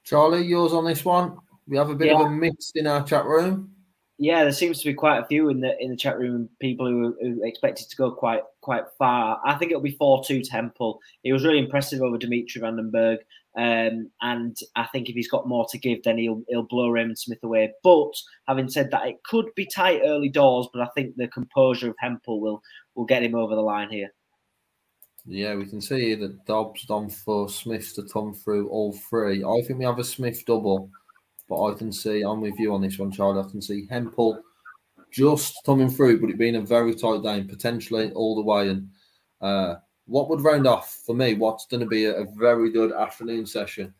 Charlie, 0.04 0.44
yours 0.44 0.72
on 0.72 0.84
this 0.84 1.04
one? 1.04 1.38
We 1.66 1.76
have 1.78 1.90
a 1.90 1.94
bit 1.94 2.08
yeah. 2.08 2.20
of 2.20 2.26
a 2.26 2.30
mix 2.30 2.72
in 2.74 2.86
our 2.86 3.02
chat 3.04 3.24
room. 3.24 3.70
Yeah, 4.18 4.44
there 4.44 4.52
seems 4.52 4.80
to 4.80 4.86
be 4.86 4.94
quite 4.94 5.18
a 5.18 5.26
few 5.26 5.48
in 5.48 5.60
the 5.60 5.76
in 5.82 5.90
the 5.90 5.96
chat 5.96 6.18
room. 6.18 6.48
People 6.60 6.86
who, 6.86 7.16
who 7.20 7.42
expected 7.42 7.88
to 7.88 7.96
go 7.96 8.12
quite 8.12 8.42
quite 8.60 8.84
far. 8.96 9.40
I 9.44 9.54
think 9.54 9.70
it'll 9.70 9.82
be 9.82 9.96
four 9.96 10.22
two 10.24 10.42
Hempel. 10.48 11.00
He 11.22 11.32
was 11.32 11.44
really 11.44 11.58
impressive 11.58 12.00
over 12.00 12.16
Dimitri 12.16 12.60
Van 12.60 12.76
den 12.76 12.92
Bergh, 12.92 13.18
um, 13.56 14.10
and 14.22 14.56
I 14.76 14.86
think 14.92 15.08
if 15.08 15.16
he's 15.16 15.30
got 15.30 15.48
more 15.48 15.66
to 15.68 15.78
give, 15.78 16.04
then 16.04 16.18
he'll 16.18 16.44
he'll 16.48 16.62
blow 16.62 16.90
Raymond 16.90 17.18
Smith 17.18 17.42
away. 17.42 17.72
But 17.82 18.12
having 18.46 18.68
said 18.68 18.92
that, 18.92 19.06
it 19.08 19.24
could 19.24 19.46
be 19.56 19.66
tight 19.66 20.02
early 20.04 20.28
doors. 20.28 20.68
But 20.72 20.82
I 20.82 20.88
think 20.94 21.16
the 21.16 21.26
composure 21.26 21.90
of 21.90 21.96
Hempel 21.98 22.40
will 22.40 22.62
will 22.94 23.04
get 23.04 23.22
him 23.22 23.34
over 23.34 23.54
the 23.54 23.60
line 23.60 23.90
here. 23.90 24.12
Yeah, 25.26 25.54
we 25.54 25.66
can 25.66 25.80
see 25.80 26.14
that 26.14 26.44
Dobbs 26.44 26.84
done 26.84 27.08
for 27.08 27.48
Smith 27.48 27.94
to 27.94 28.02
come 28.02 28.34
through 28.34 28.68
all 28.68 28.92
three. 28.92 29.42
I 29.42 29.62
think 29.62 29.78
we 29.78 29.84
have 29.86 29.98
a 29.98 30.04
Smith 30.04 30.44
double, 30.44 30.90
but 31.48 31.64
I 31.64 31.74
can 31.74 31.92
see 31.92 32.22
I'm 32.22 32.42
with 32.42 32.58
you 32.58 32.74
on 32.74 32.82
this 32.82 32.98
one, 32.98 33.10
Charlie. 33.10 33.40
I 33.40 33.50
can 33.50 33.62
see 33.62 33.86
Hempel 33.88 34.38
just 35.10 35.56
coming 35.64 35.88
through, 35.88 36.20
but 36.20 36.28
it 36.28 36.38
being 36.38 36.56
a 36.56 36.60
very 36.60 36.94
tight 36.94 37.22
game, 37.22 37.48
potentially 37.48 38.10
all 38.12 38.34
the 38.34 38.42
way. 38.42 38.68
And 38.68 38.90
uh, 39.40 39.76
what 40.06 40.28
would 40.28 40.42
round 40.42 40.66
off 40.66 41.00
for 41.06 41.14
me? 41.14 41.34
What's 41.34 41.66
going 41.66 41.80
to 41.80 41.86
be 41.86 42.04
a, 42.04 42.22
a 42.22 42.26
very 42.34 42.70
good 42.70 42.92
afternoon 42.92 43.46
session, 43.46 43.94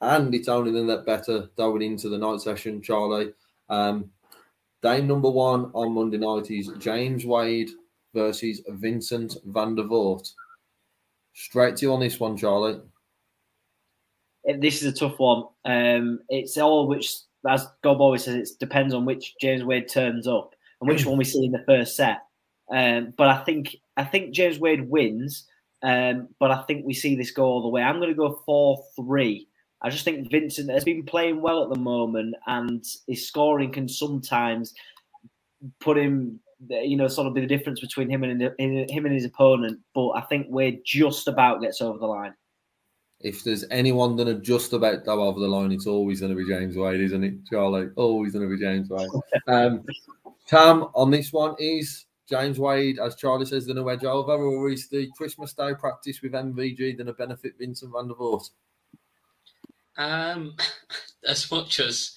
and 0.00 0.32
it's 0.32 0.48
only 0.48 0.70
going 0.70 0.86
to 0.86 0.96
get 0.96 1.06
better 1.06 1.48
going 1.56 1.82
into 1.82 2.08
the 2.08 2.18
night 2.18 2.40
session, 2.40 2.80
Charlie. 2.80 3.32
Um, 3.68 4.10
game 4.80 5.08
number 5.08 5.30
one 5.30 5.72
on 5.74 5.92
Monday 5.92 6.18
night 6.18 6.52
is 6.52 6.70
James 6.78 7.26
Wade 7.26 7.70
versus 8.14 8.62
Vincent 8.68 9.36
van 9.46 9.74
der 9.74 9.84
Voort. 9.84 10.32
Straight 11.34 11.76
to 11.76 11.86
you 11.86 11.92
on 11.92 12.00
this 12.00 12.18
one, 12.18 12.36
Charlie. 12.36 12.80
This 14.58 14.82
is 14.82 14.92
a 14.92 14.96
tough 14.96 15.18
one. 15.18 15.44
Um, 15.64 16.20
it's 16.28 16.56
all 16.56 16.86
which, 16.88 17.12
as 17.48 17.66
Gob 17.82 18.00
always 18.00 18.24
says, 18.24 18.50
it 18.50 18.58
depends 18.58 18.94
on 18.94 19.04
which 19.04 19.34
James 19.40 19.62
Wade 19.62 19.88
turns 19.88 20.26
up 20.26 20.54
and 20.80 20.88
which 20.88 21.04
one 21.06 21.18
we 21.18 21.24
see 21.24 21.44
in 21.44 21.52
the 21.52 21.64
first 21.66 21.96
set. 21.96 22.22
Um, 22.70 23.14
but 23.16 23.28
I 23.28 23.44
think 23.44 23.76
I 23.96 24.04
think 24.04 24.34
James 24.34 24.58
Wade 24.58 24.88
wins, 24.88 25.46
Um, 25.82 26.28
but 26.40 26.50
I 26.50 26.62
think 26.62 26.84
we 26.84 26.94
see 26.94 27.14
this 27.14 27.30
go 27.30 27.44
all 27.44 27.62
the 27.62 27.68
way. 27.68 27.82
I'm 27.82 27.98
going 27.98 28.08
to 28.08 28.14
go 28.14 28.42
4 28.44 28.82
3. 28.96 29.48
I 29.80 29.90
just 29.90 30.04
think 30.04 30.30
Vincent 30.30 30.70
has 30.70 30.84
been 30.84 31.04
playing 31.04 31.40
well 31.40 31.62
at 31.62 31.70
the 31.70 31.78
moment, 31.78 32.34
and 32.46 32.84
his 33.06 33.26
scoring 33.28 33.72
can 33.72 33.88
sometimes 33.88 34.74
put 35.80 35.96
him, 35.96 36.40
you 36.66 36.96
know, 36.96 37.08
sort 37.08 37.26
of 37.26 37.34
be 37.34 37.40
the 37.40 37.46
difference 37.46 37.80
between 37.80 38.10
him 38.10 38.24
and 38.24 38.42
him 38.42 39.06
and 39.06 39.14
his 39.14 39.24
opponent. 39.24 39.80
But 39.94 40.10
I 40.10 40.22
think 40.22 40.46
Wade 40.50 40.82
just 40.84 41.28
about 41.28 41.60
gets 41.60 41.80
over 41.80 41.98
the 41.98 42.06
line. 42.06 42.34
If 43.20 43.42
there's 43.42 43.64
anyone 43.70 44.16
going 44.16 44.28
to 44.28 44.40
just 44.40 44.72
about 44.72 45.04
go 45.04 45.22
over 45.22 45.40
the 45.40 45.48
line, 45.48 45.72
it's 45.72 45.86
always 45.88 46.20
going 46.20 46.36
to 46.36 46.40
be 46.40 46.48
James 46.48 46.76
Wade, 46.76 47.00
isn't 47.00 47.24
it, 47.24 47.34
Charlie? 47.50 47.88
Always 47.96 48.32
going 48.32 48.48
to 48.48 48.56
be 48.56 48.62
James 48.62 48.88
Wade. 48.88 49.08
um, 49.48 49.84
Tam, 50.46 50.86
on 50.94 51.10
this 51.10 51.32
one, 51.32 51.56
is 51.58 52.06
James 52.28 52.58
Wade, 52.58 52.98
as 52.98 53.16
Charlie 53.16 53.46
says, 53.46 53.66
to 53.66 53.82
wedge 53.82 54.04
over, 54.04 54.32
or 54.32 54.70
is 54.70 54.88
the 54.88 55.10
Christmas 55.16 55.52
Day 55.52 55.72
practice 55.74 56.22
with 56.22 56.32
MVG 56.32 56.96
to 56.98 57.12
benefit 57.12 57.54
Vincent 57.58 57.92
van 57.92 58.08
der 58.08 58.14
Voort? 58.14 58.48
Um, 59.98 60.54
as 61.28 61.50
much 61.50 61.80
as 61.80 62.12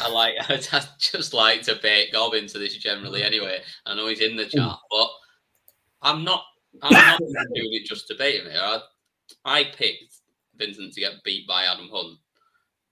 I 0.00 0.08
like, 0.08 0.34
I 0.48 0.82
just 0.98 1.34
like 1.34 1.62
to 1.62 1.78
bait 1.82 2.12
Gob 2.12 2.34
into 2.34 2.58
this 2.58 2.76
generally. 2.76 3.22
Anyway, 3.22 3.60
I 3.84 3.94
know 3.94 4.08
he's 4.08 4.20
in 4.20 4.36
the 4.36 4.46
chat, 4.46 4.76
but 4.90 5.08
I'm 6.02 6.24
not. 6.24 6.44
I'm 6.82 6.92
not 6.92 7.18
doing 7.54 7.72
it 7.72 7.86
just 7.86 8.06
to 8.08 8.14
bait 8.14 8.40
him 8.40 8.50
here. 8.50 8.60
I, 8.60 8.80
I 9.44 9.64
picked 9.64 10.16
Vincent 10.56 10.92
to 10.92 11.00
get 11.00 11.24
beat 11.24 11.46
by 11.46 11.64
Adam 11.64 11.88
Hunt, 11.90 12.18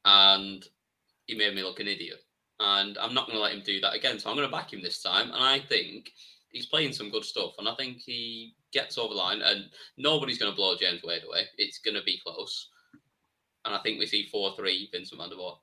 and 0.05 0.65
he 1.27 1.37
made 1.37 1.55
me 1.55 1.63
look 1.63 1.81
an 1.81 1.89
idiot. 1.89 2.19
And 2.61 2.97
I'm 2.99 3.13
not 3.13 3.27
going 3.27 3.37
to 3.37 3.43
let 3.43 3.53
him 3.53 3.63
do 3.65 3.81
that 3.81 3.95
again. 3.95 4.19
So 4.19 4.31
I'm 4.31 4.37
going 4.37 4.49
to 4.49 4.53
back 4.53 4.73
him 4.73 4.81
this 4.81 5.03
time. 5.03 5.27
And 5.33 5.43
I 5.43 5.59
think 5.59 6.11
he's 6.49 6.67
playing 6.67 6.93
some 6.93 7.11
good 7.11 7.25
stuff, 7.25 7.53
and 7.59 7.69
I 7.69 7.75
think 7.75 7.99
he 7.99 8.55
gets 8.73 8.97
over 8.97 9.13
the 9.13 9.21
line. 9.21 9.43
And 9.43 9.67
nobody's 9.99 10.39
going 10.39 10.51
to 10.51 10.57
blow 10.57 10.77
James 10.77 11.03
Wade 11.03 11.25
away. 11.29 11.43
It's 11.59 11.79
going 11.79 11.97
to 11.97 12.03
be 12.05 12.21
close 12.25 12.71
and 13.65 13.75
I 13.75 13.79
think 13.79 13.99
we 13.99 14.07
see 14.07 14.29
four 14.31 14.55
three 14.57 14.89
Vincent 14.93 15.21
van 15.21 15.31
der 15.31 15.37
Voort. 15.37 15.59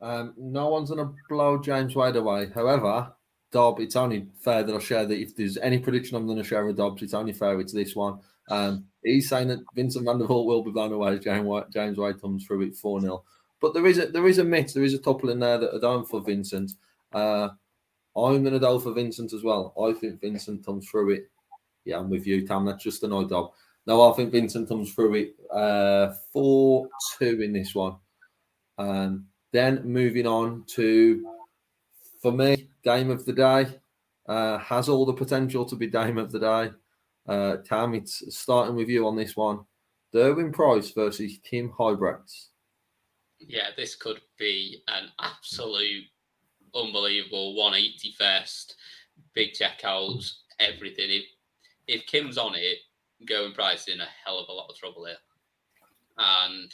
Um, 0.00 0.34
no 0.36 0.68
one's 0.68 0.90
going 0.90 1.04
to 1.04 1.14
blow 1.28 1.58
James 1.58 1.94
Wade 1.96 2.16
away. 2.16 2.50
However, 2.54 3.12
Dob, 3.50 3.80
it's 3.80 3.96
only 3.96 4.28
fair 4.40 4.62
that 4.62 4.74
I 4.74 4.78
share 4.78 5.06
that 5.06 5.18
if 5.18 5.34
there's 5.34 5.56
any 5.58 5.78
prediction 5.78 6.16
I'm 6.16 6.26
going 6.26 6.38
to 6.38 6.44
share 6.44 6.64
with 6.64 6.76
Dobbs, 6.76 7.02
it's 7.02 7.14
only 7.14 7.32
fair 7.32 7.58
it's 7.60 7.72
this 7.72 7.96
one. 7.96 8.20
Um, 8.50 8.86
he's 9.02 9.28
saying 9.28 9.48
that 9.48 9.64
Vincent 9.74 10.04
van 10.04 10.18
der 10.18 10.26
Voort 10.26 10.46
will 10.46 10.62
be 10.62 10.70
blown 10.70 10.92
away 10.92 11.18
James 11.18 11.46
Wade, 11.46 11.64
James 11.72 11.98
Wade 11.98 12.20
comes 12.20 12.46
through 12.46 12.62
it 12.62 12.76
4 12.76 13.00
0. 13.00 13.24
But 13.60 13.74
there 13.74 13.86
is 13.86 13.98
a 13.98 14.06
there 14.06 14.28
is 14.28 14.38
a 14.38 14.44
myth, 14.44 14.72
there 14.74 14.84
is 14.84 14.94
a 14.94 14.98
couple 14.98 15.30
in 15.30 15.40
there 15.40 15.58
that 15.58 15.74
are 15.74 15.80
down 15.80 16.04
for 16.04 16.20
Vincent. 16.20 16.72
Uh, 17.12 17.48
I'm 18.16 18.42
going 18.42 18.52
to 18.52 18.58
go 18.58 18.78
for 18.78 18.92
Vincent 18.92 19.32
as 19.32 19.42
well. 19.42 19.74
I 19.80 19.92
think 19.98 20.20
Vincent 20.20 20.64
comes 20.64 20.88
through 20.88 21.10
it. 21.10 21.30
Yeah, 21.84 21.98
I'm 21.98 22.10
with 22.10 22.26
you, 22.26 22.46
Tam. 22.46 22.64
That's 22.64 22.82
just 22.82 23.02
an 23.02 23.12
odd 23.12 23.30
dog. 23.30 23.52
No, 23.88 24.12
I 24.12 24.14
think 24.14 24.32
Vincent 24.32 24.68
comes 24.68 24.92
through 24.92 25.14
it 25.14 25.34
uh, 25.50 26.12
4 26.34 26.88
2 27.18 27.40
in 27.40 27.54
this 27.54 27.74
one. 27.74 27.96
Um, 28.76 29.28
then 29.50 29.80
moving 29.82 30.26
on 30.26 30.64
to, 30.74 31.26
for 32.20 32.30
me, 32.30 32.68
game 32.84 33.08
of 33.08 33.24
the 33.24 33.32
day. 33.32 33.66
Uh, 34.28 34.58
has 34.58 34.90
all 34.90 35.06
the 35.06 35.14
potential 35.14 35.64
to 35.64 35.74
be 35.74 35.86
game 35.86 36.18
of 36.18 36.30
the 36.30 36.38
day. 36.38 36.70
Uh, 37.26 37.56
Tam, 37.64 37.94
it's 37.94 38.22
starting 38.36 38.76
with 38.76 38.90
you 38.90 39.06
on 39.06 39.16
this 39.16 39.34
one. 39.34 39.60
Gerwyn 40.14 40.52
Price 40.52 40.90
versus 40.90 41.38
Kim 41.42 41.70
Huybrechts. 41.70 42.48
Yeah, 43.40 43.68
this 43.74 43.94
could 43.94 44.20
be 44.38 44.82
an 44.88 45.08
absolute 45.18 46.04
unbelievable 46.74 47.56
180 47.56 48.14
first, 48.18 48.76
big 49.32 49.54
checkouts, 49.54 50.40
everything. 50.60 51.08
If 51.08 51.24
if 51.86 52.04
Kim's 52.04 52.36
on 52.36 52.54
it, 52.54 52.78
Gerwyn 53.26 53.54
Price 53.54 53.88
in 53.88 54.00
a 54.00 54.06
hell 54.24 54.38
of 54.38 54.48
a 54.48 54.52
lot 54.52 54.68
of 54.70 54.76
trouble 54.76 55.04
here. 55.06 55.16
And 56.18 56.72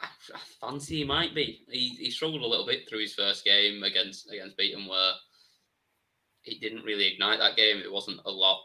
I, 0.00 0.06
I 0.34 0.38
fancy 0.60 0.98
he 0.98 1.04
might 1.04 1.34
be. 1.34 1.64
He, 1.70 1.88
he 1.98 2.10
struggled 2.10 2.42
a 2.42 2.46
little 2.46 2.66
bit 2.66 2.88
through 2.88 3.00
his 3.00 3.14
first 3.14 3.44
game 3.44 3.82
against 3.82 4.30
against 4.30 4.56
Beaton, 4.56 4.86
where 4.86 5.12
he 6.42 6.58
didn't 6.58 6.84
really 6.84 7.06
ignite 7.06 7.38
that 7.38 7.56
game. 7.56 7.78
It 7.78 7.92
wasn't 7.92 8.20
a 8.24 8.30
lot 8.30 8.60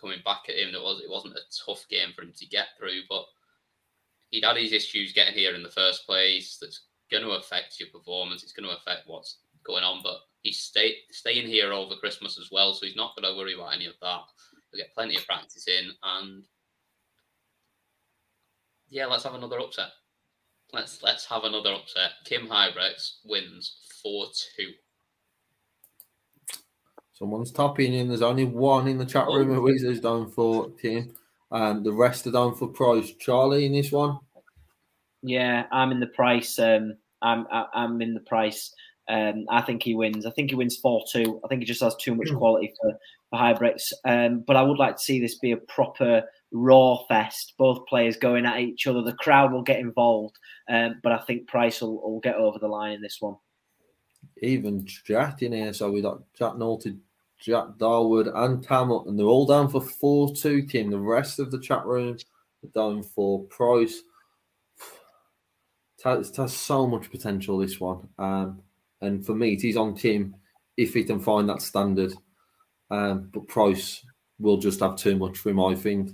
coming 0.00 0.18
back 0.24 0.42
at 0.48 0.56
him. 0.56 0.74
It 0.74 0.82
was 0.82 1.00
it 1.02 1.10
wasn't 1.10 1.36
a 1.36 1.64
tough 1.66 1.86
game 1.88 2.12
for 2.14 2.22
him 2.22 2.32
to 2.36 2.46
get 2.46 2.68
through, 2.78 3.02
but 3.08 3.24
he'd 4.30 4.44
had 4.44 4.56
his 4.56 4.72
issues 4.72 5.12
getting 5.12 5.34
here 5.34 5.54
in 5.54 5.62
the 5.62 5.70
first 5.70 6.06
place. 6.06 6.58
That's 6.60 6.86
going 7.10 7.22
to 7.22 7.30
affect 7.30 7.78
your 7.78 7.90
performance. 7.90 8.42
It's 8.42 8.52
going 8.52 8.68
to 8.68 8.76
affect 8.76 9.06
what's 9.06 9.38
going 9.64 9.84
on. 9.84 10.00
But 10.02 10.16
he's 10.42 10.58
stay, 10.58 10.96
staying 11.10 11.46
here 11.46 11.72
over 11.72 11.94
Christmas 11.96 12.38
as 12.38 12.50
well, 12.50 12.74
so 12.74 12.86
he's 12.86 12.96
not 12.96 13.14
going 13.16 13.30
to 13.30 13.38
worry 13.38 13.54
about 13.54 13.74
any 13.74 13.86
of 13.86 13.94
that. 14.00 14.22
He'll 14.72 14.84
get 14.84 14.94
plenty 14.94 15.16
of 15.16 15.26
practice 15.26 15.66
in, 15.68 15.90
and 16.02 16.44
yeah, 18.88 19.06
let's 19.06 19.24
have 19.24 19.34
another 19.34 19.58
upset. 19.60 19.90
Let's 20.72 21.02
let's 21.02 21.26
have 21.26 21.44
another 21.44 21.72
upset. 21.72 22.12
Kim 22.24 22.46
Huybrechts 22.46 23.18
wins 23.24 23.76
four 24.02 24.26
two. 24.56 24.70
Someone's 27.12 27.52
topping 27.52 27.94
in. 27.94 28.08
There's 28.08 28.22
only 28.22 28.46
one 28.46 28.88
in 28.88 28.98
the 28.98 29.04
chat 29.04 29.26
room 29.26 29.50
oh. 29.50 29.60
who's 29.60 30.00
down 30.00 30.30
for 30.30 30.70
Kim. 30.70 31.14
and 31.50 31.84
the 31.84 31.92
rest 31.92 32.26
are 32.26 32.32
down 32.32 32.54
for 32.54 32.68
Price. 32.68 33.12
Charlie 33.20 33.66
in 33.66 33.72
this 33.72 33.92
one. 33.92 34.18
Yeah, 35.22 35.66
I'm 35.70 35.92
in 35.92 36.00
the 36.00 36.08
price. 36.08 36.58
Um, 36.58 36.96
I'm 37.20 37.46
I'm 37.50 38.00
in 38.02 38.14
the 38.14 38.20
price. 38.20 38.74
Um, 39.08 39.46
I 39.50 39.60
think 39.62 39.82
he 39.82 39.94
wins. 39.94 40.26
I 40.26 40.30
think 40.30 40.50
he 40.50 40.56
wins 40.56 40.76
four 40.76 41.04
two. 41.10 41.40
I 41.44 41.48
think 41.48 41.60
he 41.60 41.66
just 41.66 41.82
has 41.82 41.94
too 41.96 42.14
much 42.14 42.30
hmm. 42.30 42.38
quality 42.38 42.72
for 42.80 42.98
for. 43.32 43.92
Um, 44.04 44.44
but 44.46 44.56
I 44.56 44.62
would 44.62 44.78
like 44.78 44.96
to 44.96 45.02
see 45.02 45.20
this 45.20 45.38
be 45.38 45.52
a 45.52 45.56
proper 45.56 46.22
raw 46.52 46.98
fest. 47.08 47.54
Both 47.58 47.86
players 47.86 48.16
going 48.16 48.46
at 48.46 48.60
each 48.60 48.86
other. 48.86 49.02
The 49.02 49.14
crowd 49.14 49.52
will 49.52 49.62
get 49.62 49.80
involved, 49.80 50.38
um, 50.68 51.00
but 51.02 51.12
I 51.12 51.18
think 51.18 51.48
Price 51.48 51.80
will, 51.80 52.00
will, 52.02 52.20
get 52.20 52.36
over 52.36 52.58
the 52.58 52.68
line 52.68 52.92
in 52.92 53.02
this 53.02 53.18
one. 53.20 53.36
Even 54.42 54.86
Jack 54.86 55.42
in 55.42 55.52
here, 55.52 55.72
so 55.72 55.90
we 55.90 56.02
got 56.02 56.20
Jack 56.38 56.56
Norton, 56.56 57.00
Jack 57.40 57.64
Darwood, 57.78 58.30
and 58.34 58.62
Tamil, 58.62 59.08
and 59.08 59.18
they're 59.18 59.26
all 59.26 59.46
down 59.46 59.68
for 59.68 59.80
four 59.80 60.34
two. 60.34 60.62
Team. 60.62 60.90
The 60.90 60.98
rest 60.98 61.38
of 61.38 61.50
the 61.50 61.58
chat 61.58 61.84
room 61.86 62.16
are 62.62 62.68
down 62.74 63.02
for 63.02 63.42
Price. 63.44 64.02
It 66.04 66.36
has, 66.36 66.54
so 66.54 66.86
much 66.86 67.10
potential. 67.10 67.58
This 67.58 67.80
one, 67.80 68.08
um, 68.18 68.60
and 69.00 69.24
for 69.24 69.34
me, 69.34 69.54
it 69.54 69.64
is 69.64 69.76
on 69.76 69.96
Kim 69.96 70.34
if 70.76 70.94
he 70.94 71.04
can 71.04 71.20
find 71.20 71.48
that 71.48 71.62
standard 71.62 72.12
um, 72.92 73.30
but 73.32 73.48
Price 73.48 74.04
will 74.38 74.58
just 74.58 74.80
have 74.80 74.96
too 74.96 75.16
much 75.16 75.38
for 75.38 75.48
him, 75.48 75.60
I 75.60 75.74
think. 75.74 76.10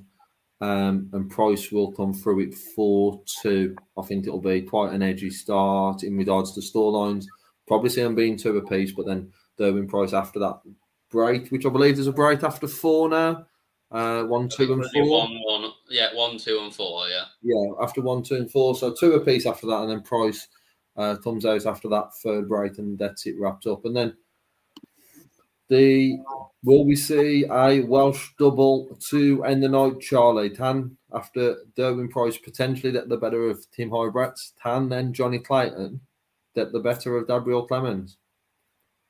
Um, 0.60 1.10
and 1.12 1.28
Price 1.28 1.72
will 1.72 1.90
come 1.92 2.14
through 2.14 2.40
it 2.40 2.54
4 2.54 3.20
2. 3.42 3.76
I 3.96 4.02
think 4.02 4.26
it'll 4.26 4.40
be 4.40 4.62
quite 4.62 4.92
an 4.92 5.02
edgy 5.02 5.30
start 5.30 6.04
in 6.04 6.16
regards 6.16 6.54
to 6.54 6.62
store 6.62 6.92
lines. 6.92 7.26
Probably 7.66 7.90
see 7.90 8.02
them 8.02 8.14
being 8.14 8.36
two 8.36 8.56
apiece, 8.56 8.92
but 8.92 9.06
then 9.06 9.32
Gerwyn 9.58 9.88
Price 9.88 10.12
after 10.12 10.38
that 10.38 10.60
break, 11.10 11.48
which 11.48 11.66
I 11.66 11.68
believe 11.68 11.96
there's 11.96 12.06
a 12.06 12.12
break 12.12 12.44
after 12.44 12.68
four 12.68 13.08
now. 13.08 13.46
Uh, 13.90 14.24
one, 14.24 14.48
two, 14.48 14.72
and 14.72 14.84
four. 14.92 15.20
One, 15.20 15.38
one, 15.46 15.72
yeah, 15.88 16.14
one, 16.14 16.38
two, 16.38 16.60
and 16.62 16.74
four. 16.74 17.08
Yeah. 17.08 17.24
Yeah, 17.42 17.72
after 17.82 18.02
one, 18.02 18.22
two, 18.22 18.36
and 18.36 18.50
four. 18.50 18.76
So 18.76 18.92
two 18.92 19.14
apiece 19.14 19.46
after 19.46 19.66
that, 19.66 19.80
and 19.80 19.90
then 19.90 20.02
Price 20.02 20.46
uh, 20.96 21.16
comes 21.16 21.44
out 21.44 21.66
after 21.66 21.88
that 21.88 22.14
third 22.22 22.48
break, 22.48 22.78
and 22.78 22.98
that's 22.98 23.26
it 23.26 23.36
wrapped 23.38 23.66
up. 23.66 23.84
And 23.84 23.96
then 23.96 24.16
the 25.68 26.18
will 26.64 26.84
we 26.84 26.96
see 26.96 27.44
a 27.50 27.80
Welsh 27.82 28.30
double 28.38 28.98
to 29.10 29.44
end 29.44 29.62
the 29.62 29.68
night, 29.68 30.00
Charlie 30.00 30.50
Tan 30.50 30.96
after 31.12 31.56
Gerwyn 31.76 32.10
Price 32.10 32.36
potentially 32.36 32.92
get 32.92 33.08
the 33.08 33.16
better 33.16 33.48
of 33.48 33.64
Kim 33.74 33.90
Huybrechts, 33.90 34.52
Tan 34.62 34.88
then 34.88 35.12
Johnny 35.12 35.38
Clayton 35.38 36.00
get 36.54 36.72
the 36.72 36.80
better 36.80 37.16
of 37.16 37.28
Gabriel 37.28 37.66
Clemens. 37.66 38.16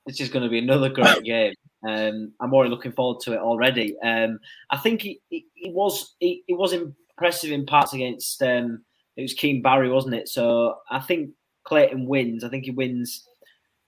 This 0.07 0.21
is 0.21 0.29
going 0.29 0.43
to 0.43 0.49
be 0.49 0.59
another 0.59 0.89
great 0.89 1.23
game. 1.25 1.55
Um, 1.87 2.33
I'm 2.41 2.53
already 2.53 2.71
looking 2.71 2.93
forward 2.93 3.21
to 3.23 3.35
it 3.35 3.41
already. 3.41 3.99
Um, 4.01 4.39
I 4.71 4.77
think 4.79 5.03
he, 5.03 5.21
was 5.67 6.15
he, 6.19 6.43
was 6.49 6.73
impressive 6.73 7.53
in 7.53 7.67
parts 7.67 7.93
against 7.93 8.43
um, 8.43 8.85
it 9.17 9.23
was 9.23 9.35
Keane 9.35 9.63
Barry, 9.63 9.91
wasn't 9.91 10.15
it? 10.15 10.29
So 10.29 10.77
I 10.91 11.01
think 11.01 11.31
Clayton 11.65 12.07
wins. 12.07 12.45
I 12.45 12.49
think 12.49 12.65
he 12.65 12.71
wins 12.71 13.27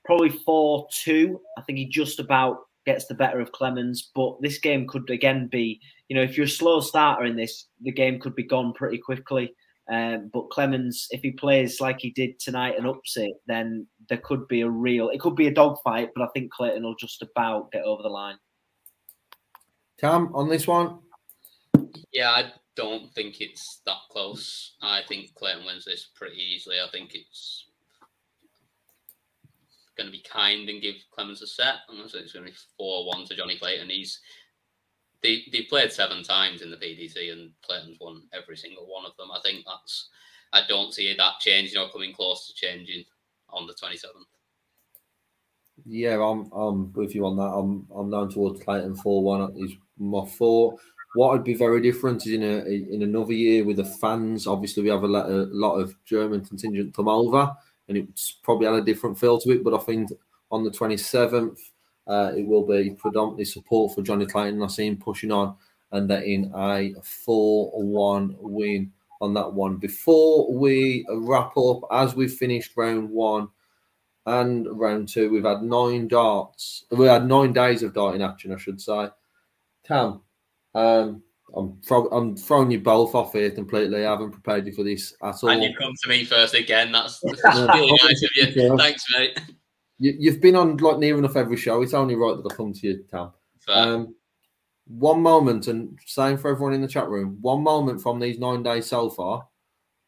probably 0.05 0.30
4 0.30 0.86
2. 1.05 1.40
I 1.59 1.62
think 1.62 1.78
he 1.78 1.86
just 1.86 2.18
about 2.20 2.59
gets 2.86 3.07
the 3.07 3.14
better 3.14 3.40
of 3.40 3.53
Clemens. 3.53 4.11
But 4.14 4.40
this 4.40 4.59
game 4.59 4.86
could 4.86 5.09
again 5.11 5.48
be, 5.51 5.80
you 6.09 6.16
know, 6.16 6.22
if 6.22 6.36
you're 6.36 6.46
a 6.46 6.48
slow 6.48 6.80
starter 6.80 7.24
in 7.24 7.36
this, 7.36 7.66
the 7.80 7.92
game 7.92 8.20
could 8.20 8.34
be 8.34 8.42
gone 8.42 8.72
pretty 8.72 8.98
quickly. 8.98 9.55
Um, 9.90 10.30
but 10.32 10.51
Clemens, 10.51 11.09
if 11.11 11.20
he 11.20 11.32
plays 11.32 11.80
like 11.80 11.98
he 12.01 12.11
did 12.11 12.38
tonight 12.38 12.76
and 12.78 12.86
ups 12.86 13.16
it, 13.16 13.34
then 13.46 13.86
there 14.09 14.18
could 14.18 14.46
be 14.46 14.61
a 14.61 14.70
real, 14.70 15.09
it 15.09 15.20
could 15.20 15.34
be 15.34 15.48
a 15.48 15.55
dogfight. 15.55 16.11
But 16.14 16.22
I 16.22 16.28
think 16.32 16.53
Clayton 16.53 16.84
will 16.84 16.94
just 16.94 17.22
about 17.22 17.72
get 17.72 17.82
over 17.82 18.03
the 18.03 18.09
line. 18.09 18.36
Tom, 20.01 20.30
on 20.34 20.48
this 20.48 20.66
one? 20.66 21.01
Yeah, 22.12 22.30
I 22.30 22.53
don't 22.76 23.12
think 23.14 23.40
it's 23.40 23.82
that 23.84 23.98
close. 24.11 24.76
I 24.80 25.03
think 25.09 25.34
Clayton 25.34 25.66
wins 25.66 25.84
this 25.84 26.09
pretty 26.14 26.38
easily. 26.38 26.76
I 26.76 26.88
think 26.90 27.14
it's 27.14 27.66
going 29.97 30.07
to 30.07 30.12
be 30.12 30.22
kind 30.22 30.68
and 30.68 30.82
give 30.82 30.97
Clemens 31.12 31.43
a 31.43 31.47
set, 31.47 31.76
unless 31.88 32.14
it's 32.14 32.32
going 32.32 32.47
to 32.47 32.51
be 32.51 32.59
4 32.76 33.07
1 33.07 33.26
to 33.26 33.36
Johnny 33.36 33.59
Clayton. 33.59 33.91
He's 33.91 34.20
they 35.22 35.45
they 35.53 35.62
played 35.62 35.93
seven 35.93 36.22
times 36.22 36.62
in 36.62 36.70
the 36.70 36.76
PDC 36.76 37.32
and 37.32 37.51
Clayton's 37.62 37.99
won 38.01 38.22
every 38.32 38.57
single 38.57 38.86
one 38.86 39.05
of 39.05 39.16
them. 39.16 39.30
I 39.30 39.41
think 39.43 39.64
that's 39.66 40.09
I 40.53 40.62
don't 40.68 40.95
see 40.95 41.14
that 41.14 41.41
changing 41.41 41.78
or 41.78 41.91
coming 41.91 42.12
close 42.12 42.47
to 42.47 42.55
changing 42.55 43.05
on 43.51 43.66
the 43.66 43.74
twenty 43.74 43.97
seventh. 43.97 44.26
Yeah, 45.86 46.22
I'm 46.22 46.51
I'm 46.53 46.93
with 46.93 47.14
you 47.14 47.26
on 47.26 47.36
that. 47.36 47.43
I'm 47.43 47.86
I'm 47.95 48.11
down 48.11 48.30
towards 48.30 48.62
Clayton 48.62 48.97
four 48.97 49.22
one 49.22 49.53
is 49.57 49.72
my 49.99 50.24
four. 50.26 50.76
What 51.14 51.32
would 51.32 51.45
be 51.45 51.55
very 51.55 51.80
different 51.80 52.26
is 52.26 52.34
in 52.34 52.43
a 52.43 52.64
in 52.95 53.03
another 53.03 53.32
year 53.32 53.64
with 53.64 53.76
the 53.76 53.84
fans. 53.84 54.47
Obviously, 54.47 54.82
we 54.82 54.91
have 54.91 55.03
a 55.03 55.09
lot, 55.09 55.28
a 55.28 55.49
lot 55.51 55.76
of 55.76 55.95
German 56.05 56.45
contingent 56.45 56.95
come 56.95 57.09
over, 57.09 57.53
and 57.91 57.99
it's 57.99 58.30
probably 58.43 58.66
had 58.66 58.76
a 58.76 58.82
different 58.82 59.18
feel 59.18 59.38
to 59.41 59.51
it. 59.51 59.62
But 59.62 59.74
I 59.74 59.78
think 59.78 60.11
on 60.51 60.64
the 60.64 60.70
twenty 60.70 60.97
seventh, 60.97 61.61
uh, 62.07 62.32
it 62.34 62.47
will 62.47 62.66
be 62.66 62.91
predominantly 62.91 63.45
support 63.45 63.95
for 63.95 64.01
Johnny 64.01 64.24
Clayton. 64.24 64.62
I 64.62 64.68
see 64.68 64.86
him 64.86 64.97
pushing 64.97 65.32
on, 65.32 65.57
and 65.93 66.11
in 66.11 66.51
a 66.55 66.95
four 67.03 67.70
one 67.72 68.36
win 68.38 68.93
on 69.20 69.34
that 69.34 69.53
one. 69.53 69.76
Before 69.76 70.51
we 70.53 71.05
wrap 71.11 71.57
up, 71.57 71.82
as 71.91 72.14
we've 72.14 72.32
finished 72.32 72.76
round 72.76 73.11
one 73.11 73.49
and 74.24 74.66
round 74.78 75.09
two, 75.09 75.30
we've 75.30 75.45
had 75.45 75.62
nine 75.62 76.09
darts. 76.09 76.84
We 76.91 77.07
had 77.07 77.26
nine 77.26 77.53
days 77.53 77.82
of 77.82 77.93
darting 77.93 78.22
action, 78.22 78.53
I 78.53 78.57
should 78.57 78.80
say. 78.80 79.09
Cam, 79.86 80.20
um, 80.74 81.22
I'm, 81.57 81.80
throw, 81.82 82.07
I'm 82.09 82.36
throwing 82.36 82.70
you 82.70 82.80
both 82.80 83.14
off 83.14 83.32
here 83.32 83.51
completely. 83.51 84.07
I 84.07 84.11
haven't 84.11 84.32
prepared 84.32 84.66
you 84.66 84.72
for 84.72 84.84
this 84.84 85.14
at 85.22 85.36
all. 85.42 85.51
And 85.51 85.62
you 85.62 85.74
come 85.78 85.92
to 86.03 86.09
me 86.09 86.24
first 86.24 86.55
again. 86.55 86.92
That's, 86.92 87.20
that's 87.42 87.44
really 87.44 87.98
nice 88.05 88.22
of 88.22 88.30
you. 88.34 88.76
Thanks, 88.76 89.05
mate. 89.16 89.40
You, 89.98 90.30
have 90.30 90.40
been 90.40 90.57
on 90.57 90.76
like 90.78 90.98
near 90.98 91.18
enough 91.18 91.36
every 91.36 91.57
show. 91.57 91.82
It's 91.82 91.94
only 91.94 92.14
right 92.14 92.36
that 92.36 92.53
I 92.53 92.55
come 92.55 92.72
to 92.72 92.86
you, 92.86 93.05
Tam. 93.11 93.32
Um, 93.68 94.14
one 94.86 95.22
moment, 95.22 95.66
and 95.68 95.98
same 96.07 96.38
for 96.38 96.51
everyone 96.51 96.72
in 96.72 96.80
the 96.80 96.88
chat 96.88 97.09
room. 97.09 97.38
One 97.40 97.62
moment 97.62 98.03
from 98.03 98.18
these 98.18 98.38
nine 98.38 98.62
days 98.62 98.86
so 98.86 99.11
far. 99.11 99.46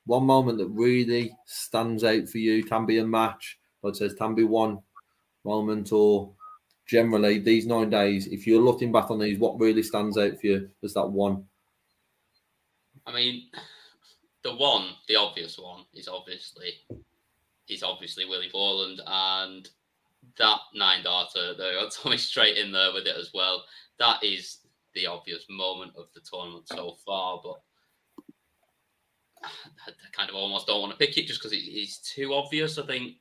One 0.06 0.24
moment 0.24 0.58
that 0.58 0.68
really 0.68 1.36
stands 1.46 2.02
out 2.02 2.28
for 2.28 2.38
you 2.38 2.64
can 2.64 2.86
be 2.86 2.98
a 2.98 3.06
match, 3.06 3.58
it 3.84 3.96
says 3.96 4.14
can 4.14 4.34
be 4.34 4.44
one 4.44 4.78
moment, 5.44 5.92
or 5.92 6.32
generally 6.86 7.38
these 7.38 7.66
nine 7.66 7.90
days. 7.90 8.26
If 8.26 8.46
you're 8.46 8.62
looking 8.62 8.92
back 8.92 9.10
on 9.10 9.18
these, 9.18 9.38
what 9.38 9.60
really 9.60 9.82
stands 9.82 10.18
out 10.18 10.40
for 10.40 10.46
you 10.46 10.68
is 10.82 10.94
that 10.94 11.06
one? 11.06 11.44
I 13.06 13.12
mean, 13.12 13.48
the 14.42 14.54
one, 14.54 14.90
the 15.08 15.16
obvious 15.16 15.58
one, 15.58 15.84
is 15.94 16.08
obviously 16.08 16.74
is 17.68 17.82
obviously 17.82 18.24
Willie 18.24 18.50
Borland, 18.52 19.00
and 19.06 19.68
that 20.38 20.58
nine 20.74 21.02
darter, 21.02 21.54
they 21.54 21.72
got 21.72 21.92
Tommy 21.92 22.16
straight 22.16 22.58
in 22.58 22.72
there 22.72 22.92
with 22.92 23.06
it 23.06 23.16
as 23.16 23.30
well. 23.32 23.64
That 23.98 24.22
is 24.22 24.58
the 24.94 25.06
obvious 25.06 25.46
moment 25.48 25.92
of 25.96 26.06
the 26.14 26.20
tournament 26.20 26.68
so 26.68 26.96
far, 27.04 27.40
but 27.42 27.60
I 29.44 29.90
kind 30.12 30.28
of 30.28 30.36
almost 30.36 30.66
don't 30.66 30.80
want 30.80 30.92
to 30.92 30.98
pick 30.98 31.18
it 31.18 31.26
just 31.26 31.40
because 31.40 31.56
it's 31.56 31.98
too 31.98 32.34
obvious. 32.34 32.78
I 32.78 32.86
think 32.86 33.14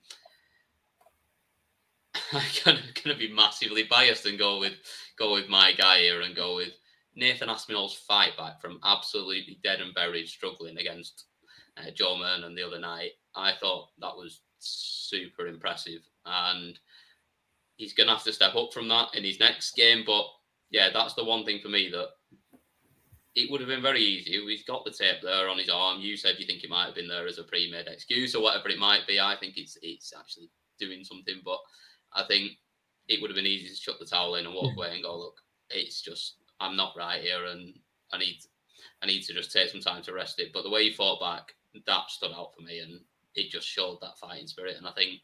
I'm 2.34 2.42
gonna, 2.66 2.80
gonna 3.04 3.18
be 3.18 3.32
massively 3.32 3.84
biased 3.84 4.26
and 4.26 4.40
go 4.40 4.60
with 4.60 4.74
go 5.18 5.34
with 5.34 5.50
my 5.50 5.74
guy 5.74 6.00
here 6.00 6.22
and 6.22 6.36
go 6.36 6.56
with 6.56 6.70
Nathan 7.16 7.50
Aspinall's 7.50 7.96
fight 7.96 8.38
back 8.38 8.62
from 8.62 8.80
absolutely 8.84 9.60
dead 9.64 9.82
and 9.82 9.94
buried, 9.94 10.28
struggling 10.28 10.78
against 10.78 11.26
uh, 11.78 11.92
Joe 11.94 12.16
Murnan 12.16 12.56
the 12.56 12.66
other 12.66 12.80
night. 12.80 13.12
I 13.36 13.54
thought 13.60 13.90
that 14.00 14.16
was 14.16 14.42
super 14.60 15.48
impressive, 15.48 16.02
and 16.26 16.78
he's 17.78 17.94
to 17.94 18.06
have 18.06 18.24
to 18.24 18.34
step 18.34 18.56
up 18.56 18.74
from 18.74 18.88
that 18.90 19.10
in 19.14 19.24
his 19.24 19.40
next 19.40 19.76
game. 19.76 20.04
But 20.06 20.26
yeah, 20.70 20.90
that's 20.94 21.14
the 21.14 21.26
one 21.26 21.44
thing 21.44 21.60
for 21.62 21.70
me 21.70 21.90
that 21.92 22.10
it 23.36 23.50
would 23.50 23.62
have 23.62 23.70
been 23.70 23.82
very 23.82 24.02
easy. 24.02 24.32
He's 24.46 24.64
got 24.64 24.84
the 24.84 24.92
tape 24.92 25.22
there 25.22 25.50
on 25.50 25.58
his 25.58 25.70
arm. 25.70 26.02
You 26.02 26.18
said 26.18 26.36
you 26.38 26.46
think 26.46 26.64
it 26.64 26.70
might 26.70 26.86
have 26.86 26.96
been 26.96 27.08
there 27.08 27.28
as 27.28 27.38
a 27.40 27.44
pre-made 27.44 27.88
excuse 27.88 28.36
or 28.36 28.44
whatever 28.44 28.70
it 28.70 28.80
might 28.80 29.08
be. 29.08 29.20
I 29.20 29.36
think 29.40 29.58
it's 29.58 29.78
it's 29.82 30.14
actually 30.18 30.50
doing 30.80 31.04
something, 31.04 31.42
but 31.46 31.60
I 32.14 32.24
think 32.24 32.54
it 33.08 33.22
would 33.22 33.30
have 33.30 33.36
been 33.36 33.46
easy 33.46 33.70
to 33.70 33.76
shut 33.76 34.00
the 34.00 34.06
towel 34.06 34.36
in 34.36 34.46
and 34.46 34.56
walk 34.56 34.76
away 34.76 34.94
and 34.94 35.04
go, 35.04 35.18
look, 35.18 35.36
it's 35.70 36.02
just 36.02 36.36
I'm 36.60 36.76
not 36.76 36.96
right 36.98 37.22
here, 37.22 37.46
and 37.46 37.74
I 38.12 38.18
need 38.18 38.40
I 39.02 39.08
need 39.08 39.24
to 39.24 39.34
just 39.34 39.52
take 39.52 39.70
some 39.70 39.82
time 39.82 40.04
to 40.04 40.14
rest 40.14 40.40
it. 40.40 40.52
But 40.54 40.64
the 40.64 40.70
way 40.70 40.84
he 40.84 40.94
fought 40.94 41.20
back, 41.20 41.56
that 41.86 42.10
stood 42.10 42.32
out 42.32 42.54
for 42.56 42.64
me, 42.64 42.80
and 42.80 43.00
it 43.36 43.50
just 43.50 43.68
showed 43.68 44.00
that 44.02 44.18
fighting 44.18 44.48
spirit. 44.48 44.78
And 44.78 44.88
I 44.88 44.92
think 44.92 45.20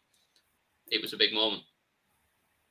it 0.89 1.01
was 1.01 1.13
a 1.13 1.17
big 1.17 1.33
moment. 1.33 1.63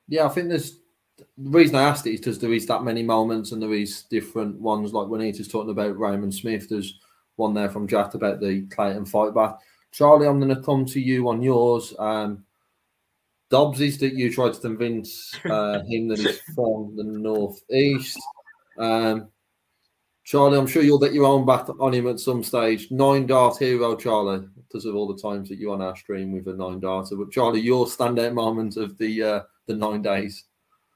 Yeah, 0.07 0.25
I 0.25 0.29
think 0.29 0.49
there's 0.49 0.79
the 1.17 1.49
reason 1.49 1.75
I 1.75 1.83
asked 1.83 2.05
it 2.05 2.13
is 2.13 2.19
because 2.19 2.39
there 2.39 2.53
is 2.53 2.67
that 2.67 2.83
many 2.83 3.03
moments 3.03 3.51
and 3.51 3.61
there 3.61 3.73
is 3.73 4.03
different 4.03 4.59
ones. 4.59 4.93
Like 4.93 5.07
when 5.07 5.21
he's 5.21 5.47
talking 5.47 5.71
about 5.71 5.97
Raymond 5.97 6.33
Smith, 6.33 6.69
there's 6.69 6.99
one 7.35 7.53
there 7.53 7.69
from 7.69 7.87
Jack 7.87 8.13
about 8.13 8.39
the 8.39 8.63
Clayton 8.67 9.05
fight 9.05 9.33
back. 9.33 9.55
Charlie, 9.91 10.27
I'm 10.27 10.39
going 10.39 10.53
to 10.53 10.61
come 10.61 10.85
to 10.85 10.99
you 10.99 11.27
on 11.29 11.41
yours. 11.41 11.93
Um, 11.97 12.43
Dobbs 13.49 13.79
is 13.81 13.97
that 13.99 14.13
you 14.13 14.31
tried 14.33 14.53
to 14.53 14.59
convince 14.59 15.33
uh, 15.45 15.81
him 15.87 16.07
that 16.09 16.19
he's 16.19 16.39
from 16.53 16.95
the 16.95 17.03
northeast. 17.03 18.19
Um, 18.77 19.29
Charlie, 20.23 20.57
I'm 20.57 20.67
sure 20.67 20.83
you'll 20.83 20.99
get 20.99 21.13
your 21.13 21.25
own 21.25 21.45
back 21.45 21.69
on 21.79 21.93
him 21.93 22.07
at 22.07 22.19
some 22.19 22.43
stage. 22.43 22.91
Nine 22.91 23.27
dart 23.27 23.57
hero, 23.57 23.95
Charlie, 23.95 24.45
because 24.67 24.83
of 24.83 24.93
all 24.93 25.07
the 25.07 25.21
times 25.21 25.47
that 25.47 25.57
you 25.57 25.71
on 25.71 25.81
our 25.81 25.95
stream 25.95 26.33
with 26.33 26.49
a 26.49 26.53
nine 26.53 26.81
darter. 26.81 27.15
But 27.15 27.31
Charlie, 27.31 27.61
your 27.61 27.85
standout 27.85 28.33
moment 28.33 28.75
of 28.75 28.97
the 28.97 29.23
uh, 29.23 29.41
the 29.67 29.75
nine 29.75 30.01
days. 30.01 30.43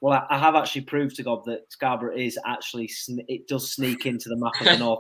Well, 0.02 0.26
I 0.30 0.38
have 0.38 0.56
actually 0.56 0.82
proved 0.82 1.16
to 1.16 1.24
God 1.24 1.46
that 1.46 1.72
Scarborough 1.72 2.18
is 2.18 2.38
actually 2.46 2.92
it 3.30 3.48
does 3.48 3.72
sneak 3.72 4.06
into 4.06 4.28
the 4.28 4.36
map 4.36 4.52
of 4.60 4.66
the 4.66 4.78
north. 4.84 5.00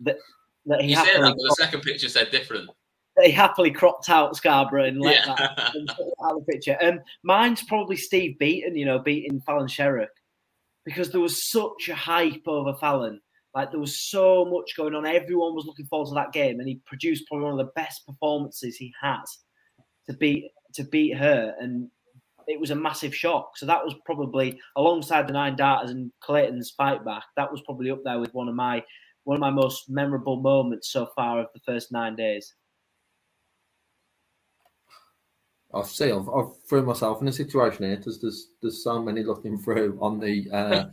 That, 0.00 0.18
that 0.66 0.82
he 0.82 0.90
you 0.90 0.96
say 0.96 1.20
that, 1.20 1.22
but 1.22 1.36
the 1.36 1.56
second 1.58 1.80
picture 1.80 2.08
said 2.08 2.30
different. 2.30 2.70
He 3.22 3.30
happily 3.30 3.70
cropped 3.70 4.10
out 4.10 4.36
Scarborough 4.36 4.84
and 4.84 5.00
let 5.00 5.26
yeah. 5.26 5.34
that 5.34 5.72
out 6.22 6.36
of 6.36 6.44
the 6.44 6.52
picture. 6.52 6.76
And 6.80 6.98
um, 6.98 7.04
mine's 7.22 7.62
probably 7.62 7.96
Steve 7.96 8.38
Beaton, 8.38 8.76
you 8.76 8.84
know, 8.84 8.98
beating 8.98 9.40
Fallon 9.40 9.68
Sherrock, 9.68 10.08
because 10.84 11.10
there 11.10 11.20
was 11.20 11.48
such 11.50 11.88
a 11.88 11.94
hype 11.94 12.42
over 12.46 12.74
Fallon. 12.74 13.20
Like 13.54 13.70
there 13.70 13.80
was 13.80 13.98
so 13.98 14.44
much 14.44 14.76
going 14.76 14.94
on. 14.94 15.06
Everyone 15.06 15.54
was 15.54 15.64
looking 15.64 15.86
forward 15.86 16.08
to 16.08 16.14
that 16.14 16.32
game, 16.32 16.60
and 16.60 16.68
he 16.68 16.80
produced 16.84 17.26
probably 17.26 17.44
one 17.44 17.58
of 17.58 17.66
the 17.66 17.72
best 17.74 18.06
performances 18.06 18.76
he 18.76 18.92
has 19.00 19.38
to 20.06 20.12
beat 20.12 20.50
to 20.74 20.84
beat 20.84 21.16
her. 21.16 21.54
And 21.58 21.88
it 22.46 22.60
was 22.60 22.70
a 22.70 22.76
massive 22.76 23.14
shock. 23.14 23.56
So 23.56 23.64
that 23.64 23.82
was 23.82 23.94
probably 24.04 24.60
alongside 24.76 25.26
the 25.26 25.32
nine 25.32 25.56
darters 25.56 25.90
and 25.90 26.12
Clayton's 26.20 26.72
fight 26.76 27.04
back. 27.04 27.24
That 27.36 27.50
was 27.50 27.62
probably 27.62 27.90
up 27.90 28.04
there 28.04 28.20
with 28.20 28.34
one 28.34 28.48
of 28.48 28.54
my 28.54 28.84
one 29.24 29.36
of 29.36 29.40
my 29.40 29.50
most 29.50 29.88
memorable 29.88 30.36
moments 30.36 30.92
so 30.92 31.06
far 31.16 31.40
of 31.40 31.48
the 31.54 31.60
first 31.60 31.90
nine 31.90 32.14
days. 32.14 32.54
I 35.80 35.82
see. 35.84 36.10
I've, 36.10 36.28
I've 36.28 36.56
threw 36.68 36.82
myself 36.82 37.20
in 37.22 37.28
a 37.28 37.32
situation 37.32 37.84
here 37.84 37.96
because 37.96 38.20
there's 38.20 38.48
there's 38.60 38.82
so 38.82 39.02
many 39.02 39.22
looking 39.22 39.58
through 39.58 39.98
on 40.00 40.20
the 40.20 40.48
uh, 40.52 40.84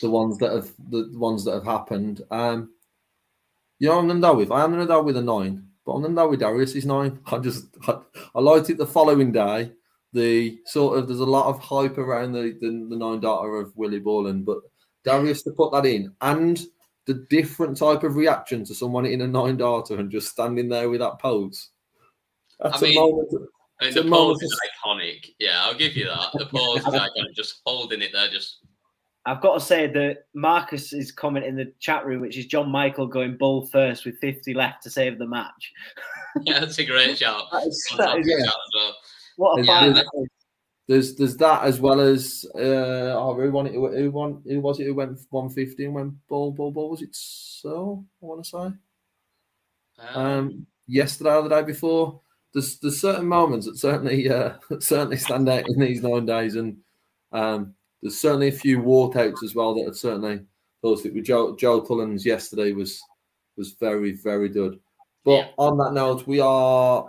the 0.00 0.10
ones 0.10 0.38
that 0.38 0.52
have 0.52 0.70
the 0.90 1.10
ones 1.14 1.44
that 1.44 1.54
have 1.54 1.64
happened. 1.64 2.22
Um, 2.30 2.70
you 3.78 3.88
know, 3.88 3.98
I'm 3.98 4.08
to 4.08 4.14
go 4.14 4.34
with 4.34 4.50
I 4.50 4.64
am 4.64 4.78
to 4.78 4.86
go 4.86 5.02
with 5.02 5.16
a 5.16 5.22
nine, 5.22 5.66
but 5.84 5.92
I'm 5.92 6.02
to 6.02 6.08
go 6.10 6.28
with 6.28 6.40
Darius 6.40 6.74
is 6.74 6.86
nine. 6.86 7.20
I 7.26 7.38
just 7.38 7.66
I, 7.86 7.98
I 8.34 8.40
liked 8.40 8.70
it 8.70 8.78
the 8.78 8.86
following 8.86 9.32
day 9.32 9.72
the 10.12 10.58
sort 10.66 10.98
of 10.98 11.06
there's 11.06 11.20
a 11.20 11.24
lot 11.24 11.46
of 11.46 11.60
hype 11.60 11.98
around 11.98 12.32
the 12.32 12.56
the, 12.60 12.86
the 12.88 12.96
nine 12.96 13.20
darter 13.20 13.56
of 13.56 13.76
Willie 13.76 14.00
Borland, 14.00 14.44
but 14.44 14.58
Darius 15.04 15.42
to 15.42 15.52
put 15.52 15.72
that 15.72 15.86
in 15.86 16.12
and 16.20 16.60
the 17.06 17.26
different 17.30 17.76
type 17.76 18.02
of 18.02 18.16
reaction 18.16 18.64
to 18.64 18.74
someone 18.74 19.06
in 19.06 19.22
a 19.22 19.26
nine 19.26 19.56
darter 19.56 19.98
and 19.98 20.10
just 20.10 20.28
standing 20.28 20.68
there 20.68 20.90
with 20.90 21.00
that 21.00 21.18
pose. 21.18 21.70
That's 22.60 22.82
I 22.82 22.86
mean, 22.86 22.98
a 22.98 23.00
moment. 23.00 23.32
I 23.80 23.86
mean, 23.86 23.94
the 23.94 24.04
pause 24.04 24.42
is 24.42 24.60
iconic. 24.84 25.26
Yeah, 25.38 25.62
I'll 25.64 25.74
give 25.74 25.96
you 25.96 26.06
that. 26.06 26.30
The 26.34 26.46
pause 26.46 26.78
is 26.78 26.84
iconic. 26.86 27.34
Just 27.34 27.62
holding 27.64 28.02
it 28.02 28.10
there, 28.12 28.28
just. 28.28 28.58
I've 29.26 29.40
got 29.40 29.54
to 29.54 29.60
say 29.60 29.86
that 29.86 30.24
Marcus 30.34 30.92
is 30.92 31.12
comment 31.12 31.44
in 31.44 31.54
the 31.54 31.72
chat 31.78 32.06
room, 32.06 32.20
which 32.22 32.38
is 32.38 32.46
John 32.46 32.70
Michael 32.70 33.06
going 33.06 33.36
bull 33.36 33.66
first 33.66 34.06
with 34.06 34.18
50 34.18 34.54
left 34.54 34.82
to 34.84 34.90
save 34.90 35.18
the 35.18 35.26
match. 35.26 35.72
yeah, 36.42 36.60
that's 36.60 36.78
a 36.78 36.84
great 36.84 37.18
shout. 37.18 37.44
that 37.52 37.66
is, 37.66 37.86
that 37.98 38.18
is, 38.18 38.26
yeah. 38.26 38.50
What 39.36 39.60
a 39.60 39.64
there's, 39.64 40.04
there's, 40.88 41.14
there's 41.16 41.36
that 41.36 41.64
as 41.64 41.80
well 41.80 42.00
as 42.00 42.44
uh, 42.54 43.14
oh, 43.16 43.34
who 43.34 43.50
won 43.50 43.66
it? 43.66 43.74
Who 43.74 44.10
won? 44.10 44.42
Who 44.44 44.60
was 44.60 44.80
it? 44.80 44.84
Who 44.84 44.94
went 44.94 45.20
150 45.30 45.84
and 45.84 45.94
went 45.94 46.14
ball, 46.28 46.50
ball, 46.50 46.70
ball? 46.72 46.90
Was 46.90 47.02
it 47.02 47.10
so? 47.12 48.04
I 48.22 48.26
want 48.26 48.44
to 48.44 48.50
say. 48.50 50.08
Um, 50.14 50.16
um, 50.16 50.66
yesterday 50.86 51.34
or 51.34 51.42
the 51.42 51.48
day 51.48 51.62
before. 51.62 52.20
There's 52.52 52.78
there's 52.78 53.00
certain 53.00 53.26
moments 53.26 53.66
that 53.66 53.78
certainly 53.78 54.28
uh, 54.30 54.54
certainly 54.80 55.16
stand 55.16 55.48
out 55.48 55.68
in 55.68 55.78
these 55.80 56.02
nine 56.02 56.26
days, 56.26 56.56
and 56.56 56.76
um, 57.32 57.74
there's 58.02 58.18
certainly 58.18 58.48
a 58.48 58.52
few 58.52 58.80
walkouts 58.80 59.42
as 59.44 59.54
well 59.54 59.74
that 59.74 59.86
have 59.86 59.96
certainly 59.96 60.40
those 60.82 61.04
with 61.04 61.24
Joe 61.24 61.56
Joe 61.56 61.80
Cullen's 61.80 62.26
yesterday 62.26 62.72
was 62.72 63.02
was 63.56 63.72
very 63.72 64.12
very 64.12 64.48
good. 64.48 64.80
But 65.24 65.32
yeah. 65.32 65.48
on 65.58 65.76
that 65.78 65.92
note, 65.92 66.26
we 66.26 66.40
are 66.40 67.06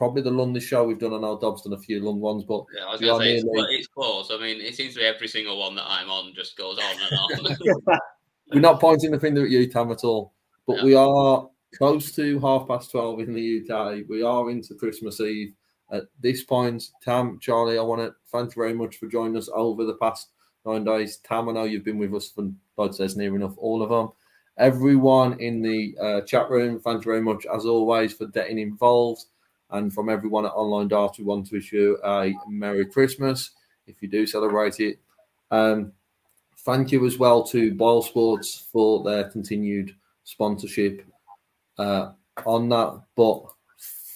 probably 0.00 0.22
the 0.22 0.30
longest 0.30 0.66
show 0.66 0.82
we've 0.82 0.98
done. 0.98 1.12
I 1.12 1.18
know 1.18 1.38
Dobbs 1.38 1.62
done 1.62 1.74
a 1.74 1.78
few 1.78 2.02
long 2.02 2.20
ones, 2.20 2.42
but 2.42 2.64
Yeah, 2.74 2.86
I 2.86 2.92
was 2.92 3.00
going 3.02 3.18
to 3.20 3.24
say 3.24 3.34
it's, 3.34 3.44
nearly- 3.44 3.58
well, 3.60 3.66
it's 3.70 3.86
close. 3.86 4.30
I 4.32 4.38
mean, 4.38 4.60
it 4.60 4.74
seems 4.74 4.94
to 4.94 5.00
be 5.00 5.06
every 5.06 5.28
single 5.28 5.58
one 5.60 5.76
that 5.76 5.84
I'm 5.86 6.08
on 6.10 6.34
just 6.34 6.56
goes 6.56 6.78
on 6.78 6.90
and 6.90 7.50
on. 7.50 7.98
we're 8.52 8.60
not 8.60 8.80
pointing 8.80 9.10
the 9.10 9.20
finger 9.20 9.44
at 9.44 9.50
you, 9.50 9.68
Tam, 9.68 9.92
at 9.92 10.02
all. 10.02 10.32
But 10.66 10.78
No. 10.78 10.84
we 10.86 10.94
are 10.94 11.48
close 11.76 12.12
to 12.12 12.38
half 12.40 12.68
past 12.68 12.90
12 12.90 13.20
in 13.20 13.34
the 13.34 13.60
UK. 13.60 14.08
We 14.08 14.22
are 14.22 14.50
into 14.50 14.74
Christmas 14.74 15.20
Eve. 15.20 15.54
At 15.92 16.04
this 16.20 16.44
point, 16.44 16.84
Tam, 17.02 17.38
Charlie, 17.40 17.78
I 17.78 17.82
want 17.82 18.00
to 18.00 18.14
thank 18.30 18.54
you 18.54 18.62
very 18.62 18.74
much 18.74 18.96
for 18.96 19.08
joining 19.08 19.36
us 19.36 19.48
over 19.52 19.84
the 19.84 19.94
past 19.94 20.28
nine 20.64 20.84
days. 20.84 21.18
Tam, 21.18 21.48
I 21.48 21.52
know 21.52 21.64
you've 21.64 21.84
been 21.84 21.98
with 21.98 22.14
us 22.14 22.30
for, 22.30 22.50
like 22.76 22.94
says, 22.94 23.16
near 23.16 23.34
enough 23.34 23.54
all 23.56 23.82
of 23.82 23.90
them. 23.90 24.10
Everyone 24.56 25.40
in 25.40 25.62
the 25.62 25.96
uh, 26.00 26.20
chat 26.22 26.50
room, 26.50 26.78
thank 26.80 27.04
you 27.04 27.10
very 27.10 27.22
much, 27.22 27.46
as 27.52 27.64
always, 27.64 28.12
for 28.12 28.26
getting 28.26 28.58
involved. 28.58 29.24
And 29.70 29.92
from 29.92 30.08
everyone 30.08 30.46
at 30.46 30.52
Online 30.52 30.88
Dart, 30.88 31.16
we 31.18 31.24
want 31.24 31.46
to 31.46 31.56
wish 31.56 31.72
you 31.72 31.98
a 32.04 32.34
Merry 32.48 32.86
Christmas 32.86 33.50
if 33.86 34.02
you 34.02 34.08
do 34.08 34.26
celebrate 34.26 34.80
it. 34.80 35.00
Um, 35.50 35.92
thank 36.58 36.92
you 36.92 37.06
as 37.06 37.18
well 37.18 37.42
to 37.44 37.74
BoyleSports 37.74 38.70
for 38.70 39.02
their 39.02 39.24
continued 39.24 39.94
sponsorship 40.24 41.04
uh, 41.80 42.12
on 42.44 42.68
that. 42.68 43.02
But 43.16 43.42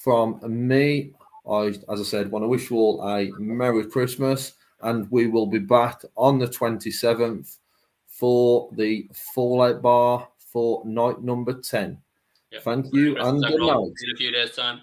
from 0.02 0.40
me, 0.68 1.12
I, 1.48 1.74
as 1.90 2.00
I 2.00 2.04
said, 2.04 2.30
want 2.30 2.42
to 2.42 2.48
wish 2.48 2.70
you 2.70 2.76
all 2.76 3.02
a 3.08 3.30
Merry 3.38 3.86
Christmas, 3.86 4.52
and 4.82 5.10
we 5.10 5.26
will 5.26 5.46
be 5.46 5.58
back 5.58 6.02
on 6.16 6.38
the 6.38 6.46
27th 6.46 7.58
for 8.06 8.68
the 8.72 9.08
Fallout 9.34 9.82
Bar 9.82 10.28
for 10.38 10.82
night 10.84 11.22
number 11.22 11.54
10. 11.54 11.98
Yeah. 12.52 12.60
Thank 12.60 12.94
you 12.94 13.14
Christmas, 13.14 13.42
and 13.42 13.44
good 13.44 13.66
night. 13.66 13.92
In 14.02 14.10
a 14.12 14.16
few 14.16 14.30
days' 14.30 14.56
time. 14.56 14.80